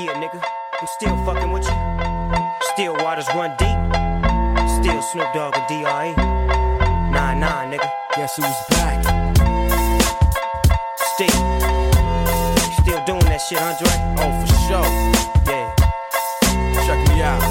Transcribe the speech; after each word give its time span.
Yeah, 0.00 0.14
nigga, 0.14 0.42
I'm 0.80 0.86
still 0.86 1.14
fucking 1.26 1.52
with 1.52 1.62
you. 1.62 1.76
Still 2.72 2.94
waters 3.04 3.28
run 3.34 3.50
deep. 3.58 3.76
Still 4.80 5.02
Snoop 5.02 5.28
Dogg 5.34 5.54
and 5.54 5.68
D.R.E. 5.68 6.14
Nah, 7.12 7.34
nah, 7.34 7.68
nigga. 7.68 7.86
Guess 8.16 8.36
who's 8.36 8.46
back? 8.70 9.04
Still. 11.12 11.40
Still 12.80 13.04
doing 13.04 13.28
that 13.28 13.42
shit, 13.46 13.60
Andre? 13.60 13.92
Oh, 14.16 14.32
for 14.40 14.48
sure. 14.64 14.88
Yeah. 15.52 15.68
Check 16.86 17.00
me 17.10 17.20
out. 17.20 17.44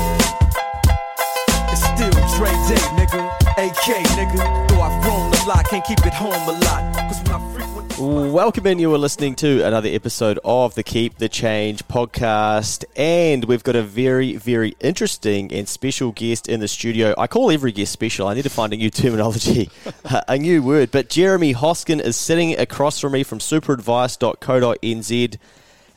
It's 1.70 1.86
still 1.86 2.10
Dre 2.34 2.50
Day, 2.66 2.82
nigga. 2.98 3.30
AK, 3.60 4.08
nigga. 4.18 4.70
Though 4.70 4.82
I've 4.82 5.04
grown 5.04 5.32
a 5.32 5.46
lot, 5.48 5.66
can't 5.66 5.86
keep 5.86 6.04
it 6.04 6.14
home 6.14 6.34
a 6.34 6.58
lot. 6.66 6.96
Cause 6.96 7.22
when 7.22 7.34
I. 7.34 7.49
Welcome 8.00 8.66
in. 8.66 8.80
You 8.80 8.94
are 8.94 8.98
listening 8.98 9.36
to 9.36 9.62
another 9.68 9.90
episode 9.90 10.40
of 10.46 10.74
the 10.74 10.84
Keep 10.84 11.18
the 11.18 11.28
Change 11.28 11.86
podcast, 11.90 12.86
and 12.96 13.44
we've 13.44 13.62
got 13.62 13.76
a 13.76 13.84
very, 13.84 14.38
very 14.38 14.74
interesting 14.80 15.52
and 15.52 15.68
special 15.68 16.14
guest 16.14 16.48
in 16.48 16.62
the 16.62 16.70
studio. 16.70 17.14
I 17.18 17.28
call 17.28 17.52
every 17.52 17.74
guest 17.74 17.92
special. 17.92 18.26
I 18.30 18.36
need 18.36 18.44
to 18.44 18.50
find 18.50 18.72
a 18.72 18.78
new 18.78 18.90
terminology, 18.90 19.70
a 20.30 20.38
new 20.38 20.64
word. 20.64 20.92
But 20.92 21.10
Jeremy 21.10 21.54
Hoskin 21.54 22.00
is 22.00 22.16
sitting 22.16 22.58
across 22.58 23.02
from 23.02 23.12
me 23.12 23.24
from 23.24 23.40
superadvice.co.nz, 23.40 25.38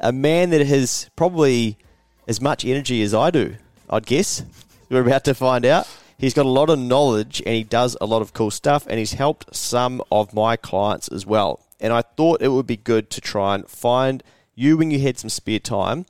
a 0.00 0.12
man 0.12 0.50
that 0.50 0.66
has 0.66 1.08
probably 1.14 1.78
as 2.26 2.40
much 2.40 2.64
energy 2.64 3.00
as 3.02 3.14
I 3.14 3.30
do, 3.30 3.54
I'd 3.88 4.06
guess. 4.06 4.42
We're 4.90 5.02
about 5.02 5.22
to 5.26 5.34
find 5.34 5.64
out. 5.64 5.88
He's 6.18 6.34
got 6.34 6.46
a 6.46 6.50
lot 6.50 6.68
of 6.68 6.80
knowledge 6.80 7.40
and 7.46 7.54
he 7.54 7.62
does 7.62 7.96
a 8.00 8.06
lot 8.06 8.22
of 8.22 8.32
cool 8.34 8.50
stuff, 8.50 8.88
and 8.88 8.98
he's 8.98 9.12
helped 9.12 9.54
some 9.54 10.02
of 10.10 10.34
my 10.34 10.56
clients 10.56 11.06
as 11.06 11.24
well. 11.24 11.60
And 11.82 11.92
I 11.92 12.00
thought 12.00 12.40
it 12.40 12.48
would 12.48 12.66
be 12.66 12.76
good 12.76 13.10
to 13.10 13.20
try 13.20 13.56
and 13.56 13.68
find 13.68 14.22
you 14.54 14.76
when 14.78 14.90
you 14.90 15.00
had 15.00 15.18
some 15.18 15.28
spare 15.28 15.58
time 15.58 16.06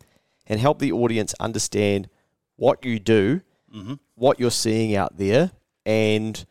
and 0.46 0.60
help 0.60 0.78
the 0.78 0.92
audience 0.92 1.34
understand 1.40 2.08
what 2.56 2.84
you 2.84 3.00
do, 3.00 3.40
mm-hmm. 3.74 3.94
what 4.14 4.38
you're 4.38 4.50
seeing 4.50 4.94
out 4.94 5.16
there, 5.16 5.50
and 5.86 6.44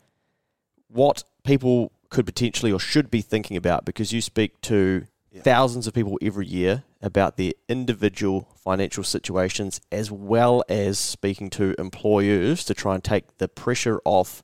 what 0.87 1.23
people 1.43 1.91
could 2.09 2.25
potentially 2.25 2.71
or 2.71 2.79
should 2.79 3.09
be 3.09 3.21
thinking 3.21 3.55
about 3.55 3.85
because 3.85 4.11
you 4.11 4.21
speak 4.21 4.59
to 4.61 5.07
thousands 5.39 5.87
of 5.87 5.93
people 5.93 6.17
every 6.21 6.45
year 6.45 6.83
about 7.01 7.37
their 7.37 7.53
individual 7.69 8.49
financial 8.57 9.03
situations 9.03 9.79
as 9.91 10.11
well 10.11 10.63
as 10.67 10.99
speaking 10.99 11.49
to 11.49 11.73
employers 11.79 12.65
to 12.65 12.73
try 12.73 12.95
and 12.95 13.03
take 13.03 13.37
the 13.37 13.47
pressure 13.47 14.01
off 14.03 14.43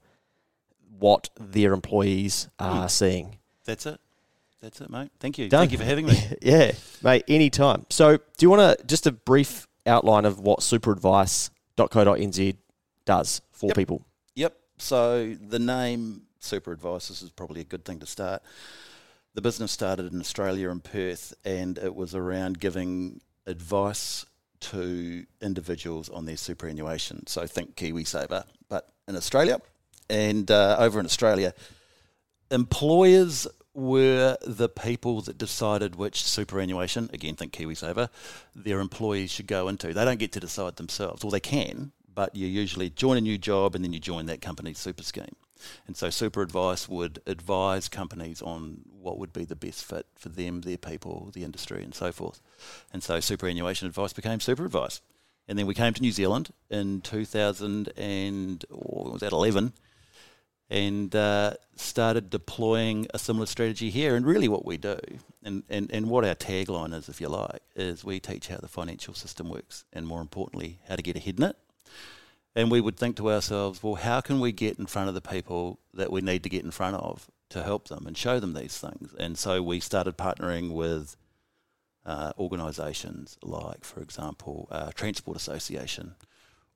what 0.97 1.29
their 1.39 1.73
employees 1.73 2.47
are 2.57 2.87
seeing. 2.87 3.37
That's 3.65 3.85
it. 3.85 3.99
That's 4.61 4.81
it, 4.81 4.89
mate. 4.89 5.11
Thank 5.19 5.37
you. 5.37 5.49
Done. 5.49 5.61
Thank 5.61 5.71
you 5.73 5.77
for 5.77 5.83
having 5.85 6.05
me. 6.07 6.19
yeah, 6.41 6.71
mate, 7.03 7.23
anytime. 7.27 7.85
So, 7.89 8.17
do 8.17 8.23
you 8.39 8.49
want 8.49 8.79
to 8.79 8.85
just 8.85 9.05
a 9.05 9.11
brief 9.11 9.67
outline 9.85 10.25
of 10.25 10.39
what 10.39 10.59
superadvice.co.nz 10.59 12.55
does 13.05 13.41
for 13.51 13.67
Yep. 13.67 13.75
people? 13.75 14.01
yep. 14.35 14.55
So 14.79 15.33
the 15.39 15.59
name 15.59 16.23
Super 16.39 16.71
Advices 16.71 17.21
is 17.21 17.29
probably 17.31 17.61
a 17.61 17.65
good 17.65 17.85
thing 17.85 17.99
to 17.99 18.05
start. 18.05 18.41
The 19.33 19.41
business 19.41 19.71
started 19.71 20.11
in 20.11 20.19
Australia 20.19 20.69
in 20.69 20.79
Perth, 20.81 21.33
and 21.45 21.77
it 21.77 21.95
was 21.95 22.13
around 22.15 22.59
giving 22.59 23.21
advice 23.45 24.25
to 24.59 25.25
individuals 25.41 26.09
on 26.09 26.25
their 26.25 26.37
superannuation. 26.37 27.25
So 27.27 27.45
think 27.45 27.75
KiwiSaver, 27.75 28.45
but 28.69 28.89
in 29.07 29.15
Australia. 29.15 29.59
And 30.09 30.49
uh, 30.49 30.77
over 30.79 30.99
in 30.99 31.05
Australia, 31.05 31.53
employers 32.49 33.47
were 33.77 34.37
the 34.41 34.67
people 34.67 35.21
that 35.21 35.37
decided 35.37 35.95
which 35.95 36.23
superannuation, 36.23 37.11
again, 37.13 37.35
think 37.35 37.53
KiwiSaver, 37.53 38.09
their 38.55 38.79
employees 38.79 39.31
should 39.31 39.45
go 39.45 39.67
into. 39.67 39.93
They 39.93 40.03
don't 40.03 40.17
get 40.17 40.31
to 40.31 40.39
decide 40.39 40.77
themselves, 40.77 41.23
or 41.23 41.29
they 41.29 41.39
can, 41.39 41.91
but 42.13 42.35
you 42.35 42.47
usually 42.47 42.89
join 42.89 43.17
a 43.17 43.21
new 43.21 43.37
job 43.37 43.75
and 43.75 43.85
then 43.85 43.93
you 43.93 43.99
join 43.99 44.25
that 44.25 44.41
company's 44.41 44.79
super 44.79 45.03
scheme. 45.03 45.35
And 45.85 45.95
so 45.95 46.09
Super 46.09 46.41
Advice 46.41 46.89
would 46.89 47.21
advise 47.27 47.87
companies 47.87 48.41
on 48.41 48.81
what 48.99 49.19
would 49.19 49.31
be 49.31 49.45
the 49.45 49.55
best 49.55 49.85
fit 49.85 50.07
for 50.15 50.29
them, 50.29 50.61
their 50.61 50.77
people, 50.77 51.29
the 51.33 51.43
industry, 51.43 51.83
and 51.83 51.93
so 51.93 52.11
forth. 52.11 52.41
And 52.91 53.03
so 53.03 53.19
superannuation 53.19 53.87
advice 53.87 54.13
became 54.13 54.39
Super 54.39 54.65
Advice. 54.65 55.01
And 55.47 55.57
then 55.57 55.67
we 55.67 55.75
came 55.75 55.93
to 55.93 56.01
New 56.01 56.11
Zealand 56.11 56.49
in 56.69 57.01
2000 57.01 57.89
and, 57.95 58.65
oh, 58.71 58.75
or 58.75 59.11
was 59.13 59.21
that 59.21 59.31
11? 59.31 59.73
And 60.69 61.15
uh, 61.15 61.53
started 61.75 62.29
deploying 62.29 63.07
a 63.13 63.19
similar 63.19 63.45
strategy 63.45 63.89
here. 63.89 64.15
And 64.15 64.25
really, 64.25 64.47
what 64.47 64.65
we 64.65 64.77
do, 64.77 64.99
and, 65.43 65.63
and, 65.69 65.89
and 65.91 66.09
what 66.09 66.25
our 66.25 66.35
tagline 66.35 66.93
is, 66.93 67.09
if 67.09 67.21
you 67.21 67.29
like, 67.29 67.61
is 67.75 68.03
we 68.03 68.19
teach 68.19 68.47
how 68.47 68.57
the 68.57 68.67
financial 68.67 69.13
system 69.13 69.49
works, 69.49 69.85
and 69.93 70.05
more 70.05 70.21
importantly, 70.21 70.79
how 70.87 70.95
to 70.95 71.01
get 71.01 71.15
ahead 71.15 71.37
in 71.37 71.43
it. 71.43 71.55
And 72.55 72.71
we 72.71 72.81
would 72.81 72.97
think 72.97 73.17
to 73.17 73.31
ourselves, 73.31 73.83
well, 73.83 73.95
how 73.95 74.19
can 74.19 74.39
we 74.39 74.51
get 74.51 74.79
in 74.79 74.87
front 74.87 75.09
of 75.09 75.15
the 75.15 75.21
people 75.21 75.79
that 75.93 76.11
we 76.11 76.21
need 76.21 76.43
to 76.43 76.49
get 76.49 76.65
in 76.65 76.71
front 76.71 76.95
of 76.95 77.29
to 77.49 77.63
help 77.63 77.87
them 77.87 78.05
and 78.07 78.17
show 78.17 78.39
them 78.39 78.53
these 78.53 78.77
things? 78.77 79.13
And 79.19 79.37
so 79.37 79.61
we 79.61 79.79
started 79.79 80.17
partnering 80.17 80.73
with 80.73 81.15
uh, 82.03 82.33
organisations 82.39 83.37
like, 83.43 83.85
for 83.85 83.99
example, 84.01 84.67
uh, 84.71 84.91
Transport 84.95 85.37
Association 85.37 86.15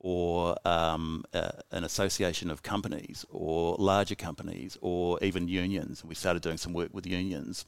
or 0.03 0.55
um, 0.67 1.23
uh, 1.33 1.51
an 1.71 1.83
association 1.83 2.49
of 2.49 2.63
companies 2.63 3.23
or 3.29 3.75
larger 3.77 4.15
companies 4.15 4.75
or 4.81 5.19
even 5.23 5.47
unions. 5.47 6.03
We 6.03 6.15
started 6.15 6.41
doing 6.41 6.57
some 6.57 6.73
work 6.73 6.89
with 6.91 7.05
unions 7.05 7.65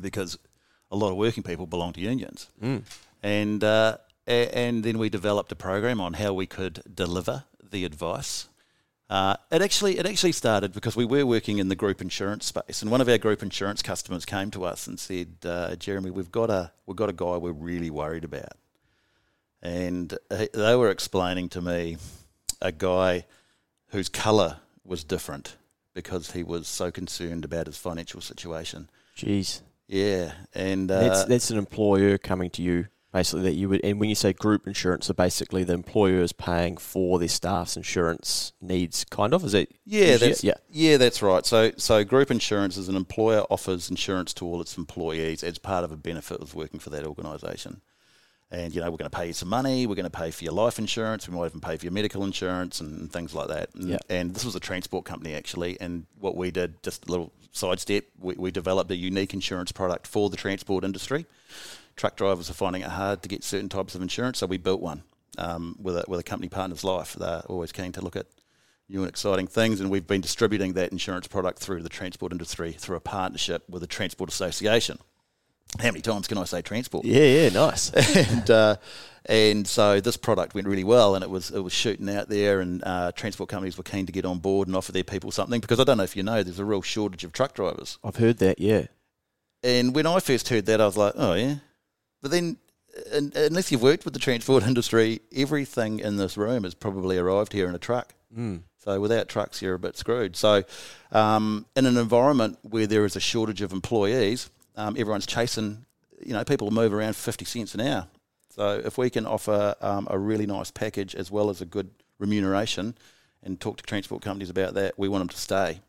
because 0.00 0.38
a 0.92 0.96
lot 0.96 1.10
of 1.10 1.16
working 1.16 1.42
people 1.42 1.66
belong 1.66 1.92
to 1.94 2.00
unions. 2.00 2.48
And, 3.22 3.64
uh, 3.64 3.96
a- 4.28 4.56
and 4.56 4.84
then 4.84 4.96
we 4.98 5.08
developed 5.08 5.50
a 5.50 5.56
program 5.56 6.00
on 6.00 6.12
how 6.14 6.32
we 6.34 6.46
could 6.46 6.82
deliver 6.94 7.44
the 7.70 7.84
advice. 7.84 8.46
Uh, 9.08 9.34
it 9.50 9.60
actually 9.60 9.98
it 9.98 10.06
actually 10.06 10.30
started 10.30 10.72
because 10.72 10.94
we 10.94 11.04
were 11.04 11.26
working 11.26 11.58
in 11.58 11.68
the 11.68 11.74
group 11.74 12.00
insurance 12.00 12.46
space, 12.46 12.80
and 12.80 12.92
one 12.92 13.00
of 13.00 13.08
our 13.08 13.18
group 13.18 13.42
insurance 13.42 13.82
customers 13.82 14.24
came 14.24 14.52
to 14.52 14.62
us 14.64 14.86
and 14.86 15.00
said, 15.00 15.34
uh, 15.44 15.74
"Jeremy, 15.74 16.12
we've 16.12 16.30
got 16.30 16.48
a 16.48 16.70
we've 16.86 16.96
got 16.96 17.08
a 17.08 17.12
guy 17.12 17.36
we're 17.36 17.50
really 17.50 17.90
worried 17.90 18.22
about." 18.22 18.52
And 19.62 20.16
they 20.28 20.76
were 20.76 20.90
explaining 20.90 21.48
to 21.50 21.60
me 21.60 21.96
a 22.60 22.72
guy 22.72 23.26
whose 23.88 24.08
colour 24.08 24.58
was 24.84 25.04
different 25.04 25.56
because 25.94 26.32
he 26.32 26.42
was 26.42 26.66
so 26.68 26.90
concerned 26.90 27.44
about 27.44 27.66
his 27.66 27.76
financial 27.76 28.20
situation. 28.20 28.88
Jeez. 29.16 29.60
Yeah, 29.86 30.32
and 30.54 30.90
uh, 30.90 31.00
that's 31.00 31.24
that's 31.24 31.50
an 31.50 31.58
employer 31.58 32.16
coming 32.16 32.50
to 32.50 32.62
you 32.62 32.86
basically 33.12 33.42
that 33.42 33.54
you 33.54 33.68
would 33.68 33.80
and 33.82 33.98
when 33.98 34.08
you 34.08 34.14
say 34.14 34.32
group 34.32 34.68
insurance 34.68 35.06
so 35.06 35.12
basically 35.12 35.64
the 35.64 35.72
employer 35.72 36.20
is 36.20 36.32
paying 36.32 36.76
for 36.76 37.18
their 37.18 37.26
staff's 37.26 37.76
insurance 37.76 38.52
needs 38.60 39.02
kind 39.02 39.34
of 39.34 39.44
is 39.44 39.52
it 39.52 39.74
yeah, 39.84 40.16
that's 40.16 40.44
yeah 40.44 40.54
yeah, 40.72 40.96
that's 40.96 41.20
right. 41.20 41.44
So, 41.44 41.72
so 41.76 42.04
group 42.04 42.30
insurance 42.30 42.76
is 42.76 42.88
an 42.88 42.96
employer 42.96 43.44
offers 43.50 43.90
insurance 43.90 44.32
to 44.34 44.46
all 44.46 44.60
its 44.60 44.78
employees 44.78 45.42
as 45.42 45.58
part 45.58 45.84
of 45.84 45.90
a 45.90 45.96
benefit 45.96 46.40
of 46.40 46.54
working 46.54 46.78
for 46.78 46.90
that 46.90 47.04
organisation. 47.04 47.80
And 48.52 48.74
you 48.74 48.80
know, 48.80 48.90
we're 48.90 48.96
going 48.96 49.10
to 49.10 49.16
pay 49.16 49.28
you 49.28 49.32
some 49.32 49.48
money. 49.48 49.86
We're 49.86 49.94
going 49.94 50.04
to 50.04 50.10
pay 50.10 50.30
for 50.32 50.42
your 50.42 50.52
life 50.52 50.78
insurance. 50.78 51.28
We 51.28 51.36
might 51.36 51.46
even 51.46 51.60
pay 51.60 51.76
for 51.76 51.84
your 51.84 51.92
medical 51.92 52.24
insurance 52.24 52.80
and 52.80 53.12
things 53.12 53.32
like 53.32 53.48
that. 53.48 53.70
And, 53.74 53.90
and 54.08 54.34
this 54.34 54.44
was 54.44 54.56
a 54.56 54.60
transport 54.60 55.04
company 55.04 55.34
actually. 55.34 55.80
And 55.80 56.06
what 56.18 56.36
we 56.36 56.50
did, 56.50 56.82
just 56.82 57.06
a 57.06 57.10
little 57.10 57.32
sidestep, 57.52 58.06
we, 58.18 58.34
we 58.34 58.50
developed 58.50 58.90
a 58.90 58.96
unique 58.96 59.34
insurance 59.34 59.72
product 59.72 60.06
for 60.06 60.30
the 60.30 60.36
transport 60.36 60.84
industry. 60.84 61.26
Truck 61.96 62.16
drivers 62.16 62.50
are 62.50 62.54
finding 62.54 62.82
it 62.82 62.88
hard 62.88 63.22
to 63.22 63.28
get 63.28 63.44
certain 63.44 63.68
types 63.68 63.94
of 63.94 64.02
insurance, 64.02 64.38
so 64.38 64.46
we 64.46 64.56
built 64.56 64.80
one 64.80 65.02
um, 65.38 65.76
with 65.80 65.96
a 65.96 66.04
with 66.08 66.18
a 66.20 66.22
company 66.22 66.48
Partners 66.48 66.84
Life. 66.84 67.14
They're 67.14 67.42
always 67.48 67.72
keen 67.72 67.92
to 67.92 68.00
look 68.00 68.16
at 68.16 68.26
new 68.88 69.00
and 69.00 69.08
exciting 69.08 69.46
things, 69.46 69.80
and 69.80 69.90
we've 69.90 70.06
been 70.06 70.20
distributing 70.20 70.72
that 70.74 70.92
insurance 70.92 71.26
product 71.28 71.58
through 71.58 71.82
the 71.82 71.88
transport 71.88 72.32
industry 72.32 72.72
through 72.72 72.96
a 72.96 73.00
partnership 73.00 73.68
with 73.68 73.82
the 73.82 73.86
Transport 73.86 74.30
Association. 74.30 74.98
How 75.78 75.86
many 75.86 76.00
times 76.00 76.26
can 76.26 76.38
I 76.38 76.44
say 76.44 76.62
transport? 76.62 77.04
yeah 77.04 77.22
yeah 77.22 77.48
nice 77.50 77.90
and 78.16 78.50
uh, 78.50 78.76
and 79.26 79.66
so 79.66 80.00
this 80.00 80.16
product 80.16 80.54
went 80.54 80.66
really 80.66 80.82
well, 80.84 81.14
and 81.14 81.22
it 81.22 81.30
was 81.30 81.50
it 81.50 81.60
was 81.60 81.72
shooting 81.72 82.08
out 82.08 82.28
there, 82.28 82.60
and 82.60 82.82
uh, 82.84 83.12
transport 83.12 83.48
companies 83.50 83.76
were 83.76 83.84
keen 83.84 84.06
to 84.06 84.12
get 84.12 84.24
on 84.24 84.38
board 84.38 84.66
and 84.66 84.76
offer 84.76 84.92
their 84.92 85.04
people 85.04 85.30
something 85.30 85.60
because 85.60 85.78
I 85.78 85.84
don't 85.84 85.98
know 85.98 86.04
if 86.04 86.16
you 86.16 86.22
know, 86.22 86.42
there's 86.42 86.58
a 86.58 86.64
real 86.64 86.82
shortage 86.82 87.22
of 87.24 87.32
truck 87.32 87.54
drivers. 87.54 87.98
I've 88.02 88.16
heard 88.16 88.38
that 88.38 88.58
yeah 88.58 88.86
And 89.62 89.94
when 89.94 90.06
I 90.06 90.20
first 90.20 90.48
heard 90.48 90.66
that, 90.66 90.80
I 90.80 90.86
was 90.86 90.96
like, 90.96 91.12
oh 91.16 91.34
yeah, 91.34 91.56
but 92.22 92.30
then. 92.30 92.56
un 93.14 93.30
unless 93.36 93.70
you've 93.70 93.82
worked 93.82 94.04
with 94.04 94.14
the 94.14 94.20
transport 94.20 94.64
industry, 94.70 95.20
everything 95.32 96.00
in 96.00 96.16
this 96.16 96.36
room 96.36 96.64
has 96.64 96.74
probably 96.74 97.16
arrived 97.18 97.52
here 97.52 97.68
in 97.68 97.74
a 97.74 97.78
truck. 97.78 98.14
So 98.78 99.00
without 99.00 99.28
trucks, 99.28 99.60
you're 99.62 99.74
a 99.74 99.78
bit 99.78 99.96
screwed. 99.96 100.34
So 100.34 100.64
um, 101.12 101.66
in 101.76 101.84
an 101.86 101.96
environment 101.98 102.58
where 102.62 102.86
there 102.86 103.04
is 103.04 103.14
a 103.14 103.20
shortage 103.20 103.60
of 103.62 103.72
employees, 103.72 104.50
um, 104.76 104.96
everyone's 104.96 105.26
chasing. 105.26 105.84
You 106.24 106.34
know, 106.34 106.44
people 106.44 106.70
move 106.70 106.92
around 106.92 107.16
fifty 107.16 107.44
cents 107.44 107.74
an 107.74 107.80
hour. 107.80 108.06
So 108.50 108.82
if 108.84 108.98
we 108.98 109.10
can 109.10 109.26
offer 109.26 109.74
um, 109.80 110.08
a 110.10 110.18
really 110.18 110.46
nice 110.46 110.70
package 110.70 111.14
as 111.14 111.30
well 111.30 111.50
as 111.50 111.60
a 111.60 111.64
good 111.64 111.90
remuneration, 112.18 112.94
and 113.42 113.58
talk 113.60 113.76
to 113.78 113.82
transport 113.82 114.22
companies 114.22 114.50
about 114.50 114.74
that, 114.74 114.98
we 114.98 115.08
want 115.08 115.22
them 115.22 115.28
to 115.28 115.38
stay. 115.38 115.80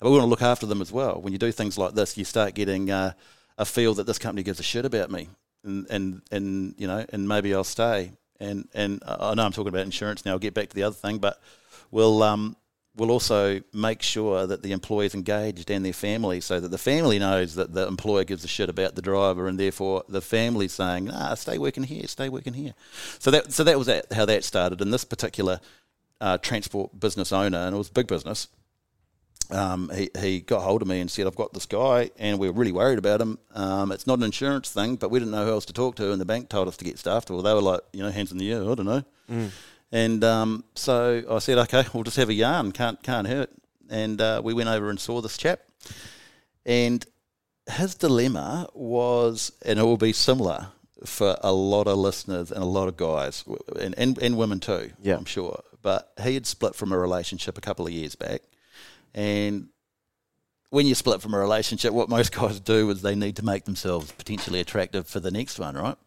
And 0.00 0.10
we 0.10 0.10
want 0.10 0.22
to 0.22 0.30
look 0.30 0.42
after 0.42 0.66
them 0.66 0.80
as 0.80 0.92
well. 0.92 1.20
When 1.20 1.32
you 1.32 1.38
do 1.38 1.52
things 1.52 1.78
like 1.78 1.94
this, 1.94 2.16
you 2.16 2.24
start 2.24 2.54
getting 2.54 2.90
uh, 2.90 3.12
a 3.58 3.64
feel 3.64 3.94
that 3.94 4.06
this 4.06 4.18
company 4.18 4.42
gives 4.42 4.60
a 4.60 4.62
shit 4.62 4.84
about 4.84 5.10
me. 5.10 5.28
and 5.64 5.86
and 5.90 6.22
and 6.30 6.74
you 6.78 6.86
know, 6.86 7.04
and 7.10 7.28
maybe 7.28 7.54
I'll 7.54 7.64
stay. 7.64 8.12
And 8.40 8.68
and 8.74 9.02
I 9.06 9.34
know 9.34 9.44
I'm 9.44 9.52
talking 9.52 9.68
about 9.68 9.84
insurance 9.84 10.24
now. 10.24 10.32
I'll 10.32 10.38
get 10.38 10.54
back 10.54 10.68
to 10.68 10.74
the 10.74 10.82
other 10.82 10.94
thing, 10.96 11.18
but 11.18 11.40
we'll 11.90 12.22
um 12.22 12.56
we'll 12.96 13.10
also 13.10 13.60
make 13.72 14.02
sure 14.02 14.46
that 14.46 14.62
the 14.62 14.72
employee 14.72 15.06
is 15.06 15.14
engaged 15.14 15.70
and 15.70 15.84
their 15.84 15.92
family, 15.92 16.40
so 16.40 16.60
that 16.60 16.68
the 16.68 16.78
family 16.78 17.18
knows 17.18 17.54
that 17.54 17.72
the 17.72 17.86
employer 17.86 18.24
gives 18.24 18.44
a 18.44 18.48
shit 18.48 18.68
about 18.68 18.94
the 18.94 19.02
driver, 19.02 19.48
and 19.48 19.58
therefore 19.58 20.04
the 20.08 20.20
family's 20.20 20.72
saying, 20.72 21.10
"Ah, 21.10 21.34
stay 21.34 21.58
working 21.58 21.84
here, 21.84 22.06
stay 22.06 22.28
working 22.28 22.54
here." 22.54 22.74
So 23.18 23.30
that 23.30 23.52
so 23.52 23.64
that 23.64 23.78
was 23.78 23.86
that, 23.86 24.12
how 24.12 24.24
that 24.26 24.44
started. 24.44 24.80
And 24.80 24.92
this 24.92 25.04
particular 25.04 25.60
uh, 26.20 26.38
transport 26.38 26.98
business 26.98 27.32
owner, 27.32 27.58
and 27.58 27.74
it 27.74 27.78
was 27.78 27.88
big 27.88 28.06
business. 28.06 28.48
Um, 29.50 29.90
he, 29.94 30.08
he 30.18 30.40
got 30.40 30.62
hold 30.62 30.80
of 30.80 30.88
me 30.88 31.00
and 31.00 31.10
said, 31.10 31.26
I've 31.26 31.36
got 31.36 31.52
this 31.52 31.66
guy, 31.66 32.10
and 32.18 32.38
we 32.38 32.48
are 32.48 32.52
really 32.52 32.72
worried 32.72 32.98
about 32.98 33.20
him. 33.20 33.38
Um, 33.54 33.92
it's 33.92 34.06
not 34.06 34.18
an 34.18 34.24
insurance 34.24 34.70
thing, 34.70 34.96
but 34.96 35.10
we 35.10 35.18
didn't 35.18 35.32
know 35.32 35.44
who 35.44 35.50
else 35.50 35.66
to 35.66 35.74
talk 35.74 35.96
to, 35.96 36.10
and 36.10 36.18
the 36.18 36.24
bank 36.24 36.48
told 36.48 36.68
us 36.68 36.76
to 36.78 36.84
get 36.84 36.98
staff. 36.98 37.28
Well, 37.28 37.42
they 37.42 37.52
were 37.52 37.60
like, 37.60 37.80
you 37.92 38.02
know, 38.02 38.10
hands 38.10 38.32
in 38.32 38.38
the 38.38 38.50
air, 38.50 38.62
I 38.62 38.74
don't 38.74 38.86
know. 38.86 39.04
And 39.92 40.24
um, 40.24 40.64
so 40.74 41.22
I 41.30 41.38
said, 41.38 41.58
okay, 41.58 41.84
we'll 41.92 42.02
just 42.02 42.16
have 42.16 42.30
a 42.30 42.34
yarn, 42.34 42.72
can't, 42.72 43.02
can't 43.02 43.28
hurt. 43.28 43.50
And 43.90 44.20
uh, 44.20 44.40
we 44.42 44.54
went 44.54 44.70
over 44.70 44.88
and 44.88 44.98
saw 44.98 45.20
this 45.20 45.36
chap. 45.36 45.60
And 46.64 47.04
his 47.70 47.94
dilemma 47.94 48.68
was, 48.72 49.52
and 49.64 49.78
it 49.78 49.82
will 49.82 49.98
be 49.98 50.14
similar 50.14 50.68
for 51.04 51.36
a 51.42 51.52
lot 51.52 51.86
of 51.88 51.98
listeners 51.98 52.50
and 52.50 52.62
a 52.62 52.66
lot 52.66 52.88
of 52.88 52.96
guys, 52.96 53.44
and, 53.78 53.94
and, 53.98 54.18
and 54.18 54.38
women 54.38 54.60
too, 54.60 54.92
Yeah. 55.02 55.16
I'm 55.16 55.24
sure. 55.26 55.62
But 55.82 56.12
he 56.22 56.34
had 56.34 56.46
split 56.46 56.74
from 56.74 56.92
a 56.92 56.98
relationship 56.98 57.58
a 57.58 57.60
couple 57.60 57.86
of 57.86 57.92
years 57.92 58.14
back. 58.14 58.42
And 59.14 59.68
when 60.70 60.86
you 60.86 60.94
split 60.94 61.20
from 61.20 61.34
a 61.34 61.38
relationship, 61.38 61.92
what 61.92 62.08
most 62.08 62.32
guys 62.34 62.60
do 62.60 62.88
is 62.90 63.02
they 63.02 63.14
need 63.14 63.36
to 63.36 63.44
make 63.44 63.64
themselves 63.64 64.10
potentially 64.12 64.60
attractive 64.60 65.06
for 65.06 65.20
the 65.20 65.30
next 65.30 65.58
one, 65.58 65.74
right? 65.76 65.98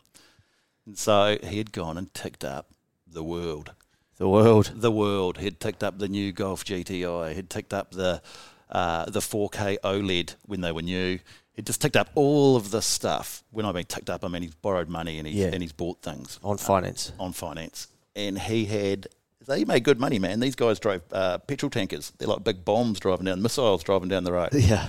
And 0.87 0.97
so 0.97 1.37
he 1.43 1.57
had 1.59 1.71
gone 1.71 1.97
and 1.97 2.11
ticked 2.13 2.43
up 2.43 2.69
the 3.15 3.23
world. 3.23 3.71
The 4.17 4.29
world. 4.29 4.71
The 4.75 4.91
world. 4.91 5.39
He'd 5.39 5.59
ticked 5.59 5.83
up 5.83 5.97
the 5.97 6.07
new 6.07 6.31
Golf 6.31 6.63
GTI. 6.63 7.33
He'd 7.33 7.49
ticked 7.49 7.73
up 7.73 7.91
the 7.91 8.21
uh, 8.69 9.05
the 9.09 9.19
4K 9.19 9.77
OLED 9.83 10.35
when 10.45 10.61
they 10.61 10.71
were 10.71 10.81
new. 10.83 11.19
He'd 11.53 11.65
just 11.65 11.81
ticked 11.81 11.95
up 11.95 12.09
all 12.15 12.55
of 12.55 12.71
this 12.71 12.85
stuff. 12.85 13.43
When 13.51 13.65
I 13.65 13.71
mean 13.71 13.85
ticked 13.85 14.09
up, 14.09 14.23
I 14.23 14.27
mean 14.27 14.41
he's 14.43 14.55
borrowed 14.55 14.89
money 14.89 15.17
and 15.17 15.27
he's, 15.27 15.35
Yeah. 15.37 15.47
and 15.53 15.61
he's 15.61 15.71
bought 15.71 16.01
things 16.01 16.39
On 16.43 16.57
finance. 16.57 17.11
on 17.19 17.31
finance. 17.33 17.87
And 18.15 18.37
he 18.39 18.65
had, 18.65 19.07
they 19.47 19.63
made 19.65 19.83
good 19.83 19.99
money, 19.99 20.19
man. 20.19 20.39
These 20.39 20.55
guys 20.55 20.79
drove 20.79 21.01
uh, 21.11 21.37
petrol 21.39 21.69
tankers. 21.69 22.11
They're 22.17 22.27
like 22.27 22.43
big 22.43 22.65
bombs 22.65 22.99
driving 22.99 23.25
down, 23.25 23.41
missiles 23.41 23.83
driving 23.83 24.09
down 24.09 24.23
the 24.23 24.33
road. 24.33 24.49
Yeah. 24.53 24.87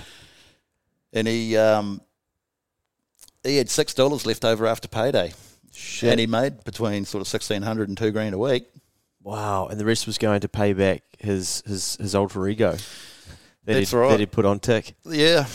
And 1.13 1.27
he, 1.27 1.55
um, 1.55 2.01
he 3.43 3.57
had 3.57 3.69
six 3.69 3.93
dollars 3.93 4.25
left 4.25 4.43
over 4.43 4.65
after 4.67 4.87
payday, 4.89 5.33
Shit. 5.77 6.09
and 6.09 6.19
he 6.19 6.25
made 6.25 6.63
between 6.63 7.05
sort 7.05 7.21
of 7.21 7.27
sixteen 7.27 7.61
hundred 7.61 7.87
and 7.87 7.97
two 7.97 8.11
grand 8.11 8.33
a 8.33 8.37
week. 8.39 8.65
wow. 9.21 9.67
And 9.67 9.79
the 9.79 9.85
rest 9.85 10.07
was 10.07 10.17
going 10.17 10.39
to 10.41 10.49
pay 10.49 10.73
back 10.73 11.03
his 11.19 11.61
his, 11.67 11.95
his 11.97 12.15
alter 12.15 12.47
ego. 12.47 12.71
That 13.65 13.73
That's 13.73 13.91
he'd, 13.91 13.97
right. 13.97 14.09
That 14.11 14.19
he'd 14.19 14.31
put 14.31 14.45
on 14.45 14.59
tick. 14.59 14.95
Yeah, 15.05 15.45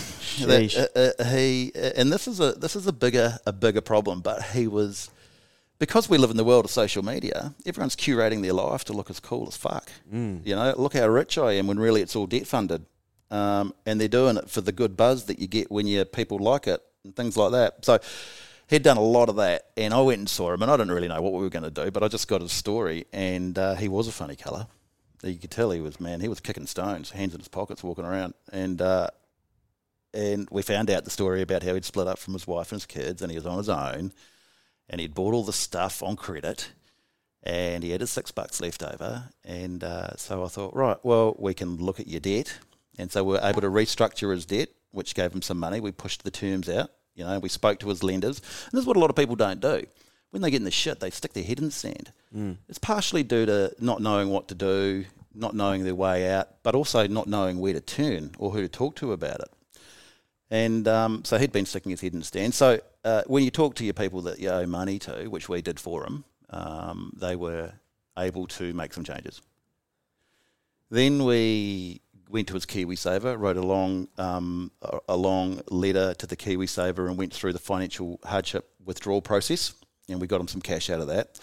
That, 0.40 0.90
uh, 0.94 1.22
uh, 1.22 1.24
he 1.24 1.72
and 1.74 2.12
this 2.12 2.28
is 2.28 2.40
a 2.40 2.52
this 2.52 2.76
is 2.76 2.86
a 2.86 2.92
bigger 2.92 3.38
a 3.46 3.52
bigger 3.52 3.80
problem. 3.80 4.20
But 4.20 4.42
he 4.42 4.68
was 4.68 5.10
because 5.78 6.08
we 6.08 6.18
live 6.18 6.30
in 6.30 6.36
the 6.36 6.44
world 6.44 6.66
of 6.66 6.70
social 6.70 7.02
media. 7.02 7.54
Everyone's 7.66 7.96
curating 7.96 8.42
their 8.42 8.52
life 8.52 8.84
to 8.84 8.92
look 8.92 9.10
as 9.10 9.18
cool 9.18 9.48
as 9.48 9.56
fuck. 9.56 9.90
Mm. 10.12 10.46
You 10.46 10.54
know, 10.54 10.74
look 10.76 10.94
how 10.94 11.08
rich 11.08 11.36
I 11.38 11.52
am 11.54 11.66
when 11.66 11.80
really 11.80 12.02
it's 12.02 12.14
all 12.14 12.26
debt 12.26 12.46
funded, 12.46 12.84
um, 13.30 13.74
and 13.86 14.00
they're 14.00 14.08
doing 14.08 14.36
it 14.36 14.48
for 14.50 14.60
the 14.60 14.72
good 14.72 14.96
buzz 14.96 15.24
that 15.24 15.38
you 15.40 15.48
get 15.48 15.70
when 15.70 15.86
you 15.86 16.04
people 16.04 16.38
like 16.38 16.68
it 16.68 16.80
and 17.04 17.16
things 17.16 17.36
like 17.36 17.52
that. 17.52 17.84
So. 17.84 17.98
He'd 18.72 18.82
done 18.82 18.96
a 18.96 19.02
lot 19.02 19.28
of 19.28 19.36
that, 19.36 19.66
and 19.76 19.92
I 19.92 20.00
went 20.00 20.20
and 20.20 20.28
saw 20.30 20.50
him, 20.50 20.62
and 20.62 20.70
I 20.70 20.78
didn't 20.78 20.92
really 20.92 21.06
know 21.06 21.20
what 21.20 21.34
we 21.34 21.40
were 21.40 21.50
going 21.50 21.62
to 21.62 21.70
do, 21.70 21.90
but 21.90 22.02
I 22.02 22.08
just 22.08 22.26
got 22.26 22.40
his 22.40 22.52
story, 22.52 23.04
and 23.12 23.58
uh, 23.58 23.74
he 23.74 23.86
was 23.86 24.08
a 24.08 24.12
funny 24.12 24.34
colour. 24.34 24.66
You 25.22 25.34
could 25.34 25.50
tell 25.50 25.72
he 25.72 25.82
was 25.82 26.00
man. 26.00 26.22
He 26.22 26.28
was 26.28 26.40
kicking 26.40 26.66
stones, 26.66 27.10
hands 27.10 27.34
in 27.34 27.40
his 27.40 27.48
pockets, 27.48 27.84
walking 27.84 28.06
around, 28.06 28.32
and 28.50 28.80
uh, 28.80 29.08
and 30.14 30.48
we 30.50 30.62
found 30.62 30.88
out 30.88 31.04
the 31.04 31.10
story 31.10 31.42
about 31.42 31.62
how 31.62 31.74
he'd 31.74 31.84
split 31.84 32.06
up 32.06 32.18
from 32.18 32.32
his 32.32 32.46
wife 32.46 32.72
and 32.72 32.80
his 32.80 32.86
kids, 32.86 33.20
and 33.20 33.30
he 33.30 33.36
was 33.36 33.44
on 33.44 33.58
his 33.58 33.68
own, 33.68 34.10
and 34.88 35.02
he'd 35.02 35.12
bought 35.12 35.34
all 35.34 35.44
the 35.44 35.52
stuff 35.52 36.02
on 36.02 36.16
credit, 36.16 36.72
and 37.42 37.84
he 37.84 37.90
had 37.90 38.00
his 38.00 38.10
six 38.10 38.30
bucks 38.30 38.58
left 38.58 38.82
over, 38.82 39.28
and 39.44 39.84
uh, 39.84 40.16
so 40.16 40.46
I 40.46 40.48
thought, 40.48 40.74
right, 40.74 40.96
well, 41.02 41.36
we 41.38 41.52
can 41.52 41.76
look 41.76 42.00
at 42.00 42.08
your 42.08 42.20
debt, 42.20 42.58
and 42.96 43.12
so 43.12 43.22
we 43.22 43.34
were 43.34 43.40
able 43.42 43.60
to 43.60 43.68
restructure 43.68 44.32
his 44.32 44.46
debt, 44.46 44.70
which 44.92 45.14
gave 45.14 45.34
him 45.34 45.42
some 45.42 45.58
money. 45.58 45.78
We 45.78 45.92
pushed 45.92 46.24
the 46.24 46.30
terms 46.30 46.70
out, 46.70 46.90
you 47.14 47.24
know, 47.24 47.38
we 47.38 47.48
spoke 47.48 47.78
to 47.80 47.88
his 47.88 48.02
lenders, 48.02 48.38
and 48.38 48.72
this 48.72 48.80
is 48.80 48.86
what 48.86 48.96
a 48.96 49.00
lot 49.00 49.10
of 49.10 49.16
people 49.16 49.36
don't 49.36 49.60
do. 49.60 49.84
When 50.30 50.42
they 50.42 50.50
get 50.50 50.58
in 50.58 50.64
the 50.64 50.70
shit, 50.70 51.00
they 51.00 51.10
stick 51.10 51.32
their 51.34 51.44
head 51.44 51.58
in 51.58 51.66
the 51.66 51.70
sand. 51.70 52.12
It's 52.68 52.78
partially 52.78 53.22
due 53.22 53.46
to 53.46 53.74
not 53.78 54.00
knowing 54.00 54.30
what 54.30 54.48
to 54.48 54.54
do, 54.54 55.04
not 55.34 55.54
knowing 55.54 55.84
their 55.84 55.94
way 55.94 56.30
out, 56.30 56.48
but 56.62 56.74
also 56.74 57.06
not 57.06 57.26
knowing 57.26 57.58
where 57.60 57.74
to 57.74 57.80
turn 57.80 58.32
or 58.38 58.50
who 58.50 58.62
to 58.62 58.68
talk 58.68 58.96
to 58.96 59.12
about 59.12 59.40
it. 59.40 59.50
And 60.50 60.86
um, 60.86 61.24
so 61.24 61.38
he'd 61.38 61.52
been 61.52 61.64
sticking 61.66 61.90
his 61.90 62.02
head 62.02 62.12
in 62.12 62.18
the 62.18 62.24
sand. 62.24 62.52
So 62.54 62.80
uh, 63.04 63.22
when 63.26 63.42
you 63.42 63.50
talk 63.50 63.74
to 63.76 63.84
your 63.84 63.94
people 63.94 64.20
that 64.22 64.38
you 64.38 64.50
owe 64.50 64.66
money 64.66 64.98
to, 65.00 65.26
which 65.28 65.48
we 65.48 65.62
did 65.62 65.80
for 65.80 66.04
him, 66.04 66.24
um, 66.50 67.12
they 67.16 67.36
were 67.36 67.72
able 68.18 68.46
to 68.48 68.74
make 68.74 68.92
some 68.92 69.04
changes. 69.04 69.40
Then 70.90 71.24
we 71.24 72.01
went 72.32 72.48
to 72.48 72.54
his 72.54 72.66
KiwiSaver, 72.66 73.38
wrote 73.38 73.56
a 73.56 73.62
long, 73.62 74.08
um, 74.18 74.72
a, 75.08 75.16
long 75.16 75.60
letter 75.68 76.14
to 76.14 76.26
the 76.26 76.36
KiwiSaver 76.36 77.06
and 77.08 77.18
went 77.18 77.32
through 77.32 77.52
the 77.52 77.58
financial 77.58 78.18
hardship 78.24 78.70
withdrawal 78.84 79.20
process, 79.20 79.74
and 80.08 80.20
we 80.20 80.26
got 80.26 80.40
him 80.40 80.48
some 80.48 80.62
cash 80.62 80.88
out 80.90 81.00
of 81.00 81.08
that. 81.08 81.38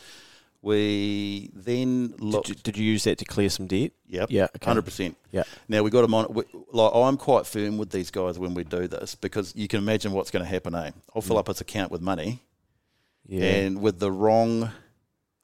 We 0.61 1.51
then 1.53 2.15
looked. 2.17 2.47
Did 2.47 2.57
you, 2.57 2.63
did 2.63 2.77
you 2.77 2.83
use 2.91 3.05
that 3.05 3.17
to 3.19 3.25
clear 3.25 3.49
some 3.49 3.67
debt? 3.67 3.91
Yep. 4.07 4.29
Yeah, 4.29 4.43
okay. 4.43 4.65
Hundred 4.65 4.81
percent. 4.81 5.15
Yeah. 5.31 5.43
Now 5.69 5.83
we 5.83 5.89
got 5.89 6.01
them 6.01 6.13
on. 6.13 6.33
We, 6.33 6.43
like 6.73 6.91
I'm 6.93 7.15
quite 7.15 7.45
firm 7.45 7.77
with 7.77 7.91
these 7.91 8.11
guys 8.11 8.37
when 8.37 8.53
we 8.53 8.65
do 8.65 8.87
this 8.89 9.15
because 9.15 9.55
you 9.55 9.69
can 9.69 9.79
imagine 9.79 10.11
what's 10.11 10.31
going 10.31 10.43
to 10.43 10.49
happen. 10.49 10.75
Eh? 10.75 10.91
I'll 11.15 11.21
fill 11.21 11.37
up 11.37 11.47
his 11.47 11.61
account 11.61 11.91
with 11.91 12.01
money, 12.01 12.43
Yeah. 13.25 13.43
and 13.45 13.79
with 13.79 13.99
the 13.99 14.11
wrong 14.11 14.71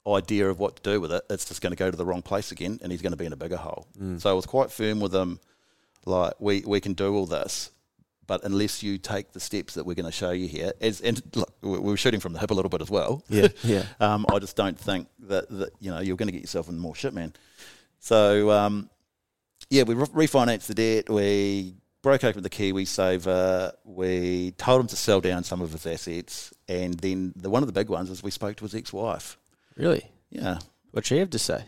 idea 0.08 0.50
of 0.50 0.60
what 0.60 0.76
to 0.78 0.82
do 0.84 1.02
with 1.02 1.12
it, 1.12 1.24
it's 1.30 1.46
just 1.46 1.62
going 1.62 1.72
to 1.72 1.78
go 1.78 1.90
to 1.90 1.98
the 1.98 2.06
wrong 2.06 2.22
place 2.22 2.52
again, 2.52 2.80
and 2.82 2.92
he's 2.92 3.02
going 3.02 3.12
to 3.14 3.18
be 3.18 3.26
in 3.26 3.34
a 3.34 3.38
bigger 3.38 3.58
hole. 3.58 3.88
So 4.20 4.30
I 4.30 4.34
was 4.34 4.46
quite 4.46 4.72
firm 4.72 5.00
with 5.00 5.14
him. 5.14 5.40
Like 6.06 6.34
we 6.40 6.62
we 6.66 6.80
can 6.82 6.94
do 6.94 7.16
all 7.16 7.26
this, 7.26 7.72
but 8.28 8.44
unless 8.44 8.84
you 8.84 9.00
take 9.00 9.32
the 9.34 9.40
steps 9.40 9.74
that 9.74 9.86
we're 9.88 9.96
going 9.96 10.06
to 10.06 10.12
show 10.12 10.30
you 10.30 10.48
here, 10.48 10.72
as 10.80 11.02
and 11.02 11.20
look, 11.36 11.52
we 11.62 11.72
we 11.72 11.80
were 11.80 11.98
shooting 11.98 12.20
from 12.20 12.34
the 12.34 12.40
hip 12.40 12.52
a 12.52 12.54
little 12.54 12.70
bit 12.70 12.82
as 12.82 12.92
well. 12.92 13.24
yeah. 13.30 13.48
Yeah. 13.64 13.86
Um, 14.00 14.26
I 14.32 14.38
just 14.38 14.56
don't 14.56 14.78
think 14.78 15.08
that, 15.22 15.50
that 15.50 15.72
you 15.80 15.90
know 15.90 16.00
you're 16.02 16.18
going 16.18 16.28
to 16.28 16.32
get 16.32 16.42
yourself 16.42 16.70
in 16.70 16.78
more 16.78 16.94
shit, 16.94 17.14
man. 17.14 17.34
So 18.00 18.52
um, 18.52 18.90
yeah, 19.72 19.82
we 19.84 19.96
re- 19.96 20.06
refinanced 20.28 20.68
the 20.68 20.76
debt. 20.76 21.10
We 21.10 21.74
broke 22.04 22.24
open 22.24 22.44
the 22.44 22.50
KiwiSaver. 22.52 23.72
We 23.84 24.52
told 24.60 24.82
him 24.82 24.88
to 24.88 24.96
sell 24.96 25.22
down 25.22 25.44
some 25.44 25.62
of 25.62 25.72
his 25.72 25.88
assets, 25.88 26.54
and 26.68 26.94
then 26.96 27.34
the 27.36 27.50
one 27.50 27.64
of 27.64 27.68
the 27.68 27.74
big 27.74 27.90
ones 27.90 28.12
is 28.12 28.22
we 28.22 28.30
spoke 28.32 28.58
to 28.58 28.64
his 28.66 28.76
ex-wife. 28.76 29.40
Really? 29.76 30.10
Yeah, 30.30 30.60
What'd 30.92 31.06
she 31.08 31.18
have 31.18 31.30
to 31.32 31.40
say? 31.40 31.66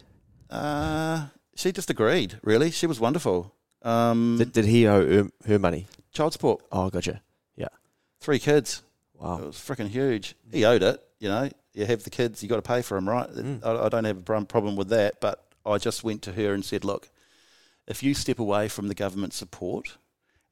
uh, 0.49 1.27
she 1.55 1.71
just 1.71 1.89
agreed. 1.89 2.39
Really, 2.43 2.71
she 2.71 2.87
was 2.87 2.99
wonderful. 2.99 3.53
Um, 3.81 4.35
Did, 4.37 4.51
did 4.53 4.65
he 4.65 4.87
owe 4.87 5.23
her, 5.23 5.29
her 5.45 5.59
money? 5.59 5.87
child 6.13 6.33
support, 6.33 6.61
Oh, 6.71 6.89
gotcha. 6.89 7.21
Yeah. 7.55 7.67
three 8.19 8.39
kids. 8.39 8.81
Wow. 9.13 9.35
It 9.37 9.39
Wow. 9.41 9.45
was 9.47 9.55
freaking 9.57 9.87
huge. 9.89 10.35
He 10.51 10.65
owed 10.65 10.83
it. 10.83 11.01
You 11.19 11.29
know, 11.29 11.49
you 11.73 11.85
have 11.85 12.03
the 12.03 12.09
kids, 12.09 12.41
you 12.43 12.49
got 12.49 12.55
to 12.57 12.61
pay 12.61 12.81
for 12.81 12.95
them, 12.95 13.07
right? 13.09 13.29
I, 13.63 13.71
I 13.85 13.89
don't 13.89 14.03
have 14.05 14.17
a 14.17 14.21
pro- 14.21 14.45
problem 14.45 14.75
with 14.75 14.89
that. 14.89 15.19
But 15.19 15.43
I 15.65 15.77
just 15.77 16.03
went 16.03 16.21
to 16.23 16.33
her 16.33 16.53
and 16.53 16.63
said, 16.65 16.83
look, 16.85 17.09
if 17.87 18.03
you 18.03 18.13
step 18.13 18.39
away 18.39 18.67
from 18.67 18.87
the 18.87 18.95
government 18.95 19.33
support 19.33 19.97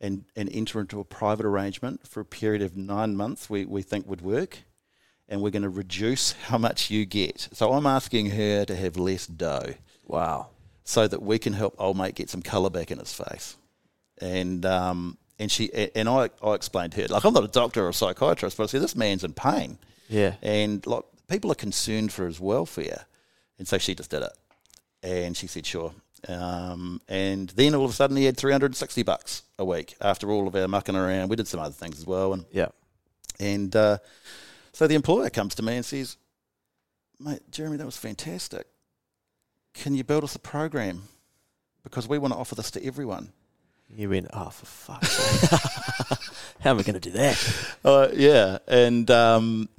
and, 0.01 0.25
and 0.35 0.49
enter 0.51 0.79
into 0.81 0.99
a 0.99 1.03
private 1.05 1.45
arrangement 1.45 2.07
for 2.07 2.19
a 2.19 2.25
period 2.25 2.61
of 2.61 2.75
nine 2.77 3.15
months, 3.15 3.49
we, 3.49 3.65
we 3.65 3.81
think 3.81 4.07
would 4.07 4.21
work, 4.21 4.59
and 5.29 5.41
we're 5.41 5.49
going 5.51 5.63
to 5.63 5.69
reduce 5.69 6.31
how 6.47 6.57
much 6.57 6.89
you 6.91 7.05
get. 7.05 7.47
So 7.53 7.73
I'm 7.73 7.85
asking 7.85 8.31
her 8.31 8.65
to 8.65 8.75
have 8.75 8.97
less 8.97 9.27
dough 9.27 9.73
Wow. 10.07 10.49
so 10.83 11.07
that 11.07 11.21
we 11.21 11.39
can 11.39 11.53
help 11.53 11.75
old 11.79 11.97
mate 11.97 12.15
get 12.15 12.29
some 12.29 12.41
colour 12.41 12.69
back 12.69 12.91
in 12.91 12.99
his 12.99 13.13
face. 13.13 13.57
And 14.21 14.65
um, 14.65 15.17
and 15.39 15.51
she 15.51 15.69
and 15.95 16.07
I, 16.07 16.29
I 16.41 16.53
explained 16.53 16.93
to 16.93 17.01
her 17.01 17.07
like 17.09 17.25
I'm 17.25 17.33
not 17.33 17.43
a 17.43 17.47
doctor 17.49 17.85
or 17.85 17.89
a 17.89 17.93
psychiatrist, 17.93 18.55
but 18.57 18.63
I 18.63 18.67
said 18.67 18.81
this 18.81 18.95
man's 18.95 19.23
in 19.25 19.33
pain, 19.33 19.77
Yeah. 20.07 20.35
and 20.41 20.85
like 20.87 21.03
people 21.27 21.51
are 21.51 21.55
concerned 21.55 22.13
for 22.13 22.25
his 22.25 22.39
welfare, 22.39 23.05
and 23.59 23.67
so 23.67 23.77
she 23.77 23.93
just 23.93 24.09
did 24.11 24.21
it, 24.23 24.31
and 25.03 25.35
she 25.35 25.47
said 25.47 25.65
sure. 25.65 25.91
Um, 26.29 27.01
and 27.09 27.49
then 27.49 27.75
all 27.75 27.83
of 27.83 27.91
a 27.91 27.93
sudden 27.93 28.15
he 28.15 28.23
had 28.23 28.37
360 28.37 29.03
bucks 29.03 29.43
a 29.59 29.65
week 29.65 29.95
after 29.99 30.31
all 30.31 30.47
of 30.47 30.55
our 30.55 30.67
mucking 30.69 30.95
around. 30.95 31.27
We 31.29 31.35
did 31.35 31.47
some 31.49 31.59
other 31.59 31.73
things 31.73 31.99
as 31.99 32.05
well, 32.07 32.31
and 32.31 32.45
Yeah. 32.53 32.69
and 33.37 33.75
uh, 33.75 33.97
so 34.75 34.87
the 34.87 34.95
employer 34.95 35.29
comes 35.29 35.55
to 35.55 35.63
me 35.63 35.77
and 35.77 35.85
says, 35.85 36.17
Mate, 37.17 37.39
Jeremy, 37.49 37.77
that 37.77 37.85
was 37.85 37.95
fantastic. 37.95 38.67
Can 39.73 39.95
you 39.95 40.03
build 40.03 40.25
us 40.25 40.35
a 40.35 40.39
program? 40.39 41.03
Because 41.81 42.09
we 42.09 42.17
want 42.17 42.33
to 42.33 42.37
offer 42.37 42.55
this 42.55 42.71
to 42.71 42.85
everyone. 42.85 43.31
You 43.89 44.09
went, 44.09 44.27
oh, 44.33 44.49
for 44.49 44.65
fuck's 44.65 45.11
sake. 45.11 46.19
How 46.59 46.71
am 46.71 46.79
I 46.79 46.83
going 46.83 46.95
to 46.95 46.99
do 46.99 47.11
that? 47.11 47.67
Uh, 47.85 48.09
yeah. 48.13 48.57
And 48.67 49.09
um, 49.11 49.69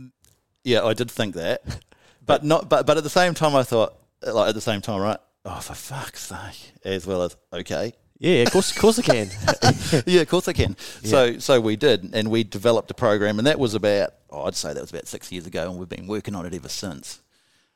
yeah, 0.65 0.83
I 0.85 0.95
did 0.95 1.11
think 1.11 1.35
that, 1.35 1.61
but 2.25 2.45
not. 2.45 2.69
But 2.69 2.87
but 2.87 2.97
at 2.97 3.03
the 3.03 3.11
same 3.11 3.35
time, 3.35 3.57
I 3.57 3.65
thought, 3.65 3.97
like 4.23 4.49
at 4.49 4.55
the 4.55 4.61
same 4.61 4.81
time, 4.81 5.00
right? 5.00 5.19
Oh, 5.45 5.59
for 5.59 5.75
fuck's 5.75 6.23
sake! 6.23 6.73
As 6.85 7.05
well 7.05 7.23
as 7.23 7.37
okay, 7.53 7.95
Yeah, 8.19 8.43
of 8.43 8.53
course, 8.53 8.71
of 8.71 8.79
course 8.79 8.99
I 8.99 9.03
can. 9.03 9.31
yeah, 10.07 10.23
of 10.23 10.29
course 10.29 10.49
I 10.49 10.53
can. 10.53 10.77
So 11.05 11.39
so 11.39 11.61
we 11.61 11.77
did, 11.77 12.15
and 12.15 12.31
we 12.31 12.45
developed 12.45 12.91
a 12.91 12.95
program, 12.95 13.39
and 13.39 13.47
that 13.47 13.59
was 13.59 13.75
about 13.75 14.15
oh, 14.31 14.45
I'd 14.45 14.55
say 14.55 14.73
that 14.73 14.81
was 14.81 14.91
about 14.91 15.07
six 15.07 15.31
years 15.33 15.47
ago, 15.47 15.71
and 15.71 15.79
we've 15.79 15.89
been 15.89 16.07
working 16.07 16.35
on 16.35 16.47
it 16.47 16.55
ever 16.55 16.69
since. 16.69 17.21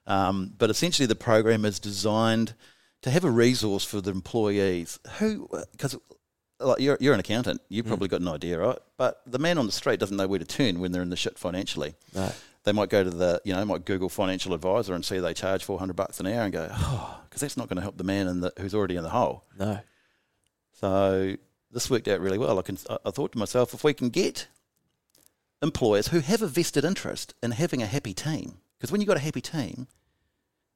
Um, 0.07 0.53
but 0.59 0.71
essentially, 0.71 1.07
the 1.07 1.15
program 1.15 1.65
is 1.65 1.79
designed 1.79 2.55
to 3.03 3.11
have 3.11 3.25
a 3.25 3.31
resource 3.31 3.85
for 3.85 4.01
the 4.01 4.11
employees 4.11 4.99
who, 5.19 5.49
because 5.73 5.97
like 6.59 6.81
you're, 6.81 6.99
you're 7.01 7.15
an 7.15 7.21
accountant, 7.21 7.61
you've 7.69 7.87
probably 7.87 8.09
got 8.09 8.21
an 8.21 8.29
idea, 8.29 8.59
right? 8.59 8.79
But 8.97 9.23
the 9.27 9.39
man 9.39 9.57
on 9.57 9.67
the 9.67 9.73
street 9.73 10.01
doesn't 10.01 10.17
know 10.17 10.29
where 10.29 10.39
to 10.39 10.45
turn 10.45 10.81
when 10.81 10.93
they're 10.93 11.03
in 11.03 11.11
the 11.11 11.17
shit 11.17 11.39
financially. 11.39 11.95
No. 12.15 12.33
They 12.65 12.73
might 12.73 12.91
go 12.91 13.03
to 13.03 13.09
the, 13.09 13.41
you 13.45 13.55
know, 13.55 13.65
might 13.65 13.87
Google 13.87 14.11
financial 14.11 14.53
advisor 14.53 14.95
and 14.95 15.03
see 15.03 15.19
they 15.19 15.33
charge 15.33 15.65
four 15.65 15.79
hundred 15.79 15.97
bucks 15.97 16.21
an 16.21 16.27
hour 16.27 16.43
and 16.43 16.53
go, 16.53 16.69
oh, 16.71 17.21
because 17.25 17.41
that's 17.41 17.57
not 17.57 17.69
going 17.69 17.77
to 17.77 17.83
help 17.83 17.97
the 17.97 18.05
man 18.05 18.27
in 18.27 18.41
the, 18.41 18.53
who's 18.59 18.75
already 18.75 18.97
in 18.97 19.03
the 19.03 19.11
hole. 19.11 19.45
No. 19.59 19.81
So 20.81 21.37
this 21.71 21.91
worked 21.91 22.09
out 22.09 22.21
really 22.21 22.39
well. 22.39 22.59
I, 22.59 22.63
can, 22.63 22.79
I- 23.05 23.11
thought 23.11 23.33
to 23.33 23.39
myself, 23.39 23.75
if 23.75 23.85
we 23.85 23.93
can 23.93 24.09
get 24.09 24.49
employers 25.63 26.09
who 26.09 26.21
have 26.21 26.41
a 26.41 26.47
vested 26.47 26.85
interest 26.85 27.35
in 27.43 27.51
having 27.51 27.83
a 27.83 27.87
happy 27.87 28.15
team, 28.15 28.59
because 28.79 28.91
when 28.91 29.01
you've 29.01 29.09
got 29.09 29.19
a 29.19 29.21
happy 29.21 29.43
team, 29.43 29.87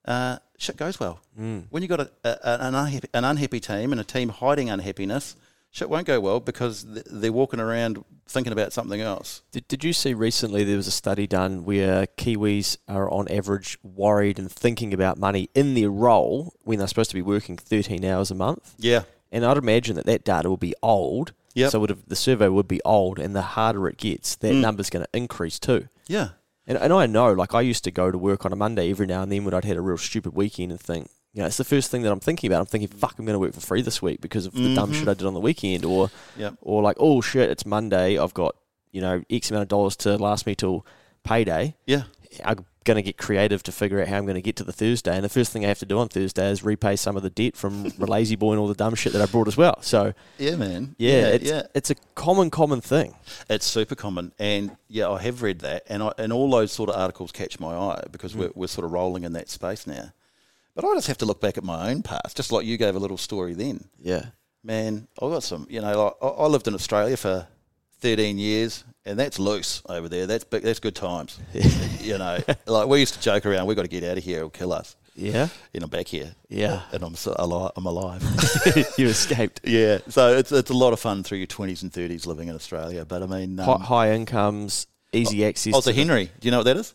uh, 0.04 0.36
shit 0.58 0.76
goes 0.76 1.00
well. 1.00 1.20
Mm. 1.40 1.64
When 1.70 1.82
you've 1.82 1.88
got 1.88 2.00
a, 2.00 2.10
a, 2.22 2.66
an, 2.66 2.74
unhappy, 2.74 3.08
an 3.14 3.24
unhappy 3.24 3.60
team 3.60 3.92
and 3.92 4.00
a 4.00 4.04
team 4.04 4.28
hiding 4.28 4.68
unhappiness, 4.68 5.36
shit 5.70 5.88
won't 5.88 6.06
go 6.06 6.20
well 6.20 6.38
because 6.38 6.84
they're 6.86 7.32
walking 7.32 7.60
around 7.60 8.04
thinking 8.26 8.52
about 8.52 8.74
something 8.74 9.00
else. 9.00 9.40
Did, 9.52 9.66
did 9.68 9.84
you 9.84 9.94
see 9.94 10.12
recently 10.12 10.64
there 10.64 10.76
was 10.76 10.86
a 10.86 10.90
study 10.90 11.26
done 11.26 11.64
where 11.64 12.06
Kiwis 12.18 12.76
are 12.86 13.10
on 13.10 13.26
average 13.28 13.78
worried 13.82 14.38
and 14.38 14.52
thinking 14.52 14.92
about 14.92 15.16
money 15.18 15.48
in 15.54 15.72
their 15.72 15.90
role 15.90 16.52
when 16.62 16.78
they're 16.78 16.88
supposed 16.88 17.10
to 17.10 17.16
be 17.16 17.22
working 17.22 17.56
13 17.56 18.04
hours 18.04 18.30
a 18.30 18.34
month? 18.34 18.74
Yeah. 18.78 19.04
And 19.34 19.44
I'd 19.44 19.58
imagine 19.58 19.96
that 19.96 20.06
that 20.06 20.24
data 20.24 20.48
will 20.48 20.56
be 20.56 20.74
old. 20.82 21.32
Yep. 21.54 21.70
So 21.72 21.80
would 21.80 21.90
have, 21.90 22.08
the 22.08 22.16
survey 22.16 22.48
would 22.48 22.66
be 22.68 22.80
old, 22.84 23.18
and 23.18 23.34
the 23.36 23.42
harder 23.42 23.86
it 23.88 23.96
gets, 23.98 24.34
that 24.36 24.52
Mm. 24.52 24.60
number's 24.60 24.88
going 24.90 25.04
to 25.04 25.10
increase 25.16 25.58
too. 25.58 25.88
Yeah. 26.08 26.28
And, 26.66 26.78
and 26.78 26.92
I 26.92 27.06
know, 27.06 27.32
like, 27.32 27.54
I 27.54 27.60
used 27.60 27.84
to 27.84 27.90
go 27.90 28.10
to 28.10 28.16
work 28.16 28.46
on 28.46 28.52
a 28.52 28.56
Monday 28.56 28.90
every 28.90 29.06
now 29.06 29.22
and 29.22 29.30
then 29.30 29.44
when 29.44 29.52
I'd 29.54 29.64
had 29.66 29.76
a 29.76 29.80
real 29.82 29.98
stupid 29.98 30.34
weekend 30.34 30.70
and 30.72 30.80
think, 30.80 31.10
you 31.32 31.40
know, 31.42 31.46
it's 31.46 31.56
the 31.58 31.64
first 31.64 31.90
thing 31.90 32.02
that 32.02 32.10
I'm 32.12 32.20
thinking 32.20 32.48
about. 32.50 32.60
I'm 32.60 32.66
thinking, 32.66 32.88
fuck, 32.88 33.16
I'm 33.18 33.24
going 33.26 33.34
to 33.34 33.38
work 33.40 33.52
for 33.54 33.60
free 33.60 33.82
this 33.82 34.00
week 34.00 34.20
because 34.20 34.46
of 34.46 34.54
the 34.54 34.74
dumb 34.74 34.92
Mhm. 34.92 34.94
shit 34.94 35.08
I 35.08 35.14
did 35.14 35.26
on 35.26 35.34
the 35.34 35.40
weekend. 35.40 35.84
Or, 35.84 36.10
Yep. 36.38 36.54
or 36.62 36.80
like, 36.82 36.96
oh 36.98 37.20
shit, 37.20 37.50
it's 37.50 37.66
Monday. 37.66 38.16
I've 38.18 38.34
got, 38.34 38.54
you 38.92 39.00
know, 39.00 39.22
X 39.28 39.50
amount 39.50 39.62
of 39.62 39.68
dollars 39.68 39.96
to 39.96 40.16
last 40.16 40.46
me 40.46 40.54
till 40.54 40.86
payday. 41.24 41.74
Yeah. 41.86 42.04
I'm 42.44 42.64
going 42.84 42.96
to 42.96 43.02
get 43.02 43.16
creative 43.16 43.62
to 43.64 43.72
figure 43.72 44.00
out 44.00 44.08
how 44.08 44.18
I'm 44.18 44.24
going 44.24 44.34
to 44.34 44.42
get 44.42 44.56
to 44.56 44.64
the 44.64 44.72
Thursday. 44.72 45.14
And 45.14 45.24
the 45.24 45.28
first 45.28 45.52
thing 45.52 45.64
I 45.64 45.68
have 45.68 45.78
to 45.80 45.86
do 45.86 45.98
on 45.98 46.08
Thursday 46.08 46.50
is 46.50 46.62
repay 46.62 46.96
some 46.96 47.16
of 47.16 47.22
the 47.22 47.30
debt 47.30 47.56
from 47.56 47.92
La-Z-Boy 47.98 48.52
and 48.52 48.60
all 48.60 48.68
the 48.68 48.74
dumb 48.74 48.94
shit 48.94 49.12
that 49.14 49.22
I 49.22 49.26
brought 49.26 49.48
as 49.48 49.56
well. 49.56 49.80
So, 49.82 50.14
Yeah, 50.38 50.56
man. 50.56 50.94
yeah, 50.98 51.28
it's, 51.28 51.44
yeah. 51.44 51.62
it's 51.74 51.90
a 51.90 51.94
common, 52.14 52.50
common 52.50 52.80
thing. 52.80 53.14
It's 53.48 53.66
super 53.66 53.94
common, 53.94 54.32
and 54.38 54.76
yeah, 54.88 55.08
I 55.08 55.20
have 55.22 55.42
read 55.42 55.60
that, 55.60 55.84
and 55.88 56.02
I, 56.02 56.12
and 56.18 56.32
all 56.32 56.50
those 56.50 56.72
sort 56.72 56.90
of 56.90 56.96
articles 56.96 57.32
catch 57.32 57.58
my 57.58 57.74
eye 57.74 58.04
because 58.10 58.32
hmm. 58.32 58.40
we're, 58.40 58.50
we're 58.54 58.66
sort 58.66 58.84
of 58.84 58.92
rolling 58.92 59.24
in 59.24 59.32
that 59.32 59.48
space 59.48 59.86
now. 59.86 60.12
But 60.74 60.84
I 60.84 60.94
just 60.94 61.06
have 61.06 61.18
to 61.18 61.26
look 61.26 61.40
back 61.40 61.56
at 61.56 61.64
my 61.64 61.90
own 61.90 62.02
past, 62.02 62.36
just 62.36 62.50
like 62.50 62.66
you 62.66 62.76
gave 62.76 62.96
a 62.96 62.98
little 62.98 63.16
story 63.16 63.54
then. 63.54 63.84
Yeah. 64.00 64.26
Man, 64.62 65.08
I 65.20 65.28
got 65.28 65.42
some, 65.42 65.66
you 65.70 65.80
know, 65.80 66.04
like, 66.04 66.14
I, 66.22 66.26
I 66.26 66.46
lived 66.46 66.66
in 66.66 66.74
Australia 66.74 67.16
for 67.16 67.46
13 68.00 68.38
years, 68.38 68.84
and 69.06 69.18
that's 69.18 69.38
loose 69.38 69.82
over 69.88 70.08
there. 70.08 70.26
That's 70.26 70.44
big, 70.44 70.62
that's 70.62 70.80
good 70.80 70.94
times. 70.94 71.38
you 72.00 72.18
know, 72.18 72.38
like 72.66 72.88
we 72.88 73.00
used 73.00 73.14
to 73.14 73.20
joke 73.20 73.46
around, 73.46 73.66
we've 73.66 73.76
got 73.76 73.82
to 73.82 73.88
get 73.88 74.04
out 74.04 74.18
of 74.18 74.24
here, 74.24 74.38
it'll 74.38 74.50
kill 74.50 74.72
us. 74.72 74.96
Yeah. 75.16 75.48
You 75.72 75.80
know, 75.80 75.86
back 75.86 76.08
here. 76.08 76.34
Yeah. 76.48 76.82
And 76.92 77.02
I'm, 77.04 77.14
so 77.14 77.34
alive, 77.38 77.70
I'm 77.76 77.86
alive. 77.86 78.22
you 78.98 79.06
escaped. 79.06 79.60
yeah, 79.64 79.98
so 80.08 80.36
it's, 80.36 80.50
it's 80.50 80.70
a 80.70 80.74
lot 80.74 80.92
of 80.92 81.00
fun 81.00 81.22
through 81.22 81.38
your 81.38 81.46
20s 81.46 81.82
and 81.82 81.92
30s 81.92 82.26
living 82.26 82.48
in 82.48 82.54
Australia. 82.54 83.04
But 83.04 83.22
I 83.22 83.26
mean, 83.26 83.60
um, 83.60 83.66
High, 83.80 83.84
high 83.84 84.12
incomes, 84.12 84.86
easy 85.12 85.44
access. 85.44 85.74
oh, 85.74 85.80
so 85.80 85.90
to 85.90 85.94
the- 85.94 86.02
Henry, 86.02 86.24
do 86.40 86.48
you 86.48 86.50
know 86.50 86.58
what 86.58 86.64
that 86.64 86.76
is? 86.76 86.94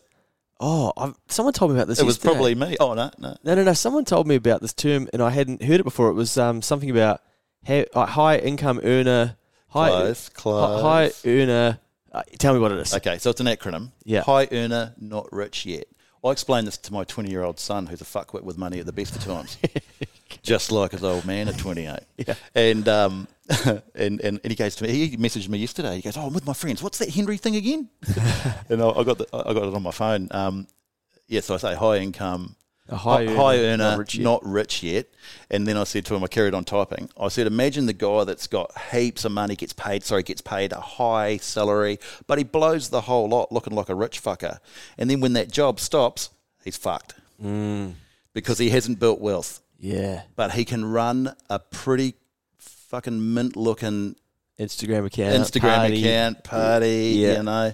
Oh, 0.62 0.92
I've, 0.94 1.14
someone 1.28 1.54
told 1.54 1.70
me 1.70 1.78
about 1.78 1.88
this. 1.88 2.00
It 2.00 2.04
was 2.04 2.18
probably 2.18 2.54
me. 2.54 2.76
Oh 2.78 2.92
no, 2.92 3.10
no. 3.16 3.34
No, 3.42 3.54
no, 3.54 3.64
no. 3.64 3.72
Someone 3.72 4.04
told 4.04 4.26
me 4.26 4.34
about 4.34 4.60
this 4.60 4.74
term, 4.74 5.08
and 5.14 5.22
I 5.22 5.30
hadn't 5.30 5.62
heard 5.62 5.80
it 5.80 5.84
before. 5.84 6.10
It 6.10 6.12
was 6.12 6.36
um, 6.36 6.60
something 6.60 6.90
about 6.90 7.22
high 7.66 8.36
income 8.36 8.78
earner, 8.84 9.36
high, 9.68 9.88
Close, 9.88 10.28
close. 10.28 10.82
high 10.82 11.12
earner. 11.24 11.78
Uh, 12.12 12.22
tell 12.38 12.54
me 12.54 12.60
what 12.60 12.72
it 12.72 12.78
is. 12.78 12.94
Okay, 12.94 13.18
so 13.18 13.30
it's 13.30 13.40
an 13.40 13.46
acronym. 13.46 13.92
Yeah. 14.04 14.22
High 14.22 14.48
earner, 14.50 14.94
not 15.00 15.32
rich 15.32 15.64
yet. 15.64 15.86
I 16.24 16.30
explained 16.30 16.66
this 16.66 16.76
to 16.78 16.92
my 16.92 17.04
20 17.04 17.30
year 17.30 17.42
old 17.42 17.58
son, 17.58 17.86
who's 17.86 18.00
a 18.00 18.04
fuckwit 18.04 18.42
with 18.42 18.58
money 18.58 18.78
at 18.78 18.86
the 18.86 18.92
best 18.92 19.16
of 19.16 19.24
times, 19.24 19.56
just 20.42 20.70
like 20.70 20.90
his 20.90 21.02
old 21.02 21.24
man 21.24 21.48
at 21.48 21.56
28. 21.56 22.00
Yeah. 22.18 22.34
And 22.54 22.88
um, 22.88 23.28
and, 23.94 24.20
and 24.20 24.22
and 24.22 24.40
he 24.44 24.54
goes 24.54 24.76
to 24.76 24.84
me. 24.84 25.08
He 25.08 25.16
messaged 25.16 25.48
me 25.48 25.58
yesterday. 25.58 25.96
He 25.96 26.02
goes, 26.02 26.16
"Oh, 26.16 26.26
I'm 26.26 26.34
with 26.34 26.46
my 26.46 26.52
friends. 26.52 26.82
What's 26.82 26.98
that 26.98 27.08
Henry 27.10 27.36
thing 27.36 27.56
again?" 27.56 27.88
and 28.68 28.82
I, 28.82 28.88
I 28.90 29.02
got 29.02 29.18
the, 29.18 29.26
I 29.32 29.52
got 29.54 29.64
it 29.64 29.74
on 29.74 29.82
my 29.82 29.90
phone. 29.90 30.28
Um, 30.30 30.66
yeah, 31.26 31.40
so 31.40 31.54
I 31.54 31.56
say 31.56 31.74
high 31.74 31.98
income, 31.98 32.56
A 32.90 32.96
high, 32.96 33.24
hi- 33.26 33.34
high 33.34 33.58
earner, 33.58 33.76
not 33.90 33.98
rich 33.98 34.14
yet. 34.16 34.24
not 34.24 34.44
rich 34.44 34.82
yet. 34.82 35.06
And 35.50 35.66
then 35.66 35.76
I 35.76 35.84
said 35.84 36.04
to 36.06 36.14
him, 36.14 36.24
I 36.24 36.26
carried 36.26 36.54
on 36.54 36.64
typing. 36.64 37.08
I 37.18 37.28
said, 37.28 37.46
imagine 37.46 37.86
the 37.86 37.92
guy 37.92 38.24
that's 38.24 38.46
got 38.46 38.70
heaps 38.90 39.24
of 39.24 39.32
money, 39.32 39.54
gets 39.56 39.72
paid, 39.72 40.02
sorry, 40.04 40.22
gets 40.24 40.40
paid 40.40 40.72
a 40.72 40.80
high 40.80 41.36
salary, 41.38 41.98
but 42.26 42.36
he 42.38 42.44
blows 42.44 42.90
the 42.90 43.02
whole 43.02 43.28
lot 43.28 43.52
looking 43.52 43.74
like 43.74 43.88
a 43.88 43.94
rich 43.94 44.22
fucker. 44.22 44.58
And 44.98 45.08
then 45.08 45.20
when 45.20 45.32
that 45.34 45.50
job 45.50 45.78
stops, 45.80 46.30
he's 46.64 46.76
fucked 46.76 47.14
Mm, 47.42 47.94
because 48.34 48.58
he 48.58 48.70
hasn't 48.70 48.98
built 48.98 49.20
wealth. 49.20 49.60
yeah. 49.78 50.22
But 50.36 50.52
he 50.52 50.64
can 50.64 50.84
run 50.84 51.34
a 51.48 51.58
pretty 51.58 52.14
fucking 52.58 53.32
mint 53.34 53.56
looking 53.56 54.16
Instagram 54.58 55.06
account, 55.06 55.34
Instagram 55.36 55.76
party, 55.76 56.00
account, 56.02 56.44
party, 56.44 57.14
Yeah. 57.16 57.36
you 57.38 57.42
know. 57.44 57.72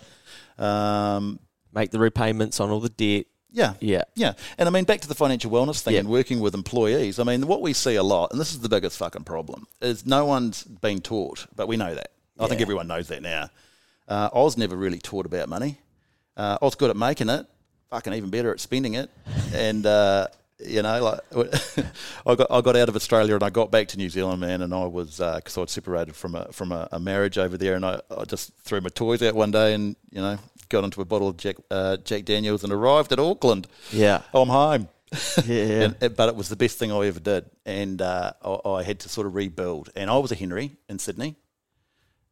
Um, 0.65 1.39
make 1.75 1.91
the 1.91 1.99
repayments 1.99 2.61
on 2.61 2.71
all 2.71 2.81
the 2.81 2.89
debt. 2.89 3.27
Yeah, 3.57 3.75
Yeah, 3.81 4.03
Yeah, 4.15 4.35
and 4.59 4.69
I 4.69 4.71
mean 4.71 4.85
back 4.85 5.01
to 5.01 5.09
the 5.09 5.15
financial 5.15 5.51
wellness 5.51 5.81
thing 5.81 5.95
Yeah. 5.95 6.01
and 6.01 6.09
working 6.09 6.41
with 6.41 6.55
employees. 6.55 7.19
I 7.19 7.25
mean, 7.25 7.47
what 7.47 7.63
we 7.63 7.73
see 7.73 7.97
a 7.97 8.03
lot, 8.03 8.31
and 8.31 8.41
this 8.41 8.53
is 8.53 8.61
the 8.61 8.69
biggest 8.69 8.99
fucking 8.99 9.25
problem, 9.25 9.67
is 9.81 10.05
no 10.07 10.25
one's 10.27 10.63
been 10.63 11.01
taught, 11.01 11.47
but 11.57 11.67
we 11.67 11.77
know 11.77 11.95
that. 11.95 12.11
I 12.39 12.47
think 12.49 12.61
everyone 12.61 12.87
knows 12.87 13.09
that 13.09 13.23
now. 13.23 13.49
Uh, 14.07 14.29
I 14.33 14.39
was 14.39 14.57
never 14.59 14.77
really 14.77 14.99
taught 14.99 15.25
about 15.27 15.49
money. 15.49 15.79
Uh, 16.37 16.59
I 16.61 16.65
was 16.65 16.75
good 16.75 16.91
at 16.91 16.97
making 16.97 17.31
it, 17.31 17.47
fucking 17.91 18.13
even 18.13 18.29
better 18.31 18.53
at 18.53 18.61
spending 18.61 18.95
it, 18.95 19.11
and 19.55 19.87
uh, 19.87 20.29
you 20.59 20.83
know, 20.83 21.03
like 21.03 21.21
I 22.27 22.35
got 22.35 22.47
I 22.51 22.61
got 22.61 22.77
out 22.77 22.89
of 22.91 22.97
Australia 22.97 23.35
and 23.35 23.43
I 23.43 23.51
got 23.51 23.71
back 23.71 23.89
to 23.89 23.97
New 23.97 24.11
Zealand, 24.11 24.41
man, 24.43 24.61
and 24.61 24.75
I 24.75 24.85
was 24.85 25.17
because 25.17 25.57
I'd 25.57 25.71
separated 25.71 26.15
from 26.15 26.35
a 26.35 26.53
from 26.53 26.73
a, 26.73 26.89
a 26.93 27.01
marriage 27.01 27.39
over 27.39 27.57
there, 27.57 27.75
and 27.75 27.85
I, 27.87 28.01
I 28.11 28.25
just 28.25 28.53
threw 28.59 28.81
my 28.83 28.91
toys 28.91 29.23
out 29.23 29.35
one 29.35 29.51
day 29.51 29.73
and 29.75 29.97
you 30.11 30.21
know 30.21 30.39
got 30.69 30.85
into 30.85 31.01
a 31.01 31.05
bottle 31.05 31.29
of 31.29 31.37
Jack 31.37 31.57
uh, 31.71 31.97
Jack 31.99 32.25
Daniels 32.25 32.65
and 32.65 32.73
arrived 32.73 33.13
at 33.13 33.19
Auckland. 33.19 33.67
yeah, 33.93 34.23
I'm 34.35 34.49
home. 34.49 34.89
yeah. 35.47 35.93
And, 36.01 36.17
but 36.17 36.29
it 36.29 36.37
was 36.37 36.49
the 36.49 36.57
best 36.57 36.79
thing 36.79 36.93
I 36.93 37.07
ever 37.07 37.21
did, 37.21 37.49
and 37.65 38.03
uh, 38.03 38.33
I, 38.43 38.69
I 38.69 38.83
had 38.83 39.01
to 39.01 39.09
sort 39.09 39.27
of 39.27 39.35
rebuild. 39.35 39.91
And 39.95 40.11
I 40.11 40.19
was 40.19 40.33
a 40.33 40.35
Henry 40.35 40.77
in 40.89 40.99
Sydney, 40.99 41.37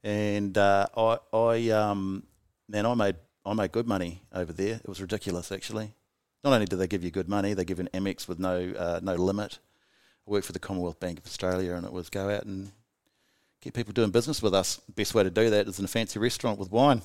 and 0.02 0.56
uh, 0.58 0.86
I, 0.96 1.18
I, 1.32 1.70
um, 1.70 2.24
man, 2.68 2.86
I 2.86 2.94
made, 2.94 3.16
I 3.46 3.54
made 3.54 3.72
good 3.72 3.86
money 3.86 4.22
over 4.32 4.52
there. 4.52 4.74
It 4.74 4.88
was 4.88 5.00
ridiculous, 5.00 5.52
actually. 5.52 5.94
Not 6.42 6.52
only 6.52 6.66
do 6.66 6.76
they 6.76 6.86
give 6.86 7.02
you 7.02 7.10
good 7.10 7.28
money, 7.28 7.54
they 7.54 7.64
give 7.64 7.78
you 7.78 7.86
an 7.92 8.04
Amex 8.04 8.28
with 8.28 8.38
no, 8.38 8.74
uh, 8.76 9.00
no 9.02 9.14
limit. 9.14 9.58
I 10.26 10.30
worked 10.30 10.46
for 10.46 10.52
the 10.52 10.58
Commonwealth 10.58 11.00
Bank 11.00 11.18
of 11.18 11.26
Australia, 11.26 11.74
and 11.74 11.86
it 11.86 11.92
was 11.92 12.10
go 12.10 12.28
out 12.28 12.44
and 12.44 12.72
get 13.62 13.72
people 13.72 13.92
doing 13.92 14.10
business 14.10 14.42
with 14.42 14.54
us. 14.54 14.80
Best 14.94 15.14
way 15.14 15.22
to 15.22 15.30
do 15.30 15.48
that 15.50 15.68
is 15.68 15.78
in 15.78 15.84
a 15.84 15.88
fancy 15.88 16.18
restaurant 16.18 16.58
with 16.58 16.70
wine. 16.70 17.02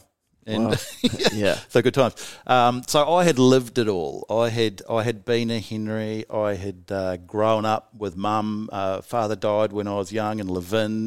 And 0.50 0.66
Wow. 0.70 0.76
yeah. 1.34 1.60
so 1.70 1.82
good 1.82 1.94
times. 1.94 2.16
Um, 2.48 2.82
so 2.88 3.14
I 3.14 3.24
had 3.24 3.38
lived 3.40 3.78
it 3.78 3.88
all. 3.88 4.26
I 4.30 4.50
had 4.50 4.82
I 4.90 5.04
had 5.04 5.24
been 5.26 5.52
a 5.52 5.60
Henry. 5.60 6.26
I 6.30 6.56
had 6.56 6.84
uh, 6.90 7.18
grown 7.18 7.66
up 7.66 7.90
with 7.98 8.18
mum. 8.18 8.70
Uh, 8.72 9.02
father 9.02 9.36
died 9.36 9.72
when 9.72 9.88
I 9.88 9.96
was 9.96 10.12
young 10.12 10.40
in, 10.40 10.50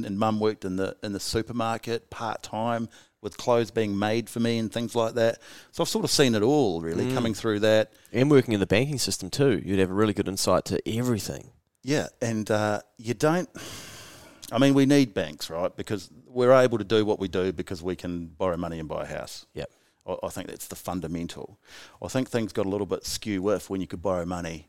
and 0.04 0.18
mum 0.18 0.38
worked 0.40 0.64
in 0.64 0.76
the 0.76 0.96
in 1.02 1.12
the 1.12 1.20
supermarket 1.20 2.08
part 2.10 2.42
time 2.42 2.88
with 3.20 3.36
clothes 3.36 3.70
being 3.70 3.96
made 3.98 4.28
for 4.28 4.40
me 4.40 4.58
and 4.58 4.72
things 4.72 4.94
like 4.96 5.14
that. 5.14 5.38
So 5.70 5.82
I've 5.84 5.88
sort 5.88 6.04
of 6.04 6.10
seen 6.10 6.34
it 6.34 6.42
all 6.42 6.80
really 6.80 7.04
Mm. 7.06 7.14
coming 7.14 7.34
through 7.34 7.60
that. 7.60 7.92
And 8.12 8.30
working 8.30 8.52
in 8.54 8.60
the 8.60 8.66
banking 8.66 8.98
system 8.98 9.30
too, 9.30 9.62
you'd 9.64 9.78
have 9.78 9.90
a 9.90 9.94
really 9.94 10.12
good 10.12 10.26
insight 10.28 10.64
to 10.66 10.80
everything. 10.88 11.50
Yeah, 11.84 12.08
and 12.20 12.50
uh, 12.50 12.80
you 12.98 13.14
don't. 13.14 13.48
I 14.52 14.58
mean, 14.58 14.74
we 14.74 14.86
need 14.86 15.14
banks, 15.14 15.50
right? 15.50 15.74
Because 15.74 16.10
we're 16.26 16.52
able 16.52 16.78
to 16.78 16.84
do 16.84 17.04
what 17.04 17.18
we 17.18 17.28
do 17.28 17.52
because 17.52 17.82
we 17.82 17.96
can 17.96 18.26
borrow 18.26 18.56
money 18.56 18.78
and 18.78 18.88
buy 18.88 19.02
a 19.02 19.06
house. 19.06 19.46
Yep. 19.54 19.70
I, 20.06 20.16
I 20.24 20.28
think 20.28 20.48
that's 20.48 20.68
the 20.68 20.76
fundamental. 20.76 21.58
I 22.02 22.08
think 22.08 22.28
things 22.28 22.52
got 22.52 22.66
a 22.66 22.68
little 22.68 22.86
bit 22.86 23.04
skew 23.06 23.42
with 23.42 23.70
when 23.70 23.80
you 23.80 23.86
could 23.86 24.02
borrow 24.02 24.24
money. 24.26 24.68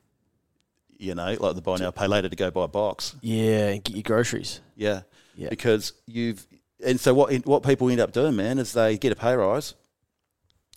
You 0.97 1.15
know, 1.15 1.35
like 1.39 1.55
the 1.55 1.61
buy 1.61 1.77
now, 1.77 1.91
pay 1.91 2.07
later 2.07 2.29
to 2.29 2.35
go 2.35 2.49
buy 2.51 2.65
a 2.65 2.67
box. 2.67 3.15
Yeah, 3.21 3.69
and 3.69 3.83
get 3.83 3.95
your 3.95 4.03
groceries. 4.03 4.61
Yeah, 4.75 5.01
Yeah. 5.35 5.49
because 5.49 5.93
you've 6.05 6.45
and 6.85 6.99
so 6.99 7.13
what 7.13 7.33
what 7.45 7.63
people 7.63 7.89
end 7.89 7.99
up 7.99 8.11
doing, 8.13 8.35
man, 8.35 8.57
is 8.59 8.73
they 8.73 8.97
get 8.97 9.11
a 9.11 9.15
pay 9.15 9.33
rise. 9.35 9.73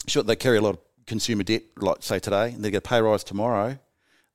Sure, 0.09 0.23
they 0.23 0.35
carry 0.37 0.57
a 0.57 0.61
lot 0.61 0.71
of 0.77 0.81
consumer 1.07 1.43
debt, 1.45 1.63
like 1.77 1.99
say 2.01 2.19
today, 2.19 2.51
and 2.53 2.65
they 2.65 2.71
get 2.71 2.79
a 2.79 2.89
pay 2.89 3.01
rise 3.01 3.23
tomorrow, 3.23 3.79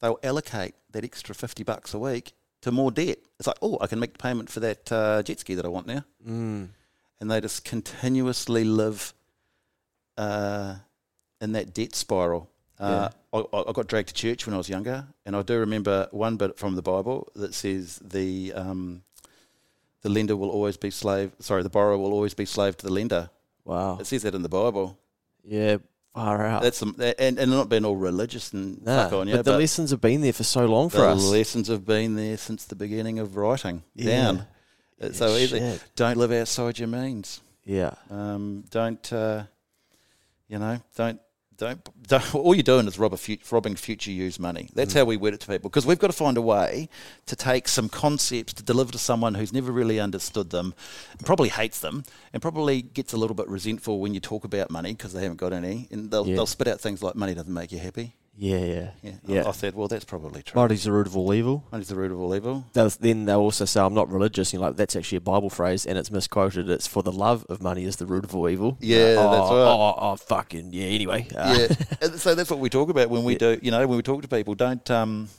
they'll 0.02 0.20
allocate 0.24 0.76
that 0.92 1.04
extra 1.04 1.34
fifty 1.36 1.64
bucks 1.64 1.94
a 1.94 2.00
week 2.00 2.34
to 2.62 2.72
more 2.72 2.92
debt. 2.92 3.18
It's 3.40 3.48
like, 3.48 3.58
oh, 3.62 3.78
I 3.82 3.88
can 3.88 4.00
make 4.00 4.14
the 4.14 4.20
payment 4.20 4.50
for 4.50 4.60
that 4.62 4.92
uh, 4.92 5.24
jet 5.24 5.40
ski 5.40 5.56
that 5.56 5.66
I 5.66 5.70
want 5.70 5.88
now, 5.88 6.04
Mm. 6.28 6.70
and 7.20 7.32
they 7.32 7.42
just 7.42 7.66
continuously 7.66 8.64
live 8.64 9.14
uh, 10.18 10.76
in 11.40 11.52
that 11.54 11.74
debt 11.74 11.96
spiral. 11.96 12.50
Uh, 12.80 13.10
I, 13.34 13.38
I 13.54 13.64
I 13.70 13.72
got 13.74 13.88
dragged 13.88 14.08
to 14.10 14.14
church 14.14 14.46
when 14.48 14.54
I 14.56 14.58
was 14.58 14.68
younger, 14.70 15.06
and 15.26 15.36
I 15.36 15.42
do 15.44 15.60
remember 15.60 16.08
one 16.12 16.38
bit 16.38 16.58
from 16.58 16.76
the 16.76 16.82
Bible 16.82 17.28
that 17.36 17.54
says 17.54 18.00
the 18.04 18.54
um, 18.54 19.04
the 20.02 20.10
lender 20.10 20.36
will 20.36 20.50
always 20.50 20.78
be 20.78 20.90
slave. 20.90 21.32
Sorry, 21.40 21.62
the 21.64 21.70
borrower 21.70 21.98
will 21.98 22.12
always 22.14 22.34
be 22.34 22.46
slave 22.46 22.76
to 22.78 22.86
the 22.88 22.92
lender. 22.94 23.30
Wow. 23.66 23.98
It 24.00 24.08
says 24.08 24.24
that 24.24 24.34
in 24.34 24.42
the 24.42 24.50
Bible. 24.50 24.98
Yeah. 25.44 25.78
Far 26.14 26.46
out. 26.46 26.62
That's 26.62 26.78
some, 26.78 26.96
and, 27.00 27.40
and 27.40 27.50
not 27.52 27.70
being 27.70 27.86
all 27.86 27.96
religious 27.96 28.52
and 28.54 28.84
Nah, 28.84 29.04
fuck 29.06 29.14
on 29.14 29.28
you, 29.30 29.36
but 29.38 29.46
the 29.46 29.58
lessons 29.58 29.92
have 29.92 30.02
been 30.02 30.22
there 30.22 30.34
for 30.34 30.44
so 30.44 30.66
long 30.66 30.90
for 30.90 31.06
us. 31.06 31.22
the 31.24 31.30
lessons 31.30 31.68
have 31.70 31.86
been 31.86 32.16
there 32.16 32.38
since 32.38 32.66
the 32.66 32.76
beginning 32.76 33.20
of 33.20 33.36
writing 33.38 33.84
Yeah. 33.96 34.10
down. 34.24 34.48
It's 35.00 35.18
so 35.18 35.36
easy. 35.36 35.80
Don't 35.96 36.18
live 36.18 36.32
outside 36.32 36.78
your 36.80 36.88
means. 36.90 37.42
Yeah. 37.64 37.94
Um, 38.10 38.66
don't 38.70 39.12
uh, 39.14 39.44
you 40.48 40.60
know? 40.60 40.80
Don't 40.96 41.20
don't 41.62 42.08
don't. 42.08 42.36
All 42.36 42.56
you're 42.56 42.64
doing 42.64 42.88
is 42.88 42.98
rob 42.98 43.14
a 43.14 43.18
fut- 43.18 43.50
robbing 43.52 43.76
future 43.76 44.12
use 44.12 44.40
money. 44.40 44.70
That's 44.74 44.94
mm. 44.94 44.98
how 44.98 45.06
we 45.06 45.18
word 45.18 45.34
it 45.34 45.40
to 45.42 45.48
people 45.48 45.70
because 45.70 45.86
we've 45.86 46.00
got 46.00 46.08
to 46.08 46.14
find 46.14 46.38
a 46.38 46.42
way 46.42 46.90
to 47.28 47.36
take 47.36 47.68
some 47.68 47.88
concepts 47.88 48.54
to 48.54 48.64
deliver 48.64 48.92
to 48.92 48.98
someone 48.98 49.36
who's 49.36 49.54
never 49.54 49.72
really 49.72 50.00
understood 50.00 50.50
them, 50.50 50.74
probably 51.24 51.50
hates 51.50 51.80
them, 51.80 52.04
and 52.34 52.42
probably 52.42 52.82
gets 52.82 53.14
a 53.14 53.18
little 53.18 53.36
bit 53.36 53.48
resentful 53.48 54.00
when 54.00 54.14
you 54.14 54.20
talk 54.20 54.44
about 54.44 54.70
money 54.72 54.94
because 54.94 55.14
they 55.14 55.22
haven't 55.22 55.38
got 55.38 55.54
any, 55.54 55.88
and 55.92 56.12
they'll 56.12 56.28
Yeah. 56.28 56.36
they'll 56.36 56.46
spit 56.46 56.68
out 56.68 56.82
things 56.82 57.02
like 57.04 57.16
money 57.16 57.34
doesn't 57.34 57.54
make 57.54 57.72
you 57.72 57.80
happy. 57.80 58.16
Yeah. 58.42 58.58
Yeah. 58.58 58.90
Yeah, 59.04 59.12
Yeah. 59.28 59.44
I, 59.44 59.50
I 59.50 59.52
said, 59.52 59.76
well, 59.76 59.88
that's 59.88 60.04
probably 60.04 60.42
true. 60.42 60.60
Money's 60.60 60.84
the 60.84 60.92
root 60.92 61.06
of 61.06 61.16
all 61.16 61.32
evil. 61.32 61.64
Money's 61.72 61.90
the 61.90 61.96
root 61.96 62.12
of 62.12 62.20
all 62.20 62.36
evil. 62.36 62.66
Then 62.74 63.26
they'll 63.26 63.40
also 63.40 63.66
say, 63.66 63.80
I'm 63.80 63.94
not 63.94 64.12
religious. 64.12 64.52
And 64.52 64.60
you're 64.60 64.68
like, 64.68 64.78
that's 64.78 64.96
actually 64.96 65.20
a 65.20 65.22
Bible 65.22 65.52
phrase 65.52 65.86
and 65.86 65.96
it's 65.96 66.10
misquoted. 66.10 66.68
It's 66.68 66.88
for 66.88 67.04
the 67.04 67.12
love 67.12 67.46
of 67.50 67.62
money 67.62 67.86
is 67.86 67.98
the 67.98 68.08
root 68.08 68.24
of 68.24 68.36
all 68.36 68.50
evil. 68.50 68.80
Yeah, 68.82 69.16
oh, 69.20 69.32
that's 69.32 69.52
right. 69.52 69.52
Oh, 69.52 69.96
oh, 69.96 70.16
fucking, 70.16 70.74
yeah, 70.74 70.86
anyway. 70.88 71.28
Uh, 71.38 71.68
yeah. 72.02 72.08
So 72.18 72.34
that's 72.34 72.50
what 72.50 72.60
we 72.60 72.70
talk 72.70 72.90
about 72.90 73.12
when 73.12 73.24
we 73.24 73.36
do. 73.36 73.60
You 73.62 73.70
know, 73.70 73.86
when 73.86 73.96
we 73.98 74.02
talk 74.02 74.24
to 74.24 74.28
people, 74.28 74.56
don't 74.56 74.90
um, 74.90 75.30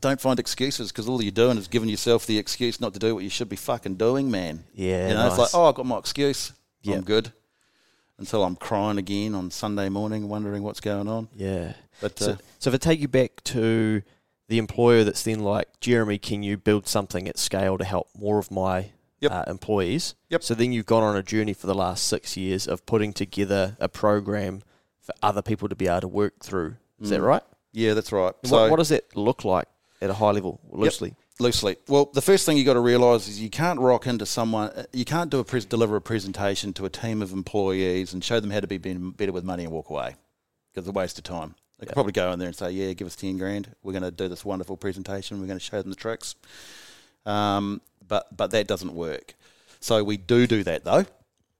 don't 0.00 0.20
find 0.20 0.40
excuses 0.40 0.90
because 0.90 1.08
all 1.08 1.22
you're 1.22 1.30
doing 1.30 1.58
is 1.58 1.68
giving 1.68 1.88
yourself 1.88 2.26
the 2.26 2.38
excuse 2.38 2.80
not 2.80 2.92
to 2.94 2.98
do 2.98 3.14
what 3.14 3.22
you 3.22 3.30
should 3.30 3.48
be 3.48 3.56
fucking 3.56 3.94
doing, 3.94 4.32
man. 4.32 4.64
Yeah, 4.74 5.08
You 5.08 5.14
know, 5.14 5.28
it's 5.28 5.38
like, 5.38 5.50
oh, 5.54 5.68
I've 5.68 5.76
got 5.76 5.86
my 5.86 5.98
excuse. 5.98 6.52
Yeah. 6.82 6.96
I'm 6.96 7.02
good. 7.02 7.32
Until 8.18 8.44
I'm 8.44 8.56
crying 8.56 8.96
again 8.96 9.34
on 9.34 9.50
Sunday 9.50 9.88
morning, 9.90 10.28
wondering 10.28 10.62
what's 10.62 10.80
going 10.80 11.06
on. 11.06 11.28
Yeah. 11.36 11.74
But 12.00 12.18
So, 12.18 12.32
uh, 12.32 12.36
so 12.58 12.70
if 12.70 12.74
I 12.74 12.78
take 12.78 13.00
you 13.00 13.08
back 13.08 13.44
to 13.44 14.02
the 14.48 14.56
employer 14.58 15.04
that's 15.04 15.22
then 15.22 15.40
like, 15.40 15.68
Jeremy, 15.80 16.16
can 16.18 16.42
you 16.42 16.56
build 16.56 16.86
something 16.86 17.28
at 17.28 17.36
scale 17.38 17.76
to 17.76 17.84
help 17.84 18.08
more 18.18 18.38
of 18.38 18.50
my 18.50 18.90
Yep. 19.20 19.32
uh, 19.32 19.44
employees? 19.48 20.14
Yep. 20.30 20.42
So 20.42 20.54
then 20.54 20.72
you've 20.72 20.86
gone 20.86 21.02
on 21.02 21.14
a 21.16 21.22
journey 21.22 21.52
for 21.52 21.66
the 21.66 21.74
last 21.74 22.04
six 22.06 22.36
years 22.38 22.66
of 22.66 22.86
putting 22.86 23.12
together 23.12 23.76
a 23.80 23.88
program 23.88 24.62
for 25.00 25.14
other 25.22 25.42
people 25.42 25.68
to 25.68 25.74
be 25.76 25.86
able 25.86 26.00
to 26.02 26.08
work 26.08 26.40
through. 26.42 26.76
Is 27.00 27.10
that 27.10 27.20
Mm. 27.20 27.26
right? 27.26 27.42
yeah, 27.72 27.92
that's 27.92 28.12
right. 28.12 28.32
So 28.44 28.56
what, 28.62 28.70
what 28.70 28.76
does 28.78 28.88
that 28.88 29.14
look 29.14 29.44
like 29.44 29.68
at 30.00 30.08
a 30.08 30.14
high 30.14 30.30
level, 30.30 30.58
loosely? 30.70 31.14
Loosely. 31.38 31.76
Well, 31.88 32.10
the 32.12 32.22
first 32.22 32.46
thing 32.46 32.56
you 32.56 32.64
got 32.64 32.74
to 32.74 32.80
realise 32.80 33.28
is 33.28 33.40
you 33.40 33.50
can't 33.50 33.78
rock 33.80 34.06
into 34.06 34.26
someone. 34.26 34.86
You 34.92 35.04
can't 35.04 35.30
do 35.30 35.38
a 35.38 35.44
pres- 35.44 35.64
deliver 35.64 35.96
a 35.96 36.00
presentation 36.00 36.72
to 36.74 36.86
a 36.86 36.90
team 36.90 37.22
of 37.22 37.32
employees 37.32 38.12
and 38.12 38.22
show 38.22 38.40
them 38.40 38.50
how 38.50 38.60
to 38.60 38.66
be 38.66 38.78
better 38.78 39.32
with 39.32 39.44
money 39.44 39.64
and 39.64 39.72
walk 39.72 39.90
away 39.90 40.16
because 40.72 40.88
it's 40.88 40.94
a 40.94 40.98
waste 40.98 41.18
of 41.18 41.24
time. 41.24 41.54
They 41.78 41.86
could 41.86 41.94
probably 41.94 42.12
go 42.12 42.32
in 42.32 42.38
there 42.38 42.48
and 42.48 42.56
say, 42.56 42.70
"Yeah, 42.70 42.92
give 42.94 43.06
us 43.06 43.16
ten 43.16 43.36
grand. 43.36 43.74
We're 43.82 43.92
going 43.92 44.02
to 44.02 44.10
do 44.10 44.28
this 44.28 44.44
wonderful 44.44 44.78
presentation. 44.78 45.40
We're 45.40 45.46
going 45.46 45.58
to 45.58 45.64
show 45.64 45.80
them 45.80 45.90
the 45.90 45.96
tricks." 45.96 46.34
Um, 47.26 47.82
but 48.06 48.34
but 48.34 48.50
that 48.52 48.66
doesn't 48.66 48.94
work. 48.94 49.34
So 49.80 50.02
we 50.02 50.16
do 50.16 50.46
do 50.46 50.62
that 50.64 50.84
though. 50.84 51.04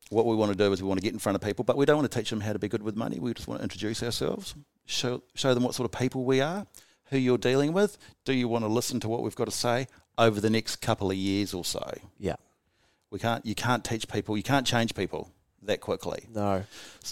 What 0.08 0.24
we 0.24 0.36
want 0.36 0.52
to 0.52 0.58
do 0.58 0.72
is 0.72 0.80
we 0.80 0.88
want 0.88 1.00
to 1.00 1.04
get 1.04 1.12
in 1.12 1.18
front 1.18 1.34
of 1.34 1.42
people, 1.42 1.64
but 1.64 1.76
we 1.76 1.84
don't 1.84 1.96
want 1.96 2.10
to 2.10 2.18
teach 2.18 2.30
them 2.30 2.40
how 2.40 2.52
to 2.52 2.58
be 2.58 2.68
good 2.68 2.82
with 2.82 2.96
money. 2.96 3.18
We 3.18 3.34
just 3.34 3.48
want 3.48 3.60
to 3.60 3.62
introduce 3.64 4.02
ourselves, 4.02 4.54
show 4.86 5.22
show 5.34 5.52
them 5.52 5.64
what 5.64 5.74
sort 5.74 5.92
of 5.92 5.98
people 5.98 6.24
we 6.24 6.40
are, 6.40 6.66
who 7.10 7.18
you're 7.18 7.38
dealing 7.38 7.72
with. 7.72 7.98
Do 8.24 8.32
you 8.32 8.48
want 8.48 8.64
to 8.64 8.68
listen 8.68 9.00
to 9.00 9.08
what 9.08 9.22
we've 9.22 9.34
got 9.34 9.46
to 9.46 9.50
say 9.50 9.88
over 10.18 10.40
the 10.40 10.50
next 10.50 10.76
couple 10.76 11.10
of 11.10 11.16
years 11.16 11.54
or 11.54 11.64
so? 11.64 11.98
Yeah. 12.18 12.36
We 13.10 13.18
can't. 13.18 13.46
You 13.46 13.54
can't 13.54 13.84
teach 13.84 14.08
people. 14.08 14.36
You 14.36 14.42
can't 14.42 14.66
change 14.66 14.94
people 14.94 15.30
that 15.62 15.80
quickly. 15.80 16.24
No. 16.34 16.64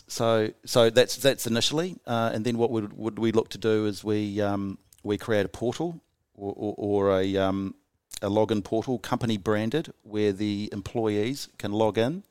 So 0.09 0.50
so 0.64 0.90
that's 0.90 1.16
that's 1.16 1.46
initially, 1.46 1.96
uh, 2.07 2.30
and 2.35 2.44
then 2.44 2.59
what 2.59 2.70
would 2.70 2.92
would 2.98 3.18
we 3.18 3.30
look 3.33 3.48
to 3.50 3.59
do 3.59 3.87
is 3.87 4.02
we 4.02 4.40
um, 4.40 4.78
we 5.04 5.18
create 5.18 5.46
a 5.46 5.48
portal 5.48 6.00
or, 6.35 6.52
or, 6.57 6.74
or 6.76 7.20
a 7.20 7.37
um, 7.37 7.76
a 8.22 8.28
login 8.28 8.64
portal, 8.64 8.98
company 8.98 9.37
branded, 9.37 9.92
where 10.02 10.33
the 10.33 10.68
employees 10.72 11.48
can 11.59 11.72
log 11.72 11.96
in 11.96 12.24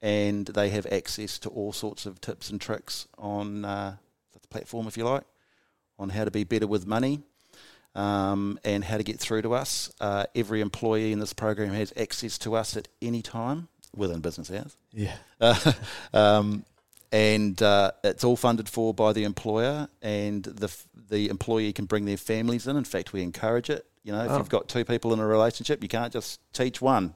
and 0.00 0.46
they 0.46 0.70
have 0.70 0.86
access 0.86 1.38
to 1.38 1.48
all 1.48 1.72
sorts 1.72 2.06
of 2.06 2.20
tips 2.20 2.50
and 2.50 2.60
tricks 2.60 3.06
on 3.18 3.64
uh, 3.64 3.96
the 4.32 4.48
platform, 4.48 4.86
if 4.88 4.96
you 4.96 5.04
like, 5.04 5.22
on 6.02 6.10
how 6.10 6.24
to 6.24 6.30
be 6.30 6.44
better 6.44 6.66
with 6.66 6.86
money. 6.86 7.22
Um, 7.94 8.58
and 8.64 8.82
how 8.82 8.96
to 8.96 9.02
get 9.02 9.20
through 9.20 9.42
to 9.42 9.52
us. 9.52 9.92
Uh, 10.00 10.24
every 10.34 10.62
employee 10.62 11.12
in 11.12 11.18
this 11.18 11.34
program 11.34 11.74
has 11.74 11.92
access 11.94 12.38
to 12.38 12.54
us 12.54 12.74
at 12.74 12.88
any 13.02 13.20
time 13.20 13.68
within 13.94 14.20
business 14.20 14.50
hours. 14.50 14.74
Yeah. 14.92 15.14
Uh, 15.38 15.72
um, 16.14 16.64
and 17.12 17.60
uh, 17.60 17.90
it's 18.02 18.24
all 18.24 18.36
funded 18.36 18.66
for 18.70 18.94
by 18.94 19.12
the 19.12 19.24
employer, 19.24 19.88
and 20.00 20.42
the 20.42 20.68
f- 20.68 20.86
the 21.10 21.28
employee 21.28 21.74
can 21.74 21.84
bring 21.84 22.06
their 22.06 22.16
families 22.16 22.66
in. 22.66 22.78
In 22.78 22.84
fact, 22.84 23.12
we 23.12 23.20
encourage 23.20 23.68
it. 23.68 23.84
You 24.04 24.12
know, 24.12 24.24
if 24.24 24.30
Oh. 24.30 24.38
you've 24.38 24.48
got 24.48 24.68
two 24.68 24.86
people 24.86 25.12
in 25.12 25.18
a 25.20 25.26
relationship, 25.26 25.82
you 25.82 25.88
can't 25.90 26.14
just 26.14 26.40
teach 26.54 26.80
one. 26.80 27.12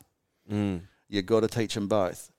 Mm. 0.53 0.83
You've 1.09 1.25
got 1.25 1.40
to 1.40 1.49
teach 1.49 1.72
them 1.72 1.88
both. 1.88 2.31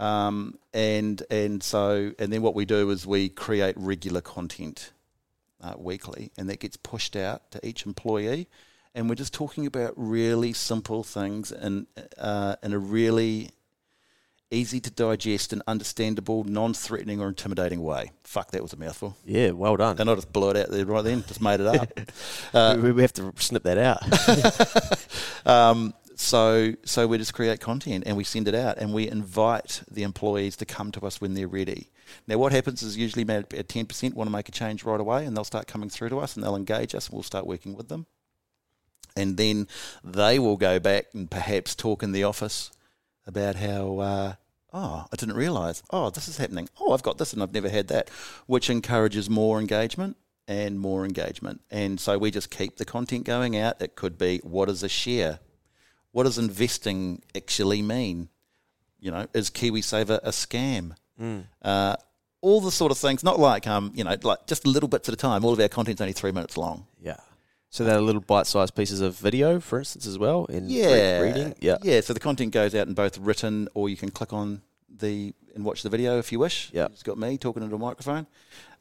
Um, 0.00 0.58
and 0.72 1.22
and 1.30 1.62
so 1.62 2.10
and 2.18 2.32
then 2.32 2.42
what 2.42 2.56
we 2.56 2.64
do 2.64 2.90
is 2.90 3.06
we 3.06 3.28
create 3.28 3.76
regular 3.78 4.20
content 4.20 4.90
uh, 5.64 5.74
weekly, 5.78 6.30
and 6.36 6.48
that 6.50 6.60
gets 6.60 6.76
pushed 6.76 7.16
out 7.16 7.50
to 7.52 7.66
each 7.66 7.86
employee. 7.86 8.48
And 8.94 9.08
we're 9.08 9.16
just 9.16 9.34
talking 9.34 9.66
about 9.66 9.94
really 9.96 10.52
simple 10.52 11.02
things 11.02 11.50
in 11.50 11.86
uh, 12.18 12.56
in 12.62 12.72
a 12.72 12.78
really 12.78 13.50
easy 14.50 14.78
to 14.78 14.90
digest 14.90 15.52
and 15.52 15.62
understandable, 15.66 16.44
non-threatening 16.44 17.20
or 17.20 17.28
intimidating 17.28 17.82
way. 17.82 18.12
Fuck, 18.22 18.52
that 18.52 18.62
was 18.62 18.72
a 18.72 18.76
mouthful. 18.76 19.16
Yeah, 19.24 19.50
well 19.50 19.76
done. 19.76 19.98
And 19.98 20.08
I 20.08 20.14
just 20.14 20.32
blew 20.32 20.50
it 20.50 20.56
out 20.56 20.70
there 20.70 20.86
right 20.86 21.02
then, 21.02 21.24
just 21.26 21.40
made 21.40 21.60
it 21.60 21.66
up. 21.66 21.88
Uh, 22.52 22.78
we, 22.80 22.92
we 22.92 23.02
have 23.02 23.12
to 23.12 23.32
snip 23.38 23.64
that 23.64 23.78
out. 23.78 23.98
um, 25.46 25.92
so 26.14 26.72
so 26.84 27.08
we 27.08 27.18
just 27.18 27.34
create 27.34 27.58
content 27.58 28.04
and 28.06 28.16
we 28.16 28.22
send 28.22 28.46
it 28.46 28.54
out 28.54 28.78
and 28.78 28.94
we 28.94 29.08
invite 29.08 29.82
the 29.90 30.04
employees 30.04 30.56
to 30.56 30.64
come 30.64 30.92
to 30.92 31.04
us 31.04 31.20
when 31.20 31.34
they're 31.34 31.48
ready. 31.48 31.90
Now 32.26 32.38
what 32.38 32.52
happens 32.52 32.82
is 32.82 32.96
usually 32.96 33.22
about 33.22 33.52
ten 33.68 33.86
percent 33.86 34.14
want 34.14 34.28
to 34.28 34.32
make 34.32 34.48
a 34.48 34.52
change 34.52 34.84
right 34.84 35.00
away 35.00 35.24
and 35.24 35.36
they'll 35.36 35.44
start 35.44 35.66
coming 35.66 35.88
through 35.88 36.10
to 36.10 36.18
us 36.18 36.34
and 36.34 36.44
they'll 36.44 36.56
engage 36.56 36.94
us 36.94 37.08
and 37.08 37.14
we'll 37.14 37.22
start 37.22 37.46
working 37.46 37.74
with 37.74 37.88
them. 37.88 38.06
And 39.16 39.36
then 39.36 39.68
they 40.02 40.38
will 40.38 40.56
go 40.56 40.80
back 40.80 41.06
and 41.14 41.30
perhaps 41.30 41.74
talk 41.74 42.02
in 42.02 42.12
the 42.12 42.24
office 42.24 42.70
about 43.26 43.56
how 43.56 43.98
uh, 43.98 44.34
oh 44.72 45.06
I 45.12 45.16
didn't 45.16 45.36
realise 45.36 45.82
oh 45.90 46.10
this 46.10 46.28
is 46.28 46.36
happening 46.36 46.68
oh 46.80 46.92
I've 46.92 47.02
got 47.02 47.18
this 47.18 47.32
and 47.32 47.42
I've 47.42 47.54
never 47.54 47.68
had 47.68 47.88
that, 47.88 48.10
which 48.46 48.68
encourages 48.68 49.30
more 49.30 49.60
engagement 49.60 50.16
and 50.46 50.78
more 50.78 51.04
engagement. 51.04 51.60
And 51.70 51.98
so 51.98 52.18
we 52.18 52.30
just 52.30 52.50
keep 52.50 52.76
the 52.76 52.84
content 52.84 53.24
going 53.24 53.56
out. 53.56 53.80
It 53.80 53.96
could 53.96 54.18
be 54.18 54.38
what 54.38 54.68
is 54.68 54.82
a 54.82 54.88
share? 54.88 55.40
What 56.12 56.24
does 56.24 56.38
investing 56.38 57.22
actually 57.34 57.82
mean? 57.82 58.28
You 59.00 59.10
know, 59.10 59.26
is 59.34 59.50
KiwiSaver 59.50 60.20
a 60.22 60.30
scam? 60.30 60.94
Uh, 61.62 61.96
all 62.40 62.60
the 62.60 62.70
sort 62.70 62.92
of 62.92 62.98
things, 62.98 63.24
not 63.24 63.38
like 63.38 63.66
um, 63.66 63.92
you 63.94 64.04
know, 64.04 64.16
like 64.22 64.46
just 64.46 64.66
little 64.66 64.88
bits 64.88 65.08
at 65.08 65.14
a 65.14 65.16
time. 65.16 65.44
All 65.44 65.52
of 65.52 65.60
our 65.60 65.68
content's 65.68 66.00
only 66.00 66.12
three 66.12 66.32
minutes 66.32 66.56
long. 66.56 66.86
yeah. 67.00 67.16
So 67.70 67.82
they're 67.82 68.00
little 68.00 68.20
bite-sized 68.20 68.76
pieces 68.76 69.00
of 69.00 69.16
video, 69.18 69.58
for 69.58 69.80
instance, 69.80 70.06
as 70.06 70.16
well. 70.16 70.44
In 70.44 70.68
Yeah, 70.68 71.18
reading. 71.20 71.54
Yeah. 71.60 71.78
yeah. 71.82 72.00
So 72.02 72.12
the 72.12 72.20
content 72.20 72.52
goes 72.52 72.72
out 72.72 72.86
in 72.86 72.94
both 72.94 73.18
written, 73.18 73.68
or 73.74 73.88
you 73.88 73.96
can 73.96 74.12
click 74.12 74.32
on 74.32 74.62
the 74.88 75.34
and 75.56 75.64
watch 75.64 75.82
the 75.82 75.88
video 75.88 76.18
if 76.20 76.30
you 76.30 76.38
wish. 76.38 76.70
Yeah. 76.72 76.84
it's 76.86 77.02
got 77.02 77.18
me 77.18 77.36
talking 77.36 77.64
into 77.64 77.74
a 77.74 77.78
microphone 77.78 78.28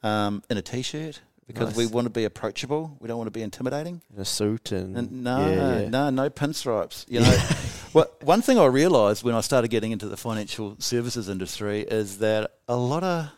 um, 0.04 0.44
in 0.50 0.58
a 0.60 0.62
t-shirt 0.62 1.22
because 1.48 1.70
Nice. 1.70 1.78
we 1.78 1.86
want 1.88 2.06
to 2.06 2.10
be 2.10 2.24
approachable. 2.26 2.96
We 3.00 3.08
don't 3.08 3.18
want 3.18 3.28
to 3.28 3.32
be 3.32 3.42
intimidating. 3.44 4.02
In 4.16 4.22
a 4.22 4.26
suit 4.26 4.72
and, 4.72 4.98
And 4.98 5.24
no, 5.24 5.40
yeah, 5.50 5.80
yeah. 5.82 5.90
no, 5.90 6.10
no 6.10 6.30
pinstripes. 6.30 7.06
You 7.08 7.20
know, 7.22 7.38
well, 7.94 8.10
one 8.22 8.42
thing 8.42 8.58
I 8.58 8.66
realised 8.66 9.24
when 9.24 9.36
I 9.36 9.42
started 9.42 9.68
getting 9.70 9.92
into 9.92 10.08
the 10.08 10.18
financial 10.18 10.76
services 10.80 11.28
industry 11.30 11.82
is 11.82 12.20
that 12.20 12.52
a 12.68 12.76
lot 12.78 13.04
of 13.04 13.30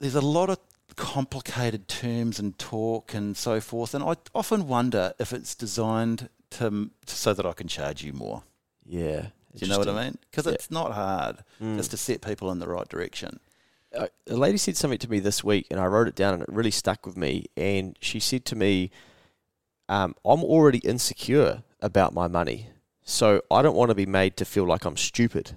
there's 0.00 0.14
a 0.14 0.20
lot 0.20 0.50
of 0.50 0.58
complicated 0.96 1.88
terms 1.88 2.38
and 2.38 2.58
talk 2.58 3.14
and 3.14 3.36
so 3.36 3.60
forth, 3.60 3.94
and 3.94 4.04
I 4.04 4.16
often 4.34 4.68
wonder 4.68 5.14
if 5.18 5.32
it's 5.32 5.54
designed 5.54 6.28
to 6.50 6.90
so 7.06 7.34
that 7.34 7.44
I 7.46 7.52
can 7.52 7.68
charge 7.68 8.02
you 8.02 8.12
more. 8.12 8.42
Yeah. 8.86 9.28
Do 9.56 9.64
you 9.64 9.68
know 9.68 9.78
what 9.78 9.88
I 9.88 10.04
mean? 10.04 10.18
Because 10.30 10.46
Yeah. 10.46 10.52
it's 10.52 10.70
not 10.70 10.92
hard 10.92 11.38
Mm. 11.62 11.76
just 11.76 11.90
to 11.92 11.96
set 11.96 12.20
people 12.22 12.50
in 12.50 12.58
the 12.58 12.68
right 12.68 12.88
direction. 12.88 13.38
A 13.96 14.34
lady 14.34 14.58
said 14.58 14.76
something 14.76 14.98
to 14.98 15.10
me 15.10 15.20
this 15.20 15.42
week, 15.44 15.66
and 15.70 15.80
I 15.80 15.86
wrote 15.86 16.08
it 16.08 16.14
down, 16.14 16.34
and 16.34 16.42
it 16.42 16.48
really 16.48 16.70
stuck 16.70 17.06
with 17.06 17.16
me. 17.16 17.46
And 17.56 17.96
she 18.00 18.20
said 18.20 18.44
to 18.46 18.56
me, 18.56 18.90
um, 19.88 20.14
"I'm 20.24 20.42
already 20.42 20.78
insecure 20.78 21.62
about 21.80 22.14
my 22.14 22.28
money, 22.28 22.70
so 23.02 23.42
I 23.50 23.62
don't 23.62 23.76
want 23.76 23.90
to 23.90 23.94
be 23.94 24.06
made 24.06 24.36
to 24.38 24.44
feel 24.44 24.64
like 24.64 24.84
I'm 24.84 24.96
stupid. 24.96 25.56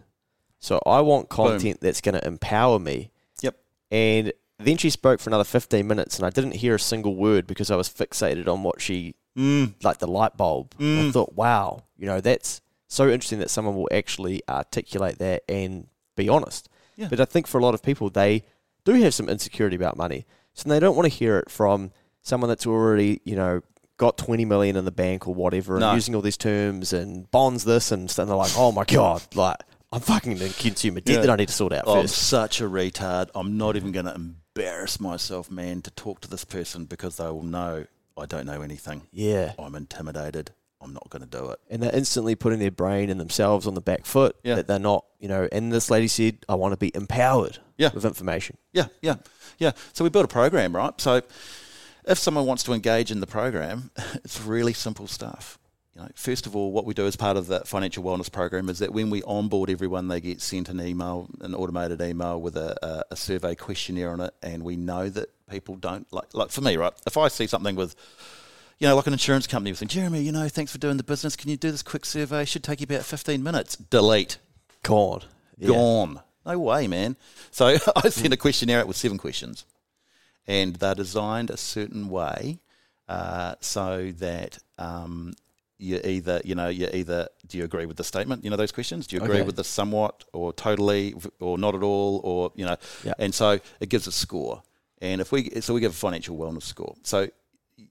So 0.59 0.81
I 0.85 1.01
want 1.01 1.29
content 1.29 1.81
that's 1.81 2.01
going 2.01 2.15
to 2.15 2.25
empower 2.27 2.79
me." 2.79 3.11
Yep. 3.41 3.55
And 3.91 4.33
then 4.59 4.77
she 4.77 4.89
spoke 4.89 5.19
for 5.19 5.29
another 5.29 5.43
15 5.43 5.87
minutes, 5.87 6.17
and 6.17 6.25
I 6.25 6.29
didn't 6.29 6.55
hear 6.55 6.75
a 6.75 6.79
single 6.79 7.15
word 7.15 7.47
because 7.47 7.69
I 7.71 7.75
was 7.75 7.89
fixated 7.89 8.47
on 8.47 8.63
what 8.63 8.81
she 8.81 9.15
Mm. 9.37 9.75
like 9.83 9.99
the 9.99 10.07
light 10.07 10.35
bulb. 10.35 10.73
I 10.79 11.11
thought, 11.11 11.33
wow, 11.35 11.83
you 11.95 12.07
know, 12.07 12.19
that's 12.19 12.59
so 12.87 13.07
interesting 13.07 13.37
that 13.37 13.51
someone 13.51 13.75
will 13.75 13.87
actually 13.91 14.41
articulate 14.49 15.19
that 15.19 15.43
and 15.47 15.89
be 16.15 16.27
honest. 16.27 16.69
Yeah. 16.97 17.07
But 17.09 17.19
I 17.21 17.25
think 17.25 17.47
for 17.47 17.57
a 17.59 17.63
lot 17.63 17.73
of 17.73 17.81
people, 17.81 18.09
they 18.09 18.43
do 18.83 18.93
have 18.93 19.13
some 19.13 19.29
insecurity 19.29 19.75
about 19.77 19.95
money, 19.95 20.25
so 20.53 20.67
they 20.67 20.79
don't 20.79 20.95
want 20.95 21.05
to 21.09 21.15
hear 21.15 21.37
it 21.37 21.49
from 21.49 21.91
someone 22.23 22.49
that's 22.49 22.67
already, 22.67 23.21
you 23.23 23.35
know, 23.35 23.61
got 23.97 24.17
20 24.17 24.43
million 24.45 24.75
in 24.75 24.83
the 24.85 24.91
bank 24.91 25.27
or 25.27 25.33
whatever, 25.33 25.75
and 25.75 25.81
No. 25.81 25.93
using 25.93 26.13
all 26.15 26.21
these 26.21 26.37
terms 26.37 26.91
and 26.93 27.29
bonds 27.31 27.63
this 27.63 27.91
and 27.91 28.09
stuff. 28.11 28.23
And 28.23 28.29
they're 28.31 28.35
like, 28.37 28.51
oh 28.57 28.71
my 28.71 28.83
god, 28.83 29.23
like 29.35 29.57
I'm 29.91 30.01
fucking 30.01 30.37
in 30.39 30.51
consumer 30.53 30.99
debt 30.99 31.15
Yeah. 31.15 31.21
that 31.21 31.29
I 31.29 31.35
need 31.37 31.47
to 31.47 31.53
sort 31.53 31.71
out 31.73 31.87
I'm 31.87 32.07
such 32.07 32.59
a 32.61 32.65
retard. 32.65 33.29
I'm 33.33 33.57
not 33.57 33.75
even 33.77 33.91
going 33.91 34.05
to 34.05 34.13
embarrass 34.13 34.99
myself, 34.99 35.49
man, 35.49 35.81
to 35.83 35.91
talk 35.91 36.19
to 36.21 36.29
this 36.29 36.43
person 36.45 36.85
because 36.85 37.17
they 37.17 37.25
will 37.25 37.43
know 37.43 37.85
I 38.17 38.25
don't 38.25 38.45
know 38.47 38.61
anything. 38.63 39.03
Yeah. 39.11 39.53
I'm 39.59 39.75
intimidated. 39.75 40.51
I'm 40.81 40.93
not 40.93 41.09
going 41.09 41.23
to 41.23 41.27
do 41.27 41.49
it. 41.49 41.59
and 41.69 41.81
they're 41.81 41.95
instantly 41.95 42.35
putting 42.35 42.59
their 42.59 42.71
brain 42.71 43.09
and 43.09 43.19
themselves 43.19 43.65
on 43.67 43.73
the 43.73 43.81
back 43.81 44.05
foot 44.05 44.35
Yeah. 44.43 44.55
that 44.55 44.67
they're 44.67 44.77
not, 44.79 45.05
you 45.19 45.27
know. 45.27 45.47
And 45.51 45.71
this 45.71 45.89
lady 45.89 46.07
said, 46.07 46.45
"I 46.47 46.55
want 46.55 46.73
to 46.73 46.77
be 46.77 46.91
empowered 46.95 47.57
Yeah. 47.77 47.89
with 47.93 48.05
information." 48.05 48.57
Yeah, 48.73 48.87
yeah, 49.01 49.15
yeah. 49.57 49.71
So 49.93 50.03
we 50.03 50.09
built 50.09 50.25
a 50.25 50.27
program, 50.29 50.75
right? 50.75 50.93
So 51.01 51.21
if 52.05 52.17
someone 52.19 52.45
wants 52.45 52.63
to 52.63 52.73
engage 52.73 53.11
in 53.11 53.19
the 53.19 53.27
program, 53.27 53.89
it's 54.23 54.39
really 54.41 54.73
simple 54.73 55.07
stuff. 55.07 55.57
You 55.95 56.03
know, 56.03 56.09
first 56.13 56.45
of 56.45 56.55
all, 56.55 56.71
what 56.71 56.85
we 56.85 56.93
do 56.93 57.07
as 57.07 57.15
part 57.15 57.37
of 57.37 57.47
that 57.47 57.67
financial 57.67 58.03
wellness 58.03 58.31
program 58.31 58.69
is 58.69 58.77
that 58.77 58.93
when 58.93 59.09
we 59.09 59.23
onboard 59.23 59.71
everyone, 59.71 60.07
they 60.09 60.21
get 60.21 60.41
sent 60.41 60.69
an 60.69 60.79
email, 60.79 61.27
an 61.41 61.55
automated 61.55 62.01
email 62.03 62.39
with 62.39 62.55
a, 62.55 62.77
a, 62.85 63.03
a 63.13 63.15
survey 63.15 63.55
questionnaire 63.55 64.11
on 64.11 64.21
it, 64.21 64.31
and 64.43 64.61
we 64.61 64.75
know 64.75 65.09
that 65.09 65.29
people 65.49 65.75
don't 65.75 66.05
like. 66.13 66.35
Like 66.35 66.51
for 66.51 66.61
me, 66.61 66.77
right? 66.77 66.93
If 67.07 67.17
I 67.17 67.29
see 67.29 67.47
something 67.47 67.75
with 67.75 67.95
you 68.79 68.87
know, 68.87 68.95
like 68.95 69.07
an 69.07 69.13
insurance 69.13 69.47
company 69.47 69.71
was 69.71 69.79
saying, 69.79 69.89
Jeremy, 69.89 70.21
you 70.21 70.31
know, 70.31 70.47
thanks 70.49 70.71
for 70.71 70.77
doing 70.77 70.97
the 70.97 71.03
business. 71.03 71.35
Can 71.35 71.49
you 71.49 71.57
do 71.57 71.71
this 71.71 71.81
quick 71.83 72.05
survey? 72.05 72.45
Should 72.45 72.63
take 72.63 72.79
you 72.81 72.85
about 72.89 73.03
15 73.05 73.41
minutes. 73.41 73.75
Delete. 73.75 74.37
God, 74.83 75.25
Yeah. 75.57 75.69
Gone. 75.69 76.21
No 76.45 76.59
way, 76.59 76.87
man. 76.87 77.17
So 77.51 77.65
I 77.95 78.09
sent 78.09 78.33
a 78.33 78.37
questionnaire 78.37 78.79
out 78.79 78.87
with 78.87 78.95
seven 78.97 79.17
questions, 79.17 79.65
and 80.47 80.75
they're 80.77 80.95
designed 80.95 81.49
a 81.49 81.57
certain 81.57 82.07
way 82.09 82.59
uh, 83.09 83.55
so 83.59 84.11
that 84.19 84.59
um, 84.77 85.33
you 85.77 85.99
either, 86.03 86.41
you 86.45 86.55
know, 86.55 86.69
you 86.69 86.87
either 86.93 87.27
do 87.47 87.57
you 87.57 87.63
agree 87.65 87.85
with 87.85 87.97
the 87.97 88.03
statement? 88.03 88.43
You 88.45 88.49
know 88.49 88.55
those 88.55 88.71
questions. 88.71 89.07
Do 89.07 89.17
you 89.17 89.21
agree 89.23 89.37
Okay. 89.37 89.45
with 89.45 89.57
the 89.57 89.63
somewhat, 89.65 90.23
or 90.31 90.53
totally, 90.53 91.15
or 91.41 91.57
not 91.57 91.75
at 91.75 91.83
all, 91.83 92.21
or 92.23 92.51
you 92.55 92.65
know? 92.65 92.77
Yeah. 93.03 93.13
And 93.19 93.33
so 93.35 93.59
it 93.81 93.89
gives 93.89 94.07
a 94.07 94.11
score. 94.13 94.63
And 95.01 95.19
if 95.21 95.31
we, 95.31 95.49
so 95.61 95.73
we 95.73 95.81
give 95.81 95.91
a 95.91 95.95
financial 95.95 96.37
wellness 96.37 96.63
score. 96.63 96.95
So 97.03 97.29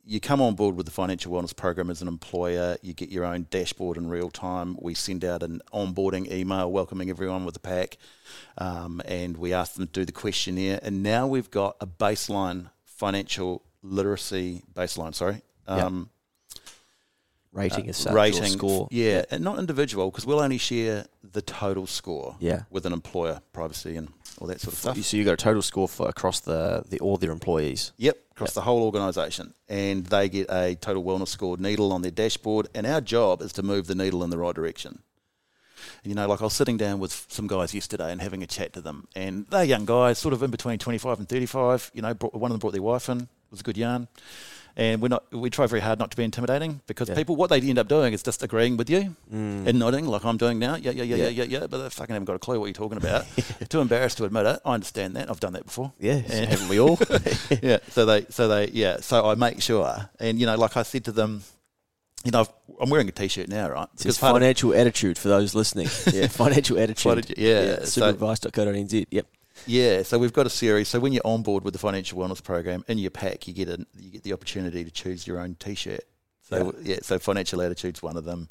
you 0.04 0.20
come 0.20 0.40
on 0.40 0.54
board 0.54 0.76
with 0.76 0.86
the 0.86 0.92
financial 0.92 1.32
wellness 1.32 1.54
program 1.54 1.90
as 1.90 2.02
an 2.02 2.08
employer. 2.08 2.76
You 2.82 2.92
get 2.92 3.08
your 3.10 3.24
own 3.24 3.46
dashboard 3.50 3.96
in 3.96 4.08
real 4.08 4.30
time. 4.30 4.76
We 4.80 4.94
send 4.94 5.24
out 5.24 5.42
an 5.42 5.60
onboarding 5.72 6.30
email 6.30 6.70
welcoming 6.70 7.10
everyone 7.10 7.44
with 7.44 7.56
a 7.56 7.60
pack, 7.60 7.96
um, 8.58 9.00
and 9.04 9.36
we 9.36 9.52
ask 9.52 9.74
them 9.74 9.86
to 9.86 9.92
do 9.92 10.04
the 10.04 10.12
questionnaire. 10.12 10.80
And 10.82 11.02
now 11.02 11.26
we've 11.26 11.50
got 11.50 11.76
a 11.80 11.86
baseline 11.86 12.70
financial 12.84 13.62
literacy 13.82 14.62
baseline. 14.74 15.14
Sorry. 15.14 15.42
Um, 15.68 16.10
rating 17.52 17.86
is 17.86 17.96
such 17.96 18.12
rating 18.12 18.42
or 18.42 18.46
score. 18.46 18.88
yeah, 18.90 19.24
and 19.30 19.42
not 19.42 19.58
individual 19.58 20.10
because 20.10 20.26
we'll 20.26 20.40
only 20.40 20.58
share 20.58 21.06
the 21.32 21.42
total 21.42 21.86
score 21.86 22.36
Yeah. 22.38 22.62
with 22.70 22.86
an 22.86 22.92
employer 22.92 23.40
privacy 23.52 23.96
and 23.96 24.08
all 24.38 24.46
that 24.48 24.60
sort 24.60 24.74
of 24.74 24.78
stuff 24.78 24.98
So 25.02 25.16
you 25.16 25.24
got 25.24 25.32
a 25.32 25.36
total 25.36 25.62
score 25.62 25.88
for 25.88 26.08
across 26.08 26.40
the, 26.40 26.82
the 26.88 26.98
all 27.00 27.16
their 27.16 27.30
employees. 27.32 27.92
Yep, 27.96 28.16
across 28.36 28.52
the 28.52 28.60
whole 28.60 28.82
organisation. 28.82 29.54
And 29.68 30.04
they 30.06 30.28
get 30.28 30.50
a 30.50 30.74
total 30.74 31.02
wellness 31.02 31.28
score 31.28 31.56
needle 31.56 31.90
on 31.90 32.02
their 32.02 32.10
dashboard. 32.10 32.68
And 32.74 32.86
our 32.86 33.00
job 33.00 33.40
is 33.40 33.52
to 33.54 33.62
move 33.62 33.86
the 33.86 33.94
needle 33.94 34.22
in 34.22 34.30
the 34.30 34.36
right 34.36 34.54
direction. 34.54 35.02
And, 36.04 36.10
you 36.10 36.14
know, 36.14 36.28
like 36.28 36.42
I 36.42 36.44
was 36.44 36.52
sitting 36.52 36.76
down 36.76 36.98
with 36.98 37.26
some 37.28 37.46
guys 37.46 37.74
yesterday 37.74 38.12
and 38.12 38.20
having 38.20 38.42
a 38.42 38.46
chat 38.46 38.74
to 38.74 38.82
them. 38.82 39.08
And 39.16 39.46
they're 39.46 39.64
young 39.64 39.86
guys, 39.86 40.18
sort 40.18 40.34
of 40.34 40.42
in 40.42 40.50
between 40.50 40.78
25 40.78 41.18
and 41.18 41.28
35. 41.28 41.90
You 41.94 42.02
know, 42.02 42.12
brought, 42.12 42.34
one 42.34 42.50
of 42.50 42.54
them 42.54 42.60
brought 42.60 42.72
their 42.72 42.82
wife 42.82 43.08
in. 43.08 43.22
It 43.22 43.28
was 43.50 43.60
a 43.60 43.64
good 43.64 43.78
yarn. 43.78 44.06
And 44.78 45.00
we're 45.00 45.08
not, 45.08 45.24
we 45.32 45.48
try 45.48 45.66
very 45.66 45.80
hard 45.80 45.98
not 45.98 46.10
to 46.10 46.16
be 46.18 46.22
intimidating 46.24 46.82
because 46.86 47.08
Yeah. 47.08 47.14
people, 47.14 47.34
what 47.34 47.48
they 47.48 47.60
end 47.62 47.78
up 47.78 47.88
doing 47.88 48.12
is 48.12 48.22
just 48.22 48.42
agreeing 48.42 48.76
with 48.76 48.90
you 48.90 49.16
Mm. 49.32 49.66
and 49.66 49.78
nodding 49.78 50.06
like 50.06 50.22
I'm 50.24 50.36
doing 50.36 50.58
now. 50.58 50.74
Yeah, 50.74 50.90
yeah, 50.90 51.02
yeah, 51.02 51.16
yeah, 51.16 51.28
Yeah. 51.28 51.44
yeah, 51.44 51.60
yeah. 51.60 51.66
But 51.66 51.78
they 51.78 51.88
fucking 51.88 52.12
haven't 52.12 52.26
got 52.26 52.36
a 52.36 52.38
clue 52.38 52.60
what 52.60 52.66
you're 52.66 52.74
talking 52.74 52.98
about. 52.98 53.24
Too 53.70 53.80
embarrassed 53.80 54.18
to 54.18 54.24
admit 54.26 54.44
it. 54.44 54.60
I 54.66 54.74
understand 54.74 55.16
that. 55.16 55.30
I've 55.30 55.40
done 55.40 55.54
that 55.54 55.64
before. 55.64 55.92
Yeah, 55.98 56.20
And- 56.28 56.50
haven't 56.50 56.68
we 56.68 56.78
all? 56.78 56.98
yeah. 57.62 57.78
So 57.90 58.04
they, 58.04 58.26
so 58.28 58.48
they, 58.48 58.68
yeah. 58.68 58.98
So 59.00 59.24
I 59.26 59.34
make 59.34 59.62
sure, 59.62 60.10
and 60.20 60.38
you 60.38 60.44
know, 60.44 60.56
like 60.56 60.76
I 60.76 60.82
said 60.82 61.06
to 61.06 61.12
them, 61.12 61.42
you 62.24 62.32
know, 62.32 62.40
I've, 62.40 62.50
I'm 62.78 62.90
wearing 62.90 63.08
a 63.08 63.12
t-shirt 63.12 63.48
now, 63.48 63.70
right? 63.70 63.88
It 63.94 64.00
says 64.00 64.16
of- 64.16 64.20
financial 64.20 64.74
attitude 64.74 65.16
for 65.16 65.28
those 65.28 65.54
listening. 65.54 65.88
Yeah, 66.12 66.26
financial 66.28 66.78
attitude. 66.78 67.34
Yeah, 67.38 67.84
so- 67.84 68.12
superadvice.co.nz. 68.12 69.06
Yep. 69.10 69.26
Yeah. 69.66 70.02
So 70.02 70.18
we've 70.18 70.32
got 70.32 70.46
a 70.46 70.50
series. 70.50 70.88
So 70.88 71.00
when 71.00 71.12
you're 71.12 71.26
on 71.26 71.42
board 71.42 71.64
with 71.64 71.72
the 71.72 71.78
financial 71.78 72.18
wellness 72.18 72.42
program 72.42 72.84
in 72.88 72.98
your 72.98 73.10
pack, 73.10 73.46
you 73.46 73.54
get 73.54 73.68
a, 73.68 73.84
you 73.98 74.10
get 74.10 74.22
the 74.22 74.32
opportunity 74.32 74.84
to 74.84 74.90
choose 74.90 75.26
your 75.26 75.40
own 75.40 75.56
t-shirt. 75.58 76.04
So 76.42 76.74
yeah, 76.80 76.98
so 77.02 77.18
financial 77.18 77.60
attitude's 77.60 78.02
one 78.02 78.16
of 78.16 78.24
them. 78.24 78.46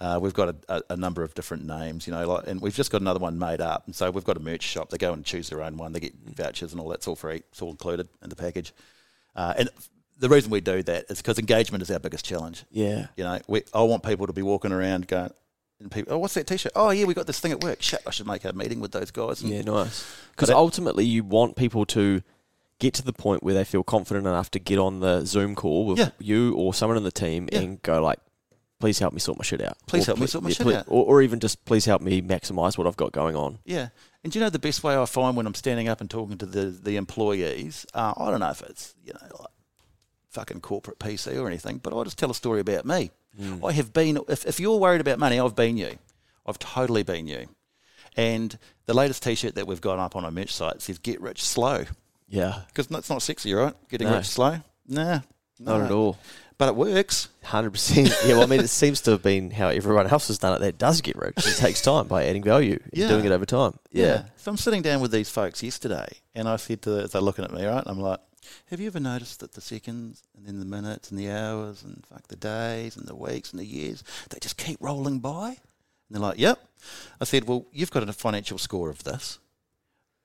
Uh, 0.00 0.20
we've 0.22 0.32
got 0.32 0.50
a, 0.50 0.56
a, 0.68 0.82
a 0.90 0.96
number 0.96 1.24
of 1.24 1.34
different 1.34 1.66
names, 1.66 2.06
you 2.06 2.12
know, 2.12 2.26
like, 2.28 2.46
and 2.46 2.60
we've 2.60 2.74
just 2.74 2.92
got 2.92 3.00
another 3.00 3.18
one 3.18 3.40
made 3.40 3.60
up. 3.60 3.86
And 3.86 3.94
so 3.94 4.08
we've 4.12 4.24
got 4.24 4.36
a 4.36 4.40
merch 4.40 4.62
shop. 4.62 4.90
They 4.90 4.98
go 4.98 5.12
and 5.12 5.24
choose 5.24 5.48
their 5.48 5.60
own 5.62 5.76
one. 5.76 5.92
They 5.92 5.98
get 5.98 6.14
vouchers 6.14 6.70
and 6.70 6.80
all 6.80 6.88
that's 6.88 7.08
all 7.08 7.16
free. 7.16 7.42
It's 7.50 7.60
all 7.60 7.70
included 7.70 8.08
in 8.22 8.28
the 8.28 8.36
package. 8.36 8.72
Uh, 9.34 9.54
and 9.58 9.68
the 10.20 10.28
reason 10.28 10.50
we 10.52 10.60
do 10.60 10.82
that 10.84 11.06
is 11.08 11.18
because 11.18 11.40
engagement 11.40 11.82
is 11.82 11.90
our 11.90 11.98
biggest 11.98 12.24
challenge. 12.24 12.64
Yeah. 12.70 13.08
You 13.16 13.24
know, 13.24 13.40
we, 13.48 13.62
I 13.74 13.82
want 13.82 14.04
people 14.04 14.28
to 14.28 14.32
be 14.32 14.42
walking 14.42 14.70
around 14.70 15.08
going, 15.08 15.32
and 15.80 15.90
people, 15.90 16.12
oh, 16.14 16.18
what's 16.18 16.34
that 16.34 16.46
t-shirt? 16.46 16.72
Oh, 16.76 16.90
yeah, 16.90 17.04
we 17.04 17.14
got 17.14 17.26
this 17.26 17.40
thing 17.40 17.52
at 17.52 17.62
work. 17.64 17.82
Shit, 17.82 18.00
I 18.06 18.10
should 18.10 18.26
make 18.26 18.44
a 18.44 18.52
meeting 18.52 18.80
with 18.80 18.92
those 18.92 19.10
guys. 19.10 19.40
And 19.42 19.50
Yeah, 19.50 19.62
nice. 19.62 20.06
Because 20.30 20.50
ultimately, 20.50 21.04
you 21.04 21.24
want 21.24 21.56
people 21.56 21.84
to 21.86 22.22
get 22.78 22.94
to 22.94 23.02
the 23.02 23.12
point 23.12 23.42
where 23.42 23.54
they 23.54 23.64
feel 23.64 23.82
confident 23.82 24.26
enough 24.26 24.50
to 24.52 24.58
get 24.58 24.78
on 24.78 25.00
the 25.00 25.24
Zoom 25.24 25.54
call 25.54 25.86
with 25.86 25.98
Yeah. 25.98 26.10
you 26.18 26.54
or 26.54 26.72
someone 26.74 26.96
in 26.96 27.02
the 27.04 27.10
team 27.12 27.48
Yeah. 27.52 27.58
and 27.60 27.82
go 27.82 28.02
like, 28.02 28.18
"Please 28.78 28.98
help 28.98 29.12
me 29.12 29.20
sort 29.20 29.36
my 29.38 29.44
shit 29.44 29.60
out." 29.60 29.76
Please 29.86 30.04
Or 30.04 30.12
help 30.12 30.18
me 30.20 30.26
sort 30.26 30.44
my 30.44 30.48
yeah, 30.50 30.54
shit 30.54 30.66
ple- 30.66 30.76
out. 30.76 30.84
Or, 30.88 31.04
or 31.04 31.22
even 31.22 31.40
just 31.40 31.64
please 31.66 31.84
help 31.84 32.00
me 32.00 32.22
maximize 32.22 32.78
what 32.78 32.86
I've 32.86 32.96
got 32.96 33.12
going 33.12 33.36
on. 33.36 33.58
Yeah. 33.66 33.88
And 34.24 34.32
do 34.32 34.38
you 34.38 34.44
know 34.44 34.50
the 34.50 34.58
best 34.58 34.82
way 34.84 34.96
I 34.96 35.04
find 35.06 35.36
when 35.36 35.46
I'm 35.46 35.54
standing 35.54 35.88
up 35.88 36.00
and 36.00 36.10
talking 36.10 36.36
to 36.38 36.46
the, 36.46 36.66
the 36.66 36.96
employees? 36.96 37.86
Uh, 37.94 38.12
I 38.16 38.30
don't 38.30 38.40
know 38.40 38.50
if 38.50 38.60
it's, 38.62 38.94
you 39.04 39.12
know, 39.14 39.39
fucking 40.30 40.60
corporate 40.60 40.98
PC 40.98 41.40
or 41.40 41.46
anything, 41.46 41.78
but 41.78 41.92
I'll 41.92 42.04
just 42.04 42.18
tell 42.18 42.30
a 42.30 42.34
story 42.34 42.60
about 42.60 42.84
me. 42.84 43.10
Hmm. 43.38 43.64
I 43.64 43.72
have 43.72 43.92
been, 43.92 44.18
if, 44.28 44.46
if 44.46 44.58
you're 44.60 44.78
worried 44.78 45.00
about 45.00 45.18
money, 45.18 45.38
I've 45.38 45.54
been 45.56 45.76
you. 45.76 45.98
I've 46.46 46.58
totally 46.58 47.02
been 47.02 47.26
you. 47.26 47.46
And 48.16 48.58
the 48.86 48.94
latest 48.94 49.22
t 49.22 49.34
shirt 49.34 49.54
that 49.54 49.66
we've 49.66 49.80
got 49.80 49.98
up 49.98 50.16
on 50.16 50.24
our 50.24 50.30
merch 50.30 50.52
site 50.52 50.82
says 50.82 50.98
get 50.98 51.20
rich 51.20 51.42
slow. 51.44 51.84
Yeah, 52.28 52.62
Because 52.68 52.86
that's 52.86 53.10
not 53.10 53.22
sexy, 53.22 53.52
right? 53.54 53.74
Getting 53.88 54.08
No. 54.08 54.16
rich 54.16 54.26
slow? 54.28 54.60
Nah. 54.86 55.20
not 55.58 55.78
no. 55.78 55.84
at 55.84 55.90
all. 55.90 56.18
But 56.58 56.68
it 56.68 56.76
works. 56.76 57.28
Hundred 57.42 57.70
percent. 57.70 58.14
Yeah, 58.24 58.34
well, 58.34 58.42
I 58.42 58.46
mean, 58.46 58.60
it 58.60 58.68
seems 58.68 59.00
to 59.02 59.12
have 59.12 59.22
been 59.22 59.50
how 59.50 59.68
everyone 59.68 60.06
else 60.08 60.28
has 60.28 60.38
done 60.38 60.54
it. 60.54 60.60
That 60.60 60.76
does 60.78 61.00
get 61.00 61.16
rich. 61.16 61.34
It 61.38 61.56
takes 61.56 61.80
time 61.80 62.06
by 62.06 62.26
adding 62.26 62.42
value, 62.42 62.78
and 62.82 62.90
Yeah. 62.92 63.08
doing 63.08 63.24
it 63.24 63.32
over 63.32 63.46
time. 63.46 63.78
Yeah. 63.90 64.24
So 64.36 64.50
I'm 64.50 64.56
sitting 64.58 64.82
down 64.82 65.00
with 65.00 65.10
these 65.10 65.30
folks 65.30 65.62
yesterday, 65.62 66.06
and 66.34 66.46
I 66.48 66.56
said 66.56 66.82
to 66.82 66.90
them, 66.90 67.08
they're 67.10 67.22
looking 67.22 67.44
at 67.46 67.52
me, 67.52 67.64
right? 67.64 67.82
I'm 67.86 67.98
like, 68.00 68.20
have 68.66 68.80
you 68.80 68.86
ever 68.86 69.00
noticed 69.00 69.40
that 69.40 69.52
the 69.52 69.60
seconds 69.60 70.22
and 70.36 70.46
then 70.46 70.58
the 70.58 70.64
minutes 70.64 71.10
and 71.10 71.18
the 71.18 71.30
hours 71.30 71.82
and 71.82 72.04
fuck 72.06 72.28
the 72.28 72.36
days 72.36 72.96
and 72.96 73.06
the 73.06 73.14
weeks 73.14 73.50
and 73.50 73.60
the 73.60 73.66
years, 73.66 74.02
they 74.30 74.38
just 74.38 74.56
keep 74.56 74.78
rolling 74.80 75.18
by? 75.18 75.48
And 75.48 75.56
they're 76.10 76.20
like, 76.20 76.38
yep. 76.38 76.58
I 77.20 77.24
said, 77.24 77.46
well, 77.46 77.66
you've 77.72 77.90
got 77.90 78.08
a 78.08 78.12
financial 78.12 78.58
score 78.58 78.90
of 78.90 79.04
this. 79.04 79.38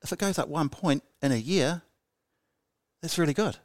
If 0.02 0.12
it 0.12 0.20
goes 0.20 0.40
up 0.40 0.48
one 0.48 0.70
point 0.70 1.04
in 1.22 1.32
a 1.32 1.38
year, 1.38 1.82
that's 3.02 3.18
really 3.18 3.34
good. 3.34 3.58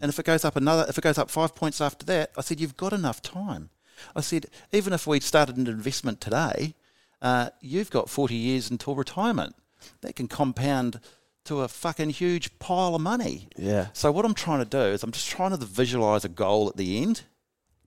And 0.00 0.08
if 0.08 0.18
it 0.18 0.26
goes 0.26 0.44
up 0.44 0.56
another, 0.56 0.86
if 0.88 0.96
it 0.98 1.04
goes 1.04 1.18
up 1.18 1.30
five 1.30 1.54
points 1.54 1.80
after 1.80 2.06
that, 2.06 2.30
I 2.36 2.42
said, 2.42 2.60
you've 2.60 2.76
got 2.76 2.92
enough 2.92 3.22
time. 3.22 3.70
I 4.14 4.20
said, 4.20 4.46
even 4.72 4.92
if 4.92 5.06
we 5.06 5.20
started 5.20 5.56
an 5.56 5.66
investment 5.66 6.20
today, 6.20 6.74
uh, 7.20 7.50
you've 7.60 7.90
got 7.90 8.08
40 8.08 8.34
years 8.34 8.70
until 8.70 8.94
retirement. 8.94 9.54
That 10.02 10.16
can 10.16 10.28
compound 10.28 11.00
to 11.44 11.60
a 11.60 11.68
fucking 11.68 12.10
huge 12.10 12.58
pile 12.58 12.94
of 12.94 13.00
money. 13.00 13.48
Yeah. 13.56 13.88
So 13.92 14.12
what 14.12 14.24
I'm 14.24 14.34
trying 14.34 14.58
to 14.60 14.64
do 14.64 14.78
is 14.80 15.02
I'm 15.02 15.12
just 15.12 15.28
trying 15.28 15.50
to 15.50 15.56
visualize 15.64 16.24
a 16.24 16.28
goal 16.28 16.68
at 16.68 16.76
the 16.76 17.02
end. 17.02 17.22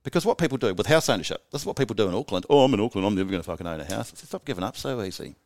Because 0.02 0.26
what 0.26 0.36
people 0.36 0.58
do 0.58 0.74
with 0.74 0.86
house 0.86 1.08
ownership, 1.08 1.44
this 1.50 1.62
is 1.62 1.66
what 1.66 1.76
people 1.76 1.94
do 1.94 2.06
in 2.08 2.14
Auckland. 2.14 2.44
Oh, 2.50 2.64
I'm 2.64 2.74
in 2.74 2.80
Auckland, 2.80 3.06
I'm 3.06 3.14
never 3.14 3.30
going 3.30 3.40
to 3.40 3.46
fucking 3.46 3.66
own 3.66 3.80
a 3.80 3.84
house. 3.84 4.12
I 4.12 4.16
said, 4.16 4.28
stop 4.28 4.44
giving 4.44 4.62
up 4.62 4.76
so 4.76 5.00
easy. 5.00 5.36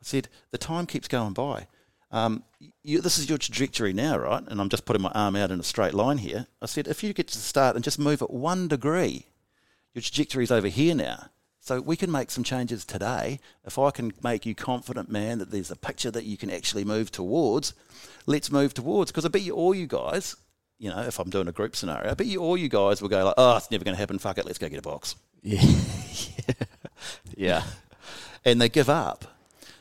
I 0.00 0.02
said, 0.02 0.28
the 0.50 0.58
time 0.58 0.86
keeps 0.86 1.06
going 1.06 1.34
by. 1.34 1.68
um, 2.10 2.42
you, 2.82 3.00
this 3.00 3.18
is 3.18 3.28
your 3.28 3.38
trajectory 3.38 3.92
now, 3.92 4.16
right? 4.18 4.42
And 4.46 4.60
I'm 4.60 4.68
just 4.68 4.86
putting 4.86 5.02
my 5.02 5.12
arm 5.14 5.36
out 5.36 5.50
in 5.50 5.60
a 5.60 5.64
straight 5.64 5.94
line 5.94 6.18
here. 6.18 6.46
I 6.62 6.66
said, 6.66 6.88
if 6.88 7.04
you 7.04 7.12
get 7.12 7.28
to 7.28 7.34
the 7.36 7.42
start 7.44 7.76
and 7.76 7.84
just 7.84 7.98
move 7.98 8.22
it 8.22 8.30
one 8.30 8.68
degree, 8.68 9.26
your 9.94 10.02
trajectory 10.02 10.44
is 10.44 10.50
over 10.50 10.68
here 10.68 10.94
now. 10.94 11.30
So 11.66 11.80
we 11.80 11.96
can 11.96 12.12
make 12.12 12.30
some 12.30 12.44
changes 12.44 12.84
today. 12.84 13.40
If 13.64 13.76
I 13.76 13.90
can 13.90 14.12
make 14.22 14.46
you 14.46 14.54
confident, 14.54 15.10
man, 15.10 15.38
that 15.38 15.50
there's 15.50 15.72
a 15.72 15.74
picture 15.74 16.12
that 16.12 16.22
you 16.22 16.36
can 16.36 16.48
actually 16.48 16.84
move 16.84 17.10
towards, 17.10 17.74
let's 18.24 18.52
move 18.52 18.72
towards. 18.72 19.10
Because 19.10 19.24
I 19.24 19.30
bet 19.30 19.42
you 19.42 19.52
all 19.56 19.74
you 19.74 19.88
guys, 19.88 20.36
you 20.78 20.90
know, 20.90 21.00
if 21.00 21.18
I'm 21.18 21.28
doing 21.28 21.48
a 21.48 21.52
group 21.52 21.74
scenario, 21.74 22.08
I 22.08 22.14
bet 22.14 22.28
you 22.28 22.40
all 22.40 22.56
you 22.56 22.68
guys 22.68 23.02
will 23.02 23.08
go 23.08 23.24
like, 23.24 23.34
oh, 23.36 23.56
it's 23.56 23.68
never 23.72 23.82
going 23.82 23.96
to 23.96 23.98
happen. 23.98 24.20
Fuck 24.20 24.38
it, 24.38 24.46
let's 24.46 24.58
go 24.58 24.68
get 24.68 24.78
a 24.78 24.82
box. 24.82 25.16
Yeah. 25.42 25.60
yeah. 25.60 26.54
yeah. 27.36 27.62
and 28.44 28.60
they 28.60 28.68
give 28.68 28.88
up. 28.88 29.24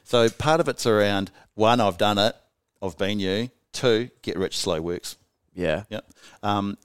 So 0.06 0.28
part 0.32 0.60
of 0.60 0.68
it's 0.68 0.88
around 0.88 1.30
one, 1.54 1.80
I've 1.80 2.00
done 2.00 2.18
it, 2.18 2.36
I've 2.82 2.98
been 2.98 3.20
you. 3.20 3.52
Two, 3.74 4.10
get 4.24 4.40
rich 4.40 4.58
slow 4.58 4.82
works. 4.82 5.18
Yeah. 5.54 5.84
Yep. 5.92 6.12
Um, 6.42 6.80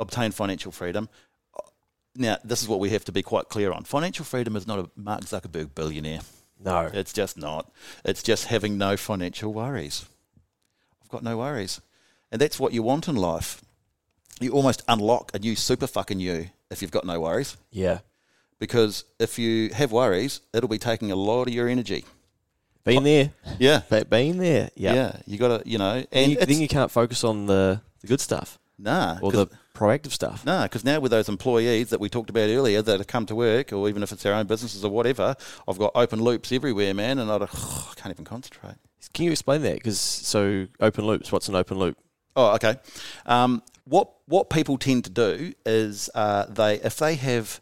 obtain 0.00 0.32
financial 0.32 0.72
freedom. 0.72 1.08
Now, 2.14 2.36
this 2.44 2.62
is 2.62 2.68
what 2.68 2.80
we 2.80 2.90
have 2.90 3.04
to 3.06 3.12
be 3.12 3.22
quite 3.22 3.48
clear 3.48 3.72
on. 3.72 3.84
Financial 3.84 4.24
freedom 4.24 4.56
is 4.56 4.66
not 4.66 4.78
a 4.78 4.90
Mark 4.96 5.22
Zuckerberg 5.22 5.74
billionaire. 5.74 6.20
No. 6.62 6.90
It's 6.92 7.12
just 7.12 7.36
not. 7.36 7.70
It's 8.04 8.22
just 8.22 8.46
having 8.46 8.76
no 8.78 8.96
financial 8.96 9.52
worries. 9.52 10.04
I've 11.02 11.08
got 11.08 11.22
no 11.22 11.38
worries. 11.38 11.80
And 12.30 12.40
that's 12.40 12.60
what 12.60 12.72
you 12.72 12.82
want 12.82 13.08
in 13.08 13.16
life. 13.16 13.62
You 14.40 14.52
almost 14.52 14.82
unlock 14.88 15.30
a 15.34 15.38
new 15.38 15.56
super 15.56 15.86
fucking 15.86 16.20
you 16.20 16.50
if 16.70 16.82
you've 16.82 16.90
got 16.90 17.04
no 17.04 17.20
worries. 17.20 17.56
Yeah. 17.70 17.98
Because 18.58 19.04
if 19.18 19.38
you 19.38 19.70
have 19.70 19.90
worries, 19.90 20.40
it'll 20.52 20.68
be 20.68 20.78
taking 20.78 21.10
a 21.10 21.16
lot 21.16 21.48
of 21.48 21.54
your 21.54 21.68
energy. 21.68 22.04
Been 22.84 23.04
there. 23.04 23.30
Yeah. 23.58 23.80
Been 23.88 24.38
there. 24.38 24.70
Yeah. 24.74 24.94
Yeah. 24.94 25.16
You 25.26 25.38
got 25.38 25.62
to, 25.62 25.68
you 25.68 25.78
know, 25.78 25.94
And 25.94 26.06
and 26.12 26.32
you, 26.32 26.38
then 26.38 26.60
you 26.60 26.68
can't 26.68 26.90
focus 26.90 27.24
on 27.24 27.46
the, 27.46 27.80
the 28.00 28.06
good 28.06 28.20
stuff 28.20 28.58
nah, 28.82 29.18
or 29.22 29.32
the 29.32 29.48
proactive 29.82 30.12
stuff. 30.12 30.44
No, 30.46 30.62
because 30.62 30.84
now 30.84 31.00
with 31.00 31.10
those 31.10 31.28
employees 31.28 31.90
that 31.90 32.00
we 32.00 32.08
talked 32.08 32.30
about 32.30 32.48
earlier 32.48 32.82
that 32.82 32.98
have 33.00 33.06
come 33.06 33.26
to 33.26 33.34
work, 33.34 33.72
or 33.72 33.88
even 33.88 34.02
if 34.02 34.12
it's 34.12 34.22
their 34.22 34.34
own 34.34 34.46
businesses 34.46 34.84
or 34.84 34.90
whatever, 34.90 35.34
I've 35.66 35.78
got 35.78 35.92
open 35.94 36.22
loops 36.22 36.52
everywhere, 36.52 36.94
man, 36.94 37.18
and 37.18 37.30
I 37.30 37.38
don't- 37.38 37.50
I 37.54 37.92
can't 37.96 38.14
even 38.14 38.24
concentrate. 38.24 38.76
Can 39.12 39.24
you 39.24 39.32
explain 39.32 39.62
that? 39.62 39.74
Because 39.74 39.98
so 39.98 40.68
open 40.80 41.04
loops. 41.06 41.32
What's 41.32 41.48
an 41.48 41.56
open 41.56 41.78
loop? 41.78 41.98
Oh, 42.36 42.54
okay. 42.54 42.76
Um, 43.26 43.62
what 43.84 44.10
what 44.26 44.48
people 44.48 44.78
tend 44.78 45.04
to 45.04 45.10
do 45.10 45.52
is 45.66 46.08
uh, 46.14 46.46
they 46.46 46.76
if 46.76 46.96
they 46.96 47.16
have 47.16 47.60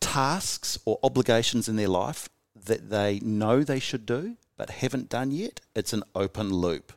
tasks 0.00 0.78
or 0.84 0.98
obligations 1.02 1.68
in 1.68 1.76
their 1.76 1.88
life 1.88 2.28
that 2.66 2.90
they 2.90 3.20
know 3.20 3.62
they 3.62 3.78
should 3.78 4.04
do 4.04 4.36
but 4.56 4.70
haven't 4.70 5.08
done 5.08 5.30
yet, 5.30 5.60
it's 5.74 5.92
an 5.92 6.02
open 6.14 6.50
loop. 6.50 6.92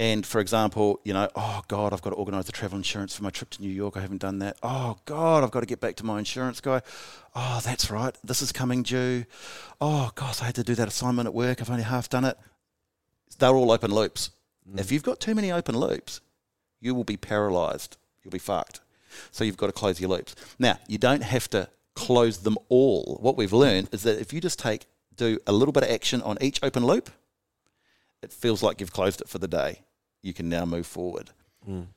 And 0.00 0.24
for 0.24 0.40
example, 0.40 0.98
you 1.04 1.12
know, 1.12 1.28
oh 1.36 1.60
God, 1.68 1.92
I've 1.92 2.00
got 2.00 2.08
to 2.08 2.16
organise 2.16 2.46
the 2.46 2.52
travel 2.52 2.78
insurance 2.78 3.14
for 3.14 3.22
my 3.22 3.28
trip 3.28 3.50
to 3.50 3.60
New 3.60 3.68
York. 3.68 3.98
I 3.98 4.00
haven't 4.00 4.22
done 4.22 4.38
that. 4.38 4.56
Oh 4.62 4.96
God, 5.04 5.44
I've 5.44 5.50
got 5.50 5.60
to 5.60 5.66
get 5.66 5.78
back 5.78 5.96
to 5.96 6.06
my 6.06 6.18
insurance 6.18 6.58
guy. 6.58 6.80
Oh, 7.36 7.60
that's 7.62 7.90
right. 7.90 8.16
This 8.24 8.40
is 8.40 8.50
coming 8.50 8.82
due. 8.82 9.26
Oh 9.78 10.10
gosh, 10.14 10.40
I 10.40 10.46
had 10.46 10.54
to 10.54 10.64
do 10.64 10.74
that 10.76 10.88
assignment 10.88 11.26
at 11.26 11.34
work. 11.34 11.60
I've 11.60 11.68
only 11.68 11.82
half 11.82 12.08
done 12.08 12.24
it. 12.24 12.38
They're 13.38 13.50
all 13.50 13.70
open 13.70 13.92
loops. 13.92 14.30
If 14.74 14.86
mm. 14.86 14.92
you've 14.92 15.02
got 15.02 15.20
too 15.20 15.34
many 15.34 15.52
open 15.52 15.76
loops, 15.76 16.22
you 16.80 16.94
will 16.94 17.04
be 17.04 17.18
paralysed. 17.18 17.98
You'll 18.24 18.32
be 18.32 18.38
fucked. 18.38 18.80
So 19.32 19.44
you've 19.44 19.58
got 19.58 19.66
to 19.66 19.72
close 19.72 20.00
your 20.00 20.08
loops. 20.08 20.34
Now, 20.58 20.78
you 20.88 20.96
don't 20.96 21.22
have 21.22 21.50
to 21.50 21.68
close 21.94 22.38
them 22.38 22.56
all. 22.70 23.18
What 23.20 23.36
we've 23.36 23.52
learned 23.52 23.90
is 23.92 24.04
that 24.04 24.18
if 24.18 24.32
you 24.32 24.40
just 24.40 24.58
take 24.58 24.86
do 25.14 25.38
a 25.46 25.52
little 25.52 25.72
bit 25.72 25.82
of 25.82 25.90
action 25.90 26.22
on 26.22 26.38
each 26.40 26.58
open 26.62 26.86
loop, 26.86 27.10
it 28.22 28.32
feels 28.32 28.62
like 28.62 28.80
you've 28.80 28.94
closed 28.94 29.20
it 29.20 29.28
for 29.28 29.36
the 29.36 29.48
day. 29.48 29.82
You 30.22 30.32
can 30.34 30.48
now 30.48 30.64
move 30.64 30.86
forward. 30.86 31.30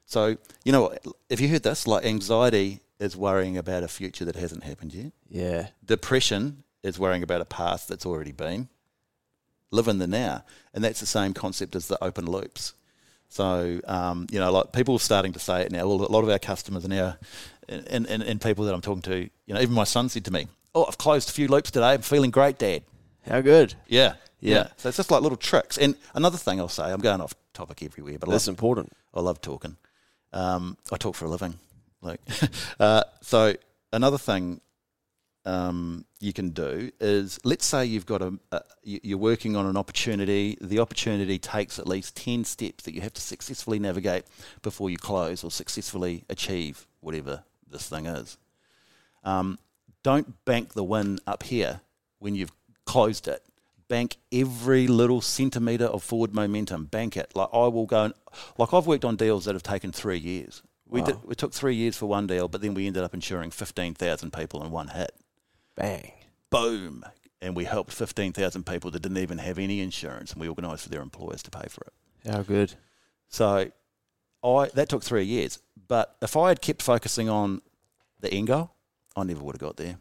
So, 0.06 0.38
you 0.64 0.72
know, 0.72 0.82
what, 0.84 1.06
if 1.30 1.40
you 1.40 1.48
heard 1.48 1.64
this, 1.64 1.88
like 1.88 2.06
anxiety 2.06 2.82
is 3.00 3.18
worrying 3.18 3.58
about 3.58 3.82
a 3.82 3.88
future 3.88 4.26
that 4.26 4.36
hasn't 4.36 4.64
happened 4.64 4.94
yet. 4.94 5.12
Yeah. 5.30 5.68
Depression 5.86 6.64
is 6.84 7.00
worrying 7.00 7.24
about 7.24 7.42
a 7.42 7.46
past 7.46 7.88
that's 7.88 8.06
already 8.06 8.34
been. 8.34 8.68
Live 9.72 9.88
in 9.88 9.98
the 9.98 10.06
now. 10.06 10.44
And 10.74 10.84
that's 10.84 11.00
the 11.00 11.06
same 11.06 11.34
concept 11.34 11.76
as 11.76 11.88
the 11.88 12.02
open 12.04 12.26
loops. 12.26 12.74
So, 13.30 13.80
um, 13.88 14.28
you 14.30 14.40
know, 14.40 14.52
like 14.52 14.74
people 14.74 14.96
are 14.96 15.00
starting 15.00 15.34
to 15.34 15.40
say 15.40 15.62
it 15.64 15.72
now. 15.72 15.88
Well, 15.88 16.06
a 16.06 16.12
lot 16.12 16.24
of 16.24 16.30
our 16.30 16.38
customers 16.38 16.88
now, 16.88 17.18
and, 17.68 18.06
and, 18.06 18.22
and 18.22 18.40
people 18.40 18.66
that 18.66 18.76
I'm 18.76 18.82
talking 18.82 19.02
to, 19.04 19.18
you 19.22 19.54
know, 19.54 19.60
even 19.60 19.74
my 19.74 19.86
son 19.86 20.10
said 20.10 20.26
to 20.26 20.32
me, 20.32 20.48
Oh, 20.76 20.86
I've 20.86 20.98
closed 20.98 21.30
a 21.30 21.32
few 21.32 21.48
loops 21.48 21.72
today. 21.72 21.94
I'm 21.94 22.02
feeling 22.02 22.32
great, 22.32 22.58
Dad. 22.60 22.84
How 23.28 23.42
good. 23.42 23.74
Yeah. 23.88 24.16
Yeah. 24.40 24.56
Yeah. 24.56 24.68
So 24.78 24.90
it's 24.90 24.98
just 24.98 25.12
like 25.12 25.22
little 25.22 25.38
tricks. 25.38 25.78
And 25.78 25.96
another 26.14 26.38
thing 26.38 26.60
I'll 26.60 26.68
say, 26.68 26.84
I'm 26.84 27.00
going 27.00 27.22
off 27.22 27.34
topic 27.54 27.84
everywhere, 27.84 28.18
but 28.20 28.30
I 28.30 28.32
That's 28.34 28.48
love, 28.48 28.54
important. 28.54 28.92
I 29.14 29.22
love 29.22 29.40
talking. 29.42 29.78
Um, 30.34 30.78
I 30.92 30.98
talk 30.98 31.16
for 31.16 31.26
a 31.26 31.30
living. 31.30 31.56
Like, 32.02 32.20
uh, 32.80 33.04
so 33.22 33.56
another 33.94 34.18
thing 34.18 34.60
um, 35.46 36.06
you 36.20 36.34
can 36.34 36.50
do 36.50 36.90
is, 37.00 37.40
let's 37.44 37.66
say 37.66 37.86
you've 37.86 38.06
got 38.06 38.22
a, 38.22 38.34
a, 38.52 38.62
you- 38.84 39.00
you're 39.04 39.18
working 39.18 39.56
on 39.56 39.66
an 39.66 39.78
opportunity. 39.78 40.58
The 40.62 40.80
opportunity 40.80 41.38
takes 41.40 41.80
at 41.80 41.88
least 41.88 42.16
ten 42.16 42.44
steps 42.46 42.84
that 42.86 42.94
you 42.94 43.02
have 43.02 43.14
to 43.14 43.22
successfully 43.22 43.80
navigate 43.80 44.24
before 44.62 44.90
you 44.90 44.98
close 44.98 45.44
or 45.44 45.52
successfully 45.52 46.24
achieve 46.30 46.88
whatever 47.02 47.44
this 47.70 47.88
thing 47.90 48.06
is. 48.06 48.38
Um, 49.24 49.60
don't 50.02 50.44
bank 50.46 50.74
the 50.74 50.84
win 50.84 51.20
up 51.28 51.44
here 51.44 51.82
when 52.20 52.36
you've 52.36 52.52
closed 52.86 53.28
it. 53.28 53.44
Bank 53.88 54.18
every 54.32 54.88
little 54.88 55.22
centimetre 55.22 55.86
of 55.86 56.04
forward 56.04 56.34
momentum. 56.34 56.86
Bank 56.86 57.18
it. 57.18 57.32
Like 57.36 57.50
I 57.54 57.68
will 57.68 57.86
go 57.86 58.06
and 58.06 58.14
like 58.58 58.74
I've 58.74 58.88
worked 58.88 59.06
on 59.06 59.16
deals 59.16 59.46
that 59.46 59.54
have 59.56 59.64
taken 59.64 59.92
three 59.92 60.18
years. 60.18 60.64
We 60.88 61.02
Wow. 61.02 61.08
did. 61.08 61.24
We 61.24 61.36
took 61.36 61.54
three 61.54 61.76
years 61.76 61.98
for 61.98 62.06
one 62.08 62.28
deal, 62.28 62.48
but 62.48 62.62
then 62.62 62.74
we 62.74 62.88
ended 62.88 63.04
up 63.04 63.14
insuring 63.14 63.52
fifteen 63.52 63.94
thousand 63.94 64.32
people 64.34 64.64
in 64.64 64.72
one 64.72 64.90
hit. 64.90 65.12
Bang. 65.76 66.12
Boom! 66.50 67.04
And 67.42 67.56
we 67.56 67.66
helped 67.66 67.92
fifteen 67.92 68.32
thousand 68.32 68.66
people 68.66 68.90
that 68.92 69.02
didn't 69.02 69.18
even 69.18 69.40
have 69.40 69.60
any 69.60 69.82
insurance, 69.82 70.32
and 70.32 70.42
we 70.42 70.48
organised 70.48 70.84
for 70.84 70.90
their 70.90 71.02
employers 71.02 71.44
to 71.44 71.52
pay 71.52 71.68
for 71.68 71.82
it. 71.88 72.32
How 72.32 72.42
good. 72.44 72.74
So, 73.28 73.72
I 74.44 74.70
that 74.76 74.90
took 74.90 75.04
three 75.04 75.26
years. 75.26 75.60
But 75.88 76.16
if 76.22 76.38
I 76.38 76.50
had 76.50 76.62
kept 76.62 76.82
focusing 76.82 77.28
on 77.28 77.62
the 78.22 78.32
end 78.34 78.48
goal, 78.48 78.72
I 79.16 79.24
never 79.24 79.44
would 79.44 79.56
have 79.56 79.62
got 79.62 79.78
there. 79.78 79.98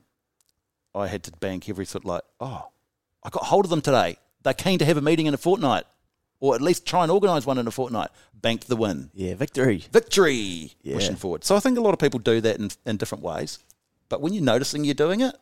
I 0.94 1.06
had 1.06 1.22
to 1.24 1.32
bank 1.32 1.68
every 1.68 1.84
sort 1.86 2.04
of 2.04 2.08
like, 2.08 2.22
oh, 2.40 2.68
I 3.22 3.30
got 3.30 3.44
hold 3.44 3.64
of 3.64 3.70
them 3.70 3.80
today. 3.80 4.16
They're 4.42 4.54
keen 4.54 4.78
to 4.80 4.84
have 4.84 4.96
a 4.96 5.00
meeting 5.00 5.26
in 5.26 5.34
a 5.34 5.38
fortnight, 5.38 5.84
or 6.40 6.54
at 6.54 6.60
least 6.60 6.84
try 6.86 7.02
and 7.02 7.10
organise 7.12 7.46
one 7.46 7.58
in 7.58 7.66
a 7.66 7.70
fortnight. 7.70 8.08
Banked 8.34 8.66
the 8.68 8.76
win, 8.76 9.10
Yeah. 9.14 9.34
Victory. 9.34 9.84
victory, 9.92 10.72
Yeah. 10.82 10.94
pushing 10.94 11.16
forward. 11.16 11.44
So 11.44 11.54
I 11.56 11.60
think 11.60 11.78
a 11.78 11.80
lot 11.80 11.92
of 11.94 12.00
people 12.00 12.18
do 12.20 12.40
that 12.40 12.58
in, 12.58 12.70
in 12.84 12.96
different 12.96 13.22
ways. 13.22 13.58
But 14.08 14.20
when 14.20 14.32
you're 14.34 14.42
noticing 14.44 14.84
you're 14.84 14.94
doing 14.94 15.20
it, 15.20 15.34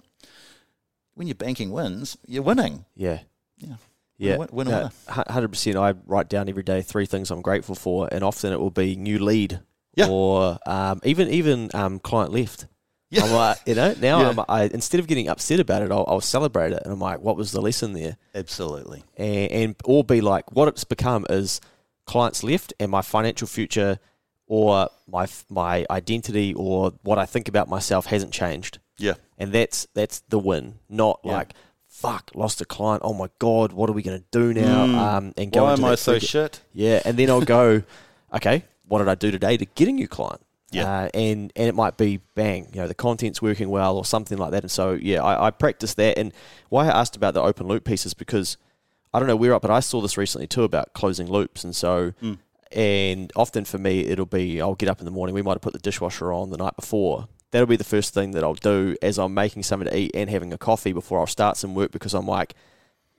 when 1.14 1.26
you're 1.26 1.34
banking 1.34 1.70
wins, 1.72 2.16
you're 2.26 2.42
winning. 2.42 2.84
Yeah. 2.94 3.20
Yeah. 3.58 3.76
Yeah, 4.18 4.36
Win- 4.36 4.48
win- 4.52 4.68
No, 4.68 4.90
hundred 5.08 5.48
percent. 5.48 5.76
I 5.78 5.94
write 6.06 6.28
down 6.28 6.50
every 6.50 6.62
day 6.62 6.82
three 6.82 7.06
things 7.06 7.30
I'm 7.30 7.40
grateful 7.40 7.74
for, 7.74 8.06
and 8.12 8.22
often 8.22 8.52
it 8.52 8.60
will 8.60 8.70
be 8.70 8.94
new 8.94 9.18
lead, 9.18 9.60
Yeah. 9.96 10.08
or 10.10 10.58
um, 10.66 11.00
even 11.04 11.30
even 11.30 11.70
um, 11.72 11.98
client 12.00 12.30
left. 12.30 12.66
Yeah. 13.11 13.25
I'm 13.25 13.33
like, 13.33 13.59
you 13.66 13.75
know, 13.75 13.94
now 14.01 14.20
Yeah. 14.20 14.29
I'm, 14.31 14.44
I 14.49 14.62
instead 14.64 15.01
of 15.01 15.07
getting 15.09 15.29
upset 15.29 15.59
about 15.61 15.83
it, 15.83 15.90
I'll, 15.90 16.05
I'll 16.07 16.20
celebrate 16.20 16.73
it, 16.73 16.83
and 16.85 16.92
I'm 16.92 17.01
like, 17.01 17.20
what 17.20 17.37
was 17.37 17.51
the 17.53 17.61
lesson 17.61 17.92
there? 17.92 18.16
Absolutely. 18.35 19.03
And, 19.16 19.51
and 19.53 19.75
or 19.85 20.05
be 20.05 20.20
like, 20.20 20.53
what 20.53 20.68
it's 20.68 20.85
become 20.85 21.27
is 21.29 21.61
clients 22.07 22.42
left, 22.44 22.73
and 22.79 22.90
my 22.90 23.03
financial 23.03 23.46
future, 23.49 23.99
or 24.46 24.88
my 25.09 25.27
my 25.49 25.87
identity, 25.90 26.55
or 26.55 26.92
what 27.03 27.18
I 27.18 27.27
think 27.27 27.49
about 27.49 27.68
myself 27.68 28.07
hasn't 28.07 28.33
changed 28.33 28.79
Yeah. 28.99 29.14
and 29.38 29.53
that's 29.53 29.87
that's 29.94 30.20
the 30.29 30.38
win. 30.38 30.79
Not 30.88 31.20
Yeah. 31.25 31.33
like 31.33 31.55
fuck, 31.88 32.31
lost 32.35 32.61
a 32.61 32.64
client. 32.64 33.03
Oh 33.05 33.12
my 33.12 33.29
god, 33.40 33.73
what 33.73 33.90
are 33.90 33.92
we 33.92 34.03
going 34.03 34.20
to 34.20 34.27
do 34.31 34.55
now? 34.55 34.87
Mm. 34.87 34.94
Um, 34.96 35.33
and 35.37 35.53
go 35.53 35.64
Why 35.64 35.73
am 35.75 35.85
I 35.85 35.96
so 35.96 36.18
shit? 36.20 36.62
Yeah, 36.73 37.03
and 37.05 37.16
then 37.18 37.29
I'll 37.29 37.42
go, 37.42 37.83
okay, 38.35 38.64
what 38.87 38.99
did 39.01 39.09
I 39.09 39.16
do 39.16 39.31
today 39.33 39.57
to 39.57 39.64
get 39.66 39.88
a 39.88 39.92
new 39.92 40.09
client? 40.09 40.40
Yeah. 40.72 40.88
uh, 41.04 41.09
and 41.14 41.52
and 41.56 41.68
it 41.68 41.74
might 41.74 41.96
be 41.96 42.20
bang, 42.35 42.68
you 42.72 42.80
know, 42.80 42.87
the 42.88 42.94
content's 42.94 43.42
working 43.42 43.70
well 43.70 43.96
or 43.96 44.04
something 44.04 44.38
like 44.38 44.52
that. 44.52 44.62
And 44.62 44.70
so 44.70 44.92
yeah, 44.92 45.22
I, 45.22 45.46
I 45.46 45.50
practice 45.50 45.94
that. 45.94 46.16
And 46.18 46.33
why 46.68 46.87
I 46.87 47.00
asked 47.00 47.16
about 47.16 47.35
the 47.35 47.42
open 47.42 47.66
loop 47.66 47.85
piece 47.85 48.06
is 48.06 48.14
because 48.14 48.56
I 49.12 49.18
don't 49.18 49.26
know 49.28 49.35
where 49.37 49.54
up, 49.54 49.62
but 49.62 49.70
I 49.72 49.80
saw 49.80 50.00
this 50.00 50.16
recently 50.16 50.46
too 50.46 50.62
about 50.62 50.92
closing 50.92 51.26
loops. 51.28 51.64
And 51.64 51.74
so, 51.74 52.12
Mm. 52.22 52.38
and 52.72 53.33
often 53.35 53.64
for 53.64 53.78
me, 53.78 54.00
it'll 54.06 54.26
be 54.26 54.61
I'll 54.61 54.74
get 54.76 54.88
up 54.88 55.00
in 55.00 55.04
the 55.04 55.11
morning. 55.11 55.35
We 55.35 55.42
might 55.42 55.54
have 55.54 55.61
put 55.62 55.72
the 55.72 55.78
dishwasher 55.80 56.33
on 56.33 56.50
the 56.50 56.56
night 56.56 56.76
before. 56.76 57.26
That'll 57.50 57.66
be 57.66 57.76
the 57.76 57.83
first 57.83 58.14
thing 58.14 58.30
that 58.33 58.44
I'll 58.44 58.54
do 58.54 58.96
as 59.02 59.18
I'm 59.18 59.35
making 59.35 59.64
something 59.64 59.88
to 59.88 59.96
eat 59.98 60.12
and 60.14 60.30
having 60.30 60.52
a 60.52 60.59
coffee 60.59 60.92
before 60.92 61.18
I'll 61.18 61.26
start 61.26 61.56
some 61.56 61.74
work 61.74 61.90
because 61.90 62.14
I'm 62.14 62.26
like, 62.28 62.54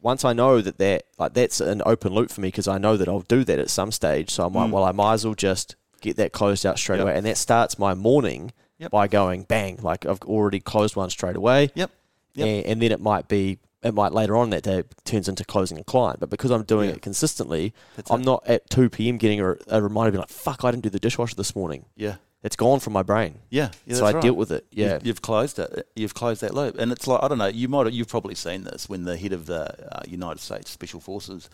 once 0.01 0.23
I 0.23 0.31
know 0.31 0.61
that 0.61 0.77
that 0.77 1.03
like 1.19 1.33
that's 1.33 1.59
an 1.59 1.81
open 1.85 2.13
loop 2.13 2.31
for 2.31 2.39
me 2.39 2.47
because 2.47 2.67
I 2.69 2.77
know 2.77 2.95
that 2.95 3.09
I'll 3.09 3.21
do 3.21 3.43
that 3.43 3.59
at 3.59 3.69
some 3.69 3.91
stage. 3.91 4.29
So 4.29 4.45
I'm 4.45 4.53
like, 4.53 4.69
Mm. 4.69 4.71
well, 4.71 4.83
I 4.85 4.93
might 4.93 5.13
as 5.15 5.25
well 5.25 5.35
just 5.35 5.75
get 6.01 6.17
that 6.17 6.31
closed 6.33 6.65
out 6.65 6.77
straight 6.77 6.97
Yep. 6.97 7.03
away, 7.07 7.15
and 7.17 7.25
that 7.25 7.37
starts 7.37 7.79
my 7.79 7.93
morning 7.93 8.51
Yep. 8.79 8.91
by 8.91 9.07
going 9.07 9.43
bang, 9.43 9.79
like 9.81 10.05
I've 10.05 10.21
already 10.23 10.59
closed 10.59 10.95
one 10.95 11.09
straight 11.09 11.35
away. 11.35 11.69
Yep. 11.75 11.91
Yep. 12.33 12.47
And, 12.47 12.65
and 12.65 12.81
then 12.81 12.91
it 12.91 12.99
might 13.01 13.27
be 13.27 13.59
it 13.83 13.95
might 13.95 14.11
later 14.11 14.35
on 14.35 14.51
that 14.51 14.61
day 14.61 14.83
turns 15.05 15.27
into 15.27 15.43
closing 15.43 15.79
a 15.79 15.83
client. 15.83 16.19
But 16.19 16.29
because 16.29 16.51
I'm 16.51 16.61
doing 16.63 16.91
it 16.91 17.01
consistently, 17.01 17.73
That's 17.95 18.11
I'm 18.11 18.21
it. 18.21 18.25
not 18.25 18.43
at 18.47 18.69
2 18.69 18.89
p.m. 18.91 19.17
getting 19.17 19.41
a, 19.41 19.55
a 19.69 19.81
reminder, 19.81 20.11
being 20.11 20.19
like, 20.19 20.29
fuck, 20.29 20.63
I 20.63 20.69
didn't 20.69 20.83
do 20.83 20.91
the 20.91 20.99
dishwasher 20.99 21.35
this 21.35 21.55
morning. 21.55 21.85
Yeah. 21.95 22.17
It's 22.43 22.55
gone 22.55 22.79
from 22.79 22.93
my 22.93 23.01
brain. 23.03 23.39
Yeah, 23.49 23.69
yeah 23.87 23.95
so 23.95 24.05
I 24.05 24.11
right. 24.13 24.21
dealt 24.21 24.37
with 24.37 24.51
it. 24.51 24.65
You've- 24.71 24.81
Yeah. 24.89 24.99
you've, 25.01 25.21
closed 25.23 25.57
it. 25.57 25.87
You've 25.95 26.13
closed 26.13 26.41
that 26.41 26.53
loop, 26.53 26.77
and 26.77 26.91
it's 26.91 27.07
like 27.07 27.23
I 27.23 27.27
don't 27.27 27.37
know. 27.39 27.47
You 27.47 27.67
might 27.69 27.91
you've 27.91 28.07
probably 28.07 28.35
seen 28.35 28.63
this 28.65 28.87
when 28.87 29.03
the 29.03 29.17
head 29.17 29.33
of 29.33 29.47
the 29.47 29.95
uh, 29.95 30.01
United 30.07 30.39
States 30.41 30.69
Special 30.71 30.99
Forces 30.99 31.49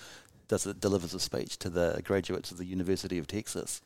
does 0.50 0.66
it, 0.66 0.80
delivers 0.82 1.14
a 1.14 1.20
speech 1.22 1.58
to 1.60 1.70
the 1.70 2.02
graduates 2.04 2.52
of 2.52 2.58
the 2.58 2.66
University 2.66 3.18
of 3.18 3.28
Texas, 3.28 3.82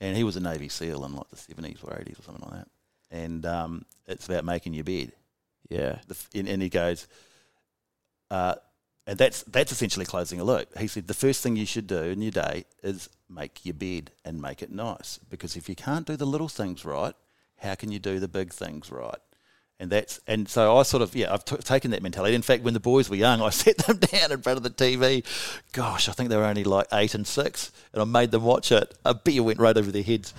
and 0.00 0.16
he 0.16 0.24
was 0.24 0.36
a 0.36 0.40
Navy 0.40 0.68
SEAL 0.68 1.04
in 1.04 1.14
like 1.14 1.28
the 1.28 1.36
seventies 1.36 1.78
or 1.82 1.96
eighties 1.98 2.18
or 2.18 2.22
something 2.22 2.48
like 2.48 2.60
that, 2.60 2.68
and 3.10 3.44
um, 3.46 3.84
it's 4.06 4.26
about 4.26 4.44
making 4.44 4.74
your 4.74 4.84
bed. 4.84 5.12
yeah. 5.68 5.98
The, 6.06 6.16
and, 6.34 6.48
and 6.48 6.62
he 6.62 6.68
goes, 6.68 7.06
uh, 8.30 8.54
and 9.06 9.18
that's 9.18 9.42
that's 9.44 9.72
essentially 9.72 10.06
closing 10.06 10.40
a 10.40 10.44
loop. 10.44 10.76
He 10.78 10.86
said 10.86 11.06
the 11.06 11.14
first 11.14 11.42
thing 11.42 11.56
you 11.56 11.66
should 11.66 11.86
do 11.86 12.02
in 12.02 12.20
your 12.20 12.30
day 12.30 12.64
is 12.82 13.08
make 13.28 13.64
your 13.64 13.74
bed 13.74 14.10
and 14.24 14.40
make 14.40 14.62
it 14.62 14.70
nice 14.70 15.18
because 15.30 15.56
if 15.56 15.68
you 15.68 15.74
can't 15.74 16.06
do 16.06 16.16
the 16.16 16.26
little 16.26 16.48
things 16.48 16.84
right, 16.84 17.14
how 17.56 17.74
can 17.74 17.90
you 17.90 17.98
do 17.98 18.18
the 18.20 18.28
big 18.28 18.52
things 18.52 18.90
right? 18.90 19.18
And 19.80 19.90
that's 19.90 20.20
and 20.26 20.48
so 20.48 20.76
I 20.76 20.82
sort 20.82 21.02
of 21.04 21.14
yeah 21.14 21.32
I've 21.32 21.44
t- 21.44 21.56
taken 21.58 21.92
that 21.92 22.02
mentality. 22.02 22.34
In 22.34 22.42
fact, 22.42 22.64
when 22.64 22.74
the 22.74 22.80
boys 22.80 23.08
were 23.08 23.14
young, 23.16 23.40
I 23.48 23.50
set 23.50 23.78
them 23.78 23.98
down 23.98 24.32
in 24.32 24.42
front 24.42 24.56
of 24.56 24.62
the 24.64 24.70
TV. 24.70 25.24
Gosh, 25.72 26.08
I 26.08 26.12
think 26.12 26.30
they 26.30 26.36
were 26.36 26.44
only 26.44 26.64
like 26.64 26.86
eight 26.92 27.14
and 27.14 27.26
six, 27.26 27.70
and 27.92 28.02
I 28.02 28.04
made 28.04 28.32
them 28.32 28.42
watch 28.42 28.72
it. 28.72 28.92
A 29.04 29.14
beer 29.14 29.42
went 29.42 29.60
right 29.60 29.76
over 29.76 29.92
their 29.92 30.02
heads. 30.02 30.34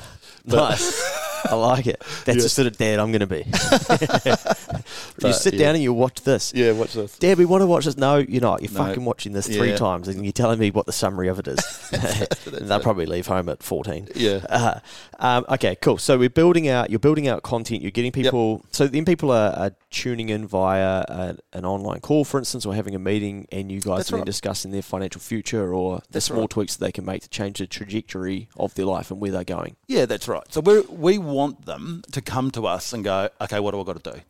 But- 0.46 0.70
Nice. 0.72 1.26
I 1.46 1.56
like 1.56 1.88
it. 1.88 2.00
That's 2.26 2.38
Yeah. 2.38 2.44
the 2.44 2.50
sort 2.50 2.68
of 2.68 2.78
dad 2.78 3.00
I'm 3.00 3.12
going 3.12 3.22
to 3.22 3.28
be. 3.28 3.46
you 5.28 5.34
sit 5.34 5.54
yeah. 5.54 5.60
down 5.60 5.76
and 5.76 5.84
you 5.84 5.94
watch 5.94 6.22
this. 6.22 6.54
Yeah, 6.56 6.72
watch 6.74 6.94
this. 6.94 7.18
Dad, 7.18 7.38
we 7.38 7.46
want 7.46 7.62
to 7.62 7.68
watch 7.68 7.86
this. 7.86 7.98
No, 7.98 8.18
you're 8.18 8.42
not. 8.42 8.62
You're 8.62 8.72
No. 8.72 8.86
fucking 8.86 9.06
watching 9.06 9.34
this 9.34 9.48
three 9.48 9.72
Yeah. 9.72 9.78
times 9.78 10.08
and 10.08 10.24
you're 10.26 10.32
telling 10.32 10.60
me 10.60 10.72
what 10.72 10.86
the 10.86 10.92
summary 10.92 11.28
of 11.28 11.40
it 11.40 11.48
is. 11.48 11.90
and 11.92 12.68
they'll 12.70 12.80
probably 12.80 13.06
leave 13.06 13.28
home 13.28 13.50
at 13.50 13.62
14. 13.64 14.10
Yeah. 14.16 14.40
Uh, 14.50 14.80
um, 15.20 15.46
okay, 15.50 15.76
cool. 15.82 15.98
So 15.98 16.18
we're 16.18 16.30
building 16.30 16.68
out, 16.68 16.90
you're 16.90 17.00
building 17.00 17.28
out 17.28 17.44
content, 17.44 17.82
you're 17.82 17.92
getting 17.92 18.12
people, 18.12 18.64
so 18.72 18.88
then 18.88 19.06
people 19.06 19.32
are, 19.32 19.52
are 19.52 19.72
tuning 19.90 20.30
in 20.30 20.46
via 20.48 21.04
a, 21.08 21.38
an 21.54 21.66
online 21.66 22.00
call, 22.00 22.24
for 22.24 22.38
instance, 22.38 22.66
or 22.66 22.76
having 22.76 22.96
a 22.96 23.00
meeting 23.00 23.48
and 23.52 23.72
you 23.72 23.82
guys 23.82 23.98
That's 23.98 24.10
are 24.10 24.12
then 24.14 24.20
right. 24.20 24.26
discussing 24.26 24.72
their 24.72 24.82
financial 24.82 25.22
future 25.22 25.74
or 25.74 25.98
the 25.98 26.04
That's 26.12 26.26
small 26.26 26.42
right. 26.42 26.50
tweaks 26.50 26.76
that 26.76 26.86
they 26.86 26.92
can 26.92 27.06
make 27.06 27.22
to 27.24 27.30
change 27.30 27.60
the 27.60 27.68
trajectory 27.68 28.50
of 28.58 28.74
their 28.76 28.86
life 28.86 29.12
and 29.12 29.20
where 29.20 29.32
they're 29.32 29.44
going. 29.44 29.76
Yeah, 29.88 30.06
that's 30.06 30.28
right. 30.28 30.44
So 30.52 30.62
we 30.62 30.82
we 30.82 31.18
want 31.18 31.66
them 31.66 32.04
to 32.12 32.22
come 32.22 32.52
to 32.52 32.68
us 32.68 32.94
and 32.94 33.04
go, 33.04 33.30
okay, 33.42 33.60
what 33.60 33.72
do 33.72 33.82
I 33.82 33.84
got 33.84 34.04
to 34.04 34.12
do? 34.14 34.22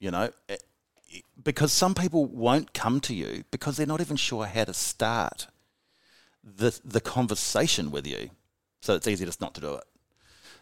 You 0.00 0.10
know, 0.10 0.30
eh, 0.48 0.56
because 1.42 1.72
some 1.72 1.94
people 1.94 2.24
won't 2.26 2.74
come 2.74 3.00
to 3.00 3.14
you 3.14 3.44
because 3.50 3.76
they're 3.76 3.86
not 3.86 4.00
even 4.00 4.16
sure 4.16 4.46
how 4.46 4.64
to 4.64 4.74
start 4.74 5.48
the 6.44 6.78
the 6.84 7.00
conversation 7.00 7.90
with 7.90 8.06
you. 8.06 8.30
So 8.80 8.94
it's 8.94 9.08
easy 9.08 9.24
just 9.24 9.40
not 9.40 9.54
to 9.54 9.60
do 9.60 9.74
it. 9.74 9.84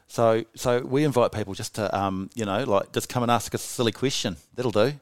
So 0.09 0.45
so 0.55 0.81
we 0.81 1.05
invite 1.05 1.33
people 1.33 1.55
just 1.55 1.75
to 1.77 1.95
um, 1.97 2.31
you 2.35 2.45
know 2.45 2.65
like 2.65 2.93
just 2.93 3.09
come 3.09 3.23
and 3.23 3.31
ask 3.31 3.55
us 3.55 3.65
a 3.65 3.69
silly 3.69 3.93
question. 3.93 4.37
That'll 4.55 4.71
do. 4.73 4.95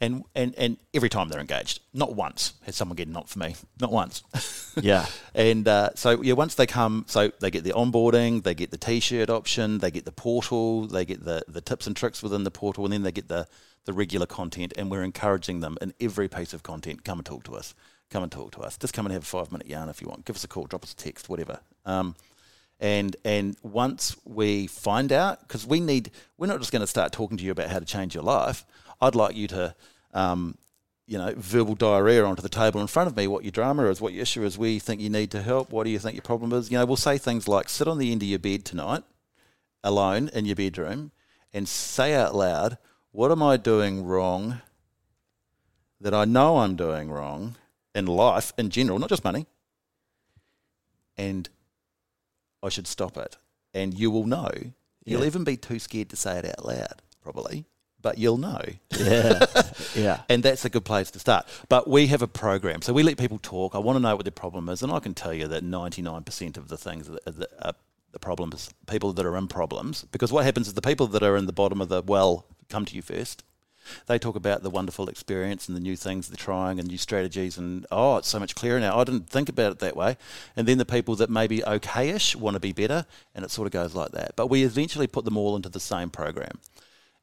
And 0.00 0.24
and 0.34 0.54
and 0.56 0.76
every 0.94 1.08
time 1.08 1.28
they're 1.28 1.40
engaged, 1.40 1.80
not 1.92 2.14
once 2.14 2.54
has 2.64 2.76
someone 2.76 2.96
get 2.96 3.08
not 3.08 3.28
for 3.28 3.38
me, 3.38 3.56
not 3.80 3.92
once. 3.92 4.22
Yeah. 4.82 5.06
And 5.34 5.66
uh, 5.66 5.90
so 5.94 6.20
yeah, 6.22 6.34
once 6.34 6.54
they 6.54 6.66
come, 6.66 7.06
so 7.08 7.32
they 7.40 7.50
get 7.50 7.64
the 7.64 7.72
onboarding, 7.72 8.42
they 8.42 8.54
get 8.54 8.70
the 8.70 8.76
T-shirt 8.76 9.30
option, 9.30 9.78
they 9.78 9.90
get 9.90 10.04
the 10.04 10.12
portal, 10.12 10.86
they 10.86 11.06
get 11.06 11.24
the, 11.24 11.42
the 11.48 11.62
tips 11.62 11.86
and 11.86 11.96
tricks 11.96 12.22
within 12.22 12.44
the 12.44 12.50
portal, 12.50 12.84
and 12.84 12.92
then 12.92 13.02
they 13.02 13.10
get 13.12 13.28
the 13.28 13.48
the 13.86 13.94
regular 13.94 14.26
content. 14.26 14.74
And 14.76 14.90
we're 14.90 15.02
encouraging 15.02 15.60
them 15.60 15.78
in 15.80 15.94
every 16.00 16.28
piece 16.28 16.52
of 16.52 16.62
content. 16.62 17.04
Come 17.04 17.18
and 17.18 17.24
talk 17.24 17.44
to 17.44 17.56
us. 17.56 17.74
Come 18.10 18.22
and 18.22 18.30
talk 18.30 18.52
to 18.52 18.60
us. 18.60 18.76
Just 18.76 18.92
come 18.92 19.06
and 19.06 19.12
have 19.12 19.22
a 19.22 19.26
five 19.26 19.50
minute 19.50 19.66
yarn 19.66 19.88
if 19.88 20.02
you 20.02 20.08
want. 20.08 20.26
Give 20.26 20.36
us 20.36 20.44
a 20.44 20.48
call, 20.48 20.66
drop 20.66 20.84
us 20.84 20.92
a 20.92 20.96
text, 20.96 21.28
whatever. 21.28 21.60
Um, 21.86 22.14
and 22.80 23.16
and 23.24 23.56
once 23.62 24.16
we 24.24 24.66
find 24.66 25.12
out, 25.12 25.40
because 25.40 25.66
we 25.66 25.80
need, 25.80 26.10
we're 26.36 26.46
not 26.46 26.58
just 26.58 26.72
going 26.72 26.80
to 26.80 26.86
start 26.86 27.12
talking 27.12 27.36
to 27.38 27.44
you 27.44 27.50
about 27.50 27.70
how 27.70 27.78
to 27.78 27.84
change 27.84 28.14
your 28.14 28.24
life. 28.24 28.64
I'd 29.00 29.14
like 29.14 29.36
you 29.36 29.48
to. 29.48 29.74
Um, 30.12 30.56
you 31.08 31.18
know, 31.18 31.32
verbal 31.36 31.76
diarrhea 31.76 32.24
onto 32.24 32.42
the 32.42 32.48
table 32.48 32.80
in 32.80 32.88
front 32.88 33.06
of 33.06 33.16
me, 33.16 33.28
what 33.28 33.44
your 33.44 33.52
drama 33.52 33.88
is, 33.88 34.00
what 34.00 34.12
your 34.12 34.22
issue 34.22 34.42
is, 34.42 34.58
where 34.58 34.70
you 34.70 34.80
think 34.80 35.00
you 35.00 35.08
need 35.08 35.30
to 35.30 35.40
help, 35.40 35.70
what 35.70 35.84
do 35.84 35.90
you 35.90 36.00
think 36.00 36.16
your 36.16 36.22
problem 36.22 36.52
is. 36.52 36.68
You 36.68 36.78
know, 36.78 36.84
we'll 36.84 36.96
say 36.96 37.16
things 37.16 37.46
like, 37.46 37.68
sit 37.68 37.86
on 37.86 37.98
the 37.98 38.10
end 38.10 38.22
of 38.22 38.28
your 38.28 38.40
bed 38.40 38.64
tonight, 38.64 39.04
alone 39.84 40.28
in 40.34 40.46
your 40.46 40.56
bedroom, 40.56 41.12
and 41.54 41.68
say 41.68 42.12
out 42.12 42.34
loud, 42.34 42.76
what 43.12 43.30
am 43.30 43.40
I 43.40 43.56
doing 43.56 44.04
wrong 44.04 44.60
that 46.00 46.12
I 46.12 46.24
know 46.24 46.58
I'm 46.58 46.74
doing 46.74 47.08
wrong 47.08 47.56
in 47.94 48.06
life 48.06 48.52
in 48.58 48.70
general, 48.70 48.98
not 48.98 49.08
just 49.08 49.24
money, 49.24 49.46
and 51.16 51.48
I 52.62 52.68
should 52.68 52.86
stop 52.86 53.16
it. 53.16 53.36
And 53.74 53.94
you 53.94 54.10
will 54.10 54.24
know. 54.26 54.50
You'll 55.04 55.20
Yeah. 55.20 55.26
even 55.26 55.44
be 55.44 55.56
too 55.56 55.78
scared 55.78 56.08
to 56.10 56.16
say 56.16 56.38
it 56.38 56.44
out 56.44 56.64
loud, 56.64 57.02
probably, 57.22 57.66
but 58.02 58.18
you'll 58.18 58.38
know. 58.38 58.60
Yeah. 58.98 59.44
yeah. 59.94 60.22
And 60.28 60.42
that's 60.42 60.64
a 60.64 60.68
good 60.70 60.84
place 60.84 61.10
to 61.12 61.18
start. 61.18 61.46
But 61.68 61.88
we 61.88 62.06
have 62.08 62.22
a 62.22 62.26
program. 62.28 62.82
So 62.82 62.92
we 62.92 63.02
let 63.02 63.18
people 63.18 63.38
talk. 63.40 63.74
I 63.74 63.78
want 63.78 63.96
to 63.96 64.00
know 64.00 64.16
what 64.16 64.24
their 64.24 64.32
problem 64.32 64.68
is. 64.68 64.82
And 64.82 64.90
I 64.90 64.98
can 65.00 65.14
tell 65.14 65.32
you 65.34 65.46
that 65.48 65.62
99% 65.62 66.56
of 66.56 66.68
the 66.68 66.76
things 66.76 67.06
that, 67.08 67.24
that 67.24 67.48
are 67.62 67.74
the 68.12 68.18
problems, 68.18 68.70
people 68.86 69.12
that 69.12 69.26
are 69.26 69.36
in 69.36 69.46
problems, 69.46 70.04
because 70.10 70.32
what 70.32 70.44
happens 70.44 70.66
is 70.68 70.74
the 70.74 70.80
people 70.82 71.06
that 71.08 71.22
are 71.22 71.36
in 71.36 71.46
the 71.46 71.52
bottom 71.52 71.80
of 71.80 71.88
the 71.88 72.02
well 72.02 72.46
come 72.68 72.84
to 72.86 72.96
you 72.96 73.02
first. 73.02 73.44
They 74.06 74.18
talk 74.18 74.36
about 74.36 74.62
the 74.62 74.70
wonderful 74.70 75.08
experience 75.08 75.68
and 75.68 75.76
the 75.76 75.80
new 75.80 75.96
things 75.96 76.28
they're 76.28 76.36
trying 76.36 76.78
and 76.78 76.88
new 76.88 76.98
strategies 76.98 77.58
and 77.58 77.86
oh, 77.90 78.16
it's 78.16 78.28
so 78.28 78.38
much 78.38 78.54
clearer 78.54 78.80
now. 78.80 78.98
I 78.98 79.04
didn't 79.04 79.28
think 79.28 79.48
about 79.48 79.72
it 79.72 79.78
that 79.80 79.96
way. 79.96 80.16
And 80.56 80.66
then 80.66 80.78
the 80.78 80.84
people 80.84 81.16
that 81.16 81.30
maybe 81.30 81.60
okayish 81.60 82.36
want 82.36 82.54
to 82.54 82.60
be 82.60 82.72
better, 82.72 83.06
and 83.34 83.44
it 83.44 83.50
sort 83.50 83.66
of 83.66 83.72
goes 83.72 83.94
like 83.94 84.12
that. 84.12 84.36
But 84.36 84.48
we 84.48 84.62
eventually 84.62 85.06
put 85.06 85.24
them 85.24 85.36
all 85.36 85.56
into 85.56 85.68
the 85.68 85.80
same 85.80 86.10
program. 86.10 86.58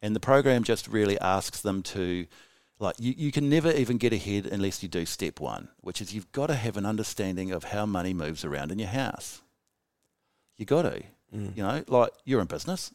And 0.01 0.15
the 0.15 0.19
program 0.19 0.63
just 0.63 0.87
really 0.87 1.17
asks 1.19 1.61
them 1.61 1.81
to, 1.83 2.25
like, 2.79 2.95
you, 2.99 3.13
you 3.17 3.31
can 3.31 3.49
never 3.49 3.71
even 3.71 3.97
get 3.97 4.11
ahead 4.11 4.45
unless 4.47 4.83
you 4.83 4.89
do 4.89 5.05
step 5.05 5.39
one, 5.39 5.69
which 5.81 6.01
is 6.01 6.13
you've 6.13 6.31
got 6.33 6.47
to 6.47 6.55
have 6.55 6.75
an 6.75 6.85
understanding 6.85 7.51
of 7.51 7.63
how 7.65 7.85
money 7.85 8.13
moves 8.13 8.43
around 8.43 8.71
in 8.71 8.79
your 8.79 8.89
house. 8.89 9.41
You 10.57 10.65
got 10.65 10.83
to, 10.83 11.03
Mm. 11.35 11.57
you 11.57 11.63
know, 11.63 11.83
like 11.87 12.11
you're 12.25 12.41
in 12.41 12.45
business. 12.47 12.91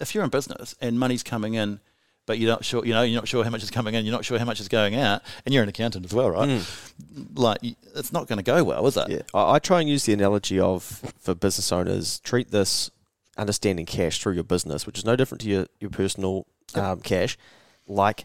If 0.00 0.14
you're 0.14 0.24
in 0.24 0.30
business 0.30 0.74
and 0.80 0.98
money's 0.98 1.22
coming 1.22 1.52
in, 1.52 1.80
but 2.26 2.38
you're 2.38 2.50
not 2.50 2.64
sure, 2.64 2.84
you 2.84 2.92
know, 2.94 3.02
you're 3.02 3.20
not 3.20 3.28
sure 3.28 3.44
how 3.44 3.50
much 3.50 3.62
is 3.62 3.70
coming 3.70 3.94
in, 3.94 4.04
you're 4.04 4.14
not 4.14 4.24
sure 4.24 4.38
how 4.38 4.44
much 4.44 4.60
is 4.60 4.68
going 4.68 4.94
out, 4.94 5.22
and 5.44 5.52
you're 5.54 5.62
an 5.62 5.68
accountant 5.68 6.04
as 6.04 6.12
well, 6.14 6.30
right? 6.30 6.48
Mm. 6.48 7.38
Like, 7.38 7.58
it's 7.62 8.12
not 8.12 8.26
going 8.28 8.38
to 8.38 8.42
go 8.42 8.64
well, 8.64 8.86
is 8.86 8.96
it? 8.96 9.08
Yeah, 9.08 9.22
I, 9.34 9.54
I 9.54 9.58
try 9.58 9.80
and 9.80 9.88
use 9.88 10.04
the 10.04 10.12
analogy 10.12 10.58
of 10.58 10.82
for 11.20 11.34
business 11.34 11.70
owners 11.72 12.20
treat 12.20 12.50
this 12.50 12.90
understanding 13.36 13.84
cash 13.86 14.20
through 14.20 14.34
your 14.34 14.44
business, 14.44 14.86
which 14.86 14.98
is 14.98 15.04
no 15.04 15.16
different 15.16 15.40
to 15.42 15.48
your 15.48 15.66
your 15.80 15.90
personal 15.90 16.46
um, 16.74 17.00
cash, 17.00 17.36
like 17.86 18.24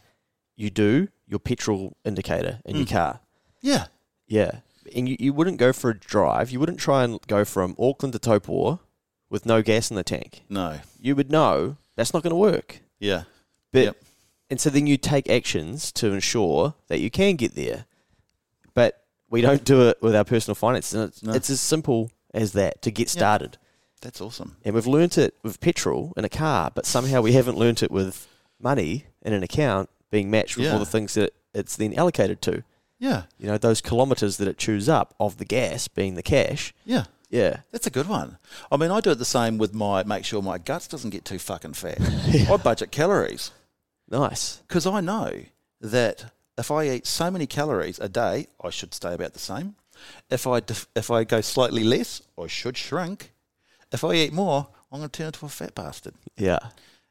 you 0.56 0.70
do 0.70 1.08
your 1.28 1.40
petrol 1.40 1.96
indicator 2.06 2.60
in 2.66 2.76
your 2.78 2.86
Mm. 2.86 2.92
car. 2.92 3.20
Yeah. 3.62 3.86
Yeah, 4.28 4.60
and 4.96 5.10
you, 5.10 5.16
you 5.20 5.34
wouldn't 5.34 5.58
go 5.58 5.74
for 5.74 5.90
a 5.90 5.98
drive. 5.98 6.52
You 6.52 6.60
wouldn't 6.60 6.80
try 6.80 7.04
and 7.04 7.20
go 7.28 7.44
from 7.44 7.76
Auckland 7.80 8.14
to 8.14 8.20
Taupo 8.20 8.80
with 9.28 9.44
no 9.44 9.64
gas 9.64 9.90
in 9.90 9.96
the 9.96 10.04
tank. 10.04 10.44
No. 10.50 10.82
You 11.02 11.16
would 11.16 11.32
know 11.32 11.78
that's 11.96 12.14
not 12.14 12.22
going 12.22 12.30
to 12.30 12.36
work. 12.38 12.82
Yeah. 13.00 13.24
But 13.72 13.84
Yep. 13.84 13.98
and 14.50 14.60
so 14.62 14.70
then 14.70 14.88
you 14.88 14.98
take 14.98 15.30
actions 15.30 15.92
to 15.94 16.12
ensure 16.12 16.74
that 16.88 17.00
you 17.00 17.10
can 17.12 17.36
get 17.36 17.56
there. 17.56 17.86
But 18.74 19.04
we 19.30 19.42
don't 19.42 19.64
do 19.64 19.88
it 19.90 20.02
with 20.02 20.16
our 20.16 20.24
personal 20.24 20.56
finances. 20.56 20.94
And 20.94 21.04
it's, 21.10 21.24
No. 21.24 21.34
it's 21.34 21.50
as 21.50 21.62
simple 21.62 22.12
as 22.34 22.54
that 22.54 22.82
to 22.84 22.92
get 22.92 23.10
started. 23.10 23.58
That's 24.02 24.22
awesome. 24.22 24.56
And 24.64 24.74
we've 24.76 24.88
learnt 24.88 25.18
it 25.18 25.36
with 25.44 25.60
petrol 25.60 26.14
in 26.16 26.24
a 26.26 26.30
car, 26.30 26.72
but 26.74 26.86
somehow 26.86 27.22
we 27.22 27.34
haven't 27.34 27.58
learnt 27.58 27.84
it 27.84 27.92
with 27.92 28.28
money 28.60 29.06
in 29.22 29.34
an 29.34 29.44
account 29.44 29.90
being 30.10 30.32
matched 30.32 30.58
with 30.58 30.72
all 30.72 30.80
the 30.80 30.86
things 30.86 31.14
that 31.16 31.34
it's 31.54 31.76
then 31.76 31.94
allocated 31.94 32.42
to. 32.44 32.64
Yeah. 32.98 33.24
You 33.38 33.48
know, 33.48 33.58
those 33.58 33.82
kilometres 33.82 34.38
that 34.38 34.48
it 34.48 34.58
chews 34.58 34.90
up 34.90 35.14
of 35.20 35.38
the 35.38 35.46
gas 35.46 35.88
being 35.88 36.16
the 36.16 36.24
cash. 36.24 36.74
Yeah. 36.86 37.06
Yeah. 37.30 37.58
That's 37.72 37.86
a 37.88 37.92
good 37.92 38.08
one. 38.08 38.38
I 38.72 38.78
mean, 38.78 38.90
I 38.92 39.02
do 39.02 39.12
it 39.12 39.16
the 39.16 39.26
same 39.26 39.58
with 39.58 39.74
my 39.74 40.04
make 40.04 40.26
sure 40.26 40.42
my 40.42 40.58
guts 40.58 40.88
doesn't 40.88 41.12
get 41.12 41.26
too 41.26 41.38
fucking 41.40 41.74
fat. 41.74 41.98
I 42.50 42.58
budget 42.58 42.92
calories 42.92 43.52
Nice. 44.10 44.58
because 44.68 44.86
I 44.88 45.02
know 45.02 45.44
that 45.82 46.32
if 46.58 46.72
I 46.72 46.90
eat 46.90 47.08
so 47.08 47.32
many 47.32 47.48
calories 47.48 48.00
a 48.00 48.10
day, 48.10 48.48
I 48.64 48.70
should 48.70 48.94
stay 48.94 49.14
about 49.14 49.34
the 49.34 49.40
same. 49.40 49.76
If 50.30 50.48
I 50.48 50.60
def- 50.60 50.88
if 50.96 51.12
I 51.12 51.24
go 51.24 51.42
slightly 51.42 51.84
less, 51.84 52.22
I 52.38 52.48
should 52.48 52.78
shrink. 52.78 53.32
If 53.92 54.04
I 54.04 54.14
eat 54.14 54.34
more, 54.34 54.68
I'm 54.92 55.00
going 55.00 55.10
to 55.10 55.18
turn 55.18 55.28
into 55.28 55.46
a 55.46 55.50
fat 55.50 55.76
bastard. 55.76 56.14
Yeah. 56.38 56.60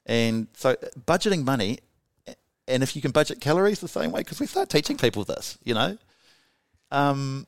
And 0.07 0.49
so 0.55 0.75
budgeting 1.07 1.45
money, 1.45 1.81
and 2.67 2.83
if 2.83 2.97
you 2.97 3.03
can 3.03 3.11
budget 3.11 3.41
calories 3.41 3.81
the 3.81 3.89
same 3.89 4.11
way, 4.13 4.21
because 4.21 4.41
we 4.41 4.47
start 4.47 4.69
teaching 4.69 4.97
people 4.97 5.25
this, 5.25 5.59
you 5.65 5.75
know, 5.75 5.99
um, 6.91 7.47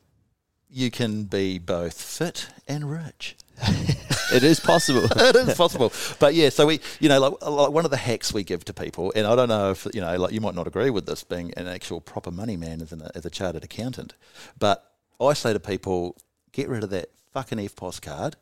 you 0.69 0.91
can 0.91 1.25
be 1.25 1.59
both 1.59 2.01
fit 2.01 2.49
and 2.69 2.91
rich. 2.91 3.37
it 4.33 4.43
is 4.43 4.61
possible. 4.61 5.05
it 5.16 5.37
is 5.37 5.55
possible. 5.55 5.93
But 6.18 6.35
yeah, 6.35 6.51
so 6.51 6.66
we, 6.66 6.81
you 6.99 7.09
know, 7.09 7.20
like, 7.20 7.43
like 7.43 7.70
one 7.70 7.85
of 7.85 7.91
the 7.91 7.97
hacks 7.97 8.33
we 8.33 8.45
give 8.45 8.64
to 8.66 8.72
people, 8.72 9.12
and 9.16 9.26
I 9.26 9.35
don't 9.35 9.49
know 9.49 9.70
if 9.70 9.87
you 9.95 10.01
know, 10.01 10.16
like 10.16 10.33
you 10.33 10.41
might 10.41 10.55
not 10.55 10.66
agree 10.66 10.91
with 10.91 11.07
this, 11.07 11.24
being 11.24 11.53
an 11.57 11.66
actual 11.66 12.01
proper 12.01 12.31
money 12.31 12.57
man 12.57 12.81
as, 12.83 12.93
an, 12.93 13.03
as 13.14 13.24
a 13.24 13.31
chartered 13.31 13.64
accountant, 13.64 14.14
but 14.59 14.93
I 15.20 15.33
say 15.33 15.53
to 15.53 15.61
people, 15.61 16.16
get 16.53 16.68
rid 16.68 16.83
of 16.85 16.91
that 16.91 17.11
fucking 17.33 17.59
EFTPOS 17.59 18.03
card, 18.03 18.37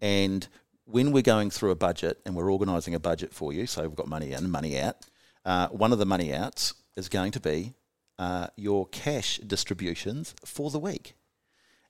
and 0.00 0.48
when 0.84 1.12
we're 1.12 1.22
going 1.22 1.50
through 1.50 1.70
a 1.70 1.76
budget 1.76 2.18
and 2.24 2.34
we're 2.34 2.50
organising 2.50 2.94
a 2.94 3.00
budget 3.00 3.32
for 3.34 3.52
you, 3.52 3.66
so 3.66 3.82
we've 3.82 3.94
got 3.96 4.08
money 4.08 4.32
in, 4.32 4.50
money 4.50 4.78
out. 4.78 4.96
Uh, 5.44 5.68
one 5.68 5.92
of 5.92 5.98
the 5.98 6.06
money 6.06 6.32
outs 6.32 6.74
is 6.96 7.08
going 7.08 7.30
to 7.32 7.40
be 7.40 7.74
uh, 8.18 8.48
your 8.56 8.86
cash 8.86 9.38
distributions 9.38 10.34
for 10.44 10.70
the 10.70 10.78
week, 10.78 11.14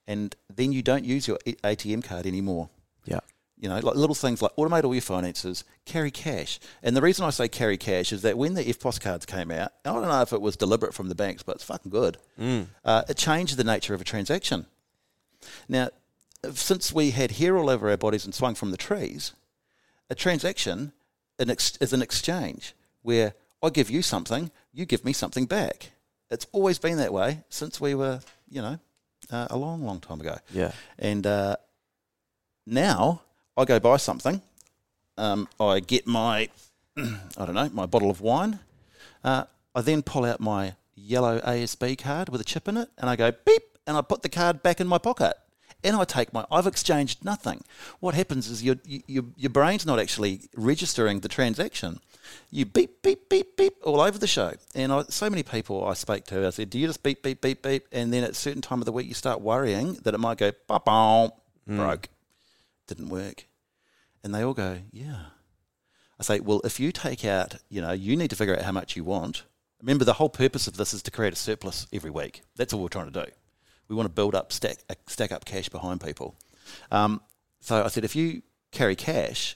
and 0.07 0.35
then 0.53 0.71
you 0.71 0.81
don't 0.81 1.05
use 1.05 1.27
your 1.27 1.37
ATM 1.45 2.03
card 2.03 2.25
anymore. 2.25 2.69
Yeah. 3.05 3.19
You 3.57 3.67
know, 3.67 3.79
like 3.79 3.95
little 3.95 4.15
things 4.15 4.41
like 4.41 4.55
automate 4.55 4.85
all 4.85 4.93
your 4.93 5.01
finances, 5.01 5.65
carry 5.83 6.11
cash. 6.11 6.59
And 6.81 6.95
the 6.95 7.01
reason 7.01 7.25
I 7.25 7.29
say 7.29 7.49
carry 7.49 7.77
cash 7.77 8.13
is 8.13 8.21
that 8.21 8.37
when 8.37 8.53
the 8.53 8.63
EFTPOS 8.63 9.01
cards 9.01 9.25
came 9.25 9.51
out, 9.51 9.73
I 9.83 9.91
don't 9.91 10.01
know 10.03 10.21
if 10.21 10.31
it 10.31 10.39
was 10.39 10.55
deliberate 10.55 10.93
from 10.93 11.09
the 11.09 11.15
banks, 11.15 11.43
but 11.43 11.55
it's 11.55 11.65
fucking 11.65 11.91
good. 11.91 12.17
Uh, 12.85 13.03
it 13.09 13.17
changed 13.17 13.57
the 13.57 13.65
nature 13.65 13.93
of 13.93 13.99
a 13.99 14.05
transaction. 14.05 14.65
Now, 15.67 15.89
since 16.53 16.93
we 16.93 17.11
had 17.11 17.31
hair 17.31 17.57
all 17.57 17.69
over 17.69 17.89
our 17.89 17.97
bodies 17.97 18.23
and 18.23 18.33
swung 18.33 18.55
from 18.55 18.71
the 18.71 18.77
trees, 18.77 19.33
a 20.09 20.15
transaction 20.15 20.93
an 21.37 21.49
ex- 21.49 21.77
is 21.81 21.93
an 21.93 22.01
exchange 22.01 22.73
where 23.01 23.33
I 23.63 23.69
give 23.69 23.89
you 23.89 24.01
something, 24.01 24.51
you 24.73 24.85
give 24.85 25.03
me 25.03 25.13
something 25.13 25.45
back. 25.45 25.91
It's 26.29 26.45
always 26.51 26.77
been 26.79 26.97
that 26.97 27.11
way 27.11 27.43
since 27.49 27.81
we 27.81 27.95
were, 27.95 28.19
you 28.49 28.61
know, 28.61 28.79
uh, 29.31 29.47
a 29.49 29.57
long, 29.57 29.83
long 29.83 29.99
time 29.99 30.21
ago. 30.21 30.37
Yeah. 30.53 30.71
And 30.97 31.25
uh, 31.25 31.57
now 32.65 33.21
I 33.57 33.65
go 33.65 33.79
buy 33.79 33.97
something. 33.97 34.41
Um, 35.17 35.47
I 35.59 35.79
get 35.79 36.07
my, 36.07 36.49
I 36.97 37.45
don't 37.45 37.55
know, 37.55 37.69
my 37.73 37.85
bottle 37.85 38.09
of 38.09 38.21
wine. 38.21 38.59
Uh, 39.23 39.43
I 39.75 39.81
then 39.81 40.01
pull 40.01 40.25
out 40.25 40.39
my 40.39 40.75
yellow 40.95 41.39
ASB 41.39 41.97
card 41.97 42.29
with 42.29 42.41
a 42.41 42.43
chip 42.43 42.67
in 42.67 42.77
it, 42.77 42.89
and 42.97 43.09
I 43.09 43.15
go 43.15 43.31
beep, 43.31 43.77
and 43.85 43.97
I 43.97 44.01
put 44.01 44.21
the 44.21 44.29
card 44.29 44.63
back 44.63 44.79
in 44.79 44.87
my 44.87 44.97
pocket. 44.97 45.33
And 45.81 45.95
I 45.95 46.03
take 46.03 46.33
my. 46.33 46.45
I've 46.51 46.67
exchanged 46.67 47.23
nothing. 47.23 47.63
What 48.01 48.13
happens 48.13 48.49
is 48.49 48.61
your 48.61 48.75
your 48.83 49.23
your 49.37 49.49
brain's 49.49 49.85
not 49.85 49.97
actually 49.97 50.41
registering 50.53 51.21
the 51.21 51.29
transaction. 51.29 52.01
You 52.51 52.65
beep 52.65 53.01
beep 53.01 53.29
beep 53.29 53.55
beep 53.55 53.75
all 53.85 54.01
over 54.01 54.17
the 54.17 54.27
show. 54.27 54.55
And 54.75 54.91
I, 54.91 55.03
so 55.03 55.29
many 55.29 55.41
people 55.41 55.85
I 55.85 55.93
spoke 55.93 56.25
to, 56.25 56.45
I 56.45 56.49
said, 56.49 56.69
"Do 56.69 56.79
you 56.79 56.87
just 56.87 57.01
beep 57.01 57.23
beep 57.23 57.39
beep 57.39 57.61
beep?" 57.61 57.87
And 57.93 58.11
then 58.11 58.25
at 58.25 58.31
a 58.31 58.33
certain 58.33 58.61
time 58.61 58.79
of 58.79 58.85
the 58.85 58.91
week, 58.91 59.07
you 59.07 59.13
start 59.13 59.39
worrying 59.39 59.93
that 60.03 60.13
it 60.13 60.17
might 60.17 60.37
go 60.37 60.51
ba 60.67 60.81
broke, 61.65 62.09
didn't 62.89 63.09
work, 63.09 63.47
and 64.23 64.35
they 64.35 64.41
all 64.41 64.53
go, 64.53 64.79
"Yeah." 64.91 65.27
I 66.19 66.23
say, 66.23 66.39
well, 66.41 66.59
if 66.65 66.79
you 66.79 66.91
take 66.91 67.23
out, 67.23 67.55
you 67.69 67.81
know, 67.81 67.93
you 67.93 68.17
need 68.17 68.29
to 68.29 68.35
figure 68.35 68.55
out 68.55 68.63
how 68.63 68.73
much 68.73 68.97
you 68.97 69.05
want. 69.05 69.43
Remember, 69.81 70.03
the 70.03 70.13
whole 70.13 70.29
purpose 70.29 70.67
of 70.67 70.75
this 70.75 70.93
is 70.93 71.01
to 71.03 71.11
create 71.11 71.31
a 71.31 71.37
surplus 71.37 71.87
every 71.93 72.09
week. 72.11 72.41
That's 72.57 72.73
all 72.73 72.81
we're 72.81 72.89
trying 72.89 73.09
to 73.11 73.25
do. 73.25 73.31
We 73.87 73.95
want 73.95 74.07
to 74.07 74.13
build 74.13 74.35
up, 74.35 74.51
stack, 74.51 74.79
uh, 74.89 74.95
stack 75.07 75.31
up 75.31 75.45
cash 75.45 75.69
behind 75.69 76.01
people. 76.01 76.35
Um, 76.91 77.21
so 77.61 77.83
I 77.83 77.87
said, 77.87 78.03
if 78.03 78.15
you 78.15 78.41
carry 78.71 78.97
cash, 78.97 79.55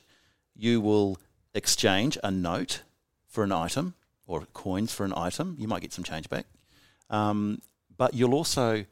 you 0.56 0.80
will 0.80 1.20
exchange 1.54 2.18
a 2.24 2.32
note 2.32 2.84
for 3.28 3.44
an 3.44 3.52
item 3.52 3.96
or 4.26 4.46
coins 4.54 4.94
for 4.94 5.04
an 5.04 5.14
item. 5.18 5.58
You 5.60 5.68
might 5.68 5.82
get 5.82 5.92
some 5.92 6.06
change 6.06 6.30
back. 6.30 6.46
Um, 7.10 7.62
but 7.98 8.14
you'll 8.14 8.34
also 8.34 8.86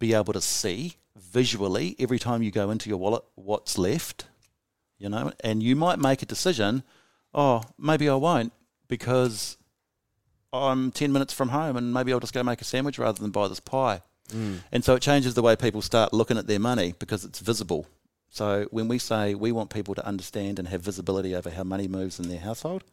be 0.00 0.12
able 0.12 0.32
to 0.32 0.40
see 0.40 0.96
visually 1.16 1.94
every 2.00 2.18
time 2.18 2.42
you 2.42 2.50
go 2.50 2.70
into 2.70 2.88
your 2.88 2.98
wallet 2.98 3.22
what's 3.36 3.78
left 3.78 4.24
you 5.00 5.08
know, 5.08 5.32
and 5.42 5.62
you 5.62 5.74
might 5.74 5.98
make 5.98 6.22
a 6.22 6.26
decision, 6.26 6.84
oh, 7.34 7.62
maybe 7.78 8.08
I 8.08 8.14
won't 8.14 8.52
because 8.86 9.56
I'm 10.52 10.92
10 10.92 11.10
minutes 11.10 11.32
from 11.32 11.48
home 11.48 11.76
and 11.76 11.92
maybe 11.92 12.12
I'll 12.12 12.20
just 12.20 12.34
go 12.34 12.42
make 12.42 12.60
a 12.60 12.64
sandwich 12.64 12.98
rather 12.98 13.20
than 13.20 13.30
buy 13.30 13.48
this 13.48 13.60
pie. 13.60 14.02
Hmm. 14.30 14.56
And 14.70 14.84
so 14.84 14.94
it 14.94 15.02
changes 15.02 15.34
the 15.34 15.42
way 15.42 15.56
people 15.56 15.80
start 15.80 16.12
looking 16.12 16.36
at 16.36 16.46
their 16.46 16.60
money 16.60 16.94
because 16.98 17.24
it's 17.24 17.40
visible. 17.40 17.86
So 18.28 18.68
when 18.70 18.86
we 18.86 18.98
say 18.98 19.34
we 19.34 19.50
want 19.52 19.70
people 19.70 19.94
to 19.94 20.06
understand 20.06 20.58
and 20.58 20.68
have 20.68 20.82
visibility 20.82 21.34
over 21.34 21.50
how 21.50 21.64
money 21.64 21.88
moves 21.88 22.20
in 22.20 22.28
their 22.28 22.38
household, 22.38 22.84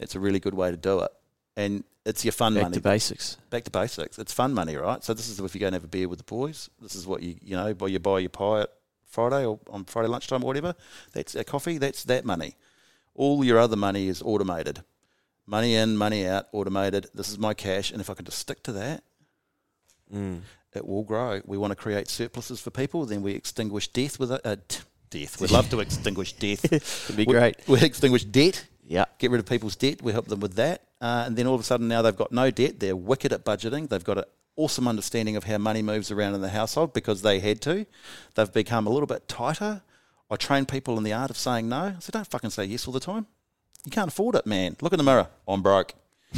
it's 0.00 0.16
a 0.16 0.20
really 0.20 0.40
good 0.40 0.54
way 0.54 0.70
to 0.72 0.76
do 0.76 1.00
it. 1.00 1.12
And 1.56 1.84
it's 2.06 2.24
your 2.24 2.32
fun 2.32 2.54
Back 2.54 2.62
money 2.64 2.74
to 2.76 2.80
basics. 2.80 3.36
back 3.50 3.64
to 3.64 3.70
basics. 3.70 4.18
It's 4.18 4.32
fun 4.32 4.54
money, 4.54 4.76
right? 4.76 5.02
So 5.04 5.12
this 5.14 5.28
is 5.28 5.38
if 5.40 5.54
you 5.54 5.60
go 5.60 5.66
and 5.66 5.74
have 5.74 5.84
a 5.84 5.88
beer 5.88 6.08
with 6.08 6.18
the 6.18 6.24
boys. 6.24 6.70
This 6.80 6.94
is 6.94 7.06
what 7.06 7.22
you 7.22 7.36
you 7.42 7.56
know, 7.56 7.72
buy 7.74 7.88
you 7.88 7.98
buy 7.98 8.18
your 8.20 8.30
pie 8.30 8.62
at 8.62 8.70
Friday 9.06 9.44
or 9.44 9.58
on 9.70 9.84
Friday 9.84 10.08
lunchtime 10.08 10.42
or 10.42 10.46
whatever. 10.46 10.74
That's 11.12 11.34
a 11.34 11.44
coffee. 11.44 11.78
That's 11.78 12.04
that 12.04 12.24
money. 12.24 12.56
All 13.14 13.44
your 13.44 13.58
other 13.58 13.76
money 13.76 14.08
is 14.08 14.22
automated. 14.22 14.82
Money 15.46 15.74
in, 15.74 15.96
money 15.96 16.26
out, 16.26 16.46
automated. 16.52 17.08
This 17.12 17.28
is 17.28 17.38
my 17.38 17.54
cash, 17.54 17.90
and 17.90 18.00
if 18.00 18.08
I 18.08 18.14
can 18.14 18.24
just 18.24 18.38
stick 18.38 18.62
to 18.62 18.72
that, 18.72 19.02
it 20.12 20.86
will 20.86 21.02
grow. 21.02 21.40
We 21.44 21.58
want 21.58 21.72
to 21.72 21.76
create 21.76 22.08
surpluses 22.08 22.60
for 22.60 22.70
people. 22.70 23.04
Then 23.06 23.22
we 23.22 23.32
extinguish 23.32 23.88
death 23.88 24.18
with 24.18 24.30
a 24.30 24.46
uh, 24.46 24.56
t- 24.68 24.80
death. 25.10 25.40
We'd 25.40 25.50
love 25.58 25.68
to 25.70 25.80
extinguish 25.80 26.32
death. 26.34 26.64
It'd 26.72 27.16
be 27.16 27.24
We- 27.24 27.32
great. 27.34 27.56
We 27.68 27.80
extinguish 27.80 28.24
debt 28.24 28.64
Yeah. 28.90 29.04
get 29.18 29.30
rid 29.30 29.38
of 29.38 29.46
people's 29.46 29.76
debt. 29.76 30.02
We 30.02 30.12
help 30.12 30.26
them 30.26 30.40
with 30.40 30.54
that. 30.56 30.82
Uh, 31.00 31.22
and 31.26 31.36
then 31.36 31.46
all 31.46 31.54
of 31.54 31.60
a 31.60 31.64
sudden 31.64 31.86
now 31.88 32.02
they've 32.02 32.16
got 32.16 32.32
no 32.32 32.50
debt. 32.50 32.80
They're 32.80 32.96
wicked 32.96 33.32
at 33.32 33.44
budgeting. 33.44 33.88
They've 33.88 34.02
got 34.02 34.18
an 34.18 34.24
awesome 34.56 34.88
understanding 34.88 35.36
of 35.36 35.44
how 35.44 35.58
money 35.58 35.80
moves 35.80 36.10
around 36.10 36.34
in 36.34 36.40
the 36.40 36.48
household 36.48 36.92
because 36.92 37.22
they 37.22 37.38
had 37.38 37.60
to. 37.62 37.86
They've 38.34 38.52
become 38.52 38.86
a 38.86 38.90
little 38.90 39.06
bit 39.06 39.28
tighter. 39.28 39.82
I 40.28 40.36
train 40.36 40.66
people 40.66 40.98
in 40.98 41.04
the 41.04 41.12
art 41.12 41.30
of 41.30 41.36
saying 41.36 41.68
no. 41.68 41.76
I 41.76 41.96
said, 42.00 42.12
don't 42.12 42.26
fucking 42.26 42.50
say 42.50 42.64
yes 42.64 42.86
all 42.86 42.92
the 42.92 43.00
time. 43.00 43.26
You 43.84 43.92
can't 43.92 44.08
afford 44.08 44.34
it, 44.34 44.44
man. 44.44 44.76
Look 44.80 44.92
in 44.92 44.98
the 44.98 45.04
mirror. 45.04 45.28
I'm 45.48 45.62
broke. 45.62 45.94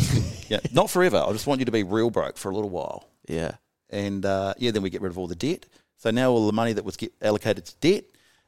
yeah, 0.49 0.61
not 0.73 0.91
forever. 0.91 1.25
I 1.27 1.33
just 1.33 1.47
want 1.47 1.59
you 1.61 1.65
to 1.65 1.73
be 1.73 1.83
real 1.83 2.11
broke 2.11 2.37
for 2.37 2.51
a 2.51 2.55
little 2.55 2.71
while 2.71 3.09
Yeah. 3.27 3.53
and 3.91 4.25
uh, 4.25 4.55
yeah, 4.59 4.71
then 4.71 4.83
we 4.83 4.91
get 4.91 5.01
rid 5.03 5.11
of 5.11 5.19
all 5.19 5.27
the 5.27 5.35
debt. 5.35 5.67
So 5.97 6.11
now 6.11 6.31
all 6.31 6.47
the 6.47 6.53
money 6.53 6.73
that 6.75 6.85
was 6.85 6.97
get 6.97 7.13
allocated 7.23 7.65
to 7.67 7.75
debt, 7.81 8.05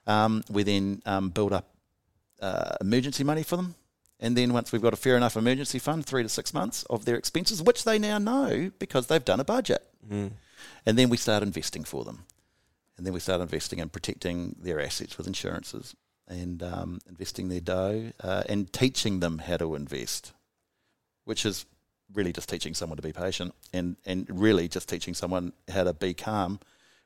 um, 0.06 0.42
we 0.50 0.62
then 0.62 1.02
um, 1.06 1.30
build 1.30 1.52
up 1.52 1.68
uh, 2.40 2.76
emergency 2.80 3.24
money 3.24 3.42
for 3.42 3.56
them. 3.56 3.74
And 4.20 4.36
then 4.36 4.52
once 4.52 4.72
we've 4.72 4.82
got 4.82 4.92
a 4.92 4.96
fair 4.96 5.16
enough 5.16 5.36
emergency 5.36 5.78
fund, 5.78 6.06
three 6.06 6.22
to 6.22 6.28
six 6.28 6.54
months 6.54 6.84
of 6.84 7.04
their 7.04 7.16
expenses, 7.16 7.62
which 7.62 7.84
they 7.84 7.98
now 7.98 8.18
know 8.18 8.70
because 8.78 9.08
they've 9.08 9.24
done 9.24 9.40
a 9.40 9.44
budget. 9.44 9.84
And 10.86 10.98
then 10.98 11.08
we 11.10 11.16
start 11.16 11.42
investing 11.42 11.84
for 11.84 12.04
them. 12.04 12.24
And 12.96 13.04
then 13.04 13.12
we 13.12 13.20
start 13.20 13.40
investing 13.40 13.80
and 13.80 13.92
protecting 13.92 14.56
their 14.60 14.80
assets 14.80 15.18
with 15.18 15.26
insurances 15.26 15.96
and 16.28 16.62
um, 16.62 17.00
investing 17.08 17.48
their 17.48 17.60
dough 17.60 18.12
uh, 18.20 18.44
and 18.48 18.72
teaching 18.72 19.20
them 19.20 19.38
how 19.38 19.56
to 19.56 19.74
invest, 19.74 20.32
which 21.24 21.44
is 21.44 21.66
really 22.12 22.32
just 22.32 22.48
teaching 22.48 22.72
someone 22.72 22.96
to 22.96 23.02
be 23.02 23.12
patient 23.12 23.52
and, 23.72 23.96
and 24.06 24.26
really 24.30 24.68
just 24.68 24.88
teaching 24.88 25.12
someone 25.12 25.52
how 25.68 25.84
to 25.84 25.92
be 25.92 26.14
calm 26.14 26.60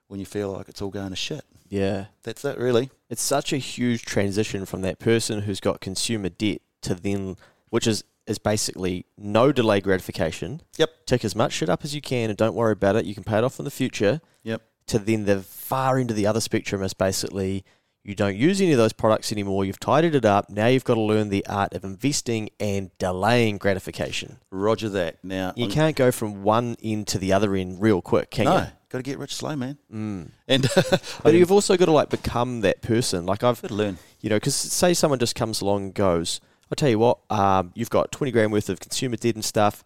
when 0.08 0.20
you 0.20 0.26
feel 0.26 0.52
like 0.52 0.68
it's 0.68 0.82
all 0.82 0.90
going 0.90 1.10
to 1.10 1.16
shit. 1.16 1.44
Yeah. 1.68 2.06
That's 2.22 2.44
it, 2.44 2.58
really. 2.58 2.90
It's 3.08 3.22
such 3.22 3.52
a 3.52 3.58
huge 3.58 4.04
transition 4.04 4.66
from 4.66 4.82
that 4.82 4.98
person 4.98 5.42
who's 5.42 5.60
got 5.60 5.80
consumer 5.80 6.28
debt 6.28 6.60
to 6.82 6.94
then, 6.94 7.36
which 7.70 7.86
is 7.86 8.04
is 8.26 8.38
basically 8.38 9.06
no 9.16 9.52
delay 9.52 9.80
gratification. 9.80 10.60
Yep. 10.76 10.90
Tick 11.06 11.24
as 11.24 11.34
much 11.34 11.52
shit 11.54 11.70
up 11.70 11.82
as 11.82 11.94
you 11.94 12.00
can 12.02 12.28
and 12.28 12.36
don't 12.36 12.54
worry 12.54 12.72
about 12.72 12.94
it. 12.96 13.06
You 13.06 13.14
can 13.14 13.24
pay 13.24 13.38
it 13.38 13.44
off 13.44 13.58
in 13.58 13.64
the 13.64 13.70
future. 13.70 14.20
Yep. 14.42 14.60
To 14.88 14.98
then 14.98 15.24
the 15.24 15.40
far 15.40 15.98
end 15.98 16.10
of 16.10 16.16
the 16.16 16.26
other 16.26 16.40
spectrum 16.40 16.82
is 16.82 16.92
basically 16.92 17.64
you 18.04 18.14
don't 18.14 18.36
use 18.36 18.60
any 18.60 18.72
of 18.72 18.78
those 18.78 18.92
products 18.92 19.32
anymore. 19.32 19.64
You've 19.64 19.80
tidied 19.80 20.14
it 20.14 20.24
up. 20.26 20.48
Now 20.50 20.66
you've 20.66 20.84
got 20.84 20.94
to 20.94 21.00
learn 21.00 21.30
the 21.30 21.44
art 21.46 21.72
of 21.74 21.84
investing 21.84 22.50
and 22.60 22.90
delaying 22.98 23.56
gratification. 23.58 24.38
Roger 24.50 24.88
that. 24.90 25.22
Now, 25.24 25.52
You 25.56 25.64
I'm- 25.64 25.72
can't 25.72 25.96
go 25.96 26.10
from 26.10 26.42
one 26.42 26.76
end 26.82 27.06
to 27.08 27.18
the 27.18 27.32
other 27.32 27.54
end 27.54 27.80
real 27.82 28.00
quick, 28.02 28.30
can 28.30 28.44
no, 28.46 28.56
you? 28.58 28.66
got 28.90 28.98
to 28.98 29.02
get 29.02 29.18
rich 29.18 29.34
slow, 29.34 29.56
man. 29.56 29.78
Mm. 29.92 30.30
And 30.46 30.66
But 31.22 31.34
you've 31.34 31.52
also 31.52 31.76
got 31.76 31.86
to 31.86 31.92
like 31.92 32.08
become 32.10 32.60
that 32.60 32.82
person. 32.82 33.24
Like 33.26 33.42
I've 33.42 33.60
got 33.60 33.68
to 33.68 33.74
learn. 33.74 33.98
you 34.20 34.30
know, 34.30 34.36
because 34.36 34.54
say 34.54 34.92
someone 34.94 35.18
just 35.18 35.34
comes 35.34 35.60
along 35.60 35.84
and 35.84 35.94
goes, 35.94 36.40
I'll 36.70 36.76
tell 36.76 36.88
you 36.88 36.98
what, 36.98 37.18
um, 37.30 37.72
you've 37.74 37.90
got 37.90 38.12
20 38.12 38.30
grand 38.30 38.52
worth 38.52 38.68
of 38.68 38.80
consumer 38.80 39.16
debt 39.16 39.34
and 39.34 39.44
stuff, 39.44 39.82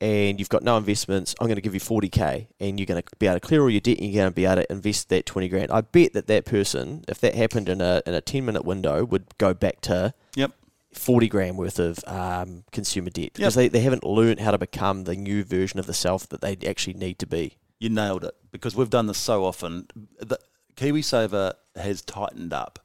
and 0.00 0.38
you've 0.38 0.50
got 0.50 0.62
no 0.62 0.76
investments. 0.76 1.34
I'm 1.40 1.46
going 1.46 1.56
to 1.56 1.62
give 1.62 1.72
you 1.74 1.80
40k, 1.80 2.48
and 2.60 2.78
you're 2.78 2.86
going 2.86 3.02
to 3.02 3.16
be 3.18 3.26
able 3.26 3.36
to 3.36 3.40
clear 3.40 3.62
all 3.62 3.70
your 3.70 3.80
debt, 3.80 3.98
and 3.98 4.06
you're 4.12 4.22
going 4.22 4.30
to 4.30 4.34
be 4.34 4.44
able 4.44 4.56
to 4.62 4.72
invest 4.72 5.08
that 5.08 5.24
20 5.24 5.48
grand. 5.48 5.70
I 5.70 5.80
bet 5.80 6.12
that 6.12 6.26
that 6.26 6.44
person, 6.44 7.04
if 7.08 7.18
that 7.20 7.34
happened 7.34 7.68
in 7.68 7.80
a 7.80 8.02
in 8.06 8.12
a 8.14 8.20
10 8.20 8.44
minute 8.44 8.64
window, 8.64 9.04
would 9.04 9.38
go 9.38 9.54
back 9.54 9.80
to 9.82 10.12
Yep. 10.34 10.52
40 10.92 11.28
grand 11.28 11.58
worth 11.58 11.78
of 11.78 11.98
um, 12.06 12.64
consumer 12.72 13.10
debt 13.10 13.34
because 13.34 13.54
they, 13.54 13.68
they 13.68 13.80
haven't 13.80 14.02
learned 14.04 14.40
how 14.40 14.50
to 14.50 14.58
become 14.58 15.04
the 15.04 15.14
new 15.14 15.44
version 15.44 15.78
of 15.78 15.86
the 15.86 15.92
self 15.94 16.26
that 16.30 16.40
they 16.40 16.56
actually 16.66 16.94
need 16.94 17.18
to 17.18 17.26
be. 17.26 17.58
You 17.78 17.90
nailed 17.90 18.24
it 18.24 18.34
because 18.50 18.74
we've 18.74 18.88
done 18.88 19.06
this 19.06 19.18
so 19.18 19.44
often. 19.44 19.88
The 20.18 20.38
KiwiSaver 20.76 21.52
has 21.74 22.00
tightened 22.02 22.52
up 22.52 22.78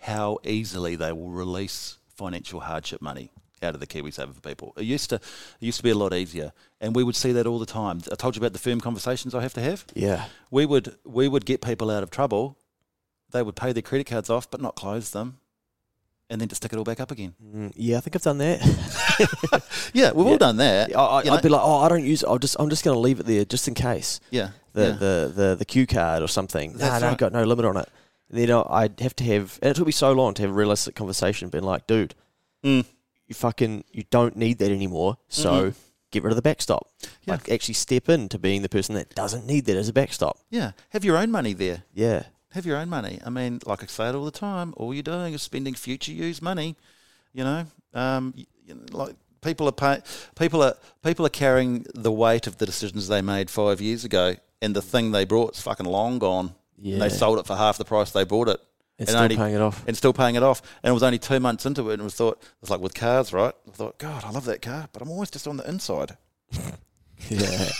how 0.00 0.38
easily 0.44 0.96
they 0.96 1.12
will 1.12 1.30
release 1.30 1.98
financial 2.16 2.60
hardship 2.60 3.00
money 3.02 3.30
out 3.62 3.74
of 3.74 3.80
the 3.80 3.86
KiwiSaver 3.86 4.34
for 4.34 4.40
people. 4.40 4.72
It 4.76 4.82
used 4.84 5.10
to 5.10 5.16
it 5.16 5.22
used 5.60 5.76
to 5.78 5.82
be 5.84 5.90
a 5.90 5.94
lot 5.94 6.12
easier, 6.12 6.52
and 6.80 6.96
we 6.96 7.04
would 7.04 7.14
see 7.16 7.32
that 7.32 7.46
all 7.46 7.58
the 7.58 7.66
time. 7.66 8.00
I 8.10 8.14
told 8.16 8.34
you 8.36 8.40
about 8.40 8.52
the 8.52 8.58
firm 8.58 8.80
conversations 8.80 9.34
I 9.34 9.42
have 9.42 9.54
to 9.54 9.60
have. 9.60 9.84
Yeah. 9.94 10.24
We 10.50 10.66
would 10.66 10.96
we 11.04 11.28
would 11.28 11.44
get 11.44 11.60
people 11.60 11.90
out 11.90 12.02
of 12.02 12.10
trouble 12.10 12.56
they 13.30 13.42
would 13.42 13.56
pay 13.56 13.72
their 13.72 13.82
credit 13.82 14.06
cards 14.06 14.28
off 14.28 14.50
but 14.50 14.60
not 14.60 14.74
close 14.74 15.10
them, 15.12 15.38
and 16.28 16.38
then 16.40 16.48
to 16.48 16.54
stick 16.54 16.72
it 16.72 16.76
all 16.76 16.84
back 16.84 17.00
up 17.00 17.10
again. 17.10 17.34
Mm, 17.42 17.72
yeah, 17.76 17.96
I 17.96 18.00
think 18.00 18.14
I've 18.16 18.22
done 18.22 18.38
that. 18.38 18.60
Yeah, 19.94 20.12
we've 20.12 20.26
Yeah. 20.26 20.32
all 20.32 20.38
done 20.38 20.56
that. 20.56 20.96
I, 20.96 21.22
you 21.22 21.30
know? 21.30 21.36
I'd 21.36 21.42
be 21.42 21.48
like, 21.48 21.60
oh, 21.62 21.80
I 21.80 21.88
don't 21.88 22.04
use. 22.04 22.22
it. 22.22 22.26
I'll 22.28 22.38
just. 22.38 22.56
I'm 22.58 22.70
just 22.70 22.82
going 22.84 22.94
to 22.94 22.98
leave 23.00 23.20
it 23.20 23.26
there 23.26 23.44
just 23.44 23.68
in 23.68 23.74
case. 23.74 24.20
yeah, 24.30 24.50
The 24.72 24.82
yeah. 24.82 24.90
the, 24.92 25.32
the 25.34 25.56
the 25.60 25.64
Q 25.64 25.86
card 25.86 26.22
or 26.22 26.28
something. 26.28 26.72
That's 26.74 27.00
no, 27.02 27.08
right. 27.08 27.18
got 27.18 27.32
no 27.32 27.44
limit 27.44 27.64
on 27.66 27.76
it. 27.76 27.88
Then 28.32 28.50
I'd 28.50 28.98
have 29.00 29.14
to 29.16 29.24
have. 29.24 29.58
And 29.62 29.70
it 29.70 29.76
took 29.76 29.86
me 29.86 29.92
so 29.92 30.12
long 30.12 30.34
to 30.34 30.42
have 30.42 30.50
a 30.50 30.54
realistic 30.54 30.94
conversation, 30.94 31.48
being 31.50 31.64
like, 31.64 31.86
dude, 31.86 32.14
Mm. 32.64 32.84
you 33.26 33.34
fucking 33.34 33.84
you 33.92 34.04
don't 34.10 34.36
need 34.36 34.58
that 34.58 34.70
anymore. 34.70 35.18
So 35.28 35.50
Mhm. 35.70 35.74
get 36.10 36.22
rid 36.22 36.30
of 36.32 36.36
the 36.36 36.42
backstop. 36.42 36.88
Yeah. 37.24 37.34
Like 37.34 37.50
actually 37.50 37.74
step 37.74 38.08
into 38.08 38.38
being 38.38 38.62
the 38.62 38.68
person 38.68 38.94
that 38.94 39.14
doesn't 39.14 39.46
need 39.46 39.66
that 39.66 39.76
as 39.76 39.88
a 39.88 39.92
backstop. 39.92 40.38
yeah. 40.50 40.72
Have 40.90 41.04
your 41.04 41.16
own 41.16 41.30
money 41.30 41.52
there. 41.52 41.84
Yeah. 41.94 42.24
Have 42.52 42.66
your 42.66 42.76
own 42.76 42.88
money. 42.88 43.18
I 43.24 43.30
mean, 43.30 43.60
like 43.66 43.82
I 43.82 43.86
say 43.86 44.08
it 44.10 44.14
all 44.14 44.24
the 44.24 44.30
time. 44.30 44.74
All 44.76 44.92
you're 44.94 45.02
doing 45.02 45.32
is 45.34 45.42
spending 45.42 45.74
future 45.74 46.12
use 46.12 46.40
money. 46.42 46.76
You 47.32 47.44
know, 47.44 47.66
um, 47.94 48.34
you 48.36 48.74
know, 48.74 48.80
like 48.92 49.16
people 49.40 49.66
are 49.66 49.72
pay, 49.72 50.02
people 50.38 50.62
are 50.62 50.76
people 51.02 51.24
are 51.26 51.30
carrying 51.30 51.86
the 51.94 52.12
weight 52.12 52.46
of 52.46 52.58
the 52.58 52.66
decisions 52.66 53.08
they 53.08 53.22
made 53.22 53.48
five 53.50 53.80
years 53.80 54.04
ago, 54.04 54.36
and 54.60 54.76
the 54.76 54.82
thing 54.82 55.12
they 55.12 55.24
brought 55.24 55.56
is 55.56 55.62
fucking 55.62 55.86
long 55.86 56.18
gone. 56.18 56.54
Yeah. 56.82 56.94
And 56.94 57.02
they 57.02 57.08
sold 57.08 57.38
it 57.38 57.46
for 57.46 57.56
half 57.56 57.78
the 57.78 57.84
price 57.84 58.10
they 58.10 58.24
bought 58.24 58.48
it. 58.48 58.60
And 58.98 59.08
and 59.08 59.08
still 59.08 59.22
only- 59.22 59.36
paying 59.36 59.54
it 59.54 59.60
off. 59.62 59.82
and 59.86 59.96
still 59.96 60.12
paying 60.12 60.34
it 60.34 60.42
off. 60.42 60.60
And 60.82 60.90
it 60.90 60.94
was 60.94 61.02
only 61.02 61.18
two 61.18 61.40
months 61.40 61.64
into 61.64 61.88
it, 61.90 61.94
and 61.94 62.02
was 62.02 62.14
thought 62.14 62.38
it 62.42 62.48
was 62.60 62.70
like 62.70 62.80
with 62.80 62.92
cars, 62.94 63.32
right? 63.32 63.54
I 63.66 63.70
thought, 63.70 63.98
God, 63.98 64.24
I 64.24 64.30
love 64.30 64.44
that 64.44 64.60
car, 64.60 64.88
but 64.92 65.00
I'm 65.00 65.08
always 65.10 65.30
just 65.30 65.46
on 65.48 65.56
the 65.56 65.68
inside. 65.68 66.16
Yeah. 67.28 67.68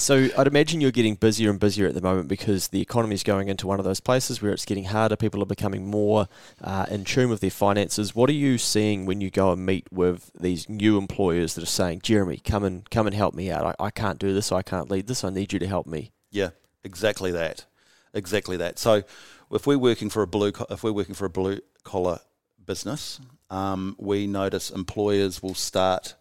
So 0.00 0.28
I'd 0.38 0.46
imagine 0.46 0.80
you're 0.80 0.92
getting 0.92 1.16
busier 1.16 1.50
and 1.50 1.58
busier 1.58 1.88
at 1.88 1.94
the 1.94 2.00
moment 2.00 2.28
because 2.28 2.68
the 2.68 2.80
economy 2.80 3.14
is 3.14 3.24
going 3.24 3.48
into 3.48 3.66
one 3.66 3.80
of 3.80 3.84
those 3.84 3.98
places 3.98 4.40
where 4.40 4.52
it's 4.52 4.64
getting 4.64 4.84
harder. 4.84 5.16
People 5.16 5.42
are 5.42 5.46
becoming 5.46 5.88
more 5.90 6.28
uh, 6.62 6.86
in 6.88 7.04
tune 7.04 7.28
with 7.30 7.40
their 7.40 7.50
finances. 7.50 8.14
What 8.14 8.30
are 8.30 8.34
you 8.34 8.58
seeing 8.58 9.06
when 9.06 9.20
you 9.20 9.28
go 9.28 9.50
and 9.50 9.66
meet 9.66 9.88
with 9.92 10.30
these 10.38 10.68
new 10.68 10.98
employers 10.98 11.56
that 11.56 11.64
are 11.64 11.66
saying, 11.66 12.02
"Jeremy, 12.04 12.36
come 12.36 12.62
and 12.62 12.88
come 12.90 13.08
and 13.08 13.16
help 13.16 13.34
me 13.34 13.50
out. 13.50 13.74
I, 13.80 13.86
I 13.86 13.90
can't 13.90 14.20
do 14.20 14.32
this. 14.32 14.52
I 14.52 14.62
can't 14.62 14.88
lead 14.88 15.08
this. 15.08 15.24
I 15.24 15.30
need 15.30 15.52
you 15.52 15.58
to 15.58 15.66
help 15.66 15.88
me." 15.88 16.12
Yeah, 16.30 16.50
exactly 16.84 17.32
that, 17.32 17.66
exactly 18.14 18.56
that. 18.58 18.78
So, 18.78 19.02
if 19.50 19.66
we're 19.66 19.78
working 19.78 20.10
for 20.10 20.22
a 20.22 20.26
blue, 20.26 20.52
if 20.70 20.82
we're 20.82 20.92
working 20.92 21.14
for 21.14 21.24
a 21.24 21.30
blue 21.30 21.60
collar 21.84 22.20
business, 22.64 23.20
um, 23.50 23.96
we 23.98 24.26
notice 24.26 24.70
employers 24.70 25.42
will 25.42 25.54
start 25.54 26.14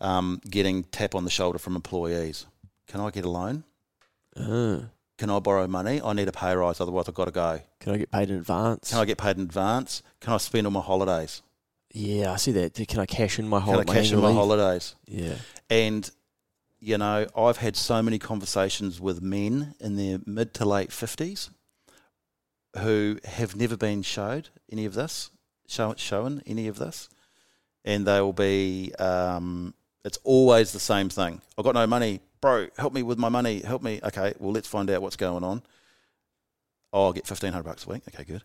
um, 0.00 0.40
getting 0.48 0.84
tap 0.84 1.14
on 1.14 1.24
the 1.24 1.30
shoulder 1.30 1.58
from 1.58 1.76
employees. 1.76 2.46
Can 2.86 3.00
I 3.00 3.10
get 3.10 3.24
a 3.24 3.30
loan? 3.30 3.64
Uh, 4.36 4.80
Can 5.18 5.28
I 5.30 5.38
borrow 5.40 5.66
money? 5.66 6.00
I 6.02 6.12
need 6.14 6.28
a 6.28 6.32
pay 6.32 6.54
rise, 6.54 6.80
otherwise 6.80 7.06
I've 7.08 7.14
got 7.14 7.26
to 7.26 7.30
go. 7.30 7.60
can 7.80 7.94
I 7.94 7.98
get 7.98 8.10
paid 8.10 8.30
in 8.30 8.36
advance? 8.36 8.90
Can 8.90 8.98
I 9.00 9.04
get 9.04 9.18
paid 9.18 9.36
in 9.36 9.42
advance? 9.42 10.02
Can 10.20 10.32
I 10.32 10.38
spend 10.38 10.66
all 10.66 10.70
my 10.72 10.80
holidays? 10.80 11.42
yeah, 11.92 12.32
I 12.32 12.36
see 12.36 12.52
that. 12.52 12.74
Can 12.88 13.00
I 13.00 13.06
cash 13.06 13.38
in 13.38 13.48
my 13.48 13.60
Can 13.60 13.74
I 13.80 13.84
cash 13.84 14.12
in 14.12 14.20
my 14.20 14.28
leave? 14.28 14.36
holidays? 14.36 14.94
Yeah. 15.06 15.34
And, 15.68 16.08
you 16.80 16.96
know, 16.96 17.26
I've 17.36 17.58
had 17.58 17.76
so 17.76 18.02
many 18.02 18.18
conversations 18.18 19.00
with 19.00 19.20
men 19.20 19.74
in 19.80 19.96
their 19.96 20.18
mid 20.26 20.54
to 20.54 20.64
late 20.64 20.90
50s 20.90 21.50
who 22.78 23.18
have 23.24 23.54
never 23.54 23.76
been 23.76 24.02
showed 24.02 24.48
any 24.72 24.86
of 24.86 24.94
this, 24.94 25.30
show, 25.68 25.94
shown 25.96 26.42
any 26.46 26.68
of 26.68 26.78
this. 26.78 27.08
And 27.84 28.06
they 28.06 28.20
will 28.20 28.32
be, 28.32 28.92
um, 28.98 29.74
it's 30.04 30.18
always 30.24 30.72
the 30.72 30.80
same 30.80 31.08
thing. 31.08 31.42
I've 31.58 31.64
got 31.64 31.74
no 31.74 31.86
money. 31.86 32.20
Bro, 32.40 32.68
help 32.78 32.94
me 32.94 33.02
with 33.02 33.18
my 33.18 33.28
money. 33.28 33.60
Help 33.60 33.82
me. 33.82 34.00
Okay, 34.02 34.34
well, 34.38 34.52
let's 34.52 34.68
find 34.68 34.88
out 34.90 35.02
what's 35.02 35.16
going 35.16 35.44
on. 35.44 35.62
Oh, 36.92 37.06
I'll 37.06 37.12
get 37.12 37.28
1500 37.28 37.62
bucks 37.62 37.86
a 37.86 37.90
week. 37.90 38.02
Okay, 38.08 38.24
good. 38.24 38.42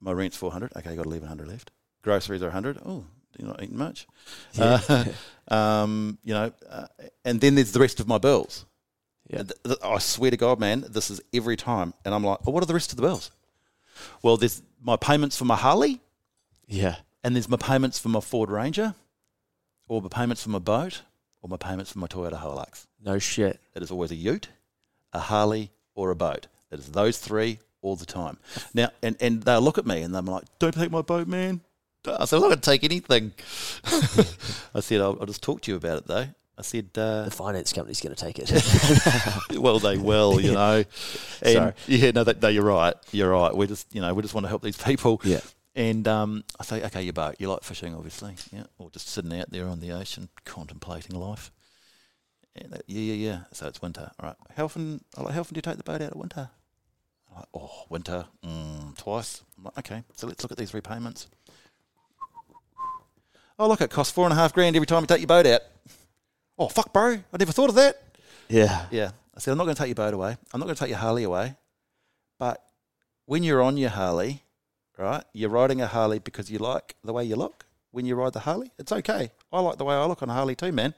My 0.00 0.12
rent's 0.12 0.36
400. 0.36 0.72
Okay, 0.76 0.94
got 0.94 1.06
1100 1.06 1.48
left. 1.48 1.70
Groceries 2.02 2.42
are 2.42 2.46
100. 2.46 2.78
Oh, 2.84 3.06
you're 3.38 3.48
not 3.48 3.62
eating 3.62 3.78
much. 3.78 4.06
Yeah. 4.54 4.80
Uh, 4.88 5.04
um, 5.54 6.18
you 6.24 6.34
know, 6.34 6.52
uh, 6.68 6.86
and 7.24 7.40
then 7.40 7.54
there's 7.54 7.72
the 7.72 7.80
rest 7.80 8.00
of 8.00 8.08
my 8.08 8.18
bills. 8.18 8.64
Yeah. 9.28 9.42
Th- 9.42 9.62
th- 9.64 9.78
I 9.82 9.98
swear 9.98 10.30
to 10.30 10.36
God, 10.36 10.58
man, 10.58 10.84
this 10.88 11.10
is 11.10 11.20
every 11.32 11.56
time. 11.56 11.94
And 12.04 12.14
I'm 12.14 12.24
like, 12.24 12.44
well, 12.44 12.52
what 12.52 12.62
are 12.62 12.66
the 12.66 12.74
rest 12.74 12.92
of 12.92 12.96
the 12.96 13.02
bills? 13.02 13.30
Well, 14.22 14.36
there's 14.36 14.62
my 14.82 14.96
payments 14.96 15.36
for 15.36 15.44
my 15.44 15.56
Harley, 15.56 16.00
yeah. 16.66 16.96
and 17.24 17.34
there's 17.34 17.48
my 17.48 17.56
payments 17.56 17.98
for 17.98 18.08
my 18.08 18.20
Ford 18.20 18.50
Ranger, 18.50 18.94
or 19.88 20.00
my 20.00 20.08
payments 20.08 20.42
for 20.44 20.50
my 20.50 20.60
boat, 20.60 21.02
or 21.42 21.48
my 21.48 21.56
payments 21.56 21.92
for 21.92 21.98
my 21.98 22.06
Toyota 22.06 22.40
Hilux. 22.40 22.86
No 23.04 23.18
shit. 23.18 23.60
It 23.74 23.82
is 23.82 23.90
always 23.90 24.12
a 24.12 24.16
ute, 24.16 24.48
a 25.12 25.18
Harley, 25.18 25.72
or 25.94 26.10
a 26.10 26.16
boat. 26.16 26.46
It 26.70 26.78
is 26.78 26.90
those 26.90 27.18
three 27.18 27.58
all 27.82 27.96
the 27.96 28.06
time. 28.06 28.38
Now, 28.74 28.90
and, 29.02 29.16
and 29.20 29.42
they'll 29.42 29.60
look 29.60 29.78
at 29.78 29.86
me 29.86 30.02
and 30.02 30.14
they're 30.14 30.22
like, 30.22 30.44
don't 30.58 30.74
take 30.74 30.90
my 30.90 31.02
boat, 31.02 31.28
man. 31.28 31.60
I 32.18 32.24
said, 32.24 32.36
I'm 32.36 32.42
not 32.42 32.48
going 32.48 32.60
to 32.60 32.70
take 32.70 32.84
anything. 32.84 33.32
I 34.74 34.80
said, 34.80 35.00
I'll, 35.00 35.16
I'll 35.20 35.26
just 35.26 35.42
talk 35.42 35.62
to 35.62 35.70
you 35.70 35.76
about 35.76 35.98
it, 35.98 36.06
though. 36.06 36.26
I 36.58 36.62
said, 36.62 36.88
uh, 36.96 37.24
The 37.24 37.30
finance 37.30 37.72
company's 37.72 38.00
going 38.00 38.14
to 38.14 38.20
take 38.24 38.38
it. 38.38 38.50
well, 39.60 39.78
they 39.78 39.96
will, 39.96 40.40
you 40.40 40.52
know. 40.52 40.84
And 41.42 41.54
Sorry. 41.54 41.72
yeah, 41.86 42.10
no, 42.10 42.24
that, 42.24 42.42
no, 42.42 42.48
you're 42.48 42.64
right. 42.64 42.94
You're 43.12 43.30
right. 43.30 43.56
We 43.56 43.66
just, 43.68 43.94
you 43.94 44.00
know, 44.00 44.12
we 44.12 44.22
just 44.22 44.34
want 44.34 44.44
to 44.44 44.48
help 44.48 44.62
these 44.62 44.76
people. 44.76 45.20
yeah. 45.24 45.40
And 45.76 46.08
um, 46.08 46.42
I 46.58 46.64
say, 46.64 46.82
okay, 46.86 47.02
your 47.02 47.12
boat. 47.12 47.36
You 47.38 47.48
like 47.48 47.62
fishing, 47.62 47.94
obviously, 47.94 48.34
yeah, 48.52 48.64
or 48.78 48.90
just 48.90 49.08
sitting 49.08 49.38
out 49.38 49.50
there 49.50 49.68
on 49.68 49.78
the 49.78 49.92
ocean, 49.92 50.28
contemplating 50.44 51.16
life. 51.16 51.52
And 52.56 52.72
that, 52.72 52.82
yeah, 52.88 53.14
yeah, 53.14 53.30
yeah. 53.30 53.40
So 53.52 53.68
it's 53.68 53.80
winter. 53.80 54.10
All 54.18 54.26
right. 54.26 54.36
How 54.56 54.64
often? 54.64 55.04
Like, 55.16 55.34
how 55.34 55.40
often 55.40 55.54
do 55.54 55.58
you 55.58 55.62
take 55.62 55.76
the 55.76 55.84
boat 55.84 56.02
out 56.02 56.10
at 56.10 56.16
winter? 56.16 56.50
I'm 57.30 57.36
like, 57.36 57.48
oh, 57.54 57.84
winter, 57.88 58.24
mm, 58.44 58.96
twice. 58.98 59.42
I'm 59.56 59.64
like, 59.64 59.78
okay. 59.78 60.02
So 60.16 60.26
let's 60.26 60.42
look 60.42 60.50
at 60.50 60.58
these 60.58 60.74
repayments. 60.74 61.28
Oh, 63.58 63.68
look, 63.68 63.80
it 63.80 63.90
costs 63.90 64.12
four 64.12 64.24
and 64.24 64.32
a 64.32 64.36
half 64.36 64.52
grand 64.52 64.76
every 64.76 64.86
time 64.86 65.02
you 65.02 65.06
take 65.06 65.20
your 65.20 65.26
boat 65.26 65.46
out. 65.46 65.62
Oh, 66.58 66.68
fuck, 66.68 66.92
bro! 66.92 67.12
I 67.32 67.36
never 67.38 67.52
thought 67.52 67.68
of 67.70 67.74
that. 67.76 68.00
Yeah. 68.48 68.86
Yeah. 68.90 69.10
I 69.36 69.40
said, 69.40 69.52
I'm 69.52 69.58
not 69.58 69.64
going 69.64 69.76
to 69.76 69.80
take 69.82 69.88
your 69.88 69.94
boat 69.94 70.14
away. 70.14 70.36
I'm 70.52 70.58
not 70.60 70.66
going 70.66 70.74
to 70.74 70.80
take 70.80 70.90
your 70.90 70.98
Harley 70.98 71.22
away. 71.24 71.54
But 72.38 72.62
when 73.26 73.42
you're 73.42 73.62
on 73.62 73.76
your 73.76 73.90
Harley, 73.90 74.42
right, 74.96 75.22
you're 75.32 75.50
riding 75.50 75.80
a 75.80 75.86
Harley 75.86 76.18
because 76.18 76.50
you 76.50 76.58
like 76.58 76.96
the 77.04 77.12
way 77.12 77.24
you 77.24 77.36
look. 77.36 77.64
When 77.90 78.04
you 78.04 78.16
ride 78.16 78.32
the 78.32 78.40
Harley, 78.40 78.70
it's 78.78 78.92
okay. 78.92 79.30
I 79.52 79.60
like 79.60 79.78
the 79.78 79.84
way 79.84 79.94
I 79.94 80.04
look 80.04 80.22
on 80.22 80.28
a 80.28 80.34
Harley 80.34 80.54
too, 80.54 80.72
man. 80.72 80.94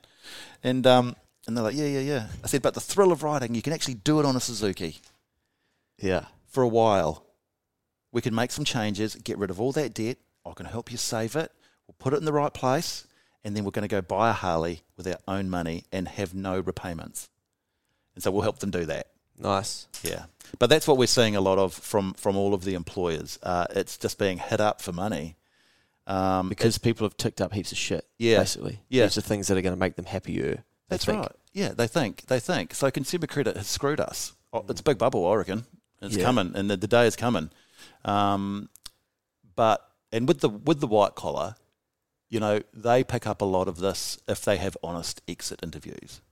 And 0.62 0.86
um, 0.86 1.16
and 1.46 1.56
they're 1.56 1.64
like, 1.64 1.76
yeah, 1.76 1.86
yeah, 1.86 2.00
yeah. 2.00 2.26
I 2.42 2.46
said, 2.46 2.62
but 2.62 2.74
the 2.74 2.80
thrill 2.80 3.12
of 3.12 3.22
riding, 3.22 3.54
you 3.54 3.62
can 3.62 3.72
actually 3.72 3.94
do 3.94 4.18
it 4.20 4.26
on 4.26 4.36
a 4.36 4.40
Suzuki 4.40 4.98
Yeah. 5.98 6.26
for 6.48 6.62
a 6.62 6.68
while. 6.68 7.24
We 8.12 8.20
can 8.22 8.34
make 8.34 8.50
some 8.50 8.64
changes, 8.64 9.14
get 9.14 9.38
rid 9.38 9.50
of 9.50 9.60
all 9.60 9.72
that 9.72 9.94
debt. 9.94 10.18
I 10.44 10.52
can 10.52 10.66
help 10.66 10.90
you 10.90 10.96
save 10.98 11.36
it. 11.36 11.52
Put 12.00 12.12
it 12.12 12.16
in 12.16 12.24
the 12.24 12.32
right 12.32 12.52
place, 12.52 13.06
and 13.44 13.54
then 13.56 13.64
we're 13.64 13.70
going 13.70 13.88
to 13.88 13.94
go 13.96 14.00
buy 14.00 14.30
a 14.30 14.32
Harley 14.32 14.82
with 14.96 15.06
our 15.06 15.18
own 15.28 15.48
money 15.48 15.84
and 15.92 16.08
have 16.08 16.34
no 16.34 16.58
repayments. 16.58 17.28
And 18.14 18.24
so 18.24 18.30
we'll 18.32 18.42
help 18.42 18.58
them 18.58 18.70
do 18.72 18.84
that. 18.86 19.06
Nice. 19.38 19.86
Yeah, 20.02 20.24
but 20.58 20.68
that's 20.68 20.88
what 20.88 20.98
we're 20.98 21.06
seeing 21.06 21.36
a 21.36 21.40
lot 21.40 21.58
of 21.58 21.72
from 21.72 22.14
from 22.14 22.36
all 22.36 22.52
of 22.54 22.64
the 22.64 22.74
employers. 22.74 23.38
Uh, 23.42 23.66
it's 23.70 23.96
just 23.96 24.18
being 24.18 24.38
hit 24.38 24.60
up 24.60 24.80
for 24.82 24.92
money. 24.92 25.36
Um, 26.06 26.48
Because 26.48 26.76
people 26.78 27.04
have 27.06 27.16
ticked 27.16 27.40
up 27.40 27.52
heaps 27.52 27.70
of 27.70 27.78
shit. 27.78 28.04
Yeah. 28.18 28.38
Basically. 28.38 28.80
Yeah. 28.88 29.04
Heaps 29.04 29.16
of 29.18 29.24
things 29.24 29.46
that 29.46 29.56
are 29.56 29.62
going 29.62 29.74
to 29.74 29.78
make 29.78 29.94
them 29.94 30.06
happier. 30.06 30.64
That's 30.88 31.04
think. 31.04 31.20
right. 31.20 31.32
Yeah, 31.52 31.68
they 31.68 31.86
think 31.86 32.26
they 32.26 32.40
think. 32.40 32.74
So 32.74 32.90
consumer 32.90 33.26
credit 33.28 33.56
has 33.56 33.68
screwed 33.68 34.00
us. 34.00 34.32
Oh, 34.52 34.64
it's 34.68 34.80
a 34.80 34.84
big 34.84 34.98
bubble, 34.98 35.24
I 35.30 35.34
reckon. 35.36 35.66
It's 36.02 36.16
Yeah. 36.16 36.24
coming, 36.24 36.52
and 36.56 36.68
the, 36.68 36.76
the 36.76 36.88
day 36.88 37.06
is 37.06 37.14
coming. 37.14 37.50
Um, 38.04 38.68
but 39.54 39.86
and 40.12 40.26
with 40.26 40.40
the 40.40 40.48
with 40.48 40.80
the 40.80 40.86
white 40.88 41.14
collar, 41.14 41.54
you 42.30 42.40
know, 42.40 42.62
they 42.72 43.04
pick 43.04 43.26
up 43.26 43.42
a 43.42 43.44
lot 43.44 43.68
of 43.68 43.78
this 43.78 44.18
if 44.26 44.42
they 44.44 44.56
have 44.56 44.76
honest 44.82 45.20
exit 45.28 45.60
interviews. 45.62 46.22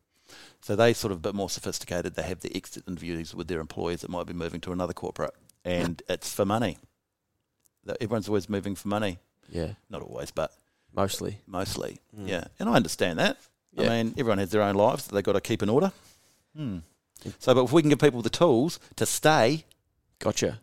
So 0.61 0.75
they 0.77 0.93
sort 0.93 1.13
of 1.13 1.19
a 1.19 1.21
bit 1.21 1.35
more 1.35 1.51
sophisticated. 1.51 2.15
They 2.15 2.23
have 2.23 2.41
the 2.41 2.57
exit 2.57 2.85
interviews 2.87 3.35
with 3.35 3.49
their 3.49 3.61
employees 3.61 4.01
that 4.03 4.11
might 4.11 4.27
be 4.27 4.33
moving 4.33 4.61
to 4.63 4.73
another 4.73 4.93
corporate, 4.93 5.35
and 5.65 6.03
it's 6.09 6.33
for 6.33 6.45
money. 6.45 6.79
Everyone's 8.01 8.29
always 8.29 8.49
moving 8.49 8.75
for 8.75 8.89
money. 8.89 9.19
Yeah. 9.51 9.73
Not 9.89 10.03
always, 10.03 10.31
but 10.31 10.53
Mostly. 10.95 11.41
mostly. 11.47 12.01
Mm. 12.17 12.29
Yeah, 12.29 12.45
and 12.59 12.69
I 12.69 12.75
understand 12.75 13.19
that. 13.19 13.39
Yeah. 13.73 13.87
I 13.87 14.03
mean, 14.03 14.15
everyone 14.19 14.39
has 14.39 14.51
their 14.51 14.63
own 14.63 14.75
lives 14.75 15.07
that 15.07 15.15
they've 15.15 15.25
got 15.25 15.33
to 15.33 15.41
keep 15.41 15.63
in 15.63 15.69
order. 15.69 15.93
Hmm. 16.57 16.79
So, 17.39 17.55
but 17.55 17.65
if 17.65 17.73
we 17.73 17.83
can 17.83 17.89
give 17.89 17.99
people 17.99 18.23
the 18.23 18.31
tools 18.31 18.79
to 18.97 19.07
stay, 19.07 19.65
Gotcha. 20.19 20.61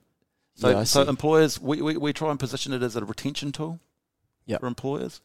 so, 0.55 0.69
yeah, 0.69 0.83
so 0.83 1.01
employers, 1.03 1.59
we, 1.59 1.81
we, 1.81 1.97
we 1.97 2.13
try 2.13 2.29
and 2.31 2.39
position 2.39 2.73
it 2.73 2.81
as 2.81 2.95
a 2.95 3.03
retention 3.03 3.51
tool 3.51 3.79
Yep. 4.47 4.59
for 4.61 4.67
employers, 4.67 5.21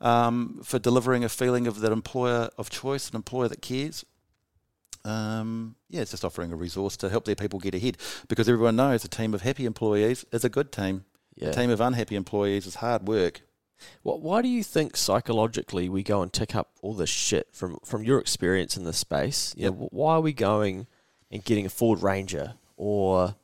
um, 0.00 0.60
for 0.64 0.78
delivering 0.78 1.24
a 1.24 1.28
feeling 1.28 1.66
of 1.66 1.80
that 1.80 1.92
employer 1.92 2.48
of 2.58 2.70
choice, 2.70 3.10
an 3.10 3.16
employer 3.16 3.48
that 3.48 3.60
cares. 3.62 4.04
Um, 5.04 5.76
yeah, 5.90 6.00
it's 6.00 6.12
just 6.12 6.24
offering 6.24 6.50
a 6.52 6.56
resource 6.56 6.96
to 6.98 7.10
help 7.10 7.26
their 7.26 7.34
people 7.34 7.58
get 7.58 7.74
ahead 7.74 7.98
because 8.26 8.48
everyone 8.48 8.76
knows 8.76 9.04
a 9.04 9.08
team 9.08 9.34
of 9.34 9.42
happy 9.42 9.66
employees 9.66 10.24
is 10.32 10.44
a 10.44 10.48
good 10.48 10.72
team. 10.72 11.04
yeah. 11.34 11.48
A 11.48 11.52
team 11.52 11.68
of 11.70 11.80
unhappy 11.80 12.16
employees 12.16 12.66
is 12.66 12.76
hard 12.76 13.06
work. 13.06 13.42
Wh- 14.02 14.22
Why 14.22 14.40
do 14.40 14.48
you 14.48 14.62
think 14.62 14.96
psychologically 14.96 15.90
we 15.90 16.02
go 16.02 16.22
and 16.22 16.32
tick 16.32 16.54
up 16.54 16.70
all 16.80 16.94
this 16.94 17.10
shit 17.10 17.48
from 17.52 17.78
from 17.84 18.02
your 18.02 18.18
experience 18.18 18.76
in 18.78 18.84
this 18.84 18.96
space? 18.98 19.52
You 19.58 19.64
Yep. 19.64 19.74
wh- 19.74 19.92
why 19.92 20.14
are 20.14 20.20
we 20.22 20.32
going 20.32 20.86
and 21.30 21.44
getting 21.44 21.66
a 21.66 21.70
Ford 21.70 22.02
Ranger 22.02 22.54
or 22.78 23.34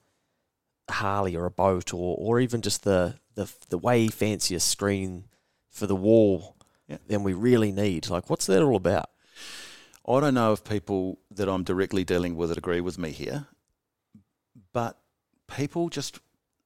Harley 0.91 1.36
or 1.36 1.47
a 1.47 1.51
boat 1.51 1.93
or, 1.95 2.16
or 2.18 2.41
even 2.41 2.61
just 2.62 2.84
the, 2.84 3.14
the 3.34 3.51
the 3.68 3.78
way 3.78 4.09
fancier 4.09 4.59
screen 4.59 5.24
for 5.70 5.86
the 5.86 5.97
wall 5.97 6.57
Yeah. 6.88 6.99
than 7.07 7.22
we 7.22 7.32
really 7.32 7.72
need. 7.72 8.09
Like, 8.09 8.28
what's 8.30 8.47
that 8.47 8.62
all 8.62 8.76
about? 8.76 9.11
I 10.09 10.18
don't 10.20 10.34
know 10.34 10.53
if 10.53 10.64
people 10.64 11.18
that 11.30 11.49
I'm 11.49 11.62
directly 11.64 12.05
dealing 12.05 12.36
with 12.36 12.57
agree 12.57 12.80
with 12.80 12.99
me 12.99 13.11
here, 13.12 13.47
but 14.72 14.99
people 15.47 15.88
just 15.88 16.18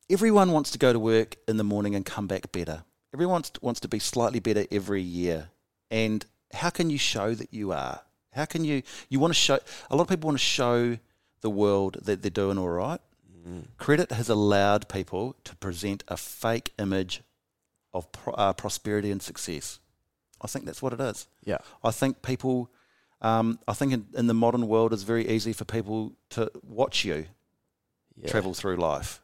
everyone 0.08 0.52
wants 0.52 0.70
to 0.70 0.78
go 0.78 0.92
to 0.92 0.98
work 0.98 1.36
in 1.48 1.56
the 1.56 1.64
morning 1.64 1.94
and 1.94 2.04
come 2.04 2.26
back 2.26 2.52
better. 2.52 2.84
Everyone 3.12 3.34
wants 3.34 3.50
to, 3.50 3.60
wants 3.62 3.80
to 3.80 3.88
be 3.88 3.98
slightly 3.98 4.40
better 4.40 4.64
every 4.70 5.02
year. 5.02 5.50
And 5.90 6.24
how 6.52 6.70
can 6.70 6.90
you 6.90 6.98
show 6.98 7.34
that 7.34 7.52
you 7.52 7.72
are? 7.72 8.00
How 8.32 8.44
can 8.46 8.64
you 8.64 8.82
you 9.08 9.20
want 9.20 9.32
to 9.32 9.38
show 9.38 9.58
a 9.90 9.96
lot 9.96 10.02
of 10.02 10.08
people 10.08 10.28
want 10.28 10.38
to 10.38 10.44
show 10.44 10.98
the 11.40 11.50
world 11.50 11.98
that 12.02 12.22
they're 12.22 12.30
doing 12.30 12.58
all 12.58 12.68
right. 12.68 13.00
Credit 13.76 14.10
has 14.12 14.28
allowed 14.28 14.88
people 14.88 15.36
to 15.44 15.54
present 15.56 16.02
a 16.08 16.16
fake 16.16 16.72
image 16.78 17.22
of 17.92 18.10
pro, 18.12 18.32
uh, 18.34 18.52
prosperity 18.54 19.10
and 19.10 19.20
success. 19.22 19.80
I 20.40 20.46
think 20.46 20.64
that's 20.64 20.80
what 20.82 20.92
it 20.92 21.00
is. 21.00 21.26
Yeah. 21.44 21.58
I 21.82 21.90
think 21.90 22.22
people, 22.22 22.70
um, 23.20 23.58
I 23.68 23.74
think 23.74 23.92
in, 23.92 24.06
in 24.14 24.26
the 24.26 24.34
modern 24.34 24.66
world, 24.66 24.92
it's 24.92 25.02
very 25.02 25.28
easy 25.28 25.52
for 25.52 25.64
people 25.64 26.12
to 26.30 26.50
watch 26.62 27.04
you 27.04 27.26
Yeah. 28.16 28.30
travel 28.30 28.54
through 28.54 28.76
life. 28.76 29.20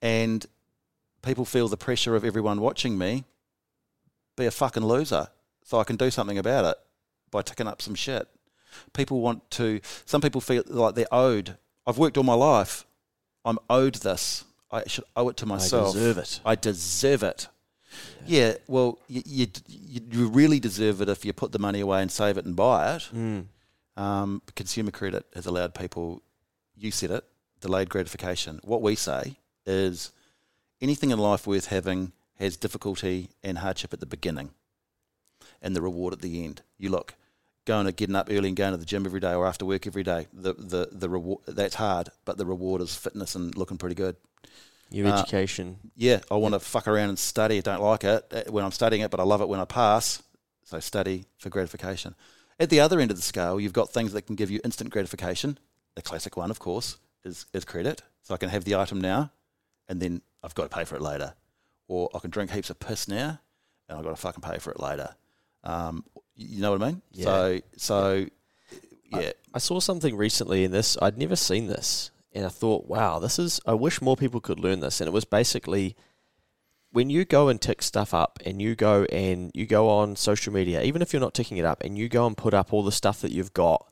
And 0.00 0.46
people 1.22 1.44
feel 1.44 1.68
the 1.68 1.76
pressure 1.76 2.14
of 2.14 2.24
everyone 2.24 2.60
watching 2.60 2.96
me 2.98 3.24
be 4.36 4.46
a 4.46 4.50
fucking 4.50 4.84
loser 4.84 5.28
so 5.64 5.78
I 5.80 5.84
can 5.84 5.96
do 5.96 6.10
something 6.10 6.38
about 6.38 6.64
it 6.66 6.76
by 7.30 7.42
ticking 7.42 7.66
up 7.66 7.80
some 7.82 7.94
shit. 7.94 8.28
People 8.92 9.20
want 9.20 9.50
to, 9.52 9.80
some 10.04 10.20
people 10.20 10.40
feel 10.40 10.62
like 10.66 10.94
they're 10.94 11.12
owed. 11.12 11.56
I've 11.86 11.98
worked 11.98 12.16
all 12.16 12.24
my 12.24 12.34
life. 12.34 12.84
I'm 13.44 13.58
owed 13.68 13.96
this. 13.96 14.44
I 14.70 14.84
should 14.86 15.04
owe 15.14 15.28
it 15.28 15.36
to 15.38 15.46
myself. 15.46 15.90
I 15.90 15.92
deserve 15.92 16.18
it. 16.18 16.40
I 16.44 16.54
deserve 16.54 17.22
it. 17.22 17.48
Yeah, 18.26 18.54
well, 18.66 18.98
you, 19.06 19.22
you, 19.24 19.46
you 20.10 20.28
really 20.28 20.58
deserve 20.58 21.00
it 21.00 21.08
if 21.08 21.24
you 21.24 21.32
put 21.32 21.52
the 21.52 21.58
money 21.58 21.80
away 21.80 22.02
and 22.02 22.10
save 22.10 22.38
it 22.38 22.44
and 22.44 22.56
buy 22.56 22.96
it. 22.96 23.08
Mm. 23.14 23.46
Um, 23.96 24.42
consumer 24.56 24.90
credit 24.90 25.26
has 25.34 25.46
allowed 25.46 25.74
people, 25.74 26.22
you 26.76 26.90
said 26.90 27.10
it, 27.10 27.24
delayed 27.60 27.88
gratification. 27.88 28.60
What 28.64 28.82
we 28.82 28.96
say 28.96 29.36
is 29.64 30.10
anything 30.80 31.10
in 31.10 31.18
life 31.18 31.46
worth 31.46 31.66
having 31.66 32.12
has 32.40 32.56
difficulty 32.56 33.30
and 33.44 33.58
hardship 33.58 33.92
at 33.92 34.00
the 34.00 34.06
beginning 34.06 34.50
and 35.62 35.76
the 35.76 35.82
reward 35.82 36.12
at 36.12 36.20
the 36.20 36.44
end. 36.44 36.62
You 36.78 36.90
look, 36.90 37.14
going 37.64 37.86
to 37.86 37.92
getting 37.92 38.14
up 38.16 38.28
early 38.30 38.48
and 38.48 38.56
going 38.56 38.72
to 38.72 38.76
the 38.76 38.84
gym 38.84 39.06
every 39.06 39.20
day 39.20 39.32
or 39.34 39.46
after 39.46 39.64
work 39.64 39.86
every 39.86 40.02
day, 40.02 40.26
the, 40.32 40.52
the, 40.54 40.88
the 40.92 41.08
reward, 41.08 41.40
that's 41.46 41.74
hard, 41.76 42.10
but 42.24 42.36
the 42.36 42.44
reward 42.46 42.82
is 42.82 42.94
fitness 42.94 43.34
and 43.34 43.56
looking 43.56 43.78
pretty 43.78 43.94
good. 43.94 44.16
Your 44.90 45.08
Uh, 45.08 45.20
education. 45.20 45.78
Yeah, 45.96 46.20
I 46.30 46.36
want 46.36 46.54
to 46.54 46.60
fuck 46.60 46.86
around 46.86 47.08
and 47.08 47.18
study. 47.18 47.58
I 47.58 47.60
don't 47.62 47.80
like 47.82 48.04
it 48.04 48.24
uh, 48.32 48.50
when 48.50 48.64
I'm 48.64 48.72
studying 48.72 49.02
it, 49.02 49.10
but 49.10 49.18
I 49.18 49.22
love 49.22 49.40
it 49.40 49.48
when 49.48 49.60
I 49.60 49.64
pass. 49.64 50.22
So 50.64 50.78
study 50.80 51.24
for 51.38 51.48
gratification. 51.48 52.14
At 52.60 52.70
the 52.70 52.80
other 52.80 53.00
end 53.00 53.10
of 53.10 53.16
the 53.16 53.22
scale, 53.22 53.58
you've 53.58 53.72
got 53.72 53.90
things 53.90 54.12
that 54.12 54.22
can 54.22 54.36
give 54.36 54.50
you 54.50 54.60
instant 54.64 54.90
gratification. 54.90 55.58
The 55.94 56.02
classic 56.02 56.36
one, 56.36 56.50
of 56.50 56.58
course, 56.58 56.98
is, 57.24 57.46
is 57.52 57.64
credit. 57.64 58.02
So 58.22 58.34
I 58.34 58.36
can 58.36 58.48
have 58.50 58.64
the 58.64 58.76
item 58.76 59.00
now, 59.00 59.30
and 59.88 60.00
then 60.00 60.22
I've 60.42 60.54
got 60.54 60.70
to 60.70 60.76
pay 60.76 60.84
for 60.84 60.96
it 60.96 61.02
later. 61.02 61.34
Or 61.88 62.08
I 62.14 62.18
can 62.18 62.30
drink 62.30 62.50
heaps 62.50 62.70
of 62.70 62.78
piss 62.78 63.08
now, 63.08 63.40
and 63.88 63.98
I've 63.98 64.04
got 64.04 64.10
to 64.10 64.16
fucking 64.16 64.42
pay 64.42 64.58
for 64.58 64.70
it 64.70 64.80
later. 64.80 65.14
Um, 65.64 66.04
you 66.36 66.60
know 66.60 66.72
what 66.72 66.82
I 66.82 66.86
mean? 66.86 67.02
Yeah. 67.12 67.24
So, 67.24 67.60
so 67.76 68.26
yeah, 69.10 69.32
I 69.52 69.58
saw 69.58 69.80
something 69.80 70.16
recently 70.16 70.64
in 70.64 70.70
this. 70.70 70.96
I'd 71.00 71.18
never 71.18 71.36
seen 71.36 71.66
this, 71.66 72.10
and 72.32 72.44
I 72.44 72.48
thought, 72.48 72.86
wow, 72.86 73.18
this 73.18 73.38
is. 73.38 73.60
I 73.66 73.74
wish 73.74 74.02
more 74.02 74.16
people 74.16 74.40
could 74.40 74.60
learn 74.60 74.80
this. 74.80 75.00
And 75.00 75.08
it 75.08 75.12
was 75.12 75.24
basically 75.24 75.96
when 76.92 77.10
you 77.10 77.24
go 77.24 77.48
and 77.48 77.60
tick 77.60 77.82
stuff 77.82 78.14
up, 78.14 78.38
and 78.44 78.60
you 78.60 78.74
go 78.74 79.04
and 79.04 79.50
you 79.54 79.66
go 79.66 79.88
on 79.88 80.16
social 80.16 80.52
media, 80.52 80.82
even 80.82 81.02
if 81.02 81.12
you're 81.12 81.20
not 81.20 81.34
ticking 81.34 81.56
it 81.56 81.64
up, 81.64 81.82
and 81.82 81.98
you 81.98 82.08
go 82.08 82.26
and 82.26 82.36
put 82.36 82.54
up 82.54 82.72
all 82.72 82.82
the 82.82 82.92
stuff 82.92 83.20
that 83.22 83.32
you've 83.32 83.54
got. 83.54 83.88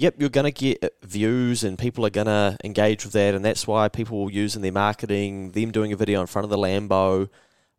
Yep, 0.00 0.14
you're 0.18 0.28
going 0.28 0.44
to 0.44 0.52
get 0.52 0.94
views, 1.02 1.64
and 1.64 1.76
people 1.76 2.06
are 2.06 2.10
going 2.10 2.28
to 2.28 2.56
engage 2.62 3.04
with 3.04 3.14
that, 3.14 3.34
and 3.34 3.44
that's 3.44 3.66
why 3.66 3.88
people 3.88 4.20
will 4.20 4.30
use 4.30 4.54
in 4.54 4.62
their 4.62 4.70
marketing 4.70 5.50
them 5.50 5.72
doing 5.72 5.92
a 5.92 5.96
video 5.96 6.20
in 6.20 6.28
front 6.28 6.44
of 6.44 6.50
the 6.50 6.56
Lambo, 6.56 7.28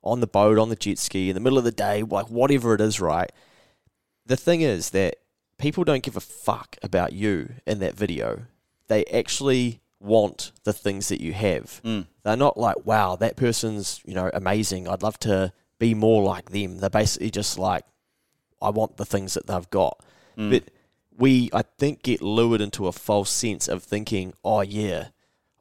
on 0.04 0.20
the 0.20 0.28
boat, 0.28 0.58
on 0.58 0.70
the 0.70 0.76
jet 0.76 0.98
ski, 0.98 1.30
in 1.30 1.34
the 1.34 1.42
middle 1.42 1.58
of 1.58 1.64
the 1.64 1.72
day, 1.72 2.04
like 2.04 2.30
whatever 2.30 2.74
it 2.74 2.82
is, 2.82 3.00
right? 3.00 3.32
the 4.30 4.38
thing 4.38 4.62
is 4.62 4.92
that 4.92 5.16
people 5.58 5.84
don't 5.84 6.04
give 6.04 6.16
a 6.16 6.22
fuck 6.22 6.78
about 6.82 7.12
you 7.12 7.56
in 7.66 7.80
that 7.80 7.96
video. 7.96 8.44
They 8.88 9.04
actually 9.06 9.82
want 10.00 10.54
the 10.64 10.72
things 10.72 11.10
that 11.10 11.20
you 11.20 11.34
have. 11.34 11.82
Mm. 11.84 12.06
They're 12.24 12.38
not 12.38 12.56
like, 12.56 12.86
wow, 12.86 13.16
that 13.18 13.36
person's, 13.36 14.02
you 14.06 14.14
know, 14.14 14.30
amazing. 14.34 14.88
I'd 14.88 15.04
love 15.04 15.20
to 15.22 15.52
be 15.80 15.96
more 15.96 16.24
like 16.24 16.52
them. 16.52 16.78
They're 16.78 16.92
basically 16.92 17.32
just 17.32 17.58
like, 17.58 17.84
I 18.62 18.70
want 18.70 18.98
the 18.98 19.06
things 19.06 19.34
that 19.34 19.48
they've 19.48 19.70
got. 19.72 20.00
Mm. 20.38 20.52
But 20.52 20.72
we, 21.18 21.50
I 21.52 21.64
think, 21.64 22.04
get 22.04 22.22
lured 22.22 22.62
into 22.62 22.88
a 22.88 22.92
false 22.92 23.32
sense 23.32 23.68
of 23.68 23.84
thinking, 23.84 24.34
oh, 24.46 24.62
yeah, 24.62 25.08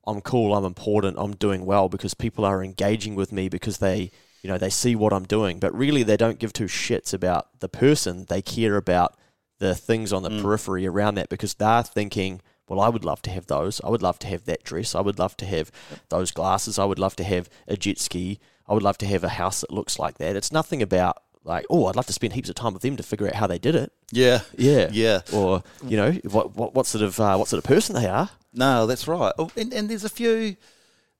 I'm 0.06 0.20
cool, 0.20 0.54
I'm 0.54 0.64
important, 0.64 1.16
I'm 1.18 1.34
doing 1.34 1.64
well 1.64 1.88
because 1.88 2.12
people 2.12 2.44
are 2.44 2.62
engaging 2.62 3.14
with 3.14 3.32
me 3.32 3.48
because 3.48 3.78
they, 3.78 4.10
you 4.48 4.54
know, 4.54 4.58
they 4.58 4.70
see 4.70 4.96
what 4.96 5.12
I'm 5.12 5.24
doing. 5.26 5.58
But 5.58 5.76
really, 5.76 6.02
they 6.02 6.16
don't 6.16 6.38
give 6.38 6.54
two 6.54 6.64
shits 6.64 7.12
about 7.12 7.48
the 7.60 7.68
person. 7.68 8.24
They 8.30 8.40
care 8.40 8.76
about 8.76 9.14
the 9.58 9.74
things 9.74 10.10
on 10.10 10.22
the 10.22 10.30
Mm. 10.30 10.40
periphery 10.40 10.86
around 10.86 11.16
that 11.16 11.28
because 11.28 11.52
they're 11.52 11.82
thinking, 11.82 12.40
well, 12.66 12.80
I 12.80 12.88
would 12.88 13.04
love 13.04 13.20
to 13.22 13.30
have 13.30 13.46
those. 13.46 13.78
I 13.84 13.90
would 13.90 14.00
love 14.00 14.18
to 14.20 14.26
have 14.26 14.46
that 14.46 14.64
dress. 14.64 14.94
I 14.94 15.02
would 15.02 15.18
love 15.18 15.36
to 15.36 15.44
have 15.44 15.70
those 16.08 16.30
glasses. 16.30 16.78
I 16.78 16.86
would 16.86 16.98
love 16.98 17.14
to 17.16 17.24
have 17.24 17.50
a 17.66 17.76
jet 17.76 17.98
ski. 17.98 18.40
I 18.66 18.72
would 18.72 18.82
love 18.82 18.96
to 18.98 19.06
have 19.06 19.22
a 19.22 19.28
house 19.28 19.60
that 19.60 19.70
looks 19.70 19.98
like 19.98 20.16
that. 20.16 20.34
It's 20.34 20.50
nothing 20.50 20.80
about 20.80 21.22
like, 21.44 21.66
oh, 21.68 21.84
I'd 21.86 21.96
love 21.96 22.06
to 22.06 22.12
spend 22.14 22.32
heaps 22.32 22.48
of 22.48 22.54
time 22.54 22.72
with 22.72 22.80
them 22.82 22.96
to 22.96 23.02
figure 23.02 23.26
out 23.26 23.34
how 23.34 23.46
they 23.48 23.58
did 23.58 23.74
it. 23.74 23.92
yeah, 24.12 24.40
Yeah, 24.56 24.88
yeah. 24.92 25.20
Or 25.30 25.62
you 25.86 25.98
know, 25.98 26.12
what 26.30 26.56
what, 26.56 26.74
what 26.74 26.86
sort 26.86 27.02
of 27.04 27.20
uh, 27.20 27.36
what 27.36 27.48
sort 27.48 27.58
of 27.62 27.64
person 27.68 27.94
they 27.94 28.06
are. 28.08 28.30
No, 28.54 28.86
that's 28.86 29.06
right. 29.06 29.32
Oh, 29.38 29.50
and, 29.58 29.74
and 29.74 29.90
there's 29.90 30.04
a 30.04 30.08
few. 30.08 30.56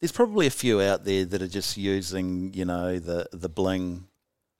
There's 0.01 0.13
probably 0.13 0.47
a 0.47 0.51
few 0.51 0.81
out 0.81 1.05
there 1.05 1.25
that 1.25 1.43
are 1.43 1.49
just 1.49 1.77
using, 1.77 2.53
you 2.55 2.65
know, 2.65 2.99
the 2.99 3.29
the 3.33 3.49
bling 3.49 4.07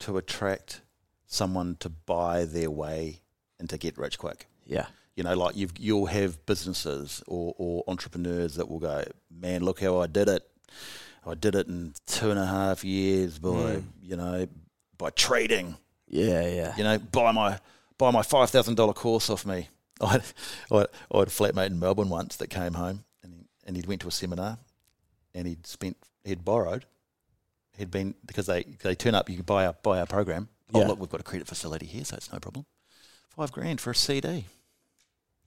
to 0.01 0.17
attract 0.17 0.81
someone 1.27 1.75
to 1.79 1.89
buy 1.89 2.45
their 2.45 2.71
way 2.71 3.21
and 3.59 3.69
to 3.69 3.77
get 3.77 3.97
rich 3.97 4.17
quick. 4.17 4.47
Yeah, 4.65 4.87
You 5.15 5.23
know, 5.23 5.35
like 5.35 5.55
you've 5.55 5.73
you'll 5.79 6.05
have 6.07 6.45
businesses 6.45 7.23
or, 7.27 7.53
or 7.57 7.83
entrepreneurs 7.87 8.55
that 8.55 8.69
will 8.69 8.79
go, 8.79 9.03
man, 9.29 9.63
look 9.63 9.81
how 9.81 9.99
I 9.99 10.07
did 10.07 10.27
it. 10.29 10.43
I 11.25 11.33
did 11.35 11.55
it 11.55 11.67
in 11.67 11.93
two 12.05 12.31
and 12.31 12.39
a 12.39 12.45
half 12.45 12.83
years 12.83 13.39
by 13.39 13.49
Mm. 13.49 13.83
you 14.01 14.15
know 14.15 14.47
by 14.97 15.09
trading 15.11 15.77
yeah, 16.07 16.47
yeah. 16.47 16.75
you 16.75 16.83
know, 16.83 16.97
buy 16.97 17.31
my 17.31 17.59
buy 17.97 18.11
my 18.11 18.21
five 18.23 18.49
thousand 18.49 18.75
dollar 18.75 18.93
course 18.93 19.29
off 19.29 19.45
me. 19.45 19.69
I 20.01 20.07
had, 20.13 20.23
I 20.71 20.75
I 21.11 21.19
had 21.19 21.27
a 21.27 21.31
flatmate 21.31 21.67
in 21.67 21.79
Melbourne 21.79 22.09
once 22.09 22.35
that 22.37 22.47
came 22.49 22.73
home 22.73 23.03
and 23.23 23.33
he, 23.33 23.45
and 23.65 23.75
he'd 23.75 23.85
went 23.85 24.01
to 24.01 24.07
a 24.07 24.11
seminar 24.11 24.57
and 25.35 25.47
he'd 25.47 25.65
spent 25.67 25.97
he'd 26.23 26.43
borrowed 26.45 26.85
he'd 27.77 27.91
been 27.91 28.13
because 28.25 28.45
they 28.47 28.63
they 28.83 28.95
turn 28.95 29.15
up 29.15 29.29
you 29.29 29.35
can 29.37 29.45
buy 29.45 29.65
our 29.65 29.73
buy 29.83 29.99
our 29.99 30.05
program. 30.05 30.49
Oh 30.73 30.81
Yeah. 30.81 30.87
look, 30.87 30.99
we've 30.99 31.09
got 31.09 31.19
a 31.21 31.23
credit 31.23 31.47
facility 31.47 31.85
here, 31.85 32.03
so 32.05 32.15
it's 32.15 32.31
no 32.31 32.39
problem. 32.39 32.65
Five 33.35 33.51
grand 33.51 33.79
for 33.81 33.91
a 33.91 33.95
CD. 33.95 34.45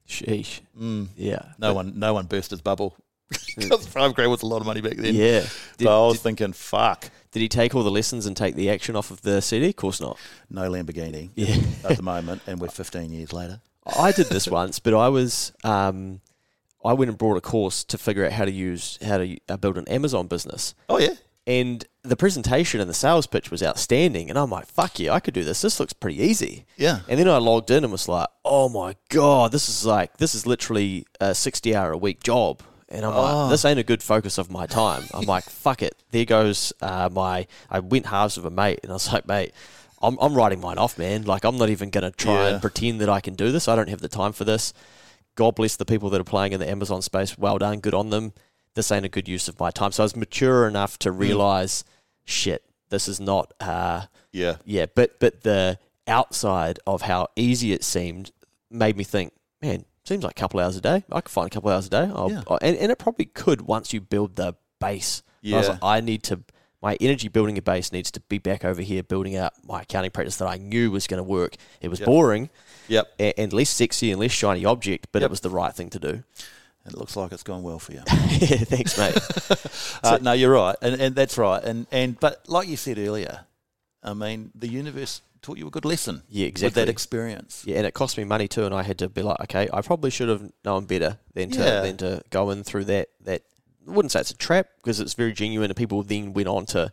Sheesh. 0.09 0.61
Mm. 0.79 1.09
Yeah. 1.17 1.43
No 1.59 1.75
one 1.75 1.99
no 1.99 2.15
one 2.15 2.27
burst 2.27 2.51
his 2.51 2.61
bubble. 2.61 2.97
Because 3.57 3.87
five 3.87 4.15
grand 4.15 4.31
was 4.31 4.43
a 4.43 4.47
lot 4.47 4.61
of 4.61 4.67
money 4.67 4.81
back 4.81 4.97
then. 4.97 5.15
Yeah. 5.15 5.41
Did, 5.77 5.85
but 5.85 6.03
I 6.05 6.07
was 6.07 6.15
did, 6.17 6.23
thinking, 6.23 6.53
fuck, 6.55 7.11
did 7.33 7.41
he 7.41 7.49
take 7.49 7.75
all 7.75 7.83
the 7.83 7.91
lessons 7.91 8.25
and 8.25 8.35
take 8.35 8.55
the 8.55 8.71
action 8.71 8.97
off 8.97 9.11
of 9.11 9.21
the 9.23 9.43
CD? 9.43 9.69
Of 9.69 9.77
course 9.77 10.01
not. 10.01 10.19
no 10.49 10.71
Lamborghini 10.71 11.31
Yeah. 11.35 11.57
at 11.85 11.99
the 11.99 12.03
moment, 12.03 12.41
and 12.47 12.59
we're 12.61 12.69
15 12.69 13.13
years 13.13 13.31
later. 13.33 13.61
I 13.99 14.13
did 14.13 14.27
this 14.29 14.49
once, 14.49 14.79
but 14.79 14.95
I 14.95 15.09
was 15.09 15.53
um, 15.65 16.21
I 16.85 16.93
went 16.95 17.09
and 17.11 17.19
brought 17.19 17.37
a 17.37 17.41
course 17.41 17.85
to 17.85 17.99
figure 17.99 18.25
out 18.27 18.33
how 18.33 18.45
to 18.45 18.51
use 18.51 18.99
how 19.05 19.19
to 19.19 19.37
uh, 19.49 19.57
build 19.57 19.79
an 19.79 19.87
Amazon 19.89 20.27
business, 20.27 20.75
Oh 20.89 20.99
yeah, 20.99 21.15
and 21.47 21.85
the 22.03 22.17
presentation 22.17 22.81
and 22.81 22.91
the 22.91 22.95
sales 22.95 23.27
pitch 23.27 23.51
was 23.51 23.63
outstanding. 23.63 24.29
And 24.31 24.39
I'm 24.39 24.51
like, 24.51 24.67
"Fuck 24.67 24.99
yeah, 24.99 25.13
I 25.13 25.21
could 25.21 25.35
do 25.35 25.45
this. 25.45 25.61
This 25.63 25.79
looks 25.81 25.93
pretty 25.93 26.21
easy." 26.21 26.67
yeah. 26.77 27.01
And 27.09 27.19
then 27.21 27.29
I 27.29 27.37
logged 27.39 27.71
in 27.71 27.85
and 27.85 27.93
was 27.93 28.09
like, 28.09 28.29
"Oh 28.45 28.69
my 28.69 28.97
god, 29.09 29.53
this 29.53 29.69
is 29.69 29.85
like 29.87 30.17
this 30.19 30.35
is 30.35 30.47
literally 30.47 31.07
a 31.21 31.35
60 31.35 31.75
hour 31.77 31.93
a 31.93 31.99
week 31.99 32.23
job." 32.23 32.63
And 32.89 33.07
I'm 33.07 33.13
Oh. 33.15 33.23
like, 33.45 33.51
"This 33.51 33.65
ain't 33.65 33.79
a 33.79 33.85
good 33.85 34.03
focus 34.03 34.37
of 34.37 34.51
my 34.51 34.67
time." 34.67 35.05
I'm 35.15 35.25
like, 35.25 35.45
"Fuck 35.65 35.83
it." 35.83 35.95
There 36.11 36.25
goes 36.25 36.73
uh, 36.83 37.09
my. 37.13 37.47
I 37.71 37.79
went 37.81 38.07
halves 38.07 38.37
with 38.37 38.47
a 38.47 38.51
mate, 38.51 38.81
and 38.83 38.91
I 38.91 38.95
was 38.95 39.13
like, 39.13 39.27
"Mate." 39.27 39.53
I'm, 40.05 40.19
I'm 40.21 40.35
writing 40.35 40.61
mine 40.61 40.79
off, 40.79 40.99
man. 40.99 41.23
Like, 41.23 41.45
I'm 41.45 41.57
not 41.57 41.71
even 41.71 41.91
going 41.91 42.03
to 42.03 42.11
try 42.11 42.35
Yeah. 42.35 42.47
and 42.55 42.61
pretend 42.61 43.01
that 43.03 43.09
I 43.09 43.21
can 43.21 43.35
do 43.35 43.53
this. 43.53 43.69
I 43.69 43.77
don't 43.77 43.89
have 43.89 44.01
the 44.01 44.09
time 44.09 44.33
for 44.33 44.43
this. 44.43 44.75
God 45.35 45.55
bless 45.55 45.77
the 45.77 45.85
people 45.85 46.11
that 46.11 46.21
are 46.21 46.25
playing 46.25 46.53
in 46.53 46.61
the 46.61 46.69
Amazon 46.69 47.03
space. 47.03 47.39
Well 47.39 47.59
done. 47.59 47.81
Good 47.81 47.95
on 47.95 48.11
them. 48.11 48.33
This 48.75 48.91
ain't 48.91 49.05
a 49.05 49.09
good 49.09 49.29
use 49.29 49.49
of 49.49 49.59
my 49.61 49.71
time. 49.71 49.93
So 49.93 50.03
I 50.03 50.05
was 50.05 50.17
mature 50.17 50.67
enough 50.67 50.99
to 51.01 51.13
realize, 51.13 51.85
shit, 52.25 52.63
this 52.91 53.09
is 53.09 53.21
not, 53.21 53.53
uh, 53.61 54.03
Yeah. 54.33 54.57
yeah, 54.65 54.87
but 54.95 55.19
but 55.21 55.43
the 55.43 55.79
outside 56.07 56.79
of 56.87 57.03
how 57.03 57.29
easy 57.37 57.73
it 57.73 57.85
seemed 57.85 58.31
made 58.71 58.97
me 58.97 59.05
think, 59.05 59.33
man, 59.61 59.85
seems 60.05 60.25
like 60.25 60.33
a 60.33 60.41
couple 60.41 60.61
hours 60.61 60.77
a 60.77 60.81
day. 60.81 61.05
I 61.13 61.21
could 61.21 61.31
find 61.31 61.47
a 61.47 61.51
couple 61.51 61.71
hours 61.71 61.87
a 61.87 61.91
day. 61.91 62.11
I'll, 62.15 62.31
Yeah. 62.31 62.43
I- 62.49 62.59
and, 62.63 62.77
and 62.77 62.93
it 62.93 62.99
probably 62.99 63.27
could 63.27 63.63
once 63.63 63.93
you 63.93 64.01
build 64.01 64.37
the 64.37 64.55
base. 64.81 65.23
I 65.45 65.57
was 65.57 65.67
Yeah. 65.67 65.73
like, 65.73 65.79
I 65.83 66.01
need 66.01 66.23
to. 66.25 66.41
My 66.81 66.97
energy 67.01 67.29
building 67.29 67.57
a 67.59 67.63
base 67.63 67.93
needs 67.93 68.11
to 68.11 68.21
be 68.21 68.39
back 68.39 68.65
over 68.65 68.83
here, 68.83 69.05
building 69.05 69.37
out 69.37 69.53
my 69.65 69.83
accounting 69.83 70.11
practice 70.11 70.37
that 70.39 70.49
I 70.49 70.57
knew 70.57 70.91
was 70.91 71.07
going 71.07 71.19
to 71.19 71.23
work. 71.25 71.55
It 71.81 71.89
was 71.89 72.01
Yep. 72.01 72.07
boring 72.07 72.51
Yep. 72.89 73.13
and, 73.19 73.35
and 73.39 73.53
less 73.53 73.71
sexy 73.71 74.11
and 74.11 74.21
less 74.21 74.33
shiny 74.33 74.65
object, 74.65 75.09
but 75.13 75.23
it 75.23 75.31
was 75.31 75.41
the 75.41 75.51
right 75.51 75.75
thing 75.75 75.91
to 75.91 75.99
do. 75.99 76.23
It 76.85 76.95
looks 76.97 77.15
like 77.17 77.31
it's 77.33 77.45
gone 77.45 77.63
well 77.63 77.79
for 77.79 77.93
you. 77.93 78.03
yeah, 78.09 78.65
thanks, 78.65 78.99
mate. 78.99 79.17
Uh, 80.05 80.19
no, 80.21 80.33
you're 80.33 80.51
right, 80.53 80.75
and 80.83 81.01
and 81.01 81.15
that's 81.15 81.39
right, 81.39 81.63
and 81.63 81.87
and 81.93 82.19
but 82.19 82.43
like 82.49 82.67
you 82.67 82.77
said 82.77 82.99
earlier, 82.99 83.45
I 84.03 84.15
mean, 84.15 84.51
the 84.57 84.67
universe 84.67 85.23
taught 85.43 85.59
you 85.59 85.67
a 85.69 85.71
good 85.71 85.85
lesson. 85.85 86.23
Yeah, 86.29 86.47
exactly. 86.47 86.67
With 86.67 86.75
that 86.87 86.89
experience. 86.91 87.63
Yeah, 87.65 87.77
and 87.79 87.87
it 87.87 87.95
cost 87.95 88.19
me 88.19 88.25
money 88.25 88.49
too, 88.49 88.65
and 88.67 88.75
I 88.75 88.83
had 88.83 88.99
to 88.99 89.09
be 89.09 89.23
like, 89.23 89.39
okay, 89.43 89.69
I 89.73 89.81
probably 89.81 90.11
should 90.11 90.29
have 90.29 90.51
known 90.65 90.87
better 90.87 91.19
than 91.35 91.51
to 91.53 91.59
Yeah. 91.61 91.81
than 91.83 91.97
to 91.99 92.23
go 92.31 92.51
in 92.51 92.65
through 92.65 92.87
that 92.87 93.11
that. 93.21 93.43
I 93.87 93.91
wouldn't 93.93 94.11
say 94.13 94.21
it's 94.21 94.31
a 94.33 94.37
trap 94.37 94.69
because 94.79 94.99
it's 94.99 95.15
very 95.15 95.33
genuine, 95.33 95.71
and 95.71 95.77
people 95.77 96.03
then 96.03 96.33
went 96.33 96.49
on 96.49 96.67
to 96.67 96.91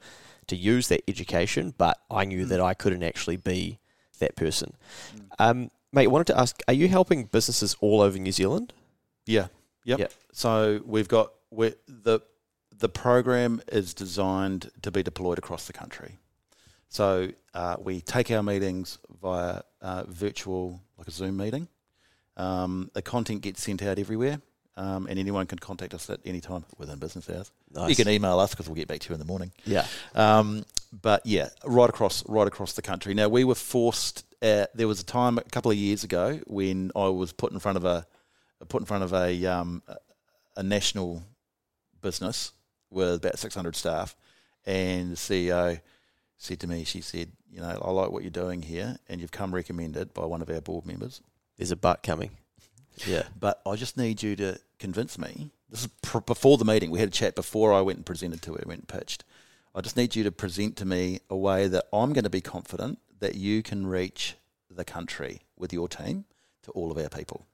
to 0.48 0.56
use 0.56 0.88
that 0.90 1.02
education. 1.08 1.74
But 1.78 1.98
I 2.12 2.26
knew 2.26 2.46
Mm. 2.46 2.50
that 2.50 2.62
I 2.62 2.76
couldn't 2.76 3.02
actually 3.04 3.38
be 3.38 3.80
that 4.20 4.36
person. 4.36 4.74
Um, 5.40 5.72
mate, 5.92 6.06
I 6.06 6.08
wanted 6.08 6.28
to 6.28 6.40
ask: 6.40 6.60
Are 6.68 6.74
you 6.74 6.88
helping 6.88 7.26
businesses 7.26 7.76
all 7.80 8.02
over 8.02 8.18
New 8.18 8.32
Zealand? 8.32 8.74
Yeah. 9.26 9.48
Yep. 9.86 10.00
Yep. 10.00 10.14
So 10.32 10.82
we've 10.86 11.08
got 11.08 11.32
we 11.52 11.74
the 11.88 12.20
the 12.78 12.90
program 12.90 13.62
is 13.72 13.94
designed 13.94 14.72
to 14.82 14.92
be 14.92 15.04
deployed 15.04 15.38
across 15.38 15.68
the 15.68 15.74
country. 15.74 16.18
So 16.88 17.30
uh, 17.54 17.76
we 17.80 18.02
take 18.02 18.32
our 18.32 18.42
meetings 18.42 18.98
via 19.22 19.62
uh, 19.82 20.04
virtual, 20.08 20.82
like 20.98 21.08
a 21.08 21.12
Zoom 21.12 21.38
meeting. 21.38 21.68
Um, 22.38 22.90
the 22.94 23.02
content 23.02 23.42
gets 23.42 23.62
sent 23.62 23.84
out 23.84 24.00
everywhere, 24.00 24.42
um, 24.78 25.08
and 25.08 25.20
anyone 25.20 25.46
can 25.46 25.60
contact 25.60 25.94
us 25.94 26.10
at 26.10 26.20
any 26.26 26.40
time 26.40 26.64
within 26.78 26.98
business 26.98 27.30
hours. 27.30 27.52
Nice. 27.72 27.90
You 27.90 27.96
can 27.96 28.08
email 28.10 28.40
us 28.40 28.52
because 28.52 28.68
we'll 28.68 28.76
get 28.76 28.88
back 28.88 29.02
to 29.02 29.10
you 29.10 29.14
in 29.14 29.20
the 29.20 29.26
morning. 29.26 29.52
Yeah, 29.66 29.86
Um, 30.16 30.64
but 30.92 31.26
yeah, 31.26 31.50
right 31.66 31.90
across 31.90 32.28
right 32.28 32.48
across 32.48 32.74
the 32.74 32.82
country. 32.82 33.14
Now 33.14 33.30
we 33.30 33.44
were 33.44 33.56
forced. 33.56 34.26
Uh, 34.42 34.66
there 34.74 34.88
was 34.88 35.02
a 35.02 35.06
time 35.06 35.38
a 35.38 35.44
couple 35.44 35.72
of 35.72 35.78
years 35.78 36.04
ago 36.04 36.40
when 36.48 36.92
I 36.96 37.08
was 37.10 37.32
put 37.34 37.52
in 37.52 37.60
front 37.60 37.78
of 37.78 37.86
a 37.86 38.06
put 38.68 38.82
in 38.82 38.86
front 38.86 39.04
of 39.04 39.14
a 39.14 39.46
um, 39.46 39.84
a- 40.56 40.64
national 40.64 41.24
business 42.02 42.52
with 42.90 43.16
about 43.16 43.40
six 43.40 43.56
hundred 43.56 43.76
staff, 43.76 44.16
and 44.66 45.12
the 45.12 45.16
CEO 45.16 45.82
said 46.38 46.60
to 46.62 46.68
me, 46.68 46.84
she 46.84 47.02
said, 47.02 47.32
"You 47.52 47.62
know, 47.62 47.80
I 47.82 47.92
like 47.92 48.12
what 48.12 48.24
you're 48.24 48.32
doing 48.32 48.62
here, 48.62 48.98
and 49.08 49.22
you've 49.22 49.32
come 49.32 49.54
recommended 49.54 50.14
by 50.14 50.26
one 50.26 50.42
of 50.42 50.50
our 50.50 50.62
board 50.62 50.86
members, 50.86 51.22
there's 51.58 51.72
a 51.72 51.76
butt 51.76 52.04
coming. 52.04 52.32
Yeah, 53.08 53.24
but 53.40 53.62
I 53.66 53.78
just 53.78 53.96
need 53.96 54.22
you 54.22 54.36
to 54.38 54.60
convince 54.78 55.18
me." 55.18 55.52
This 55.70 55.82
is 55.84 55.88
pr- 56.02 56.20
before 56.20 56.58
the 56.58 56.66
meeting. 56.66 56.92
We 56.92 57.00
had 57.00 57.08
a 57.10 57.12
chat 57.12 57.34
before 57.34 57.72
I 57.74 57.80
went 57.80 57.98
and 57.98 58.06
presented 58.06 58.42
to 58.42 58.56
her, 58.56 58.64
went 58.66 58.82
and 58.82 58.88
pitched. 58.90 59.24
I 59.76 59.82
just 59.82 59.97
need 59.97 60.15
you 60.15 60.24
to 60.24 60.32
present 60.32 60.76
to 60.78 60.86
me 60.86 61.20
a 61.30 61.38
way 61.38 61.67
that 61.67 61.86
I'm 61.93 62.13
going 62.13 62.24
to 62.24 62.30
be 62.30 62.41
confident 62.41 62.99
that 63.20 63.36
you 63.36 63.61
can 63.61 63.86
reach 63.86 64.36
the 64.70 64.84
country 64.84 65.41
with 65.57 65.74
your 65.74 65.88
team 65.88 66.26
to 66.63 66.72
all 66.72 66.91
of 66.91 66.97
our 66.97 67.09
people. 67.09 67.45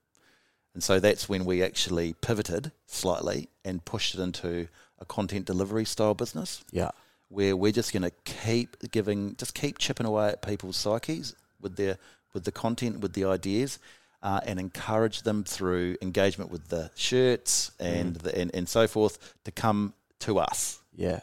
And 0.73 0.83
so 0.83 0.99
that's 0.99 1.29
when 1.29 1.45
we 1.45 1.63
actually 1.63 2.13
pivoted 2.13 2.71
slightly 2.85 3.49
and 3.63 3.83
pushed 3.83 4.13
it 4.15 4.21
into 4.21 4.67
a 4.99 5.05
content 5.05 5.45
delivery 5.45 5.85
style 5.85 6.13
business 6.13 6.63
yeah, 6.71 6.91
where 7.29 7.55
we're 7.55 7.71
just 7.71 7.93
going 7.93 8.03
to 8.03 8.11
keep 8.25 8.75
giving, 8.91 9.35
just 9.37 9.55
keep 9.55 9.77
chipping 9.77 10.05
away 10.05 10.29
at 10.29 10.41
people's 10.41 10.77
psyches 10.77 11.35
with 11.61 11.77
their 11.77 11.97
with 12.33 12.43
the 12.43 12.51
content, 12.51 12.99
with 12.99 13.13
the 13.13 13.23
ideas, 13.23 13.79
uh, 14.21 14.41
and 14.45 14.59
encourage 14.59 15.21
them 15.21 15.45
through 15.45 15.95
engagement 16.01 16.51
with 16.51 16.67
the 16.67 16.91
shirts 16.95 17.71
and 17.79 18.17
the, 18.17 18.37
and 18.37 18.53
and 18.53 18.67
so 18.67 18.85
forth 18.87 19.35
to 19.45 19.51
come 19.51 19.93
to 20.19 20.39
us, 20.39 20.79
yeah. 20.93 21.21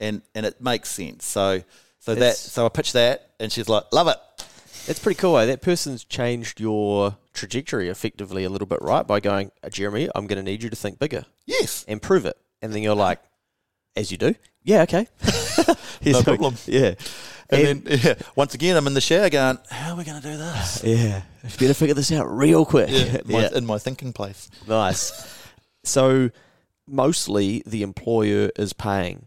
And 0.00 0.22
and 0.34 0.44
it 0.46 0.60
makes 0.60 0.90
sense. 0.90 1.24
So 1.26 1.62
so 1.98 2.14
that 2.14 2.20
It's- 2.20 2.38
so 2.38 2.66
I 2.66 2.68
pitched 2.68 2.94
that, 2.94 3.30
and 3.38 3.52
she's 3.52 3.68
like, 3.68 3.84
love 3.92 4.08
it. 4.08 4.16
That's 4.86 4.98
pretty 4.98 5.18
cool. 5.18 5.36
Eh? 5.36 5.44
That 5.46 5.60
person's 5.60 6.04
changed 6.04 6.58
your 6.58 7.16
trajectory 7.34 7.88
effectively 7.88 8.44
a 8.44 8.48
little 8.50 8.66
bit, 8.66 8.78
right? 8.80 9.06
By 9.06 9.20
going, 9.20 9.52
"Uh, 9.62 9.68
Jeremy, 9.68 10.08
I'm 10.14 10.26
going 10.26 10.38
to 10.38 10.42
need 10.42 10.62
you 10.62 10.70
to 10.70 10.76
think 10.76 10.98
bigger 10.98 11.26
Yes, 11.46 11.84
and 11.86 12.00
prove 12.00 12.24
it. 12.24 12.36
And 12.62 12.72
then 12.72 12.82
you're 12.82 12.94
like, 12.96 13.20
as 13.94 14.10
you 14.10 14.16
do, 14.16 14.34
yeah, 14.62 14.82
okay. 14.82 15.06
Here's 16.00 16.14
No 16.14 16.18
how 16.20 16.22
problem. 16.22 16.54
Yeah. 16.66 16.94
and, 17.50 17.82
then 17.84 18.00
yeah, 18.02 18.14
once 18.36 18.54
again 18.54 18.76
I'm 18.76 18.86
in 18.86 18.94
the 18.94 19.00
shower 19.02 19.28
going, 19.28 19.58
how 19.70 19.92
are 19.92 19.96
we 19.98 20.04
going 20.04 20.20
to 20.20 20.26
do 20.28 20.36
this? 20.36 20.82
Yeah. 20.84 21.22
Better 21.58 21.74
figure 21.74 21.94
this 21.94 22.10
out 22.12 22.24
real 22.30 22.64
quick. 22.64 22.88
Yeah, 22.90 23.18
my, 23.26 23.48
in 23.48 23.66
my 23.66 23.78
thinking 23.78 24.12
place. 24.14 24.48
Nice. 24.66 25.12
So 25.84 26.30
mostly 26.86 27.62
the 27.66 27.82
employer 27.82 28.50
is 28.56 28.72
paying. 28.72 29.26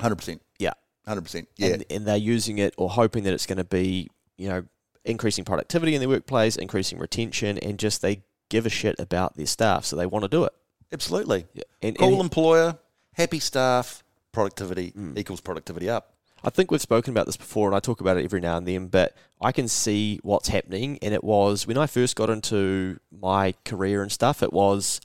Hundred 0.00 0.16
percent. 0.16 0.42
Yeah. 0.58 0.72
Hundred 1.06 1.22
percent. 1.22 1.48
Yeah. 1.56 1.68
And, 1.68 1.84
and 1.90 2.06
they're 2.06 2.16
using 2.16 2.58
it 2.58 2.74
or 2.76 2.90
hoping 2.90 3.24
that 3.24 3.32
it's 3.32 3.46
going 3.46 3.58
to 3.58 3.64
be, 3.64 4.08
you 4.36 4.48
know, 4.48 4.64
increasing 5.04 5.44
productivity 5.44 5.94
in 5.94 6.00
their 6.00 6.08
workplace, 6.08 6.56
increasing 6.56 6.98
retention, 6.98 7.58
and 7.58 7.78
just 7.78 8.02
they 8.02 8.22
give 8.48 8.66
a 8.66 8.70
shit 8.70 8.96
about 8.98 9.36
their 9.36 9.46
staff. 9.46 9.84
So 9.84 9.96
they 9.96 10.06
want 10.06 10.24
to 10.24 10.28
do 10.28 10.44
it. 10.44 10.52
Absolutely. 10.92 11.46
Yeah. 11.54 11.62
And, 11.82 11.96
Cool 11.96 12.12
and 12.12 12.20
employer, 12.20 12.78
happy 13.12 13.38
staff, 13.38 14.02
productivity 14.32 14.92
equals 15.16 15.40
productivity 15.40 15.88
up. 15.88 16.14
I 16.42 16.50
think 16.50 16.70
we've 16.70 16.80
spoken 16.80 17.12
about 17.12 17.26
this 17.26 17.36
before, 17.36 17.68
and 17.68 17.76
I 17.76 17.80
talk 17.80 18.00
about 18.00 18.16
it 18.16 18.24
every 18.24 18.40
now 18.40 18.56
and 18.56 18.66
then, 18.66 18.86
but 18.86 19.14
I 19.40 19.52
can 19.52 19.68
see 19.68 20.20
what's 20.22 20.48
happening. 20.48 20.98
And 21.02 21.12
it 21.12 21.22
was 21.22 21.66
when 21.66 21.76
I 21.76 21.86
first 21.86 22.16
got 22.16 22.30
into 22.30 22.98
my 23.10 23.54
career 23.64 24.02
and 24.02 24.10
stuff, 24.10 24.42
it 24.42 24.52
was, 24.52 25.00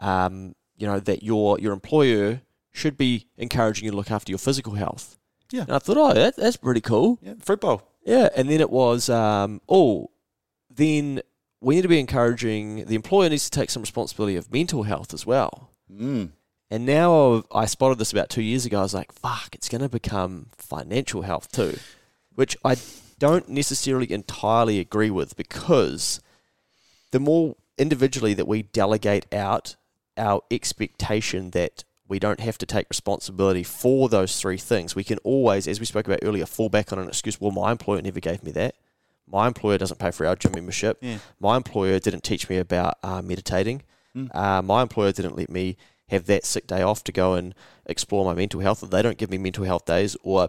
um, 0.00 0.54
you 0.76 0.86
know, 0.86 0.98
that 0.98 1.22
your, 1.22 1.58
your 1.60 1.72
employer 1.72 2.42
should 2.72 2.96
be 2.96 3.26
encouraging 3.36 3.84
you 3.84 3.90
to 3.90 3.96
look 3.96 4.10
after 4.10 4.30
your 4.30 4.38
physical 4.38 4.74
health. 4.74 5.18
Yeah. 5.50 5.62
And 5.62 5.72
I 5.72 5.78
thought, 5.78 5.96
oh, 5.96 6.14
that, 6.14 6.36
that's 6.36 6.56
pretty 6.56 6.80
cool. 6.80 7.18
Yeah, 7.22 7.34
fruit 7.40 7.60
bowl. 7.60 7.82
Yeah. 8.04 8.28
And 8.36 8.48
then 8.48 8.60
it 8.60 8.70
was, 8.70 9.08
um, 9.08 9.60
oh, 9.68 10.10
then 10.70 11.22
we 11.60 11.74
need 11.74 11.82
to 11.82 11.88
be 11.88 11.98
encouraging 11.98 12.86
the 12.86 12.94
employer 12.94 13.28
needs 13.28 13.50
to 13.50 13.58
take 13.58 13.70
some 13.70 13.82
responsibility 13.82 14.36
of 14.36 14.52
mental 14.52 14.84
health 14.84 15.12
as 15.12 15.26
well. 15.26 15.70
Mm. 15.92 16.30
And 16.70 16.86
now 16.86 17.44
I 17.52 17.66
spotted 17.66 17.98
this 17.98 18.12
about 18.12 18.30
two 18.30 18.42
years 18.42 18.64
ago. 18.64 18.78
I 18.78 18.82
was 18.82 18.94
like, 18.94 19.12
fuck, 19.12 19.54
it's 19.54 19.68
going 19.68 19.82
to 19.82 19.88
become 19.88 20.46
financial 20.56 21.22
health 21.22 21.50
too, 21.50 21.78
which 22.34 22.56
I 22.64 22.76
don't 23.18 23.48
necessarily 23.48 24.10
entirely 24.12 24.78
agree 24.78 25.10
with 25.10 25.36
because 25.36 26.20
the 27.10 27.20
more 27.20 27.56
individually 27.76 28.34
that 28.34 28.46
we 28.46 28.62
delegate 28.62 29.32
out 29.34 29.76
our 30.16 30.42
expectation 30.50 31.50
that 31.50 31.84
we 32.10 32.18
don't 32.18 32.40
have 32.40 32.58
to 32.58 32.66
take 32.66 32.90
responsibility 32.90 33.62
for 33.62 34.08
those 34.08 34.38
three 34.40 34.56
things, 34.58 34.96
we 34.96 35.04
can 35.04 35.18
always, 35.18 35.68
as 35.68 35.78
we 35.78 35.86
spoke 35.86 36.06
about 36.06 36.18
earlier, 36.22 36.44
fall 36.44 36.68
back 36.68 36.92
on 36.92 36.98
an 36.98 37.06
excuse. 37.06 37.40
Well, 37.40 37.52
my 37.52 37.70
employer 37.70 38.02
never 38.02 38.18
gave 38.18 38.42
me 38.42 38.50
that. 38.52 38.74
My 39.28 39.46
employer 39.46 39.78
doesn't 39.78 40.00
pay 40.00 40.10
for 40.10 40.26
our 40.26 40.34
gym 40.34 40.50
membership. 40.52 40.98
Yeah. 41.00 41.18
My 41.38 41.56
employer 41.56 42.00
didn't 42.00 42.24
teach 42.24 42.50
me 42.50 42.56
about 42.58 42.98
uh, 43.04 43.22
meditating. 43.22 43.82
Uh, 44.32 44.60
my 44.60 44.82
employer 44.82 45.12
didn't 45.12 45.36
let 45.36 45.50
me 45.50 45.76
have 46.08 46.26
that 46.26 46.44
sick 46.44 46.66
day 46.66 46.82
off 46.82 47.04
to 47.04 47.12
go 47.12 47.34
and 47.34 47.54
explore 47.86 48.24
my 48.24 48.34
mental 48.34 48.58
health. 48.58 48.80
They 48.80 49.02
don't 49.02 49.16
give 49.16 49.30
me 49.30 49.38
mental 49.38 49.64
health 49.64 49.84
days, 49.84 50.16
or 50.24 50.48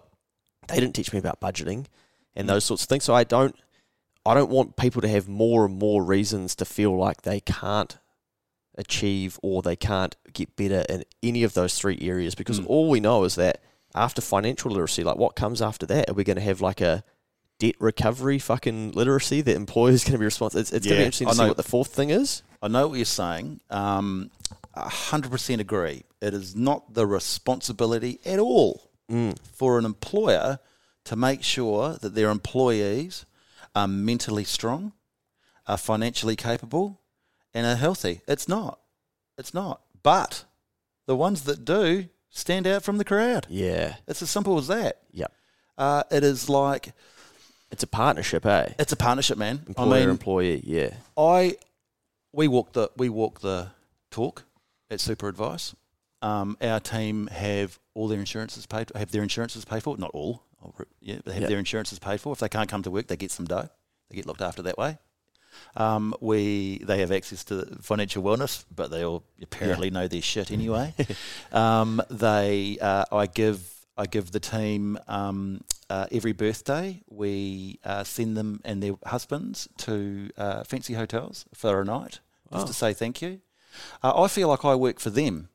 they 0.68 0.80
didn't 0.80 0.96
teach 0.96 1.14
me 1.14 1.20
about 1.20 1.40
budgeting 1.40 1.86
and 2.36 2.50
those 2.50 2.66
sorts 2.66 2.82
of 2.82 2.90
things. 2.90 3.04
So 3.04 3.14
I 3.14 3.24
don't, 3.24 3.56
I 4.26 4.34
don't 4.34 4.50
want 4.50 4.78
people 4.78 5.04
to 5.04 5.08
have 5.08 5.30
more 5.30 5.66
and 5.66 5.78
more 5.78 6.04
reasons 6.04 6.56
to 6.56 6.66
feel 6.66 6.98
like 6.98 7.22
they 7.22 7.40
can't 7.40 8.00
achieve 8.78 9.40
or 9.44 9.62
they 9.62 9.76
can't 9.76 10.16
get 10.34 10.56
better 10.56 10.86
in 10.90 11.04
any 11.22 11.44
of 11.44 11.54
those 11.54 11.78
three 11.78 11.98
areas 12.02 12.36
because 12.36 12.60
Mm. 12.60 12.68
all 12.68 12.90
we 12.90 13.00
know 13.00 13.24
is 13.26 13.36
that 13.36 13.62
after 13.94 14.22
financial 14.22 14.72
literacy, 14.72 15.04
like 15.04 15.18
what 15.18 15.36
comes 15.36 15.62
after 15.62 15.86
that? 15.88 16.10
Are 16.10 16.14
we 16.14 16.24
going 16.24 16.38
to 16.38 16.42
have 16.42 16.62
like 16.62 16.80
a 16.82 17.04
debt 17.60 17.76
recovery 17.80 18.40
fucking 18.40 18.92
literacy 18.94 19.42
that 19.42 19.56
employers 19.56 20.04
going 20.06 20.14
to 20.14 20.20
be 20.20 20.26
responsible? 20.26 20.62
It's, 20.62 20.72
it's 20.72 20.86
going 20.88 20.96
to 20.98 21.02
be 21.02 21.06
interesting 21.06 21.28
to 21.28 21.36
see 21.36 21.48
what 21.48 21.58
the 21.58 21.64
fourth 21.64 21.94
thing 21.94 22.10
is. 22.10 22.44
I 22.62 22.68
know 22.70 22.88
what 22.88 22.96
you're 22.96 23.06
saying. 23.06 23.60
Um, 23.70 24.32
a 24.74 24.84
100% 24.88 25.60
agree. 25.60 26.04
It 26.22 26.34
is 26.34 26.56
not 26.56 26.94
the 26.94 27.06
responsibility 27.06 28.20
at 28.26 28.40
all 28.40 28.88
for 29.52 29.78
an 29.78 29.84
employer 29.84 30.60
to 31.04 31.16
make 31.18 31.44
sure 31.44 31.96
that 31.96 32.16
their 32.16 32.30
employees 32.30 33.26
are 33.76 33.88
mentally 33.88 34.46
strong, 34.46 34.94
are 35.68 35.76
financially 35.76 36.38
capable, 36.38 37.01
and 37.54 37.66
are 37.66 37.76
healthy. 37.76 38.22
It's 38.28 38.48
not. 38.48 38.80
It's 39.38 39.54
not. 39.54 39.82
But 40.04 40.46
the 41.08 41.16
ones 41.16 41.44
that 41.44 41.66
do 41.66 42.08
stand 42.30 42.66
out 42.68 42.84
from 42.84 42.98
the 42.98 43.06
crowd. 43.06 43.48
Yeah. 43.50 43.96
It's 44.08 44.22
as 44.22 44.30
simple 44.30 44.58
as 44.58 44.68
that. 44.68 45.00
Yep. 45.12 45.32
Uh, 45.78 46.04
it 46.12 46.24
is 46.24 46.48
like 46.50 46.94
It's 47.72 47.84
a 47.84 47.88
partnership, 47.88 48.46
eh? 48.46 48.70
it's 48.80 48.92
a 48.92 48.98
partnership, 48.98 49.38
man. 49.38 49.64
Employer 49.68 49.96
I 49.96 50.00
mean, 50.02 50.10
employee, 50.10 50.62
yeah. 50.66 50.94
I 51.18 51.58
we 52.34 52.48
walk 52.48 52.74
the 52.74 52.90
we 52.98 53.10
walk 53.10 53.42
the 53.42 53.72
talk 54.12 54.44
at 54.90 55.00
Super 55.00 55.28
Advice. 55.28 55.76
Um, 56.22 56.56
our 56.62 56.80
team 56.80 57.28
have 57.28 57.80
all 57.96 58.08
their 58.08 58.20
insurances 58.20 58.66
paid. 58.66 58.92
Have 58.96 59.12
their 59.12 59.24
insurances 59.24 59.66
paid 59.66 59.82
for? 59.84 59.98
Not 59.98 60.12
all. 60.14 60.44
Yeah, 61.00 61.18
they 61.26 61.32
have 61.34 61.42
Yep. 61.42 61.50
their 61.50 61.60
insurances 61.60 61.98
paid 61.98 62.22
for. 62.22 62.34
If 62.34 62.40
they 62.40 62.50
can't 62.50 62.70
come 62.70 62.84
to 62.84 62.92
work, 62.92 63.08
they 63.08 63.18
get 63.18 63.32
some 63.32 63.46
dough. 63.48 63.70
They 64.10 64.18
get 64.18 64.28
looked 64.28 64.42
after 64.42 64.62
that 64.62 64.78
way. 64.78 65.00
Um, 65.76 66.14
we 66.22 66.80
they 66.84 67.00
have 67.00 67.12
access 67.12 67.44
to 67.46 67.66
financial 67.82 68.24
wellness, 68.24 68.66
but 68.76 68.92
they 68.92 69.04
all 69.06 69.24
apparently 69.42 69.90
know 69.90 70.08
their 70.08 70.22
shit 70.22 70.52
anyway. 70.60 70.94
um, 71.52 72.02
they 72.10 72.78
uh, 72.82 73.06
I 73.12 73.28
give 73.28 73.86
I 73.98 74.06
give 74.06 74.32
the 74.32 74.40
team 74.40 74.98
um, 75.08 75.64
uh, 75.90 76.08
every 76.12 76.32
birthday. 76.34 77.02
We 77.10 77.80
uh, 77.84 78.04
send 78.04 78.36
them 78.38 78.62
and 78.64 78.82
their 78.82 78.94
husbands 79.06 79.68
to 79.80 80.30
uh, 80.38 80.64
fancy 80.64 80.94
hotels 80.94 81.46
for 81.54 81.82
a 81.82 81.86
night 81.86 82.20
just 82.52 82.64
Oh. 82.64 82.68
to 82.68 82.74
say 82.74 82.94
thank 82.94 83.22
you. 83.22 83.40
Uh, 84.04 84.22
I 84.24 84.28
feel 84.28 84.50
like 84.50 84.66
I 84.66 84.76
work 84.76 85.00
for 85.00 85.10
them 85.10 85.48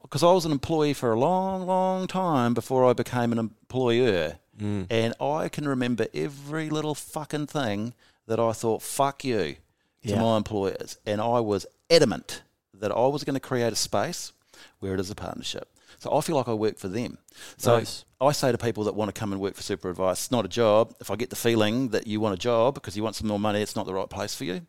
because 0.00 0.22
I 0.22 0.32
was 0.32 0.44
an 0.44 0.52
employee 0.52 0.94
for 0.94 1.12
a 1.12 1.18
long, 1.18 1.66
long 1.66 2.06
time 2.06 2.54
before 2.54 2.84
I 2.88 2.92
became 2.92 3.32
an 3.32 3.38
employer. 3.38 4.38
Mm. 4.58 4.86
And 4.90 5.14
I 5.20 5.48
can 5.48 5.66
remember 5.68 6.06
every 6.14 6.70
little 6.70 6.94
fucking 6.94 7.48
thing 7.48 7.92
that 8.26 8.40
I 8.40 8.52
thought, 8.52 8.82
fuck 8.82 9.24
you, 9.24 9.56
to 10.02 10.08
Yeah. 10.10 10.20
my 10.20 10.36
employers. 10.36 10.98
And 11.06 11.20
I 11.20 11.40
was 11.40 11.66
adamant 11.90 12.42
that 12.74 12.90
I 12.92 13.06
was 13.06 13.24
going 13.24 13.34
to 13.34 13.40
create 13.40 13.72
a 13.72 13.76
space 13.76 14.32
where 14.80 14.94
it 14.94 15.00
is 15.00 15.10
a 15.10 15.14
partnership. 15.14 15.68
So 15.98 16.14
I 16.14 16.20
feel 16.20 16.36
like 16.36 16.48
I 16.48 16.52
work 16.54 16.76
for 16.78 16.88
them. 16.88 17.18
So 17.56 17.78
Nice. 17.78 18.04
I 18.20 18.32
say 18.32 18.52
to 18.52 18.58
people 18.58 18.84
that 18.84 18.94
want 18.94 19.14
to 19.14 19.18
come 19.18 19.32
and 19.32 19.40
work 19.40 19.54
for 19.54 19.62
Super 19.62 19.88
Advice, 19.88 20.24
it's 20.24 20.30
not 20.30 20.44
a 20.44 20.48
job. 20.48 20.94
If 21.00 21.10
I 21.10 21.16
get 21.16 21.30
the 21.30 21.36
feeling 21.36 21.88
that 21.90 22.06
you 22.06 22.20
want 22.20 22.34
a 22.34 22.38
job 22.38 22.74
because 22.74 22.96
you 22.96 23.02
want 23.02 23.16
some 23.16 23.28
more 23.28 23.38
money, 23.38 23.62
it's 23.62 23.76
not 23.76 23.86
the 23.86 23.94
right 23.94 24.08
place 24.10 24.34
for 24.34 24.44
you. 24.44 24.62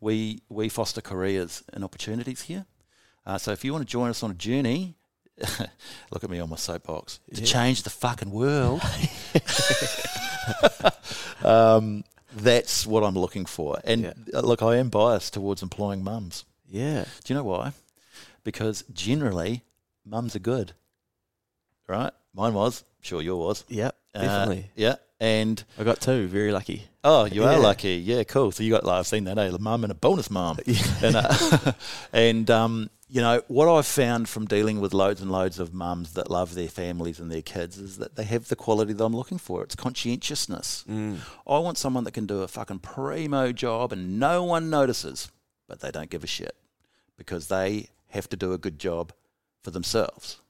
We, 0.00 0.42
we 0.48 0.68
foster 0.68 1.00
careers 1.00 1.64
and 1.72 1.82
opportunities 1.82 2.42
here. 2.42 2.66
Uh, 3.26 3.38
so 3.38 3.50
if 3.52 3.64
you 3.64 3.72
want 3.72 3.82
to 3.86 3.90
join 3.90 4.10
us 4.10 4.22
on 4.22 4.30
a 4.30 4.34
journey, 4.34 4.94
look 6.10 6.22
at 6.24 6.30
me 6.30 6.38
on 6.40 6.48
my 6.50 6.56
soapbox 6.56 7.20
to 7.34 7.42
change 7.42 7.82
the 7.82 7.90
fucking 7.90 8.30
world. 8.30 8.80
um, 11.44 12.04
that's 12.42 12.86
what 12.86 13.02
I'm 13.04 13.14
looking 13.18 13.44
for. 13.46 13.78
And 13.84 14.02
Yeah. 14.02 14.12
uh, 14.34 14.40
look, 14.40 14.62
I 14.62 14.76
am 14.76 14.88
biased 14.88 15.32
towards 15.34 15.62
employing 15.62 16.02
mums. 16.04 16.44
Yeah. 16.68 17.04
Do 17.24 17.32
you 17.32 17.38
know 17.38 17.44
why? 17.44 17.72
Because 18.44 18.84
generally, 18.92 19.62
mums 20.04 20.34
are 20.36 20.40
good, 20.40 20.72
right? 21.86 22.12
Mine 22.34 22.54
was. 22.54 22.84
Sure, 23.00 23.22
yours 23.22 23.38
was. 23.38 23.64
Yep. 23.68 23.96
Uh, 24.14 24.20
Definitely. 24.22 24.70
yeah. 24.76 24.96
And 25.20 25.62
I 25.78 25.84
got 25.84 26.00
two. 26.00 26.28
Very 26.28 26.52
lucky. 26.52 26.84
oh, 27.04 27.24
you 27.24 27.42
Yeah. 27.44 27.54
are 27.54 27.58
lucky. 27.58 27.96
Yeah, 27.96 28.22
cool. 28.24 28.52
So 28.52 28.62
you 28.62 28.70
got 28.70 28.84
like 28.84 29.00
I've 29.00 29.06
seen 29.06 29.24
that, 29.24 29.38
eh? 29.38 29.46
A 29.48 29.58
mum 29.58 29.82
and 29.84 29.90
a 29.90 29.94
bonus 29.94 30.30
mum. 30.30 30.58
And 31.02 31.16
uh, 31.16 31.72
and 32.12 32.50
um, 32.50 32.90
you 33.10 33.20
know 33.22 33.42
what 33.48 33.68
I've 33.68 33.86
found 33.86 34.28
from 34.28 34.46
dealing 34.46 34.80
with 34.80 34.92
loads 34.92 35.22
and 35.22 35.30
loads 35.30 35.58
of 35.58 35.72
mums 35.72 36.12
that 36.12 36.30
love 36.30 36.54
their 36.54 36.68
families 36.68 37.18
and 37.18 37.30
their 37.30 37.42
kids 37.42 37.78
is 37.78 37.96
that 37.98 38.16
they 38.16 38.24
have 38.24 38.48
the 38.48 38.56
quality 38.56 38.92
that 38.92 39.04
I'm 39.04 39.16
looking 39.16 39.38
for. 39.38 39.62
It's 39.62 39.74
conscientiousness. 39.74 40.84
Mm. 40.88 41.18
I 41.46 41.58
want 41.58 41.78
someone 41.78 42.04
that 42.04 42.12
can 42.12 42.26
do 42.26 42.42
a 42.42 42.48
fucking 42.48 42.80
primo 42.80 43.52
job 43.52 43.92
and 43.92 44.20
no 44.20 44.44
one 44.44 44.68
notices, 44.68 45.30
but 45.66 45.80
they 45.80 45.90
don't 45.90 46.10
give 46.10 46.22
a 46.22 46.28
shit 46.28 46.54
because 47.16 47.48
they 47.48 47.88
have 48.10 48.28
to 48.28 48.36
do 48.36 48.52
a 48.52 48.58
good 48.58 48.78
job 48.78 49.12
for 49.62 49.70
themselves. 49.70 50.40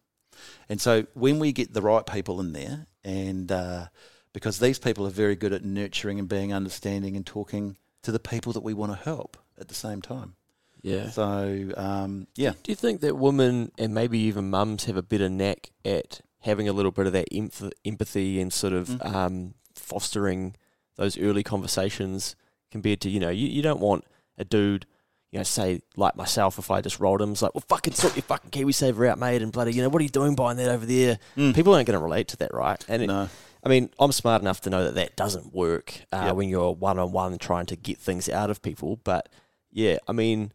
And 0.68 0.80
so 0.80 1.06
when 1.14 1.38
we 1.38 1.52
get 1.52 1.74
the 1.74 1.82
right 1.82 2.06
people 2.06 2.40
in 2.40 2.52
there, 2.52 2.86
and 3.04 3.50
uh, 3.50 3.86
because 4.32 4.58
these 4.58 4.78
people 4.78 5.06
are 5.06 5.10
very 5.10 5.36
good 5.36 5.52
at 5.52 5.64
nurturing 5.64 6.18
and 6.18 6.28
being 6.28 6.52
understanding 6.52 7.16
and 7.16 7.24
talking 7.24 7.76
to 8.02 8.12
the 8.12 8.18
people 8.18 8.52
that 8.52 8.62
we 8.62 8.74
want 8.74 8.92
to 8.92 8.98
help 8.98 9.36
at 9.58 9.68
the 9.68 9.74
same 9.74 10.02
time. 10.02 10.34
Yeah. 10.82 11.10
So 11.10 11.70
um, 11.76 12.26
yeah, 12.36 12.52
Do 12.62 12.70
you 12.72 12.76
think 12.76 13.00
that 13.00 13.16
women 13.16 13.72
and 13.78 13.94
maybe 13.94 14.18
even 14.20 14.50
mums 14.50 14.84
have 14.84 14.96
a 14.96 15.02
better 15.02 15.28
knack 15.28 15.70
at 15.84 16.20
having 16.40 16.68
a 16.68 16.72
little 16.72 16.92
bit 16.92 17.06
of 17.06 17.12
that 17.12 17.30
emph- 17.32 17.72
empathy 17.84 18.40
and 18.40 18.52
sort 18.52 18.72
of 18.72 18.88
Mhm. 18.88 19.14
um, 19.14 19.54
fostering 19.74 20.54
those 20.96 21.18
early 21.18 21.42
conversations 21.42 22.36
compared 22.70 23.00
to, 23.00 23.10
you 23.10 23.20
know, 23.20 23.30
you, 23.30 23.48
you 23.48 23.62
don't 23.62 23.80
want 23.80 24.04
a 24.36 24.44
dude, 24.44 24.86
you 25.32 25.38
know, 25.38 25.42
say 25.42 25.80
like 25.96 26.16
myself, 26.16 26.58
if 26.58 26.70
I 26.70 26.80
just 26.80 27.00
rolled 27.00 27.20
him, 27.22 27.32
it's 27.32 27.42
like, 27.42 27.54
well, 27.54 27.64
fucking 27.68 27.94
sort 27.94 28.14
your 28.16 28.22
fucking 28.22 28.50
KiwiSaver 28.50 29.08
out, 29.08 29.18
mate, 29.18 29.42
and 29.42 29.52
bloody, 29.52 29.72
you 29.72 29.82
know, 29.82 29.88
what 29.88 30.00
are 30.00 30.04
you 30.04 30.08
doing 30.10 30.34
buying 30.34 30.56
that 30.58 30.68
over 30.70 30.86
there? 30.86 31.18
Mm. 31.36 31.54
People 31.54 31.74
aren't 31.74 31.86
going 31.86 31.98
to 31.98 32.02
relate 32.02 32.28
to 32.28 32.36
that, 32.38 32.52
right? 32.54 32.84
And 32.88 33.02
it, 33.02 33.06
no, 33.06 33.28
I 33.64 33.68
mean, 33.68 33.90
I'm 33.98 34.12
smart 34.12 34.42
enough 34.42 34.60
to 34.62 34.70
know 34.70 34.84
that 34.84 34.94
that 34.94 35.16
doesn't 35.16 35.52
work 35.54 36.02
uh, 36.12 36.24
Yep. 36.26 36.36
when 36.36 36.48
you're 36.48 36.72
one 36.72 36.98
on 36.98 37.12
one 37.12 37.38
trying 37.38 37.66
to 37.66 37.76
get 37.76 37.98
things 37.98 38.28
out 38.28 38.50
of 38.50 38.62
people. 38.62 39.00
But 39.02 39.28
yeah, 39.70 39.98
I 40.06 40.12
mean, 40.12 40.52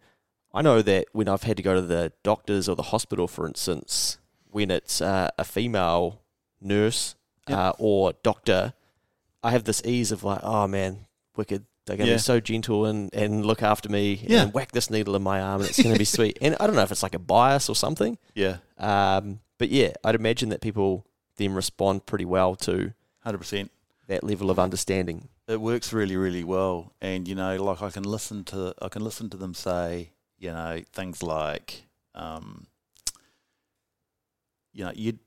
I 0.54 0.62
know 0.62 0.82
that 0.82 1.08
when 1.14 1.28
I've 1.28 1.44
had 1.44 1.58
to 1.58 1.64
go 1.64 1.74
to 1.74 1.82
the 1.82 2.12
doctors 2.24 2.70
or 2.70 2.76
the 2.76 2.84
hospital, 2.84 3.28
for 3.28 3.48
instance, 3.48 4.18
when 4.52 4.70
it's 4.70 5.02
uh, 5.02 5.30
a 5.38 5.44
female 5.44 6.22
nurse 6.62 7.16
Yep. 7.50 7.58
uh, 7.58 7.74
or 7.78 8.14
doctor, 8.24 8.74
I 9.44 9.52
have 9.52 9.66
this 9.66 9.82
ease 9.84 10.14
of 10.14 10.24
like, 10.24 10.40
oh 10.44 10.66
man, 10.68 11.08
wicked. 11.36 11.66
They're 11.86 11.98
going 11.98 12.06
to 12.08 12.12
Yeah. 12.12 12.18
be 12.18 12.22
so 12.22 12.40
gentle 12.40 12.86
and, 12.86 13.14
and 13.14 13.46
look 13.46 13.62
after 13.62 13.90
me 13.90 14.24
Yeah. 14.26 14.44
and 14.44 14.54
whack 14.54 14.72
this 14.72 14.90
needle 14.90 15.16
in 15.18 15.24
my 15.24 15.42
arm 15.42 15.60
and 15.60 15.70
it's 15.70 15.82
going 15.84 15.94
to 15.94 16.00
be 16.00 16.06
sweet. 16.18 16.38
And 16.42 16.56
I 16.62 16.66
don't 16.68 16.78
know 16.78 16.82
if 16.84 16.92
it's 16.94 17.04
like 17.04 17.16
a 17.16 17.20
bias 17.20 17.68
or 17.68 17.76
something. 17.76 18.18
yeah, 18.34 18.58
Um, 18.78 19.42
but 19.58 19.68
yeah, 19.70 19.92
I'd 20.06 20.16
imagine 20.16 20.48
that 20.50 20.62
people 20.62 21.06
then 21.36 21.54
respond 21.54 22.06
pretty 22.06 22.24
well 22.26 22.56
to 22.58 22.94
hundred 23.26 23.40
percent. 23.40 23.72
that 24.08 24.24
level 24.24 24.50
of 24.50 24.58
understanding. 24.60 25.28
it 25.50 25.60
works 25.60 25.92
really 25.92 26.16
really 26.16 26.44
well 26.46 26.94
and 27.02 27.28
you 27.28 27.36
know 27.36 27.62
like 27.62 27.82
i 27.82 27.90
can 27.90 28.04
listen 28.04 28.44
to 28.46 28.74
i 28.82 28.88
can 28.88 29.04
listen 29.04 29.30
to 29.30 29.36
them 29.36 29.54
say 29.54 30.12
you 30.44 30.52
know 30.52 30.82
things 30.92 31.24
like 31.24 31.86
um 32.16 32.68
you 34.74 34.84
know 34.84 34.92
you 34.94 35.18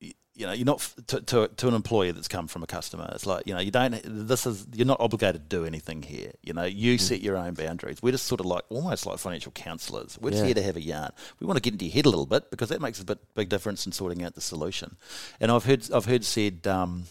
you 0.00 0.46
know 0.46 0.52
you're 0.52 0.64
not 0.64 0.78
to, 1.06 1.20
to, 1.20 1.48
to 1.48 1.68
an 1.68 1.74
employee 1.74 2.12
that's 2.12 2.28
come 2.28 2.46
from 2.46 2.62
a 2.62 2.66
customer 2.66 3.10
it's 3.12 3.26
like 3.26 3.46
you 3.46 3.54
know 3.54 3.60
you 3.60 3.70
don't 3.70 4.00
this 4.04 4.46
is 4.46 4.66
you're 4.72 4.86
not 4.86 5.00
obligated 5.00 5.48
to 5.48 5.56
do 5.56 5.64
anything 5.64 6.02
here. 6.02 6.32
You 6.42 6.52
know 6.52 6.64
you 6.64 6.98
set 6.98 7.22
your 7.22 7.36
own 7.36 7.54
boundaries. 7.54 8.02
We're 8.02 8.12
just 8.12 8.26
sort 8.26 8.40
of 8.40 8.46
like 8.46 8.64
almost 8.68 9.06
like 9.06 9.18
financial 9.18 9.52
counselors. 9.52 10.18
We're 10.20 10.30
just 10.30 10.44
here 10.44 10.54
to 10.54 10.62
have 10.62 10.76
a 10.76 10.80
yarn. 10.80 11.10
We 11.40 11.46
want 11.46 11.56
to 11.56 11.62
get 11.62 11.74
into 11.74 11.84
your 11.86 11.94
head 11.94 12.06
a 12.06 12.10
little 12.10 12.26
bit 12.26 12.50
because 12.50 12.68
that 12.70 12.80
makes 12.80 13.00
a 13.00 13.04
bit 13.04 13.18
big 13.34 13.48
difference 13.48 13.86
in 13.86 13.92
sorting 13.92 14.22
out 14.24 14.34
the 14.34 14.40
solution. 14.40 14.96
And 15.40 15.50
i've 15.50 15.64
heard 15.64 15.90
i've 15.92 16.06
heard 16.06 16.24
said 16.24 16.66
um 16.66 17.04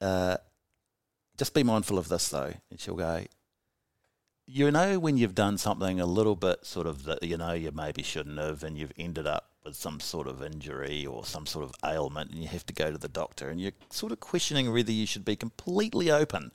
uh 0.00 0.36
just 1.38 1.54
be 1.54 1.62
mindful 1.62 1.98
of 1.98 2.08
this 2.08 2.28
though. 2.28 2.52
And 2.70 2.78
she'll 2.80 2.96
go, 2.96 3.24
you 4.50 4.70
know, 4.70 4.98
when 4.98 5.18
you've 5.18 5.34
done 5.34 5.58
something 5.58 6.00
a 6.00 6.06
little 6.06 6.34
bit 6.34 6.64
sort 6.64 6.86
of 6.86 7.04
that 7.04 7.22
you 7.22 7.36
know 7.36 7.52
you 7.52 7.70
maybe 7.70 8.02
shouldn't 8.02 8.38
have, 8.38 8.62
and 8.64 8.78
you've 8.78 8.92
ended 8.98 9.26
up 9.26 9.50
with 9.62 9.76
some 9.76 10.00
sort 10.00 10.26
of 10.26 10.42
injury 10.42 11.04
or 11.04 11.26
some 11.26 11.44
sort 11.44 11.64
of 11.66 11.74
ailment, 11.84 12.30
and 12.30 12.40
you 12.40 12.48
have 12.48 12.64
to 12.64 12.72
go 12.72 12.90
to 12.90 12.96
the 12.98 13.08
doctor, 13.08 13.50
and 13.50 13.60
you're 13.60 13.72
sort 13.90 14.10
of 14.10 14.20
questioning 14.20 14.72
whether 14.72 14.90
you 14.90 15.04
should 15.06 15.24
be 15.24 15.36
completely 15.36 16.10
open 16.10 16.50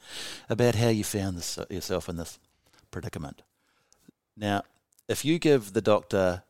about 0.50 0.74
how 0.76 0.88
you 0.90 1.04
found 1.04 1.38
this, 1.38 1.60
yourself 1.70 2.10
in 2.10 2.18
this 2.18 2.40
predicament. 2.90 3.44
Now, 4.36 4.64
if 5.08 5.24
you 5.24 5.38
give 5.38 5.74
the 5.74 5.82
doctor 5.82 6.42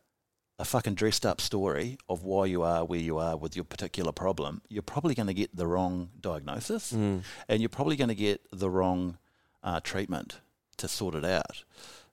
a 0.58 0.64
fucking 0.64 0.94
dressed 0.94 1.26
up 1.26 1.42
story 1.42 1.98
of 2.08 2.24
why 2.24 2.46
you 2.46 2.62
are 2.62 2.86
where 2.86 3.00
you 3.00 3.18
are 3.18 3.36
with 3.36 3.56
your 3.56 3.66
particular 3.66 4.14
problem, 4.14 4.62
you're 4.70 4.82
probably 4.84 5.14
going 5.16 5.28
to 5.28 5.34
get 5.34 5.54
the 5.54 5.68
wrong 5.68 6.10
diagnosis 6.22 6.94
Mm. 6.94 7.24
and 7.50 7.60
you're 7.62 7.70
probably 7.70 7.98
going 7.98 8.08
to 8.10 8.16
get 8.16 8.40
the 8.52 8.70
wrong 8.70 9.18
uh, 9.64 9.82
treatment 9.82 10.40
to 10.78 10.88
sort 10.88 11.16
it 11.16 11.26
out. 11.26 11.64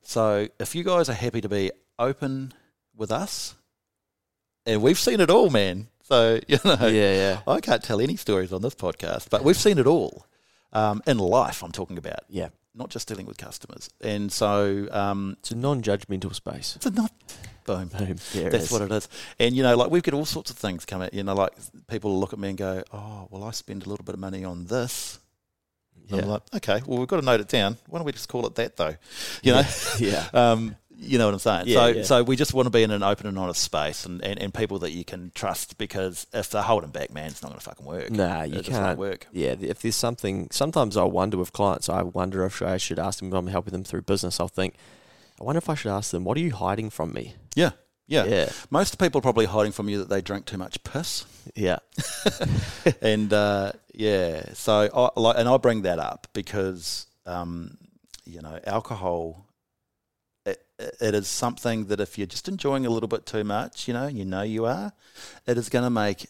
So 0.03 0.49
if 0.59 0.75
you 0.75 0.85
guys 0.85 1.09
are 1.09 1.15
happy 1.15 1.41
to 1.41 1.49
be 1.49 1.71
open 1.99 2.53
with 2.97 3.11
us, 3.13 3.55
and 4.67 4.83
we've 4.83 4.99
seen 4.99 5.21
it 5.21 5.31
all, 5.31 5.51
man. 5.51 5.89
So 6.03 6.41
you 6.49 6.59
know, 6.65 6.77
Yeah, 6.81 6.89
yeah, 7.15 7.41
I 7.47 7.61
can't 7.61 7.83
tell 7.83 8.01
any 8.01 8.17
stories 8.17 8.53
on 8.53 8.63
this 8.63 8.75
podcast, 8.75 9.31
but 9.31 9.45
we've 9.45 9.57
seen 9.57 9.79
it 9.79 9.87
all 9.87 10.27
um, 10.73 11.03
in 11.07 11.19
life. 11.19 11.63
I'm 11.63 11.73
talking 11.73 11.99
about, 11.99 12.21
yeah. 12.29 12.49
not 12.75 12.91
just 12.91 13.09
dealing 13.09 13.27
with 13.27 13.37
customers. 13.39 13.89
And 14.01 14.31
so 14.33 14.89
um, 14.91 15.37
It's 15.41 15.51
a 15.53 15.57
non-judgmental 15.57 16.35
space. 16.35 16.77
it's 16.77 16.87
a 16.87 16.91
not 16.91 17.13
boom. 17.65 17.89
Boom. 17.99 18.17
There 18.33 18.51
That's 18.51 18.65
is. 18.65 18.73
what 18.73 18.83
it 18.83 18.91
is. 18.91 19.09
And, 19.39 19.55
you 19.55 19.63
know, 19.63 19.77
like 19.77 19.91
we've 19.91 20.03
got 20.03 20.15
all 20.15 20.25
sorts 20.25 20.51
of 20.51 20.57
things 20.57 20.85
come 20.85 21.03
out. 21.03 21.15
You 21.15 21.23
know, 21.23 21.35
like 21.35 21.53
people 21.87 22.19
look 22.19 22.33
at 22.33 22.39
me 22.39 22.49
and 22.49 22.59
go, 22.59 22.83
oh, 22.93 23.29
well, 23.31 23.45
I 23.45 23.53
spend 23.53 23.87
a 23.87 23.89
little 23.89 24.05
bit 24.05 24.15
of 24.15 24.19
money 24.21 24.45
on 24.45 24.65
this. 24.65 25.20
And 26.11 26.19
Yeah. 26.19 26.23
I'm 26.25 26.29
like, 26.29 26.43
okay, 26.57 26.83
well, 26.87 26.99
we've 26.99 27.09
got 27.09 27.21
to 27.21 27.25
note 27.27 27.41
it 27.41 27.49
down. 27.49 27.77
Why 27.89 27.99
don't 27.99 28.07
we 28.07 28.13
just 28.13 28.29
call 28.29 28.47
it 28.47 28.55
that, 28.57 28.77
though? 28.77 28.97
You 29.43 29.53
know? 29.53 29.63
yeah. 29.99 30.29
um, 30.35 30.77
you 31.03 31.17
know 31.17 31.25
what 31.27 31.33
I'm 31.33 31.41
saying? 31.41 31.65
Yeah, 31.67 31.79
so, 31.79 31.87
yeah. 31.87 32.03
so 32.03 32.23
we 32.23 32.37
just 32.37 32.53
want 32.53 32.67
to 32.67 32.71
be 32.71 32.83
in 32.83 32.91
an 32.91 33.03
open 33.03 33.27
and 33.27 33.39
honest 33.39 33.63
space 33.63 34.05
and, 34.05 34.23
and, 34.23 34.39
and 34.39 34.53
people 34.53 34.81
that 34.81 34.91
you 34.91 35.03
can 35.03 35.33
trust 35.35 35.79
because 35.79 36.27
if 36.35 36.51
they're 36.51 36.61
holding 36.61 36.91
back, 36.91 37.11
man, 37.11 37.29
it's 37.29 37.43
not 37.43 37.49
going 37.49 37.59
to 37.59 37.65
fucking 37.65 37.87
work. 37.87 38.11
Nah, 38.11 38.43
you 38.43 38.57
it 38.59 38.65
just 38.65 38.73
won't 38.73 38.85
can't. 38.85 38.99
work. 38.99 39.27
Yeah, 39.33 39.55
if 39.59 39.81
there's 39.81 39.97
something, 39.97 40.49
sometimes 40.51 40.99
I 40.99 41.05
wonder 41.05 41.39
with 41.39 41.55
clients, 41.55 41.89
I 41.89 42.03
wonder 42.03 42.45
if 42.45 42.61
I 42.61 42.77
should 42.77 42.99
ask 42.99 43.21
them 43.21 43.29
if 43.29 43.35
I'm 43.35 43.47
helping 43.47 43.73
them 43.73 43.83
through 43.83 44.03
business. 44.03 44.39
I'll 44.41 44.49
think, 44.49 44.75
I 45.41 45.45
wonder 45.45 45.59
if 45.59 45.71
I 45.71 45.75
should 45.75 45.91
ask 45.91 46.11
them, 46.11 46.25
what 46.25 46.37
are 46.37 46.41
you 46.41 46.53
hiding 46.53 46.91
from 46.91 47.15
me? 47.15 47.35
Yeah. 47.57 47.71
Yeah. 48.11 48.25
Yeah. 48.25 48.51
Most 48.71 48.99
people 48.99 49.21
are 49.21 49.23
probably 49.23 49.47
hiding 49.47 49.73
from 49.73 49.89
you 49.89 49.99
that 49.99 50.09
they 50.09 50.21
drank 50.21 50.45
too 50.45 50.59
much 50.59 50.83
piss. 50.83 51.25
Yeah. 51.55 51.79
and 53.01 53.33
uh, 53.33 53.73
yeah, 53.95 54.53
so 54.53 54.91
I 54.93 55.21
like, 55.21 55.39
and 55.39 55.49
I 55.49 55.57
bring 55.59 55.83
that 55.83 56.01
up 56.01 56.27
because 56.33 57.07
um, 57.25 57.79
you 58.27 58.43
know, 58.43 58.59
alcohol. 58.67 59.47
It, 60.47 60.65
it 60.79 61.15
is 61.15 61.29
something 61.29 61.87
that 61.87 62.01
if 62.01 62.17
you're 62.17 62.27
just 62.27 62.49
enjoying 62.49 62.87
a 62.87 62.91
little 62.91 63.09
bit 63.09 63.27
too 63.27 63.45
much, 63.45 63.87
you 63.87 63.93
know, 63.93 64.07
you 64.07 64.25
know 64.25 64.41
you 64.41 64.65
are, 64.65 64.93
it 65.47 65.59
is 65.59 65.69
going 65.69 65.85
to 65.85 65.91
make 65.91 66.27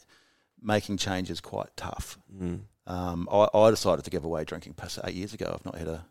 making 0.61 0.97
changes 0.99 1.41
quite 1.41 1.69
tough. 1.77 2.19
Mm. 2.37 2.63
Um, 2.89 3.29
I, 3.31 3.47
I 3.55 3.71
decided 3.71 4.05
to 4.05 4.11
give 4.11 4.25
away 4.25 4.45
drinking 4.45 4.75
piss 4.75 4.99
eight 5.05 5.15
years 5.15 5.33
ago. 5.33 5.53
I've 5.55 5.65
not 5.65 5.79
had 5.79 5.87
a 5.87 6.05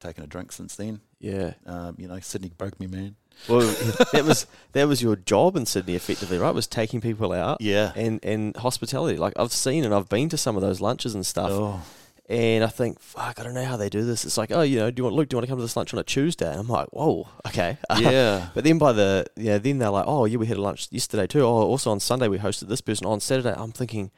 taken 0.00 0.24
a 0.24 0.26
drink 0.26 0.52
since 0.52 0.76
then. 0.76 1.00
Yeah. 1.18 1.54
Um, 1.66 1.96
you 1.98 2.06
know, 2.06 2.20
Sydney 2.20 2.52
broke 2.56 2.78
me, 2.78 2.86
man. 2.86 3.16
Well, 3.48 3.60
that 4.12 4.24
was 4.24 4.46
that 4.72 4.88
was 4.88 5.02
your 5.02 5.16
job 5.16 5.56
in 5.56 5.66
Sydney, 5.66 5.94
effectively, 5.94 6.38
right? 6.38 6.54
Was 6.54 6.66
taking 6.66 7.00
people 7.00 7.32
out, 7.32 7.60
Yeah. 7.60 7.92
and 7.96 8.18
and 8.24 8.56
hospitality. 8.56 9.16
Like 9.18 9.34
I've 9.38 9.52
seen 9.52 9.84
and 9.84 9.94
I've 9.94 10.08
been 10.08 10.28
to 10.30 10.36
some 10.38 10.56
of 10.56 10.62
those 10.62 10.80
lunches 10.80 11.14
and 11.14 11.24
stuff, 11.24 11.50
Oh, 11.52 11.80
and 12.28 12.62
I 12.62 12.66
think, 12.66 13.00
fuck, 13.00 13.40
I 13.40 13.42
don't 13.44 13.54
know 13.54 13.64
how 13.64 13.76
they 13.78 13.88
do 13.88 14.04
this. 14.04 14.24
It's 14.26 14.36
like, 14.36 14.50
oh, 14.52 14.60
you 14.60 14.78
know, 14.78 14.90
do 14.90 15.00
you 15.00 15.04
want 15.04 15.16
Luke? 15.16 15.28
Do 15.30 15.34
you 15.34 15.38
want 15.38 15.46
to 15.46 15.50
come 15.50 15.58
to 15.58 15.62
this 15.64 15.76
lunch 15.76 15.94
on 15.94 16.00
a 16.00 16.04
Tuesday? 16.04 16.50
And 16.50 16.60
I'm 16.60 16.68
like, 16.68 16.88
whoa, 16.92 17.28
okay, 17.46 17.78
yeah. 17.98 18.48
but 18.54 18.64
then 18.64 18.76
by 18.78 18.92
the 18.92 19.26
yeah, 19.36 19.56
then 19.58 19.78
they're 19.78 19.88
like, 19.90 20.04
oh 20.06 20.24
yeah, 20.26 20.36
we 20.36 20.46
had 20.46 20.56
a 20.58 20.62
lunch 20.62 20.88
yesterday 20.90 21.26
too. 21.26 21.42
Oh, 21.42 21.62
also 21.62 21.90
on 21.90 22.00
Sunday 22.00 22.28
we 22.28 22.38
hosted 22.38 22.68
this 22.68 22.80
person. 22.82 23.06
On 23.06 23.20
Saturday, 23.20 23.54
I'm 23.56 23.72
thinking, 23.72 24.10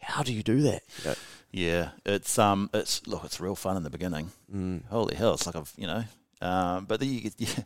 how 0.00 0.22
do 0.22 0.32
you 0.34 0.42
do 0.42 0.60
that? 0.62 0.82
You 1.04 1.10
know, 1.10 1.14
Yeah, 1.52 1.88
it's 2.04 2.38
um, 2.38 2.68
it's 2.74 3.06
look, 3.06 3.24
it's 3.24 3.40
real 3.40 3.54
fun 3.54 3.76
in 3.78 3.82
the 3.84 3.90
beginning. 3.90 4.32
mm, 4.54 4.84
Holy 4.90 5.14
hell, 5.14 5.32
it's 5.34 5.46
like 5.46 5.56
I've 5.56 5.72
you 5.78 5.86
know, 5.86 6.04
um, 6.44 6.84
but 6.84 7.02
you 7.02 7.20
get 7.22 7.34
yeah, 7.38 7.64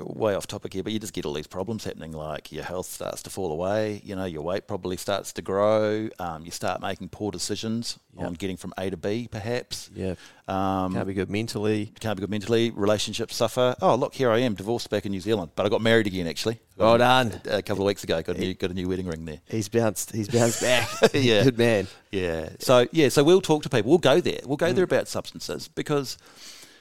way 0.00 0.34
off 0.34 0.46
topic 0.46 0.72
here, 0.72 0.82
but 0.82 0.92
you 0.92 0.98
just 0.98 1.12
get 1.12 1.24
all 1.24 1.32
these 1.32 1.46
problems 1.46 1.84
happening. 1.84 2.12
Like 2.12 2.50
your 2.52 2.64
health 2.64 2.86
starts 2.86 3.22
to 3.22 3.30
fall 3.30 3.52
away. 3.52 4.00
You 4.04 4.16
know, 4.16 4.24
your 4.24 4.42
weight 4.42 4.66
probably 4.66 4.96
starts 4.96 5.32
to 5.34 5.42
grow. 5.42 6.08
Um, 6.18 6.44
you 6.44 6.50
start 6.50 6.80
making 6.80 7.08
poor 7.10 7.30
decisions 7.30 7.98
Yep. 8.18 8.26
on 8.26 8.32
getting 8.32 8.56
from 8.56 8.72
A 8.78 8.88
to 8.88 8.96
B, 8.96 9.28
perhaps. 9.30 9.90
yeah, 9.94 10.14
Um, 10.48 10.94
can't 10.94 11.06
be 11.06 11.12
good 11.12 11.28
mentally. 11.30 11.92
can't 12.00 12.16
be 12.16 12.22
good 12.22 12.30
mentally. 12.30 12.70
Relationships 12.70 13.36
suffer. 13.36 13.76
Oh, 13.82 13.94
look, 13.94 14.14
here 14.14 14.30
I 14.30 14.38
am, 14.38 14.54
divorced 14.54 14.88
back 14.88 15.04
in 15.04 15.12
New 15.12 15.20
Zealand, 15.20 15.50
but 15.54 15.66
I 15.66 15.68
got 15.68 15.82
married 15.82 16.06
again 16.06 16.26
actually. 16.26 16.58
Well 16.78 16.96
done. 16.96 17.42
A 17.44 17.60
couple 17.60 17.84
of 17.84 17.86
weeks 17.88 18.04
ago, 18.04 18.22
got 18.22 18.36
a 18.36 18.38
new, 18.38 18.54
got 18.54 18.70
a 18.70 18.74
new 18.74 18.88
wedding 18.88 19.06
ring 19.06 19.26
there. 19.26 19.40
He's 19.50 19.68
bounced. 19.68 20.12
He's 20.12 20.28
bounced 20.28 20.62
back. 20.62 20.88
Yeah. 21.14 21.44
good 21.44 21.58
man. 21.58 21.88
Yeah. 22.10 22.48
So 22.58 22.86
yeah. 22.90 23.10
So 23.10 23.22
we'll 23.22 23.42
talk 23.42 23.62
to 23.64 23.68
people. 23.68 23.90
We'll 23.90 23.98
go 23.98 24.18
there. 24.22 24.40
We'll 24.46 24.56
go 24.56 24.72
Mm. 24.72 24.76
there 24.76 24.84
about 24.84 25.08
substances 25.08 25.68
because 25.68 26.16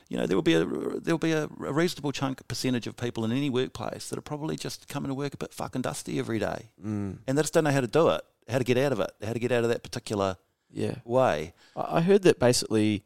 you 0.10 0.18
know 0.18 0.26
there 0.28 0.38
will 0.38 0.42
be 0.44 0.54
a 0.54 0.66
there 0.66 1.14
will 1.14 1.18
be 1.18 1.32
a, 1.32 1.48
reasonable 1.58 2.12
chunk 2.12 2.48
percentage 2.48 2.88
of 2.88 2.96
people 2.96 3.26
in 3.26 3.32
any 3.32 3.50
workplace 3.50 4.10
that 4.10 4.18
are 4.18 4.22
probably 4.22 4.56
just 4.56 4.88
coming 4.88 5.10
to 5.10 5.16
work 5.16 5.34
a 5.34 5.38
bit 5.38 5.54
fucking 5.54 5.82
dusty 5.82 6.20
every 6.20 6.40
day, 6.40 6.70
Mm, 6.84 7.20
and 7.28 7.38
they 7.38 7.42
just 7.42 7.54
don't 7.54 7.64
know 7.64 7.72
how 7.72 7.82
to 7.82 7.88
do 7.88 8.10
it, 8.10 8.22
how 8.48 8.58
to 8.58 8.64
get 8.64 8.78
out 8.78 8.92
of 8.92 9.00
it, 9.00 9.12
how 9.24 9.34
to 9.34 9.40
get 9.40 9.52
out 9.52 9.64
of 9.64 9.70
that 9.70 9.84
particular 9.84 10.38
yeah. 10.72 10.96
way. 11.06 11.54
I 11.76 11.98
I 11.98 12.02
heard 12.02 12.22
that 12.24 12.40
basically, 12.40 13.04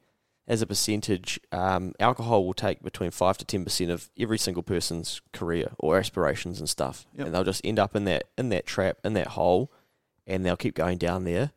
as 0.47 0.61
a 0.61 0.67
percentage, 0.67 1.39
um, 1.51 1.93
alcohol 1.99 2.45
will 2.45 2.53
take 2.53 2.81
between 2.81 3.11
five 3.11 3.37
to 3.37 3.45
ten 3.45 3.63
percent 3.63 3.91
of 3.91 4.09
every 4.19 4.37
single 4.37 4.63
person's 4.63 5.21
career 5.31 5.71
or 5.77 5.97
aspirations 5.97 6.59
and 6.59 6.67
stuff, 6.67 7.05
Yep. 7.15 7.25
and 7.27 7.35
they'll 7.35 7.43
just 7.43 7.61
end 7.63 7.79
up 7.79 7.95
in 7.95 8.03
that 8.05 8.23
in 8.37 8.49
that 8.49 8.65
trap 8.65 8.97
in 9.03 9.13
that 9.13 9.27
hole, 9.27 9.71
and 10.27 10.45
they'll 10.45 10.57
keep 10.57 10.75
going 10.75 10.97
down 10.97 11.23
there, 11.23 11.51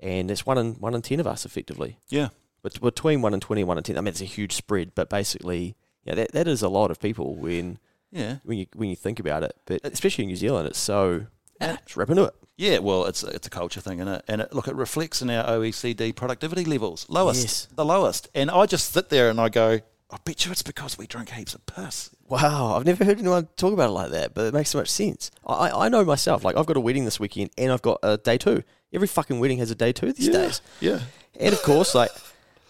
and 0.00 0.30
it's 0.30 0.44
one 0.44 0.58
in 0.58 0.74
one 0.74 0.94
in 0.94 1.02
ten 1.02 1.20
of 1.20 1.26
us 1.26 1.46
effectively. 1.46 1.98
Yeah. 2.10 2.28
But 2.62 2.80
between 2.80 3.22
one 3.22 3.32
and 3.32 3.42
twenty, 3.42 3.64
one 3.64 3.76
and 3.76 3.84
ten, 3.84 3.98
I 3.98 4.00
mean 4.00 4.08
it's 4.08 4.20
a 4.20 4.24
huge 4.24 4.52
spread, 4.54 4.94
but 4.94 5.08
basically, 5.10 5.76
yeah, 6.04 6.14
that 6.14 6.32
that 6.32 6.48
is 6.48 6.62
a 6.62 6.68
lot 6.68 6.90
of 6.90 7.00
people 7.00 7.34
when 7.34 7.78
Yeah. 8.10 8.36
when 8.44 8.58
you 8.58 8.66
when 8.74 8.88
you 8.88 8.96
think 8.96 9.18
about 9.20 9.42
it. 9.42 9.56
But 9.66 9.80
especially 9.84 10.24
in 10.24 10.28
New 10.28 10.36
Zealand, 10.36 10.68
it's 10.68 10.78
so 10.78 11.26
Yeah. 11.60 11.76
ah, 11.76 11.82
just 11.84 11.96
rip 11.96 12.10
into 12.10 12.24
it. 12.24 12.34
Yeah, 12.56 12.78
well, 12.78 13.06
it's 13.06 13.24
a, 13.24 13.28
it's 13.28 13.46
a 13.46 13.50
culture 13.50 13.80
thing, 13.80 14.00
and 14.00 14.08
it? 14.10 14.24
And 14.28 14.42
it, 14.42 14.52
look, 14.52 14.68
it 14.68 14.74
reflects 14.76 15.22
in 15.22 15.30
our 15.30 15.44
OECD 15.44 16.14
productivity 16.14 16.64
levels, 16.64 17.06
lowest, 17.08 17.42
Yes. 17.42 17.68
the 17.74 17.84
lowest. 17.84 18.28
And 18.34 18.50
I 18.50 18.66
just 18.66 18.92
sit 18.92 19.08
there 19.08 19.30
and 19.30 19.40
I 19.40 19.48
go, 19.48 19.80
I 20.10 20.16
bet 20.24 20.44
you 20.44 20.52
it's 20.52 20.62
because 20.62 20.98
we 20.98 21.06
drink 21.06 21.30
heaps 21.30 21.54
of 21.54 21.64
piss. 21.66 22.10
Wow, 22.28 22.76
I've 22.76 22.84
never 22.84 23.04
heard 23.04 23.18
anyone 23.18 23.48
talk 23.56 23.72
about 23.72 23.88
it 23.88 23.92
like 23.92 24.10
that, 24.10 24.34
but 24.34 24.44
it 24.44 24.54
makes 24.54 24.68
so 24.70 24.78
much 24.78 24.90
sense. 24.90 25.30
I, 25.46 25.70
I 25.70 25.88
know 25.88 26.04
myself, 26.04 26.44
like 26.44 26.56
I've 26.56 26.66
got 26.66 26.76
a 26.76 26.80
wedding 26.80 27.06
this 27.06 27.18
weekend 27.18 27.50
and 27.56 27.72
I've 27.72 27.82
got 27.82 27.98
a 28.02 28.18
day 28.18 28.36
two. 28.38 28.62
Every 28.92 29.08
fucking 29.08 29.40
wedding 29.40 29.58
has 29.58 29.70
a 29.70 29.74
day 29.74 29.92
two 29.92 30.12
these 30.12 30.28
days. 30.28 30.60
Yeah. 30.80 31.00
And 31.40 31.54
of 31.54 31.62
course, 31.62 31.94
like, 31.94 32.10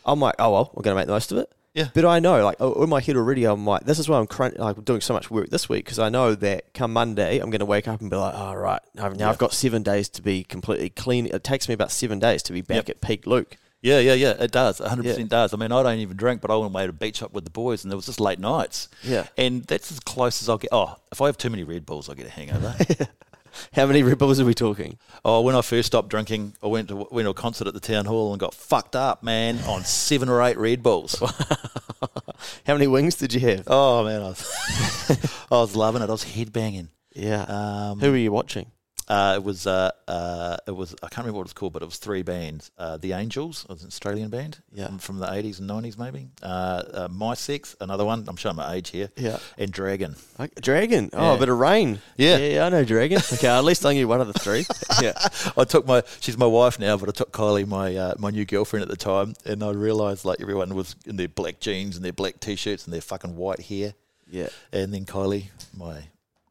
I'm 0.05 0.21
like, 0.21 0.35
oh 0.39 0.53
well, 0.53 0.71
we're 0.75 0.83
going 0.83 0.95
to 0.95 1.01
make 1.01 1.07
the 1.07 1.13
most 1.13 1.33
of 1.33 1.39
it. 1.39 1.53
Yeah. 1.75 1.89
But 1.95 2.05
I 2.05 2.19
know, 2.21 2.45
like, 2.45 2.57
oh, 2.61 2.83
in 2.83 2.91
my 2.91 3.01
head 3.01 3.17
already, 3.17 3.45
I'm 3.45 3.65
like, 3.65 3.85
this 3.85 3.99
is 3.99 4.07
why 4.07 4.19
I'm 4.19 4.27
crunch- 4.27 4.59
like 4.59 4.85
doing 4.85 5.01
so 5.01 5.15
much 5.15 5.31
work 5.31 5.49
this 5.49 5.71
week 5.71 5.87
because 5.87 5.99
I 5.99 6.11
know 6.11 6.35
that 6.35 6.75
come 6.75 6.93
Monday, 6.93 7.39
I'm 7.39 7.49
going 7.49 7.61
to 7.61 7.65
wake 7.67 7.89
up 7.89 8.01
and 8.03 8.11
be 8.11 8.17
like, 8.17 8.35
oh, 8.37 8.53
right, 8.55 8.81
now 8.95 9.09
now 9.09 9.31
I've 9.31 9.39
got 9.39 9.55
seven 9.55 9.83
days 9.83 10.11
to 10.11 10.23
be 10.23 10.45
completely 10.45 10.91
clean. 10.91 11.27
It 11.27 11.43
takes 11.43 11.69
me 11.69 11.75
about 11.75 11.91
seven 11.91 12.19
days 12.19 12.43
to 12.45 12.53
be 12.53 12.61
back 12.61 12.89
Yep. 12.89 12.91
at 12.91 13.01
peak 13.01 13.27
Luke. 13.27 13.57
Yeah, 13.81 13.99
yeah, 14.01 14.13
yeah. 14.15 14.33
It 14.39 14.53
does. 14.53 14.81
100% 14.81 15.03
Yeah. 15.19 15.25
does. 15.25 15.55
I 15.55 15.57
mean, 15.57 15.73
I 15.73 15.83
don't 15.83 15.99
even 15.99 16.17
drink, 16.17 16.41
but 16.43 16.51
I 16.53 16.57
went 16.57 16.73
away 16.75 16.87
to 16.87 16.93
beach 16.93 17.21
up 17.23 17.33
with 17.33 17.45
the 17.45 17.51
boys, 17.51 17.83
and 17.85 17.91
there 17.91 17.97
was 17.97 18.07
just 18.07 18.21
late 18.21 18.39
nights. 18.39 18.89
Yeah. 19.03 19.27
And 19.37 19.65
that's 19.65 19.91
as 19.91 19.99
close 19.99 20.41
as 20.43 20.49
I'll 20.49 20.59
get. 20.59 20.69
Oh, 20.73 20.95
if 21.11 21.21
I 21.23 21.27
have 21.27 21.37
too 21.39 21.51
many 21.51 21.65
Red 21.65 21.85
Bulls, 21.87 22.09
I'll 22.09 22.15
get 22.15 22.27
a 22.27 22.31
hangover. 22.31 22.77
How 23.75 23.87
many 23.87 24.03
Red 24.03 24.19
Bulls 24.19 24.41
are 24.41 24.45
we 24.45 24.55
talking? 24.55 24.99
oh, 25.25 25.41
when 25.41 25.55
I 25.55 25.63
first 25.63 25.87
stopped 25.87 26.09
drinking, 26.09 26.55
I 26.63 26.67
went 26.67 26.89
to 26.89 27.07
went 27.11 27.27
to 27.27 27.31
a 27.31 27.35
concert 27.35 27.67
at 27.67 27.75
the 27.75 27.81
town 27.81 28.07
hall 28.07 28.33
and 28.33 28.41
got 28.41 28.55
fucked 28.55 28.97
up, 28.97 29.23
man, 29.23 29.59
on 29.61 29.85
seven 29.85 30.29
or 30.29 30.43
eight 30.43 30.59
Red 30.59 30.83
Bulls. 30.83 31.17
How 32.67 32.75
many 32.75 32.87
wings 32.87 33.15
did 33.17 33.33
you 33.35 33.41
have? 33.41 33.65
oh 33.67 34.05
man, 34.05 34.23
I 34.23 34.29
was, 34.29 35.47
I 35.51 35.55
was 35.55 35.77
loving 35.77 36.03
it. 36.03 36.09
I 36.09 36.13
was 36.13 36.25
headbanging. 36.25 36.89
Yeah. 37.15 37.43
Um, 37.43 38.01
Who 38.01 38.11
were 38.11 38.17
you 38.17 38.33
watching? 38.33 38.71
Uh, 39.09 39.35
it 39.37 39.43
was 39.43 39.67
uh, 39.67 39.91
uh, 40.09 40.57
it 40.67 40.71
was 40.71 40.95
I 41.03 41.09
can't 41.09 41.19
remember 41.27 41.39
what 41.39 41.45
it's 41.47 41.53
called, 41.53 41.73
but 41.73 41.83
it 41.83 41.87
was 41.87 41.97
three 41.99 42.23
bands. 42.23 42.71
Uh, 42.79 42.97
the 42.97 43.13
Angels, 43.13 43.65
it 43.69 43.73
was 43.73 43.83
an 43.83 43.89
Australian 43.89 44.31
band, 44.31 44.59
Yeah. 44.73 44.87
from, 44.87 44.99
from 44.99 45.19
the 45.19 45.33
eighties 45.33 45.59
and 45.59 45.67
nineties 45.69 45.99
maybe. 45.99 46.29
Uh, 46.43 46.47
uh, 46.95 47.09
Mi-Sex, 47.13 47.75
another 47.81 48.05
one. 48.05 48.25
I'm 48.29 48.37
showing 48.37 48.57
my 48.57 48.75
age 48.75 48.91
here. 48.91 49.11
Yeah. 49.17 49.39
and 49.59 49.73
Dragon. 49.73 50.15
Okay, 50.39 50.53
Dragon. 50.61 51.11
Oh, 51.13 51.21
Yeah. 51.33 51.37
a 51.37 51.39
bit 51.39 51.49
of 51.49 51.59
rain. 51.59 52.01
Yeah. 52.17 52.37
yeah, 52.39 52.49
yeah, 52.55 52.67
I 52.67 52.69
know 52.69 52.85
Dragon. 52.85 53.21
Okay, 53.33 53.49
at 53.49 53.65
least 53.65 53.85
I 53.85 53.93
knew 53.93 54.07
one 54.07 54.21
of 54.21 54.33
the 54.33 54.39
three. 54.39 54.67
yeah, 55.03 55.13
I 55.57 55.65
took 55.65 55.85
my 55.87 56.03
she's 56.21 56.39
my 56.39 56.47
wife 56.47 56.79
now, 56.79 56.97
but 56.97 57.09
I 57.09 57.13
took 57.13 57.33
Kylie, 57.33 57.67
my 57.67 57.95
uh, 57.97 58.15
my 58.19 58.31
new 58.31 58.45
girlfriend 58.45 58.83
at 58.85 58.89
the 58.89 58.97
time, 58.97 59.35
and 59.45 59.63
I 59.65 59.71
realised 59.71 60.25
like 60.25 60.41
everyone 60.41 60.75
was 60.75 60.95
in 61.07 61.17
their 61.17 61.29
black 61.29 61.59
jeans 61.61 61.97
and 61.97 62.05
their 62.05 62.13
black 62.13 62.39
t-shirts 62.41 62.85
and 62.85 62.95
their 62.95 63.01
fucking 63.01 63.37
white 63.37 63.61
hair, 63.63 63.95
yeah, 64.31 64.49
and 64.73 64.95
then 64.95 65.05
Kylie, 65.07 65.47
my 65.77 66.05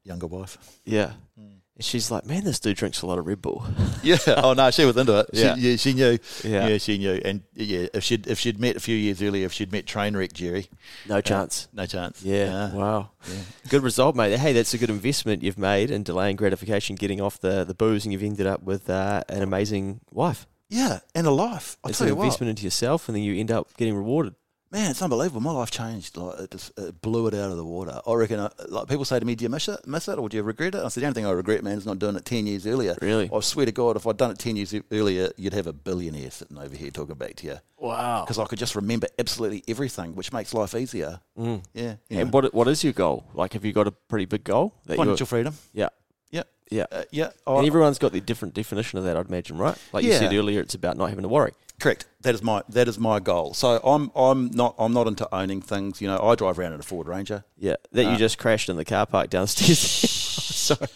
younger 0.03 0.27
wife. 0.27 0.57
yeah. 0.83 1.13
And 1.37 1.60
she's 1.81 2.09
like, 2.11 2.25
man, 2.25 2.43
this 2.43 2.59
dude 2.59 2.77
drinks 2.77 3.01
a 3.01 3.07
lot 3.07 3.17
of 3.19 3.27
Red 3.27 3.41
Bull. 3.41 3.63
Yeah. 4.03 4.17
Oh 4.37 4.53
no, 4.53 4.71
she 4.71 4.83
was 4.83 4.97
into 4.97 5.19
it. 5.19 5.27
Yeah. 5.31 5.53
She, 5.55 5.61
yeah, 5.61 5.75
she 5.75 5.93
knew. 5.93 6.17
Yeah. 6.43 6.67
Yeah. 6.69 6.77
she 6.79 6.97
knew. 6.97 7.21
And 7.23 7.43
yeah, 7.53 7.85
if 7.93 8.03
she'd 8.03 8.25
if 8.25 8.39
she'd 8.39 8.59
met 8.59 8.75
a 8.75 8.79
few 8.79 8.95
years 8.95 9.21
earlier, 9.21 9.45
if 9.45 9.53
she'd 9.53 9.71
met 9.71 9.85
Trainwreck 9.85 10.33
Jerry, 10.33 10.67
No 11.07 11.21
chance. 11.21 11.67
no 11.71 11.85
chance. 11.85 12.23
Yeah. 12.23 12.73
Wow. 12.73 13.11
Yeah. 13.29 13.35
Good 13.69 13.83
result, 13.83 14.15
mate. 14.15 14.35
Hey, 14.39 14.53
that's 14.53 14.73
a 14.73 14.79
good 14.79 14.89
investment 14.89 15.43
you've 15.43 15.59
made 15.59 15.91
in 15.91 16.01
delaying 16.01 16.35
gratification, 16.35 16.95
getting 16.95 17.21
off 17.21 17.39
the, 17.41 17.63
the 17.63 17.75
booze, 17.75 18.03
and 18.05 18.11
you've 18.11 18.23
ended 18.23 18.47
up 18.47 18.63
with 18.63 18.89
uh, 18.89 19.21
an 19.29 19.43
amazing 19.43 19.99
wife. 20.09 20.47
Yeah, 20.67 21.01
and 21.13 21.27
a 21.27 21.31
life. 21.31 21.77
I 21.83 21.89
it's 21.89 21.99
tell 21.99 22.07
an 22.07 22.13
you 22.13 22.15
what, 22.15 22.23
investment 22.23 22.49
into 22.49 22.63
yourself, 22.63 23.07
and 23.07 23.15
then 23.15 23.23
you 23.23 23.35
end 23.39 23.51
up 23.51 23.67
getting 23.77 23.93
rewarded. 23.93 24.33
Man, 24.71 24.91
it's 24.91 25.01
unbelievable. 25.01 25.41
My 25.41 25.51
life 25.51 25.71
changed. 25.71 26.17
Like 26.17 26.39
it 26.39 26.51
just 26.51 26.71
it 26.77 27.01
blew 27.01 27.27
it 27.27 27.33
out 27.33 27.51
of 27.51 27.57
the 27.57 27.65
water. 27.65 27.99
I 28.07 28.13
reckon. 28.13 28.39
uh 28.39 28.49
like 28.69 28.87
people 28.87 29.05
say 29.05 29.19
to 29.19 29.25
me, 29.25 29.35
"Do 29.35 29.43
you 29.43 29.49
miss 29.49 29.67
it? 29.67 29.85
Miss 29.85 30.07
it, 30.07 30.17
or 30.17 30.29
do 30.29 30.37
you 30.37 30.43
regret 30.43 30.75
it?" 30.75 30.83
I 30.83 30.87
said, 30.87 31.01
"The 31.03 31.07
only 31.07 31.15
thing 31.15 31.25
I 31.25 31.31
regret, 31.31 31.63
man, 31.63 31.77
is 31.77 31.85
not 31.85 31.99
doing 31.99 32.15
it 32.15 32.25
ten 32.25 32.47
years 32.47 32.65
earlier." 32.65 32.95
Really? 33.01 33.29
I 33.33 33.39
swear 33.41 33.65
to 33.65 33.71
God, 33.71 33.95
if 33.97 34.07
I'd 34.07 34.17
done 34.17 34.31
it 34.31 34.39
ten 34.39 34.55
years 34.55 34.73
earlier, 34.91 35.29
you'd 35.37 35.53
have 35.53 35.67
a 35.67 35.73
billionaire 35.73 36.31
sitting 36.31 36.57
over 36.57 36.75
here 36.75 36.89
talking 36.91 37.15
back 37.15 37.35
to 37.37 37.47
you 37.47 37.57
Wow. 37.77 38.23
because 38.23 38.39
I 38.39 38.45
could 38.45 38.59
just 38.59 38.75
remember 38.75 39.07
absolutely 39.19 39.63
everything, 39.67 40.15
which 40.15 40.31
makes 40.31 40.53
life 40.53 40.73
easier. 40.75 41.19
Mm. 41.37 41.63
Yeah. 41.73 41.95
And 42.09 42.31
what 42.31 42.53
what 42.53 42.67
is 42.67 42.83
your 42.83 42.93
goal? 42.93 43.25
Like, 43.33 43.53
have 43.53 43.65
you 43.65 43.73
got 43.73 43.87
a 43.87 43.91
pretty 43.91 44.25
big 44.25 44.43
goal? 44.43 44.73
Financial 44.87 45.25
freedom. 45.25 45.55
Yeah. 45.73 45.89
Yeah. 46.29 46.43
Yeah. 46.69 46.85
Uh, 46.89 47.03
yeah. 47.11 47.29
And 47.45 47.67
everyone's 47.67 47.99
got 47.99 48.13
the 48.13 48.21
different 48.21 48.53
definition 48.53 48.97
of 48.99 49.03
that, 49.03 49.17
I'd 49.17 49.27
imagine, 49.27 49.57
right? 49.57 49.77
Like 49.91 50.05
you 50.05 50.13
said 50.13 50.33
earlier, 50.33 50.61
it's 50.61 50.75
about 50.75 50.95
not 50.97 51.09
having 51.09 51.23
to 51.23 51.27
worry. 51.27 51.51
Correct. 51.81 52.05
That 52.21 52.35
is 52.35 52.43
my 52.43 52.61
that 52.69 52.87
is 52.87 52.99
my 52.99 53.19
goal. 53.19 53.55
So 53.55 53.77
I'm 53.83 54.11
I'm 54.15 54.51
not 54.51 54.75
I'm 54.77 54.93
not 54.93 55.07
into 55.07 55.27
owning 55.33 55.61
things. 55.61 55.99
You 55.99 56.07
know, 56.07 56.19
I 56.21 56.35
drive 56.35 56.59
around 56.59 56.73
in 56.73 56.79
a 56.79 56.83
Ford 56.83 57.07
Ranger. 57.07 57.43
Yeah, 57.57 57.77
that 57.91 58.03
you 58.03 58.09
Uh, 58.11 58.17
just 58.17 58.37
crashed 58.37 58.69
in 58.69 58.77
the 58.77 58.85
car 58.85 59.07
park 59.07 59.31
downstairs. 59.31 59.79
Sorry. 59.79 60.87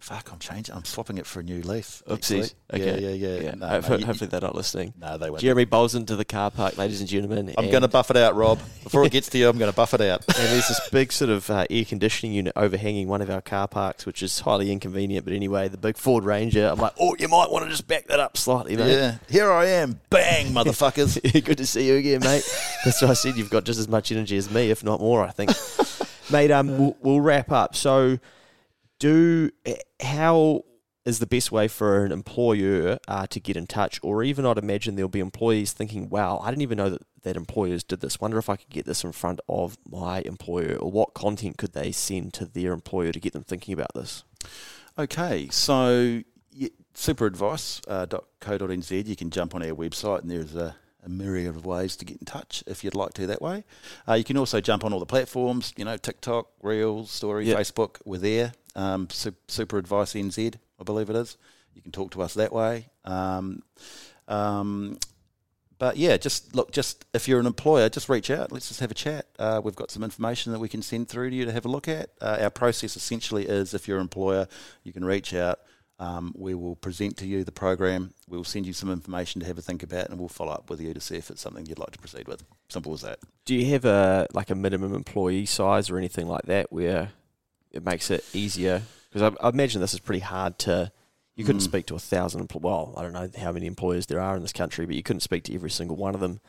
Fuck, 0.00 0.30
I'm 0.32 0.38
changing. 0.38 0.74
I'm 0.76 0.84
swapping 0.84 1.18
it 1.18 1.26
for 1.26 1.40
a 1.40 1.42
new 1.42 1.60
leaf. 1.60 2.02
Oopsies. 2.08 2.54
Okay. 2.72 3.00
Yeah, 3.02 3.08
yeah, 3.08 3.28
yeah. 3.34 3.40
Yeah. 3.42 3.54
No, 3.56 3.66
Hope- 3.66 3.90
mate, 3.90 4.00
you- 4.00 4.06
hopefully 4.06 4.28
they're 4.30 4.40
not 4.40 4.54
listening. 4.54 4.94
no, 4.98 5.18
they 5.18 5.28
won't. 5.28 5.42
Jeremy 5.42 5.64
bowls 5.64 5.96
into 5.96 6.14
the 6.14 6.24
car 6.24 6.52
park, 6.52 6.78
ladies 6.78 7.00
and 7.00 7.08
gentlemen. 7.08 7.52
I'm 7.58 7.68
going 7.68 7.82
to 7.82 7.88
buff 7.88 8.08
it 8.12 8.16
out, 8.16 8.36
Rob. 8.36 8.60
Before 8.84 9.04
it 9.04 9.10
gets 9.10 9.28
to 9.30 9.38
you, 9.38 9.48
I'm 9.48 9.58
going 9.58 9.70
to 9.70 9.76
buff 9.76 9.94
it 9.94 10.00
out. 10.00 10.24
And 10.38 10.46
there's 10.50 10.68
this 10.68 10.88
big 10.90 11.10
sort 11.12 11.30
of 11.30 11.50
uh, 11.50 11.66
air 11.68 11.84
conditioning 11.84 12.32
unit 12.32 12.52
overhanging 12.54 13.08
one 13.08 13.20
of 13.22 13.28
our 13.28 13.40
car 13.40 13.66
parks, 13.66 14.06
which 14.06 14.22
is 14.22 14.38
highly 14.40 14.70
inconvenient. 14.70 15.24
But 15.26 15.34
anyway, 15.34 15.66
the 15.68 15.76
big 15.76 15.96
Ford 15.96 16.24
Ranger, 16.24 16.68
I'm 16.68 16.78
like, 16.78 16.92
oh, 17.00 17.16
you 17.18 17.26
might 17.26 17.50
want 17.50 17.64
to 17.64 17.70
just 17.70 17.88
back 17.88 18.06
that 18.06 18.20
up 18.20 18.36
slightly, 18.36 18.76
mate. 18.76 18.92
Yeah, 18.92 19.16
here 19.28 19.50
I 19.50 19.66
am. 19.66 20.00
Bang, 20.10 20.46
motherfuckers. 20.54 21.20
Good 21.44 21.58
to 21.58 21.66
see 21.66 21.88
you 21.88 21.96
again, 21.96 22.20
mate. 22.20 22.48
That's 22.84 23.02
what 23.02 23.10
I 23.10 23.14
said. 23.14 23.36
You've 23.36 23.50
got 23.50 23.64
just 23.64 23.80
as 23.80 23.88
much 23.88 24.12
energy 24.12 24.36
as 24.36 24.48
me, 24.48 24.70
if 24.70 24.84
not 24.84 25.00
more. 25.00 25.24
I 25.24 25.32
think, 25.32 25.50
mate. 26.30 26.52
Um, 26.52 26.78
we'll, 26.78 26.96
we'll 27.02 27.20
wrap 27.20 27.50
up. 27.50 27.74
So, 27.74 28.18
do 28.98 29.50
eh, 29.64 29.76
how 30.00 30.64
is 31.04 31.18
the 31.20 31.26
best 31.26 31.50
way 31.50 31.68
for 31.68 32.04
an 32.04 32.12
employer 32.12 32.98
uh, 33.08 33.26
to 33.28 33.40
get 33.40 33.56
in 33.56 33.66
touch, 33.66 33.98
or 34.02 34.22
even 34.22 34.44
I'd 34.44 34.58
imagine 34.58 34.94
there'll 34.96 35.08
be 35.08 35.20
employees 35.20 35.72
thinking, 35.72 36.10
"Wow, 36.10 36.38
I 36.42 36.50
didn't 36.50 36.62
even 36.62 36.76
know 36.78 36.90
that 36.90 37.02
that 37.22 37.36
employers 37.36 37.82
did 37.82 38.00
this. 38.00 38.20
Wonder 38.20 38.38
if 38.38 38.48
I 38.48 38.56
could 38.56 38.70
get 38.70 38.86
this 38.86 39.02
in 39.04 39.12
front 39.12 39.40
of 39.48 39.76
my 39.88 40.20
employer, 40.20 40.76
or 40.76 40.90
what 40.90 41.14
content 41.14 41.56
could 41.56 41.72
they 41.72 41.92
send 41.92 42.34
to 42.34 42.44
their 42.44 42.72
employer 42.72 43.12
to 43.12 43.20
get 43.20 43.32
them 43.32 43.44
thinking 43.44 43.74
about 43.74 43.94
this?" 43.94 44.24
okay, 44.98 45.48
so 45.50 46.22
yeah, 46.52 46.68
superadvice.co.nz, 46.94 49.06
you 49.06 49.16
can 49.16 49.30
jump 49.30 49.54
on 49.54 49.62
our 49.62 49.70
website 49.74 50.20
and 50.22 50.30
there's 50.30 50.54
a 50.54 50.76
a 51.04 51.08
myriad 51.08 51.54
of 51.54 51.64
ways 51.64 51.94
to 51.96 52.04
get 52.04 52.16
in 52.18 52.24
touch 52.26 52.64
if 52.66 52.82
you'd 52.82 52.96
like 52.96 53.12
to 53.14 53.24
that 53.28 53.40
way. 53.40 53.62
Uh, 54.08 54.14
you 54.14 54.24
can 54.24 54.36
also 54.36 54.60
jump 54.60 54.84
on 54.84 54.92
all 54.92 54.98
the 54.98 55.06
platforms, 55.06 55.72
you 55.76 55.84
know, 55.84 55.96
TikTok, 55.96 56.48
Reels, 56.60 57.12
Story, 57.12 57.46
Yep. 57.46 57.56
Facebook. 57.56 57.96
We're 58.04 58.18
there. 58.18 58.52
Um, 58.78 59.08
Su- 59.10 59.34
Super 59.48 59.76
Advice 59.76 60.14
NZ, 60.14 60.54
I 60.78 60.84
believe 60.84 61.10
it 61.10 61.16
is. 61.16 61.36
You 61.74 61.82
can 61.82 61.90
talk 61.90 62.12
to 62.12 62.22
us 62.22 62.34
that 62.34 62.52
way. 62.52 62.86
Um, 63.04 63.62
um, 64.28 64.98
but 65.78 65.96
yeah, 65.96 66.16
just 66.16 66.54
look, 66.54 66.70
just 66.70 67.04
if 67.12 67.26
you're 67.26 67.40
an 67.40 67.46
employer, 67.46 67.88
just 67.88 68.08
reach 68.08 68.30
out. 68.30 68.52
Let's 68.52 68.68
just 68.68 68.78
have 68.78 68.92
a 68.92 68.94
chat. 68.94 69.26
Uh, 69.36 69.60
we've 69.62 69.74
got 69.74 69.90
some 69.90 70.04
information 70.04 70.52
that 70.52 70.60
we 70.60 70.68
can 70.68 70.82
send 70.82 71.08
through 71.08 71.30
to 71.30 71.36
you 71.36 71.44
to 71.44 71.52
have 71.52 71.64
a 71.64 71.68
look 71.68 71.88
at. 71.88 72.10
Uh, 72.20 72.38
our 72.40 72.50
process 72.50 72.96
essentially 72.96 73.46
is 73.46 73.74
if 73.74 73.88
you're 73.88 73.98
an 73.98 74.02
employer, 74.02 74.46
you 74.84 74.92
can 74.92 75.04
reach 75.04 75.34
out. 75.34 75.58
Um, 76.00 76.32
we 76.36 76.54
will 76.54 76.76
present 76.76 77.16
to 77.16 77.26
you 77.26 77.42
the 77.42 77.50
program. 77.50 78.14
We 78.28 78.36
will 78.36 78.44
send 78.44 78.64
you 78.64 78.72
some 78.72 78.92
information 78.92 79.40
to 79.40 79.46
have 79.48 79.58
a 79.58 79.62
think 79.62 79.82
about, 79.82 80.08
and 80.08 80.20
we'll 80.20 80.28
follow 80.28 80.52
up 80.52 80.70
with 80.70 80.80
you 80.80 80.94
to 80.94 81.00
see 81.00 81.16
if 81.16 81.30
it's 81.30 81.42
something 81.42 81.66
you'd 81.66 81.80
like 81.80 81.90
to 81.90 81.98
proceed 81.98 82.28
with. 82.28 82.44
Simple 82.68 82.92
as 82.92 83.00
that. 83.00 83.18
Do 83.44 83.56
you 83.56 83.72
have 83.72 83.84
a 83.84 84.28
like 84.32 84.50
a 84.50 84.54
minimum 84.54 84.94
employee 84.94 85.46
size 85.46 85.90
or 85.90 85.98
anything 85.98 86.28
like 86.28 86.44
that 86.44 86.72
where 86.72 87.10
it 87.78 87.84
makes 87.84 88.10
it 88.10 88.24
easier? 88.34 88.82
Because 89.10 89.32
I, 89.40 89.46
I 89.46 89.48
imagine 89.48 89.80
this 89.80 89.94
is 89.94 90.00
pretty 90.00 90.20
hard 90.20 90.58
to. 90.60 90.92
You 91.34 91.44
couldn't 91.44 91.60
Mm. 91.62 91.64
speak 91.64 91.86
to 91.86 91.94
a 91.94 91.98
thousand. 92.00 92.50
Well, 92.52 92.92
I 92.96 93.02
don't 93.02 93.12
know 93.12 93.30
how 93.40 93.52
many 93.52 93.66
employers 93.66 94.06
there 94.06 94.20
are 94.20 94.34
in 94.36 94.42
this 94.42 94.52
country, 94.52 94.84
but 94.86 94.96
you 94.96 95.02
couldn't 95.04 95.20
speak 95.20 95.44
to 95.44 95.54
every 95.54 95.70
single 95.70 95.96
one 95.96 96.14
of 96.14 96.20
them. 96.20 96.40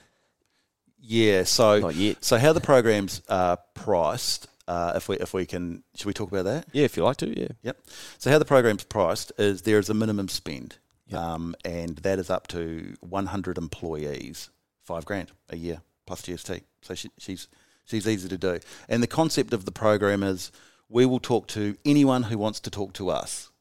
Yeah. 0.99 1.43
So, 1.43 1.79
Not 1.79 1.95
yet. 1.95 2.23
so 2.23 2.37
how 2.37 2.53
the 2.53 2.61
programs 2.61 3.21
are 3.29 3.57
priced? 3.73 4.47
Uh, 4.67 4.93
if 4.95 5.09
we 5.09 5.17
if 5.17 5.33
we 5.33 5.45
can, 5.47 5.83
should 5.95 6.05
we 6.05 6.13
talk 6.13 6.31
about 6.31 6.45
that? 6.45 6.67
Yeah, 6.73 6.85
if 6.85 6.95
you 6.95 7.03
like 7.03 7.17
to. 7.17 7.39
Yeah. 7.39 7.47
Yep. 7.63 7.77
So 8.19 8.29
how 8.29 8.37
the 8.37 8.45
program's 8.45 8.83
priced 8.83 9.31
is 9.39 9.63
there 9.63 9.79
is 9.79 9.89
a 9.89 9.95
minimum 9.95 10.27
spend, 10.27 10.77
Yep. 11.07 11.19
um, 11.19 11.55
and 11.65 11.97
that 11.97 12.19
is 12.19 12.29
up 12.29 12.45
to 12.49 12.95
100 13.01 13.57
employees, 13.57 14.49
five 14.83 15.05
grand 15.05 15.31
a 15.49 15.57
year 15.57 15.81
plus 16.05 16.21
GST. 16.21 16.61
So 16.83 16.93
she, 16.93 17.09
she's 17.17 17.47
she's 17.85 18.07
easy 18.07 18.29
to 18.29 18.37
do. 18.37 18.59
And 18.87 19.01
the 19.01 19.07
concept 19.07 19.53
of 19.53 19.65
the 19.65 19.71
program 19.71 20.21
is 20.21 20.51
we 20.89 21.05
will 21.05 21.19
talk 21.19 21.47
to 21.47 21.77
anyone 21.85 22.23
who 22.23 22.37
wants 22.37 22.59
to 22.61 22.69
talk 22.69 22.93
to 22.93 23.09
us, 23.09 23.51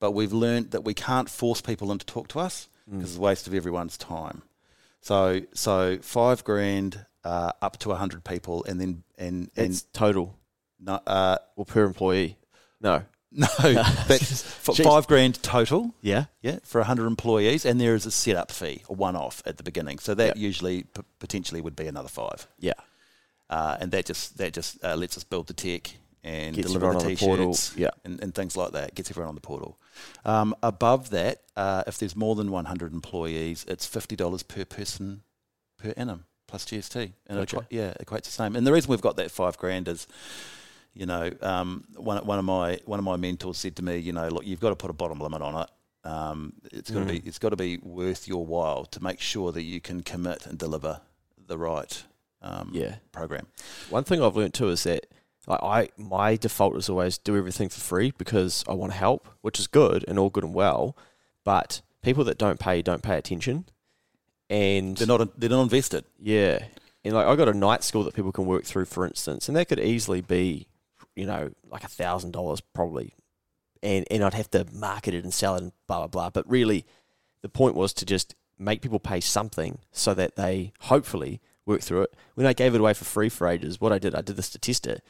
but 0.00 0.12
we've 0.12 0.32
learned 0.32 0.70
that 0.72 0.84
we 0.84 0.94
can't 0.94 1.28
force 1.30 1.60
people 1.60 1.90
into 1.90 2.04
talk 2.06 2.28
to 2.28 2.40
us 2.40 2.68
because 2.86 3.10
it's 3.10 3.18
a 3.18 3.20
waste 3.20 3.46
of 3.46 3.54
everyone's 3.54 3.96
time. 3.96 4.42
So 5.00 5.40
so 5.54 5.98
five 6.02 6.44
grand 6.44 7.06
uh, 7.24 7.52
up 7.62 7.78
to 7.78 7.88
100 7.90 8.22
people, 8.24 8.64
and 8.64 8.80
then 8.80 9.02
and 9.18 9.50
and 9.56 9.66
It's 9.72 9.82
total 9.92 10.38
no, 10.78 11.00
uh, 11.06 11.38
or 11.56 11.64
per 11.64 11.84
employee. 11.84 12.36
No. 12.80 13.04
no, 13.36 13.46
that's 13.58 14.42
five 14.82 15.06
grand 15.08 15.42
total. 15.42 15.94
Yeah. 16.02 16.26
Yeah, 16.42 16.58
for 16.62 16.80
100 16.82 17.06
employees, 17.06 17.64
and 17.64 17.80
there 17.80 17.94
is 17.96 18.06
a 18.06 18.10
setup 18.12 18.52
fee, 18.52 18.82
a 18.88 18.92
one-off 18.92 19.42
at 19.44 19.56
the 19.56 19.62
beginning. 19.64 19.98
So 19.98 20.14
that 20.14 20.36
Yeah. 20.36 20.42
usually 20.42 20.82
p- 20.84 21.02
potentially 21.18 21.60
would 21.60 21.74
be 21.74 21.86
another 21.88 22.08
five, 22.08 22.46
Yeah. 22.60 22.74
uh, 23.50 23.76
and 23.80 23.90
that 23.92 24.04
just 24.06 24.36
that 24.38 24.52
just 24.52 24.84
uh, 24.84 24.94
lets 24.94 25.16
us 25.16 25.24
build 25.24 25.48
the 25.48 25.54
tech 25.54 25.94
and 26.24 26.56
Gets 26.56 26.66
deliver 26.68 26.92
the 26.92 26.98
on 26.98 27.06
the 27.06 27.16
portal, 27.16 27.52
t-shirts 27.52 27.76
yeah. 27.76 27.90
and, 28.04 28.20
and 28.22 28.34
things 28.34 28.56
like 28.56 28.72
that. 28.72 28.94
Gets 28.94 29.10
everyone 29.10 29.28
on 29.28 29.34
the 29.36 29.40
portal. 29.40 29.78
Um, 30.24 30.54
above 30.62 31.10
that, 31.10 31.42
uh, 31.56 31.84
if 31.86 31.98
there's 31.98 32.16
more 32.16 32.34
than 32.34 32.50
100 32.50 32.92
employees, 32.92 33.64
it's 33.68 33.86
fifty 33.86 34.16
dollars 34.16 34.42
per 34.42 34.64
person 34.64 35.22
per 35.76 35.92
annum 35.96 36.24
plus 36.46 36.64
GST, 36.64 37.12
and 37.26 37.38
it, 37.40 37.52
yeah, 37.70 37.88
it 37.90 37.98
equates 38.04 38.24
the 38.24 38.30
same. 38.30 38.56
And 38.56 38.66
the 38.66 38.72
reason 38.72 38.90
we've 38.90 39.00
got 39.00 39.16
that 39.16 39.30
five 39.30 39.56
grand 39.58 39.86
is 39.88 40.06
you 40.96 41.06
know, 41.06 41.30
um, 41.42 41.84
one 41.96 42.24
one 42.24 42.38
of 42.38 42.44
my 42.44 42.78
one 42.84 42.98
of 42.98 43.04
my 43.04 43.16
mentors 43.16 43.58
said 43.58 43.76
to 43.76 43.82
me, 43.84 43.98
you 43.98 44.12
know, 44.12 44.28
look, 44.28 44.46
you've 44.46 44.60
got 44.60 44.70
to 44.70 44.76
put 44.76 44.90
a 44.90 44.94
bottom 44.94 45.18
limit 45.18 45.42
on 45.42 45.62
it. 45.62 45.70
Um, 46.08 46.52
it's 46.72 46.90
got 46.90 47.00
to 47.00 47.04
Mm. 47.06 47.22
be 47.22 47.28
it's 47.28 47.38
got 47.38 47.48
to 47.50 47.56
be 47.56 47.78
worth 47.78 48.28
your 48.28 48.46
while 48.46 48.84
to 48.86 49.02
make 49.02 49.20
sure 49.20 49.50
that 49.52 49.62
you 49.62 49.80
can 49.80 50.02
commit 50.02 50.46
and 50.46 50.56
deliver 50.58 51.00
the 51.46 51.58
right 51.58 52.04
um, 52.42 52.70
Yeah. 52.72 52.96
program. 53.10 53.46
One 53.90 54.04
thing 54.04 54.22
I've 54.22 54.36
learned 54.36 54.54
too 54.54 54.68
is 54.68 54.84
that 54.84 55.06
like 55.46 55.62
I 55.62 55.88
my 55.96 56.36
default 56.36 56.76
is 56.76 56.88
always 56.88 57.18
do 57.18 57.36
everything 57.36 57.68
for 57.68 57.80
free 57.80 58.12
because 58.16 58.64
I 58.68 58.72
want 58.74 58.92
to 58.92 58.98
help, 58.98 59.28
which 59.42 59.58
is 59.58 59.66
good 59.66 60.04
and 60.08 60.18
all 60.18 60.30
good 60.30 60.44
and 60.44 60.54
well. 60.54 60.96
But 61.44 61.82
people 62.02 62.24
that 62.24 62.38
don't 62.38 62.58
pay 62.58 62.82
don't 62.82 63.02
pay 63.02 63.18
attention, 63.18 63.66
and 64.48 64.96
They're 64.96 65.06
not 65.06 65.38
they're 65.38 65.50
not 65.50 65.62
invested. 65.62 66.04
yeah, 66.20 66.64
and 67.04 67.14
like 67.14 67.26
I 67.26 67.36
got 67.36 67.48
a 67.48 67.54
night 67.54 67.82
school 67.84 68.04
that 68.04 68.14
people 68.14 68.32
can 68.32 68.46
work 68.46 68.64
through, 68.64 68.86
for 68.86 69.06
instance, 69.06 69.48
and 69.48 69.56
that 69.56 69.68
could 69.68 69.80
easily 69.80 70.20
be, 70.20 70.66
you 71.14 71.26
know, 71.26 71.50
like 71.70 71.84
a 71.84 71.88
thousand 71.88 72.32
dollars 72.32 72.60
probably, 72.60 73.14
and 73.82 74.06
and 74.10 74.22
I'd 74.24 74.34
have 74.34 74.50
to 74.52 74.66
market 74.72 75.14
it 75.14 75.24
and 75.24 75.32
sell 75.34 75.56
it 75.56 75.62
and 75.62 75.72
blah 75.86 75.98
blah 75.98 76.06
blah. 76.08 76.30
But 76.30 76.48
really, 76.48 76.86
the 77.42 77.48
point 77.48 77.74
was 77.74 77.92
to 77.94 78.06
just 78.06 78.34
make 78.58 78.80
people 78.80 79.00
pay 79.00 79.20
something 79.20 79.78
so 79.90 80.14
that 80.14 80.36
they 80.36 80.72
hopefully 80.82 81.40
work 81.66 81.80
through 81.80 82.02
it. 82.02 82.14
When 82.34 82.46
I 82.46 82.52
gave 82.52 82.74
it 82.74 82.80
away 82.80 82.94
for 82.94 83.04
free 83.04 83.28
for 83.28 83.48
ages, 83.48 83.80
what 83.80 83.92
I 83.92 83.98
did, 83.98 84.14
I 84.14 84.20
did 84.20 84.36
this 84.36 84.46
statistic. 84.46 85.00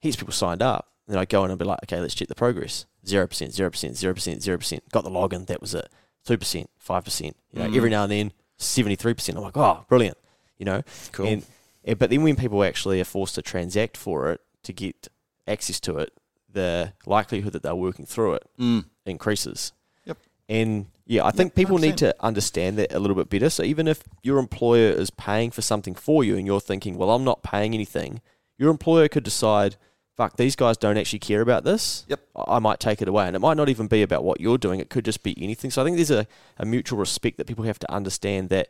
Heaps 0.00 0.16
of 0.16 0.20
people 0.20 0.32
signed 0.32 0.62
up. 0.62 0.88
Then 1.06 1.18
I 1.18 1.24
go 1.24 1.44
in 1.44 1.50
and 1.50 1.58
be 1.58 1.64
like, 1.64 1.80
okay, 1.84 2.00
let's 2.00 2.14
check 2.14 2.28
the 2.28 2.34
progress. 2.34 2.86
Zero 3.06 3.26
percent, 3.26 3.52
zero 3.52 3.70
percent, 3.70 3.96
zero 3.96 4.14
percent, 4.14 4.42
zero 4.42 4.58
percent. 4.58 4.88
Got 4.92 5.04
the 5.04 5.10
login. 5.10 5.46
That 5.46 5.60
was 5.60 5.74
it. 5.74 5.88
Two 6.24 6.38
percent, 6.38 6.70
five 6.78 7.04
percent. 7.04 7.36
You 7.52 7.60
know, 7.60 7.68
Mm. 7.68 7.76
every 7.76 7.90
now 7.90 8.02
and 8.04 8.12
then, 8.12 8.32
seventy-three 8.58 9.14
percent. 9.14 9.36
I'm 9.38 9.44
like, 9.44 9.56
oh, 9.56 9.84
brilliant. 9.88 10.16
You 10.58 10.66
know, 10.66 10.82
Cool. 11.12 11.26
and, 11.26 11.46
and 11.84 11.98
but 11.98 12.10
then 12.10 12.22
when 12.22 12.36
people 12.36 12.62
actually 12.62 13.00
are 13.00 13.04
forced 13.04 13.34
to 13.36 13.42
transact 13.42 13.96
for 13.96 14.30
it 14.32 14.40
to 14.64 14.72
get 14.72 15.08
access 15.48 15.80
to 15.80 15.96
it, 15.98 16.12
the 16.52 16.92
likelihood 17.06 17.52
that 17.54 17.62
they're 17.62 17.74
working 17.74 18.04
through 18.06 18.34
it 18.34 18.44
Mm. 18.58 18.84
increases. 19.06 19.72
Yep. 20.04 20.18
And 20.48 20.86
yeah, 21.06 21.24
I 21.24 21.30
think 21.30 21.54
people 21.54 21.78
need 21.78 21.94
100%. 21.94 21.96
to 21.98 22.14
understand 22.20 22.78
that 22.78 22.92
a 22.92 22.98
little 22.98 23.16
bit 23.16 23.28
better. 23.30 23.50
So 23.50 23.62
even 23.62 23.88
if 23.88 24.02
your 24.22 24.38
employer 24.38 24.90
is 24.90 25.10
paying 25.10 25.50
for 25.50 25.62
something 25.62 25.94
for 25.94 26.22
you 26.22 26.36
and 26.36 26.46
you're 26.46 26.60
thinking, 26.60 26.96
well, 26.98 27.10
I'm 27.10 27.24
not 27.24 27.42
paying 27.42 27.72
anything, 27.74 28.20
your 28.58 28.70
employer 28.70 29.08
could 29.08 29.24
decide, 29.24 29.76
fuck, 30.20 30.36
these 30.36 30.54
guys 30.54 30.76
don't 30.76 30.98
actually 30.98 31.18
care 31.18 31.40
about 31.40 31.64
this. 31.64 32.04
Yep. 32.08 32.20
I 32.36 32.58
might 32.58 32.78
take 32.78 33.00
it 33.00 33.08
away. 33.08 33.26
And 33.26 33.34
it 33.34 33.38
might 33.38 33.56
not 33.56 33.70
even 33.70 33.86
be 33.86 34.02
about 34.02 34.22
what 34.22 34.38
you're 34.38 34.58
doing, 34.58 34.78
it 34.78 34.90
could 34.90 35.06
just 35.06 35.22
be 35.22 35.34
anything. 35.42 35.70
So 35.70 35.80
I 35.80 35.84
think 35.86 35.96
there's 35.96 36.10
a, 36.10 36.26
a 36.58 36.66
mutual 36.66 36.98
respect 36.98 37.38
that 37.38 37.46
people 37.46 37.64
have 37.64 37.78
to 37.78 37.90
understand 37.90 38.50
that 38.50 38.68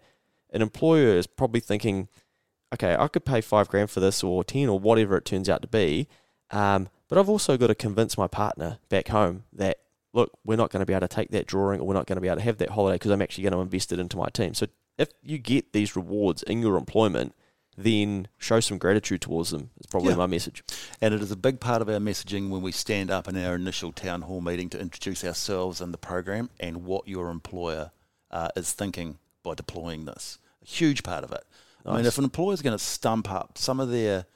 an 0.50 0.62
employer 0.62 1.16
is 1.16 1.26
probably 1.26 1.58
thinking, 1.58 2.06
okay, 2.72 2.94
I 2.96 3.08
could 3.08 3.24
pay 3.24 3.40
five 3.40 3.68
grand 3.68 3.90
for 3.90 3.98
this 3.98 4.22
or 4.22 4.44
10 4.44 4.68
or 4.68 4.78
whatever 4.78 5.16
it 5.16 5.24
turns 5.24 5.48
out 5.48 5.60
to 5.62 5.68
be. 5.68 6.06
Um, 6.52 6.88
but 7.08 7.18
I've 7.18 7.28
also 7.28 7.56
got 7.56 7.66
to 7.66 7.74
convince 7.74 8.16
my 8.16 8.28
partner 8.28 8.78
back 8.88 9.08
home 9.08 9.42
that, 9.52 9.78
look, 10.12 10.38
we're 10.44 10.54
not 10.54 10.70
going 10.70 10.80
to 10.80 10.86
be 10.86 10.92
able 10.92 11.08
to 11.08 11.14
take 11.14 11.30
that 11.30 11.48
drawing 11.48 11.80
or 11.80 11.86
we're 11.88 11.94
not 11.94 12.06
going 12.06 12.16
to 12.16 12.20
be 12.20 12.28
able 12.28 12.38
to 12.38 12.44
have 12.44 12.58
that 12.58 12.70
holiday 12.70 12.94
because 12.94 13.10
I'm 13.10 13.22
actually 13.22 13.42
going 13.42 13.54
to 13.54 13.60
invest 13.60 13.92
it 13.92 13.98
into 13.98 14.16
my 14.16 14.28
team. 14.28 14.54
So 14.54 14.68
if 14.98 15.08
you 15.20 15.38
get 15.38 15.72
these 15.72 15.96
rewards 15.96 16.44
in 16.44 16.60
your 16.60 16.76
employment, 16.76 17.34
then 17.82 18.28
show 18.38 18.60
some 18.60 18.78
gratitude 18.78 19.20
towards 19.20 19.50
them. 19.50 19.70
It's 19.76 19.86
probably 19.86 20.10
Yeah. 20.10 20.16
my 20.16 20.26
message. 20.26 20.62
And 21.00 21.14
it 21.14 21.22
is 21.22 21.30
a 21.30 21.36
big 21.36 21.60
part 21.60 21.82
of 21.82 21.88
our 21.88 21.98
messaging 21.98 22.50
when 22.50 22.62
we 22.62 22.72
stand 22.72 23.10
up 23.10 23.28
in 23.28 23.36
our 23.36 23.54
initial 23.54 23.92
town 23.92 24.22
hall 24.22 24.40
meeting 24.40 24.68
to 24.70 24.80
introduce 24.80 25.24
ourselves 25.24 25.80
and 25.80 25.92
the 25.94 25.98
program 25.98 26.50
and 26.58 26.84
what 26.84 27.08
your 27.08 27.30
employer 27.30 27.90
uh, 28.30 28.48
is 28.56 28.72
thinking 28.72 29.18
by 29.42 29.54
deploying 29.54 30.04
this. 30.04 30.38
A 30.62 30.66
huge 30.66 31.02
part 31.02 31.24
of 31.24 31.32
it. 31.32 31.44
I 31.86 31.96
mean, 31.96 32.04
if 32.06 32.18
an 32.18 32.24
employer 32.24 32.52
is 32.52 32.60
going 32.62 32.76
to 32.76 32.84
stump 32.84 33.30
up 33.30 33.56
some 33.56 33.80
of 33.80 33.90
their 33.90 34.26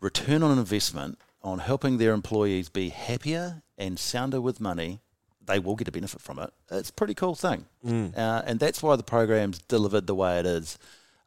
return 0.00 0.42
on 0.42 0.56
investment 0.56 1.18
on 1.42 1.58
helping 1.58 1.98
their 1.98 2.12
employees 2.12 2.68
be 2.68 2.90
happier 2.90 3.62
and 3.76 3.98
sounder 3.98 4.40
with 4.40 4.60
money, 4.60 5.00
they 5.46 5.58
will 5.58 5.74
get 5.76 5.88
a 5.88 5.92
benefit 5.92 6.20
from 6.20 6.38
it. 6.38 6.52
It's 6.70 6.90
a 6.90 6.92
pretty 6.92 7.14
cool 7.14 7.34
thing. 7.34 7.66
Mm. 7.84 8.16
Uh, 8.16 8.42
and 8.46 8.60
that's 8.60 8.82
why 8.82 8.96
the 8.96 9.02
program's 9.02 9.58
delivered 9.60 10.06
the 10.06 10.14
way 10.14 10.38
it 10.38 10.46
is. 10.46 10.78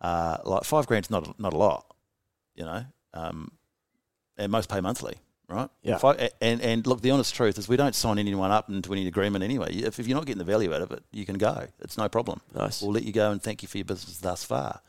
Uh, 0.02 0.38
like 0.44 0.64
five 0.64 0.88
grand's 0.88 1.10
not 1.12 1.40
not 1.40 1.54
a 1.54 1.58
lot, 1.58 1.86
you 2.56 2.66
know, 2.66 2.84
um, 3.14 3.52
and 4.38 4.52
most 4.52 4.68
pay 4.68 4.82
monthly, 4.82 5.16
right? 5.48 5.70
Yeah. 5.84 6.00
I- 6.04 6.32
and 6.42 6.60
and 6.62 6.88
look, 6.88 7.02
the 7.02 7.12
honest 7.12 7.36
truth 7.36 7.60
is 7.60 7.70
we 7.70 7.78
don't 7.78 7.94
sign 7.94 8.18
anyone 8.18 8.50
up 8.52 8.68
into 8.70 8.92
any 8.94 9.06
agreement 9.08 9.44
anyway. 9.44 9.72
If, 9.76 10.00
if 10.00 10.08
you're 10.08 10.18
not 10.18 10.26
getting 10.26 10.40
the 10.40 10.52
value 10.52 10.74
out 10.74 10.82
of 10.82 10.92
it, 10.92 11.04
you 11.12 11.26
can 11.26 11.38
go. 11.38 11.68
It's 11.80 11.98
no 12.00 12.10
problem. 12.10 12.42
Nice. 12.56 12.82
We'll 12.82 12.94
let 12.94 13.04
you 13.04 13.14
go 13.14 13.32
and 13.32 13.42
thank 13.42 13.62
you 13.62 13.68
for 13.68 13.78
your 13.78 13.86
business 13.86 14.18
thus 14.18 14.44
far. 14.44 14.82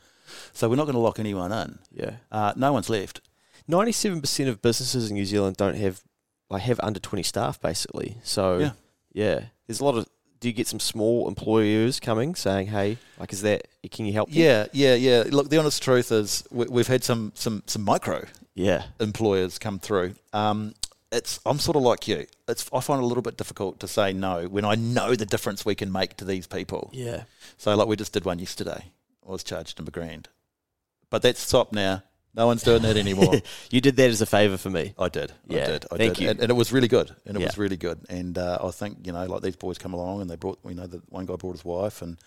So 0.53 0.67
we're 0.67 0.77
not 0.77 0.85
going 0.85 0.95
to 0.95 0.99
lock 1.01 1.19
anyone 1.19 1.51
in. 1.51 1.77
Yeah. 1.91 2.15
Uh, 2.31 2.53
no 2.55 2.73
one's 2.73 2.89
left. 2.89 3.21
Ninety-seven 3.67 4.19
percent 4.19 4.49
of 4.49 4.61
businesses 4.63 5.09
in 5.11 5.15
New 5.15 5.25
Zealand 5.25 5.57
don't 5.57 5.75
have 5.77 6.01
like 6.49 6.63
have 6.63 6.79
under 6.81 6.99
twenty 6.99 7.23
staff 7.23 7.61
basically. 7.61 8.17
So 8.23 8.57
Yeah. 8.57 8.71
yeah, 9.13 9.41
there's 9.67 9.79
a 9.79 9.85
lot 9.85 9.95
of. 9.95 10.07
Do 10.43 10.49
you 10.49 10.53
get 10.53 10.67
some 10.67 10.81
small 10.81 11.29
employers 11.29 12.01
coming 12.01 12.35
saying, 12.35 12.67
"Hey, 12.67 12.97
like, 13.17 13.31
is 13.31 13.43
that 13.43 13.65
can 13.91 14.05
you 14.05 14.11
help?" 14.11 14.27
me?" 14.27 14.43
Yeah, 14.43 14.67
yeah, 14.73 14.93
yeah. 14.93 15.23
Look, 15.25 15.49
the 15.49 15.57
honest 15.57 15.81
truth 15.81 16.11
is 16.11 16.43
we, 16.51 16.65
we've 16.65 16.87
had 16.87 17.01
some 17.01 17.31
some 17.33 17.63
some 17.65 17.81
micro 17.83 18.25
yeah, 18.53 18.83
employers 18.99 19.57
come 19.57 19.79
through. 19.79 20.15
Um, 20.33 20.73
it's 21.13 21.39
I'm 21.45 21.59
sort 21.59 21.77
of 21.77 21.83
like 21.83 22.09
you. 22.09 22.25
It's 22.49 22.69
I 22.73 22.81
find 22.81 22.99
it 22.99 23.05
a 23.05 23.07
little 23.07 23.21
bit 23.21 23.37
difficult 23.37 23.79
to 23.79 23.87
say 23.87 24.11
no 24.11 24.49
when 24.49 24.65
I 24.65 24.75
know 24.75 25.15
the 25.15 25.25
difference 25.25 25.63
we 25.63 25.75
can 25.75 25.93
make 25.93 26.17
to 26.17 26.25
these 26.25 26.45
people. 26.45 26.89
yeah. 26.91 27.23
So 27.57 27.73
like 27.77 27.87
we 27.87 27.95
just 27.95 28.11
did 28.11 28.25
one 28.25 28.39
yesterday. 28.39 28.91
I 29.25 29.31
was 29.31 29.45
charged 29.45 29.79
him 29.79 29.87
a 29.87 29.91
grand, 29.91 30.27
but 31.09 31.21
that's 31.21 31.39
stopped 31.39 31.71
now. 31.71 32.03
No 32.35 32.47
one's 32.47 32.63
doing 32.63 32.81
that 32.81 32.97
anymore. 32.97 33.35
you 33.71 33.79
did 33.81 33.95
that 33.97 34.09
as 34.09 34.21
a 34.21 34.25
favour 34.25 34.57
for 34.57 34.69
me. 34.69 34.93
I 34.97 35.09
did. 35.09 35.31
I 35.31 35.35
Yeah, 35.53 35.65
did. 35.67 35.85
I 35.91 35.97
thank 35.97 36.15
did. 36.15 36.23
you. 36.23 36.29
And, 36.31 36.39
and 36.39 36.49
it 36.49 36.53
was 36.55 36.71
really 36.71 36.87
good. 36.87 37.15
And 37.25 37.37
it 37.37 37.41
Yeah. 37.41 37.45
was 37.47 37.57
really 37.57 37.77
good. 37.77 37.99
And 38.09 38.37
uh, 38.37 38.57
I 38.63 38.71
think, 38.71 39.05
you 39.05 39.11
know, 39.13 39.25
like 39.25 39.41
these 39.43 39.55
boys 39.55 39.77
come 39.77 39.93
along 39.93 40.21
and 40.21 40.29
they 40.29 40.35
brought, 40.35 40.59
you 40.67 40.73
know, 40.73 40.87
the 40.87 41.01
one 41.09 41.25
guy 41.27 41.35
brought 41.35 41.51
his 41.53 41.65
wife 41.65 42.01
and 42.01 42.17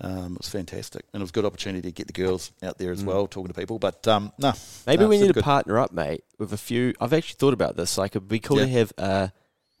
Um, 0.00 0.32
it 0.32 0.38
was 0.38 0.48
fantastic, 0.48 1.04
and 1.12 1.20
it 1.20 1.22
was 1.22 1.30
a 1.30 1.32
good 1.34 1.44
opportunity 1.44 1.82
to 1.88 1.92
get 1.92 2.08
the 2.08 2.12
girls 2.12 2.50
out 2.62 2.76
there 2.78 2.90
as 2.90 3.04
well, 3.04 3.28
talking 3.28 3.46
to 3.48 3.54
people. 3.54 3.78
But 3.78 4.08
um, 4.08 4.32
no, 4.36 4.52
Maybe 4.84 5.04
no, 5.04 5.08
we 5.08 5.18
need 5.20 5.28
to 5.28 5.32
good. 5.34 5.44
partner 5.44 5.78
up, 5.78 5.92
mate, 5.92 6.24
with 6.38 6.52
a 6.52 6.56
few. 6.56 6.92
I've 7.00 7.12
actually 7.12 7.36
thought 7.36 7.52
about 7.54 7.76
this. 7.76 7.96
Like, 7.98 8.16
it'd 8.16 8.26
be 8.26 8.40
cool 8.40 8.56
to 8.56 8.66
have 8.66 8.92
a 8.98 9.30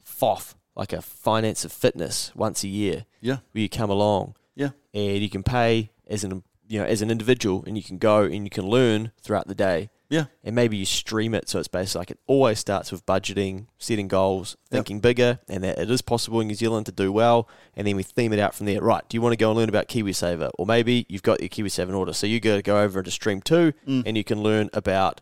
FOF, 0.04 0.54
like 0.76 0.92
a 0.92 1.02
finance 1.02 1.64
of 1.64 1.72
fitness, 1.72 2.30
once 2.36 2.62
a 2.62 2.68
year, 2.68 3.06
Yeah, 3.20 3.38
where 3.50 3.62
you 3.62 3.68
come 3.68 3.90
along 3.90 4.36
yeah, 4.54 4.70
and 4.94 5.18
you 5.18 5.30
can 5.30 5.42
pay 5.42 5.90
as 6.06 6.22
an 6.22 6.44
you 6.72 6.78
know 6.80 6.86
as 6.86 7.02
an 7.02 7.10
individual, 7.10 7.62
and 7.66 7.76
you 7.76 7.82
can 7.84 7.98
go 7.98 8.22
and 8.22 8.44
you 8.44 8.50
can 8.50 8.66
learn 8.66 9.12
throughout 9.22 9.46
the 9.48 9.54
day. 9.54 9.90
yeah, 10.08 10.26
and 10.44 10.54
maybe 10.54 10.76
you 10.76 10.84
stream 10.84 11.32
it 11.34 11.48
so 11.48 11.58
it's 11.58 11.68
basically 11.68 12.00
like 12.00 12.10
it 12.10 12.18
always 12.26 12.58
starts 12.58 12.92
with 12.92 13.04
budgeting, 13.06 13.66
setting 13.78 14.08
goals, 14.08 14.56
Yep. 14.64 14.70
thinking 14.70 15.00
bigger, 15.00 15.38
and 15.48 15.64
that 15.64 15.78
it 15.78 15.90
is 15.90 16.02
possible 16.02 16.38
in 16.40 16.48
New 16.48 16.54
Zealand 16.54 16.84
to 16.86 16.92
do 16.92 17.10
well, 17.10 17.48
and 17.76 17.86
then 17.86 17.96
we 17.96 18.02
theme 18.02 18.32
it 18.34 18.38
out 18.38 18.54
from 18.54 18.66
there. 18.66 18.80
Right, 18.82 19.02
do 19.08 19.16
you 19.16 19.22
want 19.22 19.32
to 19.32 19.38
go 19.44 19.50
and 19.50 19.58
learn 19.58 19.68
about 19.70 19.88
KiwiSaver? 19.88 20.50
Or 20.58 20.66
maybe 20.66 21.06
you've 21.08 21.22
got 21.30 21.40
your 21.40 21.48
KiwiSaver 21.48 21.88
in 21.88 21.94
order, 21.94 22.12
so 22.12 22.26
you 22.26 22.40
go 22.40 22.60
go 22.60 22.76
over 22.84 22.98
into 23.00 23.10
Stream 23.10 23.40
2 23.40 23.72
Mm. 23.88 24.02
and 24.06 24.16
you 24.18 24.24
can 24.24 24.42
learn 24.42 24.68
about 24.74 25.20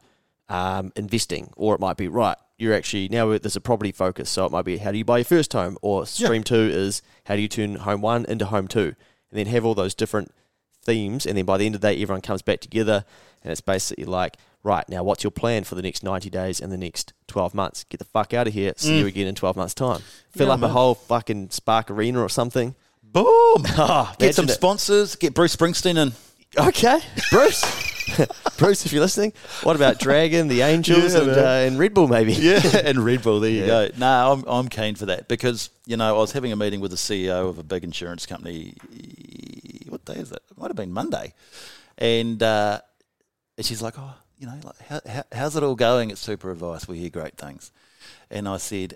um, 0.48 0.93
investing, 0.97 1.52
or 1.56 1.74
it 1.77 1.81
might 1.81 1.97
be, 1.97 2.09
right, 2.09 2.36
you're 2.59 2.74
actually, 2.74 3.09
now 3.09 3.39
there's 3.39 3.55
a 3.56 3.60
property 3.60 3.93
focus, 3.93 4.28
so 4.28 4.44
it 4.47 4.51
might 4.52 4.64
be 4.64 4.78
how 4.78 4.90
do 4.90 4.98
you 4.98 5.05
buy 5.05 5.18
your 5.18 5.24
first 5.24 5.52
home, 5.52 5.78
or 5.82 6.05
Stream 6.06 6.43
2 6.43 6.55
is 6.56 7.02
how 7.27 7.36
do 7.36 7.43
you 7.43 7.48
turn 7.48 7.77
home 7.77 8.01
1 8.01 8.24
into 8.27 8.47
home 8.47 8.66
2, 8.66 8.81
and 8.81 8.94
then 9.39 9.47
have 9.47 9.64
all 9.64 9.74
those 9.77 9.94
different 9.94 10.32
themes, 10.82 11.27
and 11.27 11.36
then 11.36 11.44
by 11.44 11.59
the 11.59 11.66
end 11.66 11.74
of 11.74 11.81
the 11.81 11.89
day, 11.94 12.02
everyone 12.02 12.23
comes 12.23 12.43
back 12.43 12.61
together, 12.61 13.05
and 13.43 13.51
it's 13.52 13.61
basically 13.61 14.05
like, 14.05 14.36
right 14.62 14.86
now, 14.89 15.02
what's 15.02 15.24
your 15.24 15.31
plan 15.31 15.65
for 15.65 15.74
the 15.74 15.82
next 15.82 16.02
ninety 16.02 16.31
days 16.31 16.61
and 16.61 16.70
the 16.73 16.77
next 16.78 17.12
twelve 17.27 17.55
months? 17.55 17.85
Get 17.85 17.98
the 17.98 18.05
fuck 18.05 18.32
out 18.35 18.47
of 18.47 18.52
here. 18.55 18.73
See 18.77 18.98
you 18.98 19.07
again 19.07 19.27
in 19.27 19.35
twelve 19.35 19.57
months' 19.57 19.74
time. 19.74 20.01
Fill 20.31 20.48
Yeah, 20.48 20.55
up 20.55 20.62
a 20.62 20.69
whole 20.69 20.94
fucking 20.94 21.51
Spark 21.51 21.90
Arena 21.90 22.20
or 22.20 22.28
something. 22.28 22.74
boom. 23.02 23.24
Oh, 23.27 24.12
Get 24.19 24.35
some 24.35 24.47
it. 24.47 24.52
sponsors. 24.52 25.16
Get 25.16 25.35
Bruce 25.35 25.55
Springsteen 25.57 25.97
in. 25.97 26.12
Okay, 26.59 27.01
Bruce. 27.31 27.86
Bruce, 28.59 28.85
if 28.85 28.93
you're 28.93 29.01
listening, 29.02 29.32
what 29.62 29.77
about 29.77 30.01
Dragon, 30.01 30.48
the 30.48 30.62
Angels, 30.62 31.15
Yeah, 31.15 31.20
and, 31.20 31.31
uh, 31.31 31.40
and 31.69 31.78
Red 31.78 31.94
Bull, 31.94 32.09
maybe? 32.09 32.32
Yeah, 32.32 32.61
and 32.85 32.98
Red 33.05 33.23
Bull. 33.23 33.39
There 33.39 33.51
you 33.51 33.61
Yeah. 33.61 33.66
go. 33.66 33.89
No, 33.98 34.32
I'm 34.32 34.44
I'm 34.48 34.69
keen 34.69 34.97
for 34.97 35.07
that 35.07 35.28
because 35.28 35.70
you 35.86 35.97
know 35.97 36.16
I 36.16 36.19
was 36.19 36.32
having 36.32 36.51
a 36.51 36.57
meeting 36.57 36.81
with 36.81 36.90
the 36.90 36.97
CEO 36.97 37.48
of 37.48 37.59
a 37.59 37.62
big 37.62 37.85
insurance 37.85 38.27
company. 38.27 38.74
What 40.05 40.14
day 40.14 40.20
is 40.20 40.32
it? 40.32 40.43
It 40.51 40.59
might 40.59 40.68
have 40.68 40.77
been 40.77 40.93
Monday, 40.93 41.35
and 41.98 42.43
uh, 42.43 42.81
and 43.56 43.66
she's 43.66 43.82
like, 43.82 43.94
"Oh, 43.98 44.14
you 44.39 44.47
know, 44.47 44.59
like 44.64 44.78
how, 44.89 45.01
how, 45.06 45.22
how's 45.32 45.56
it 45.56 45.62
all 45.62 45.74
going 45.74 46.10
at 46.10 46.18
Super 46.18 46.51
Advice? 46.51 46.89
We 46.89 46.98
hear 46.98 47.10
great 47.10 47.36
things." 47.36 47.72
And 48.31 48.48
I 48.48 48.56
said, 48.56 48.94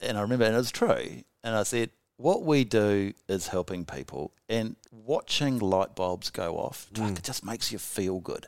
and 0.00 0.16
I 0.16 0.22
remember, 0.22 0.44
and 0.46 0.54
it 0.54 0.58
was 0.58 0.70
true. 0.70 1.22
And 1.44 1.54
I 1.54 1.62
said, 1.64 1.90
what 2.16 2.42
we 2.44 2.64
do 2.64 3.12
is 3.28 3.48
helping 3.48 3.84
people, 3.84 4.32
and 4.48 4.76
watching 4.90 5.58
light 5.58 5.94
bulbs 5.94 6.30
go 6.30 6.56
off, 6.56 6.88
fuck, 6.94 7.18
it 7.18 7.24
just 7.24 7.44
makes 7.44 7.70
you 7.72 7.78
feel 7.78 8.20
good. 8.20 8.46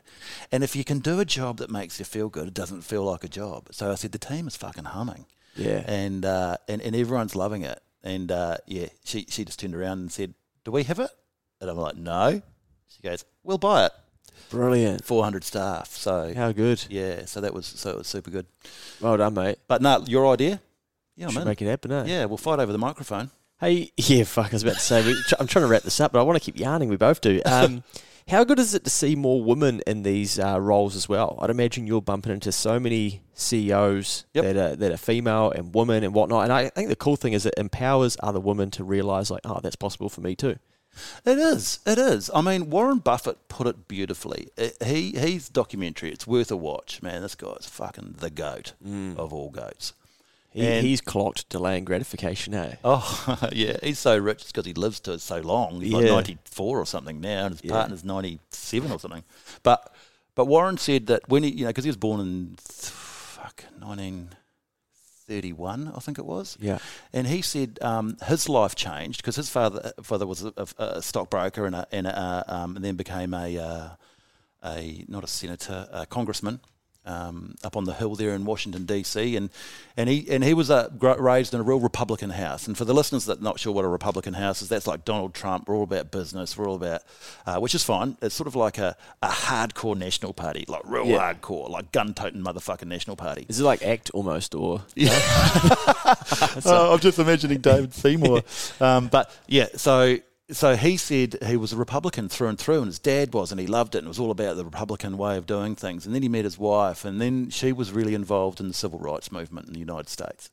And 0.51 0.63
if 0.63 0.75
you 0.75 0.83
can 0.83 0.99
do 0.99 1.19
a 1.19 1.25
job 1.25 1.57
that 1.57 1.69
makes 1.69 1.99
you 1.99 2.05
feel 2.05 2.29
good, 2.29 2.47
it 2.47 2.53
doesn't 2.53 2.81
feel 2.81 3.03
like 3.03 3.23
a 3.23 3.27
job. 3.27 3.67
So 3.71 3.91
I 3.91 3.95
said, 3.95 4.11
the 4.11 4.17
team 4.19 4.47
is 4.47 4.55
fucking 4.55 4.85
humming, 4.85 5.25
Yeah. 5.55 5.83
and 5.85 6.25
uh, 6.25 6.57
and 6.67 6.81
and 6.81 6.95
everyone's 6.95 7.35
loving 7.35 7.61
it. 7.63 7.79
And 8.03 8.31
uh, 8.31 8.57
yeah, 8.67 8.87
she 9.03 9.25
she 9.29 9.45
just 9.45 9.59
turned 9.59 9.75
around 9.75 9.99
and 9.99 10.11
said, 10.11 10.33
"Do 10.65 10.71
we 10.71 10.83
have 10.83 10.99
it?" 10.99 11.11
And 11.63 11.71
I'm 11.71 11.77
like, 11.77 11.95
"No." 11.95 12.41
She 12.89 13.01
goes, 13.01 13.25
"We'll 13.43 13.57
buy 13.57 13.85
it." 13.87 13.91
Brilliant. 14.49 15.03
400 15.03 15.43
staff. 15.43 15.87
So 15.95 16.31
How 16.35 16.51
good. 16.51 16.85
yeah, 16.89 17.25
so 17.25 17.41
that 17.41 17.53
was 17.53 17.65
so 17.65 17.91
it 17.91 17.97
was 17.97 18.07
super 18.07 18.29
good. 18.29 18.45
Well 19.01 19.17
done, 19.17 19.33
mate. 19.33 19.57
But 19.67 19.81
no, 19.81 20.03
your 20.05 20.27
idea? 20.31 20.61
Yeah, 21.15 21.27
Should 21.27 21.37
man. 21.39 21.45
make 21.47 21.61
it 21.61 21.67
happen, 21.67 21.91
eh? 21.91 22.03
Yeah, 22.05 22.25
we'll 22.25 22.37
fight 22.37 22.59
over 22.59 22.71
the 22.71 22.77
microphone. 22.77 23.31
Hey, 23.59 23.91
yeah, 23.97 24.23
fuck. 24.25 24.47
I 24.47 24.51
was 24.53 24.63
about 24.63 24.75
to 24.75 24.79
say, 24.81 25.05
we, 25.05 25.15
I'm 25.39 25.47
trying 25.47 25.63
to 25.63 25.69
wrap 25.69 25.83
this 25.83 25.99
up, 25.99 26.11
but 26.11 26.19
I 26.19 26.23
want 26.23 26.35
to 26.37 26.43
keep 26.43 26.59
yarning. 26.59 26.89
We 26.89 26.97
both 26.97 27.21
do. 27.21 27.41
Um, 27.45 27.83
how 28.29 28.45
good 28.45 28.57
is 28.57 28.73
it 28.73 28.85
to 28.85 28.89
see 28.89 29.15
more 29.17 29.43
women 29.43 29.81
in 29.85 30.03
these 30.03 30.39
uh, 30.39 30.57
roles 30.61 30.95
as 30.95 31.09
well? 31.09 31.37
I'd 31.41 31.49
imagine 31.49 31.87
you're 31.87 32.01
bumping 32.01 32.31
into 32.31 32.53
so 32.53 32.79
many 32.79 33.21
CEOs 33.33 34.25
Yep. 34.33 34.43
that 34.45 34.55
are 34.57 34.75
that 34.77 34.91
are 34.93 34.97
female 34.97 35.51
and 35.51 35.73
women 35.75 36.03
and 36.05 36.13
whatnot. 36.13 36.43
And 36.45 36.53
I 36.53 36.69
think 36.69 36.87
the 36.89 36.95
cool 36.95 37.15
thing 37.17 37.33
is 37.33 37.45
it 37.45 37.53
empowers 37.57 38.15
other 38.21 38.39
women 38.39 38.71
to 38.71 38.83
realise, 38.83 39.29
like, 39.29 39.41
oh, 39.45 39.59
that's 39.61 39.75
possible 39.75 40.07
for 40.09 40.21
me 40.21 40.35
too. 40.35 40.55
It 41.25 41.37
is. 41.39 41.79
It 41.85 41.97
is. 41.97 42.29
I 42.33 42.41
mean, 42.41 42.69
Warren 42.69 42.99
Buffett 42.99 43.47
put 43.47 43.67
it 43.67 43.87
beautifully. 43.87 44.49
It- 44.57 44.77
he 44.83 45.11
he's 45.11 45.49
documentary. 45.49 46.11
It's 46.11 46.27
worth 46.27 46.51
a 46.51 46.57
watch, 46.57 47.01
man. 47.01 47.21
This 47.21 47.35
guy's 47.35 47.65
fucking 47.65 48.15
the 48.19 48.29
goat 48.29 48.73
of 49.17 49.33
all 49.33 49.49
goats. 49.49 49.93
He, 50.51 50.81
he's 50.81 51.01
clocked 51.01 51.49
delaying 51.49 51.83
gratification, 51.83 52.53
eh? 52.53 52.75
Oh 52.83 53.39
yeah, 53.51 53.77
he's 53.81 53.97
so 53.97 54.15
rich 54.17 54.45
because 54.45 54.65
he 54.67 54.73
lives 54.75 54.99
to 55.01 55.17
so 55.17 55.39
long. 55.39 55.81
He's 55.81 55.91
like 55.93 56.05
ninety 56.05 56.37
four 56.45 56.79
or 56.79 56.85
something 56.85 57.19
now, 57.19 57.45
and 57.47 57.55
his 57.55 57.63
Yeah. 57.63 57.71
partner's 57.71 58.03
ninety 58.03 58.39
seven 58.51 58.91
or 58.91 58.99
something. 58.99 59.23
But 59.63 59.91
but 60.35 60.45
Warren 60.45 60.77
said 60.77 61.07
that 61.07 61.27
when 61.27 61.41
he 61.41 61.49
you 61.49 61.63
know 61.63 61.69
because 61.69 61.85
he 61.85 61.89
was 61.89 61.97
born 61.97 62.19
in 62.19 62.55
fuck 62.59 63.63
nineteen 63.81 64.29
thirty 65.33 65.53
one, 65.53 65.91
I 65.95 65.99
think 65.99 66.19
it 66.19 66.25
was. 66.25 66.57
Yeah. 66.59 66.79
And 67.11 67.27
he 67.27 67.41
said 67.41 67.79
um, 67.81 68.17
his 68.27 68.47
life 68.47 68.75
changed 68.75 69.17
because 69.21 69.35
his 69.35 69.49
father 69.49 69.91
father 70.01 70.27
was 70.27 70.43
a, 70.43 70.53
a, 70.57 70.67
a 70.77 71.01
stockbroker 71.01 71.65
and 71.65 71.75
a, 71.75 71.87
and, 71.91 72.07
a, 72.07 72.43
um, 72.47 72.75
and 72.75 72.85
then 72.85 72.95
became 72.95 73.33
a 73.33 73.57
uh, 73.57 73.89
a 74.63 75.05
not 75.07 75.23
a 75.23 75.27
senator, 75.27 75.87
a 75.91 76.05
congressman. 76.05 76.59
Um, 77.05 77.55
up 77.65 77.75
on 77.75 77.83
the 77.83 77.93
hill 77.93 78.15
there 78.15 78.29
in 78.33 78.45
Washington 78.45 78.85
D.C. 78.85 79.35
and 79.35 79.49
and 79.97 80.07
he 80.09 80.25
and 80.29 80.41
he 80.41 80.53
was 80.53 80.71
uh, 80.71 80.87
raised 81.19 81.53
in 81.53 81.59
a 81.59 81.63
real 81.63 81.81
Republican 81.81 82.29
house. 82.29 82.65
And 82.65 82.77
for 82.77 82.85
the 82.85 82.93
listeners 82.93 83.25
that 83.25 83.39
are 83.39 83.43
not 83.43 83.59
sure 83.59 83.73
what 83.73 83.83
a 83.83 83.89
Republican 83.89 84.35
house 84.35 84.61
is, 84.61 84.69
that's 84.69 84.87
like 84.87 85.03
Donald 85.03 85.33
Trump. 85.33 85.67
We're 85.67 85.75
all 85.75 85.83
about 85.83 86.11
business. 86.11 86.57
We're 86.57 86.69
all 86.69 86.75
about, 86.77 87.01
uh, 87.45 87.59
which 87.59 87.75
is 87.75 87.83
fine. 87.83 88.15
It's 88.21 88.33
sort 88.33 88.47
of 88.47 88.55
like 88.55 88.77
a, 88.77 88.95
a 89.21 89.27
hardcore 89.27 89.97
national 89.97 90.31
party, 90.31 90.63
like 90.69 90.83
real 90.85 91.05
Yeah. 91.05 91.33
hardcore, 91.33 91.69
like 91.69 91.91
gun 91.91 92.13
toting 92.13 92.41
motherfucking 92.41 92.87
national 92.87 93.17
party. 93.17 93.45
Is 93.49 93.59
it 93.59 93.63
like 93.65 93.83
ACT 93.83 94.11
almost, 94.11 94.55
or 94.55 94.83
Oh, 96.65 96.89
I'm 96.93 96.99
just 96.99 97.19
imagining 97.19 97.59
David 97.59 97.93
Seymour. 97.93 98.43
um, 98.79 99.07
but 99.07 99.29
yeah, 99.47 99.67
so 99.75 100.17
so 100.53 100.75
he 100.75 100.97
said 100.97 101.37
he 101.43 101.57
was 101.57 101.73
a 101.73 101.77
Republican 101.77 102.29
through 102.29 102.47
and 102.47 102.59
through, 102.59 102.77
and 102.77 102.87
his 102.87 102.99
dad 102.99 103.33
was, 103.33 103.51
and 103.51 103.59
he 103.59 103.67
loved 103.67 103.95
it, 103.95 103.99
and 103.99 104.07
it 104.07 104.09
was 104.09 104.19
all 104.19 104.31
about 104.31 104.55
the 104.55 104.65
Republican 104.65 105.17
way 105.17 105.37
of 105.37 105.45
doing 105.45 105.75
things. 105.75 106.05
And 106.05 106.15
then 106.15 106.21
he 106.21 106.29
met 106.29 106.45
his 106.45 106.57
wife, 106.57 107.05
and 107.05 107.19
then 107.19 107.49
she 107.49 107.71
was 107.71 107.91
really 107.91 108.13
involved 108.13 108.59
in 108.59 108.67
the 108.67 108.73
civil 108.73 108.99
rights 108.99 109.31
movement 109.31 109.67
in 109.67 109.73
the 109.73 109.79
United 109.79 110.09
States. 110.09 110.49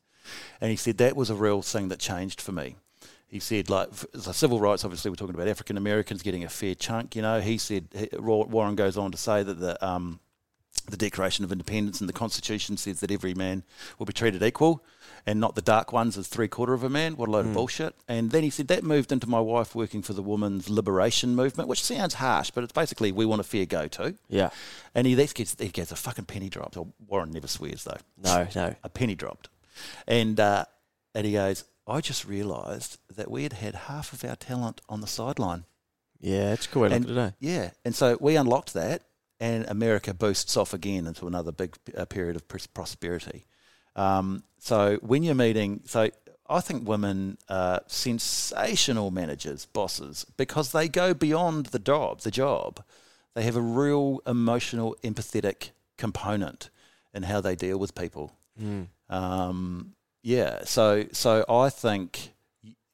And 0.59 0.69
he 0.69 0.75
said 0.75 0.97
that 0.97 1.15
was 1.15 1.29
a 1.29 1.35
real 1.35 1.61
thing 1.61 1.87
that 1.89 1.99
changed 1.99 2.41
for 2.41 2.51
me. 2.51 2.75
He 3.27 3.39
said, 3.39 3.69
like, 3.69 3.89
the 4.11 4.33
civil 4.33 4.59
rights, 4.59 4.83
obviously, 4.83 5.09
we're 5.09 5.15
talking 5.15 5.35
about 5.35 5.47
African 5.47 5.77
Americans 5.77 6.21
getting 6.21 6.43
a 6.43 6.49
fair 6.49 6.75
chunk, 6.75 7.15
you 7.15 7.21
know. 7.21 7.39
He 7.39 7.57
said, 7.57 7.87
Warren 8.19 8.75
goes 8.75 8.97
on 8.97 9.11
to 9.11 9.17
say 9.17 9.41
that 9.41 9.59
the, 9.59 9.83
um, 9.85 10.19
the 10.89 10.97
Declaration 10.97 11.45
of 11.45 11.51
Independence 11.51 12.01
and 12.01 12.09
the 12.09 12.13
Constitution 12.13 12.75
says 12.75 12.99
that 12.99 13.09
every 13.09 13.33
man 13.33 13.63
will 13.97 14.05
be 14.05 14.13
treated 14.13 14.43
equal 14.43 14.83
and 15.25 15.39
not 15.39 15.55
the 15.55 15.61
dark 15.61 15.91
ones 15.93 16.17
as 16.17 16.27
three 16.27 16.47
quarter 16.47 16.73
of 16.73 16.83
a 16.83 16.89
man. 16.89 17.15
What 17.15 17.29
a 17.29 17.31
load 17.31 17.45
of 17.45 17.53
bullshit. 17.53 17.95
And 18.07 18.31
then 18.31 18.43
he 18.43 18.49
said 18.49 18.67
that 18.69 18.83
moved 18.83 19.11
into 19.11 19.27
my 19.29 19.39
wife 19.39 19.75
working 19.75 20.01
for 20.01 20.13
the 20.13 20.21
women's 20.21 20.69
liberation 20.69 21.35
movement, 21.35 21.69
which 21.69 21.83
sounds 21.83 22.15
harsh, 22.15 22.51
but 22.51 22.63
it's 22.63 22.73
basically 22.73 23.11
we 23.11 23.25
want 23.25 23.39
a 23.41 23.43
fair 23.43 23.65
go 23.65 23.87
to. 23.87 24.15
yeah? 24.29 24.49
And 24.95 25.05
he, 25.07 25.13
that 25.15 25.33
gets, 25.33 25.55
he 25.59 25.69
gets 25.69 25.91
a 25.91 25.95
fucking 25.95 26.25
penny 26.25 26.49
dropped. 26.49 26.75
Oh, 26.77 26.91
Warren 27.07 27.31
never 27.31 27.47
swears 27.47 27.83
though. 27.83 27.97
No, 28.23 28.47
no. 28.55 28.75
A 28.83 28.89
penny 28.89 29.15
dropped. 29.15 29.49
And, 30.07 30.39
uh, 30.39 30.65
and 31.15 31.25
he 31.25 31.33
goes, 31.33 31.65
I 31.87 32.01
just 32.01 32.25
realised 32.25 32.97
that 33.15 33.29
we 33.29 33.43
had 33.43 33.53
had 33.53 33.75
half 33.75 34.13
of 34.13 34.23
our 34.23 34.35
talent 34.35 34.81
on 34.89 35.01
the 35.01 35.07
sideline. 35.07 35.65
Yeah, 36.19 36.53
it's 36.53 36.65
a 36.67 36.69
cool 36.69 36.83
way 36.83 36.89
to 36.89 36.95
look 36.99 37.07
And- 37.07 37.17
it. 37.17 37.21
eh? 37.21 37.31
Yeah, 37.39 37.69
and 37.83 37.95
so 37.95 38.17
we 38.21 38.35
unlocked 38.35 38.73
that, 38.75 39.01
and 39.39 39.65
America 39.67 40.13
boosts 40.13 40.55
off 40.55 40.71
again 40.73 41.07
into 41.07 41.25
another 41.25 41.51
big 41.51 41.75
uh, 41.97 42.05
period 42.05 42.35
of 42.35 42.47
pros- 42.47 42.67
prosperity. 42.67 43.45
Um, 43.95 44.43
so 44.57 44.97
when 45.01 45.23
you're 45.23 45.35
meeting, 45.35 45.81
so 45.85 46.09
I 46.49 46.59
think 46.61 46.87
women 46.87 47.37
are 47.49 47.81
sensational 47.87 49.11
managers, 49.11 49.65
bosses, 49.65 50.25
because 50.37 50.71
they 50.71 50.87
go 50.87 51.13
beyond 51.13 51.67
the 51.67 51.79
job. 51.79 52.21
The 52.21 52.31
job, 52.31 52.83
they 53.33 53.43
have 53.43 53.55
a 53.55 53.61
real 53.61 54.21
emotional, 54.27 54.95
empathetic 55.03 55.71
component 55.97 56.69
in 57.13 57.23
how 57.23 57.41
they 57.41 57.55
deal 57.55 57.77
with 57.77 57.95
people. 57.95 58.33
Um, 59.09 59.93
yeah, 60.23 60.63
so 60.63 61.05
so 61.11 61.43
I 61.49 61.69
think 61.69 62.33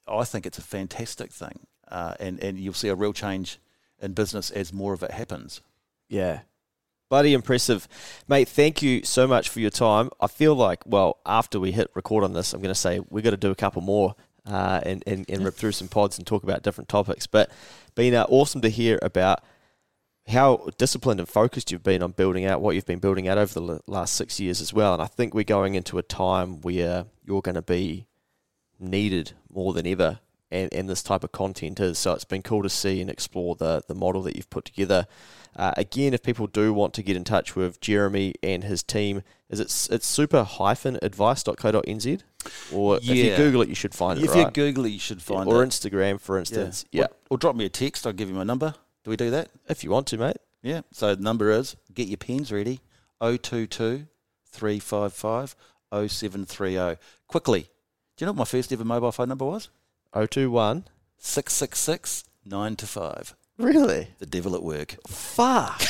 I 0.07 0.23
think 0.23 0.45
it's 0.45 0.57
a 0.57 0.61
fantastic 0.63 1.31
thing, 1.31 1.67
uh, 1.89 2.15
and 2.19 2.41
and 2.41 2.57
you'll 2.59 2.73
see 2.73 2.87
a 2.87 2.95
real 2.95 3.13
change 3.13 3.59
in 3.99 4.13
business 4.13 4.51
as 4.51 4.71
more 4.71 4.93
of 4.93 5.03
it 5.03 5.11
happens. 5.11 5.61
Yeah. 6.09 6.41
Bloody 7.09 7.33
impressive. 7.33 7.87
Mate, 8.27 8.49
thank 8.49 8.81
you 8.81 9.03
so 9.05 9.27
much 9.27 9.47
for 9.47 9.61
your 9.61 9.69
time. 9.69 10.09
I 10.19 10.27
feel 10.27 10.55
like, 10.55 10.83
well, 10.85 11.19
after 11.25 11.59
we 11.59 11.71
hit 11.71 11.89
record 11.95 12.23
on 12.23 12.33
this, 12.33 12.53
I'm 12.53 12.61
going 12.61 12.73
to 12.73 12.75
say 12.75 12.99
we've 13.09 13.23
got 13.23 13.29
to 13.31 13.37
do 13.37 13.51
a 13.51 13.55
couple 13.55 13.81
more 13.81 14.15
uh, 14.45 14.81
and, 14.83 15.03
and, 15.07 15.25
and 15.29 15.45
rip 15.45 15.55
through 15.55 15.71
some 15.71 15.87
pods 15.87 16.17
and 16.17 16.27
talk 16.27 16.43
about 16.43 16.63
different 16.63 16.89
topics. 16.89 17.25
But 17.25 17.49
been 17.95 18.13
uh, 18.13 18.25
awesome 18.27 18.59
to 18.61 18.69
hear 18.69 18.99
about 19.01 19.41
how 20.27 20.67
disciplined 20.77 21.21
and 21.21 21.29
focused 21.29 21.71
you've 21.71 21.83
been 21.83 22.03
on 22.03 22.11
building 22.11 22.43
out 22.43 22.61
what 22.61 22.75
you've 22.75 22.85
been 22.85 22.99
building 22.99 23.29
out 23.29 23.37
over 23.37 23.53
the 23.53 23.79
last 23.87 24.13
six 24.13 24.39
years 24.41 24.59
as 24.59 24.73
well. 24.73 24.93
And 24.93 25.01
I 25.01 25.05
think 25.05 25.33
we're 25.33 25.45
going 25.45 25.75
into 25.75 25.97
a 25.97 26.03
time 26.03 26.59
where 26.59 27.05
you're 27.23 27.41
going 27.41 27.55
to 27.55 27.61
be 27.61 28.07
needed 28.79 29.31
more 29.49 29.71
than 29.71 29.87
ever 29.87 30.19
and, 30.51 30.73
and 30.73 30.89
this 30.89 31.03
type 31.03 31.23
of 31.23 31.31
content 31.31 31.79
is. 31.79 31.97
So 31.97 32.13
it's 32.13 32.23
been 32.25 32.41
cool 32.41 32.63
to 32.63 32.69
see 32.69 33.01
and 33.01 33.09
explore 33.09 33.55
the, 33.55 33.81
the 33.87 33.95
model 33.95 34.21
that 34.23 34.35
you've 34.35 34.49
put 34.49 34.65
together. 34.65 35.07
Uh, 35.55 35.73
again, 35.75 36.13
if 36.13 36.21
people 36.21 36.47
do 36.47 36.73
want 36.73 36.93
to 36.93 37.03
get 37.03 37.15
in 37.15 37.23
touch 37.23 37.55
with 37.55 37.81
Jeremy 37.81 38.33
and 38.43 38.63
his 38.63 38.83
team, 38.83 39.23
is 39.49 39.59
it 39.59 39.93
it's 39.93 40.05
super 40.07 40.43
hyphen 40.43 40.99
advice.co.nz? 41.01 42.21
Or 42.71 42.97
if 42.97 43.05
you 43.05 43.15
Yeah. 43.15 43.37
Google 43.37 43.61
it, 43.63 43.69
you 43.69 43.75
should 43.75 43.95
find 43.95 44.19
it. 44.19 44.25
if 44.25 44.35
you 44.35 44.43
right? 44.43 44.53
Google 44.53 44.85
it, 44.85 44.89
you 44.89 44.99
should 44.99 45.21
find 45.21 45.49
or 45.49 45.63
it. 45.63 45.65
Or 45.65 45.67
Instagram, 45.67 46.19
for 46.21 46.37
instance. 46.37 46.85
Yeah. 46.91 47.03
Or, 47.05 47.09
or 47.31 47.37
drop 47.37 47.55
me 47.55 47.65
a 47.65 47.69
text. 47.69 48.05
I'll 48.05 48.13
give 48.13 48.29
you 48.29 48.35
my 48.35 48.43
number. 48.43 48.75
Do 49.03 49.09
we 49.09 49.17
do 49.17 49.31
that? 49.31 49.49
if 49.69 49.83
you 49.83 49.89
want 49.89 50.07
to, 50.07 50.17
mate. 50.17 50.37
Yeah. 50.61 50.81
So 50.91 51.15
the 51.15 51.23
number 51.23 51.49
is 51.51 51.75
get 51.93 52.07
your 52.07 52.17
pens 52.17 52.51
ready 52.51 52.81
022 53.21 54.05
355 54.51 55.55
0730. 55.91 56.99
Quickly. 57.27 57.61
Do 57.61 57.67
you 58.23 58.25
know 58.25 58.31
what 58.33 58.39
my 58.39 58.45
first 58.45 58.71
ever 58.71 58.83
mobile 58.85 59.11
phone 59.11 59.29
number 59.29 59.45
was? 59.45 59.69
021. 60.13 60.85
666 61.17 62.23
9 62.45 62.75
to 62.77 62.87
5. 62.87 63.35
Really? 63.57 64.07
The 64.19 64.25
devil 64.25 64.55
at 64.55 64.63
work. 64.63 64.97
Fuck. 65.07 65.81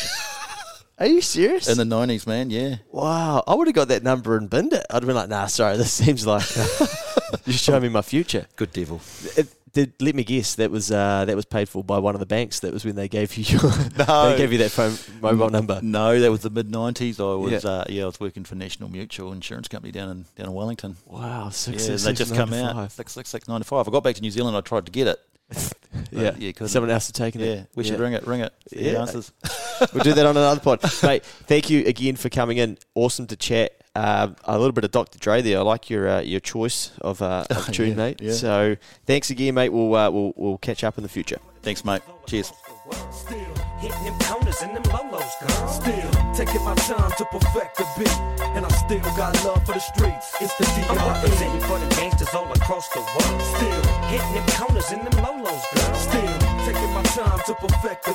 Are 1.00 1.06
you 1.06 1.22
serious? 1.22 1.68
In 1.68 1.78
the 1.78 1.84
90s, 1.84 2.26
man. 2.26 2.50
Yeah. 2.50 2.78
wow. 2.92 3.44
I 3.46 3.54
would 3.54 3.68
have 3.68 3.76
got 3.76 3.90
that 3.90 4.02
number 4.04 4.36
and 4.36 4.50
binned 4.50 4.74
it. 4.74 4.86
I'd 4.90 4.96
have 4.96 5.06
been 5.06 5.16
like, 5.16 5.30
nah, 5.30 5.46
sorry, 5.46 5.78
this 5.78 5.92
seems 5.94 6.26
like 6.26 6.44
you're 7.46 7.54
showing 7.54 7.84
me 7.84 7.90
my 7.90 8.02
future. 8.02 8.48
Good 8.56 8.72
devil. 8.72 9.02
It, 9.36 9.48
did, 9.86 9.94
let 10.02 10.16
me 10.16 10.24
guess, 10.24 10.56
that 10.56 10.72
was 10.72 10.92
uh, 10.92 11.24
that 11.26 11.36
was 11.36 11.46
paid 11.46 11.70
for 11.70 11.84
by 11.84 12.00
one 12.00 12.16
of 12.16 12.20
the 12.20 12.26
banks. 12.26 12.60
That 12.62 12.74
was 12.74 12.84
when 12.84 12.96
they 12.96 13.08
gave 13.08 13.36
you 13.38 13.44
your, 13.44 13.62
No. 14.08 14.30
they 14.32 14.38
gave 14.38 14.52
you 14.52 14.58
that 14.60 14.72
phone 14.72 14.96
mobile 15.22 15.50
number. 15.52 15.80
No, 15.84 16.20
that 16.20 16.32
was 16.32 16.42
the 16.42 16.50
mid 16.50 16.70
90s. 16.70 17.20
I 17.20 17.36
was, 17.36 17.64
Yeah. 17.64 17.70
uh, 17.70 17.86
yeah, 17.88 18.04
I 18.04 18.06
was 18.08 18.20
working 18.20 18.44
for 18.44 18.56
National 18.56 18.90
Mutual 18.90 19.32
Insurance 19.34 19.68
Company 19.68 19.92
down 19.92 20.10
in 20.10 20.26
down 20.36 20.48
in 20.48 20.54
Wellington. 20.54 20.98
Wow, 21.06 21.50
six, 21.50 21.84
Yeah, 21.84 21.96
six, 21.96 22.04
they 22.04 22.10
six, 22.16 22.18
just 22.20 22.36
come 22.36 22.52
out 22.54 22.92
six 22.92 23.12
six 23.14 23.30
six 23.30 23.48
nine 23.48 23.62
five. 23.64 23.88
I 23.88 23.92
got 23.92 24.04
back 24.04 24.16
to 24.16 24.22
New 24.22 24.32
Zealand. 24.32 24.58
I 24.58 24.62
tried 24.62 24.86
to 24.88 24.92
get 24.92 25.08
it. 25.08 25.20
Yeah, 26.12 26.36
yeah, 26.38 26.52
someone 26.68 26.92
else 26.92 27.08
had 27.08 27.16
taken 27.16 27.42
Yeah, 27.42 27.48
it. 27.48 27.56
Yeah, 27.56 27.64
we 27.76 27.84
should 27.84 27.98
Yeah. 27.98 28.04
ring 28.04 28.14
it. 28.14 28.28
Ring 28.28 28.42
it. 28.42 28.54
Yeah. 28.72 29.02
answers. 29.02 29.32
We'll 29.94 30.04
do 30.04 30.14
that 30.14 30.26
on 30.26 30.36
another 30.36 30.60
pod. 30.60 30.82
Mate, 31.04 31.24
thank 31.24 31.70
you 31.70 31.86
again 31.86 32.16
for 32.16 32.30
coming 32.30 32.58
in. 32.58 32.78
Awesome 32.96 33.28
to 33.28 33.36
chat. 33.36 33.74
Uh, 33.98 34.30
a 34.46 34.58
little 34.58 34.72
bit 34.74 34.84
of 34.84 34.92
Dr. 34.92 35.18
Dre 35.18 35.42
there. 35.42 35.58
I 35.58 35.62
like 35.62 35.90
your 35.90 36.08
uh, 36.08 36.22
your 36.22 36.40
choice 36.40 36.92
of, 37.02 37.22
uh, 37.22 37.46
of 37.50 37.72
tune, 37.72 37.90
Yeah, 37.90 37.96
mate. 37.96 38.22
yeah. 38.22 38.32
So 38.34 38.78
thanks 39.06 39.30
again, 39.32 39.56
mate. 39.56 39.70
We'll, 39.70 39.94
uh, 39.96 40.10
we'll 40.12 40.34
we'll 40.36 40.58
catch 40.60 40.84
up 40.84 40.98
in 40.98 41.04
the 41.04 41.10
future. 41.10 41.40
Thanks, 41.64 41.84
mate. 41.84 42.02
Cheers. 42.28 42.54
Still 43.12 43.38
hitting 43.82 44.04
them 44.06 44.18
counters 44.20 44.62
and 44.62 44.76
them 44.76 44.84
lolos, 44.84 45.34
girl. 45.42 45.68
Still 45.68 46.12
taking 46.34 46.64
my 46.64 46.76
time 46.76 47.12
to 47.18 47.26
perfect 47.26 47.78
the 47.78 47.86
beat. 47.98 48.18
And 48.56 48.66
I 48.66 48.70
still 48.70 49.00
got 49.18 49.34
love 49.44 49.66
for 49.66 49.74
the 49.74 49.80
streets. 49.80 50.34
It's 50.42 50.56
the 50.58 50.66
I'm 50.90 50.96
D.R.E. 50.96 51.14
representing 51.14 51.62
for 51.68 51.78
the 51.80 51.88
gangsters 51.96 52.34
all 52.34 52.52
across 52.54 52.88
the 52.90 53.00
world. 53.02 53.42
Still, 53.58 53.82
Hitting 54.08 54.34
them 54.34 54.46
counters 54.56 54.90
and 54.92 55.02
them 55.06 55.18
lolos, 55.26 55.64
girl. 55.76 55.96
still 55.96 56.34
taking 56.66 56.92
my 56.94 57.04
time 57.04 57.40
to 57.48 57.54
perfect 57.56 58.06
the 58.06 58.14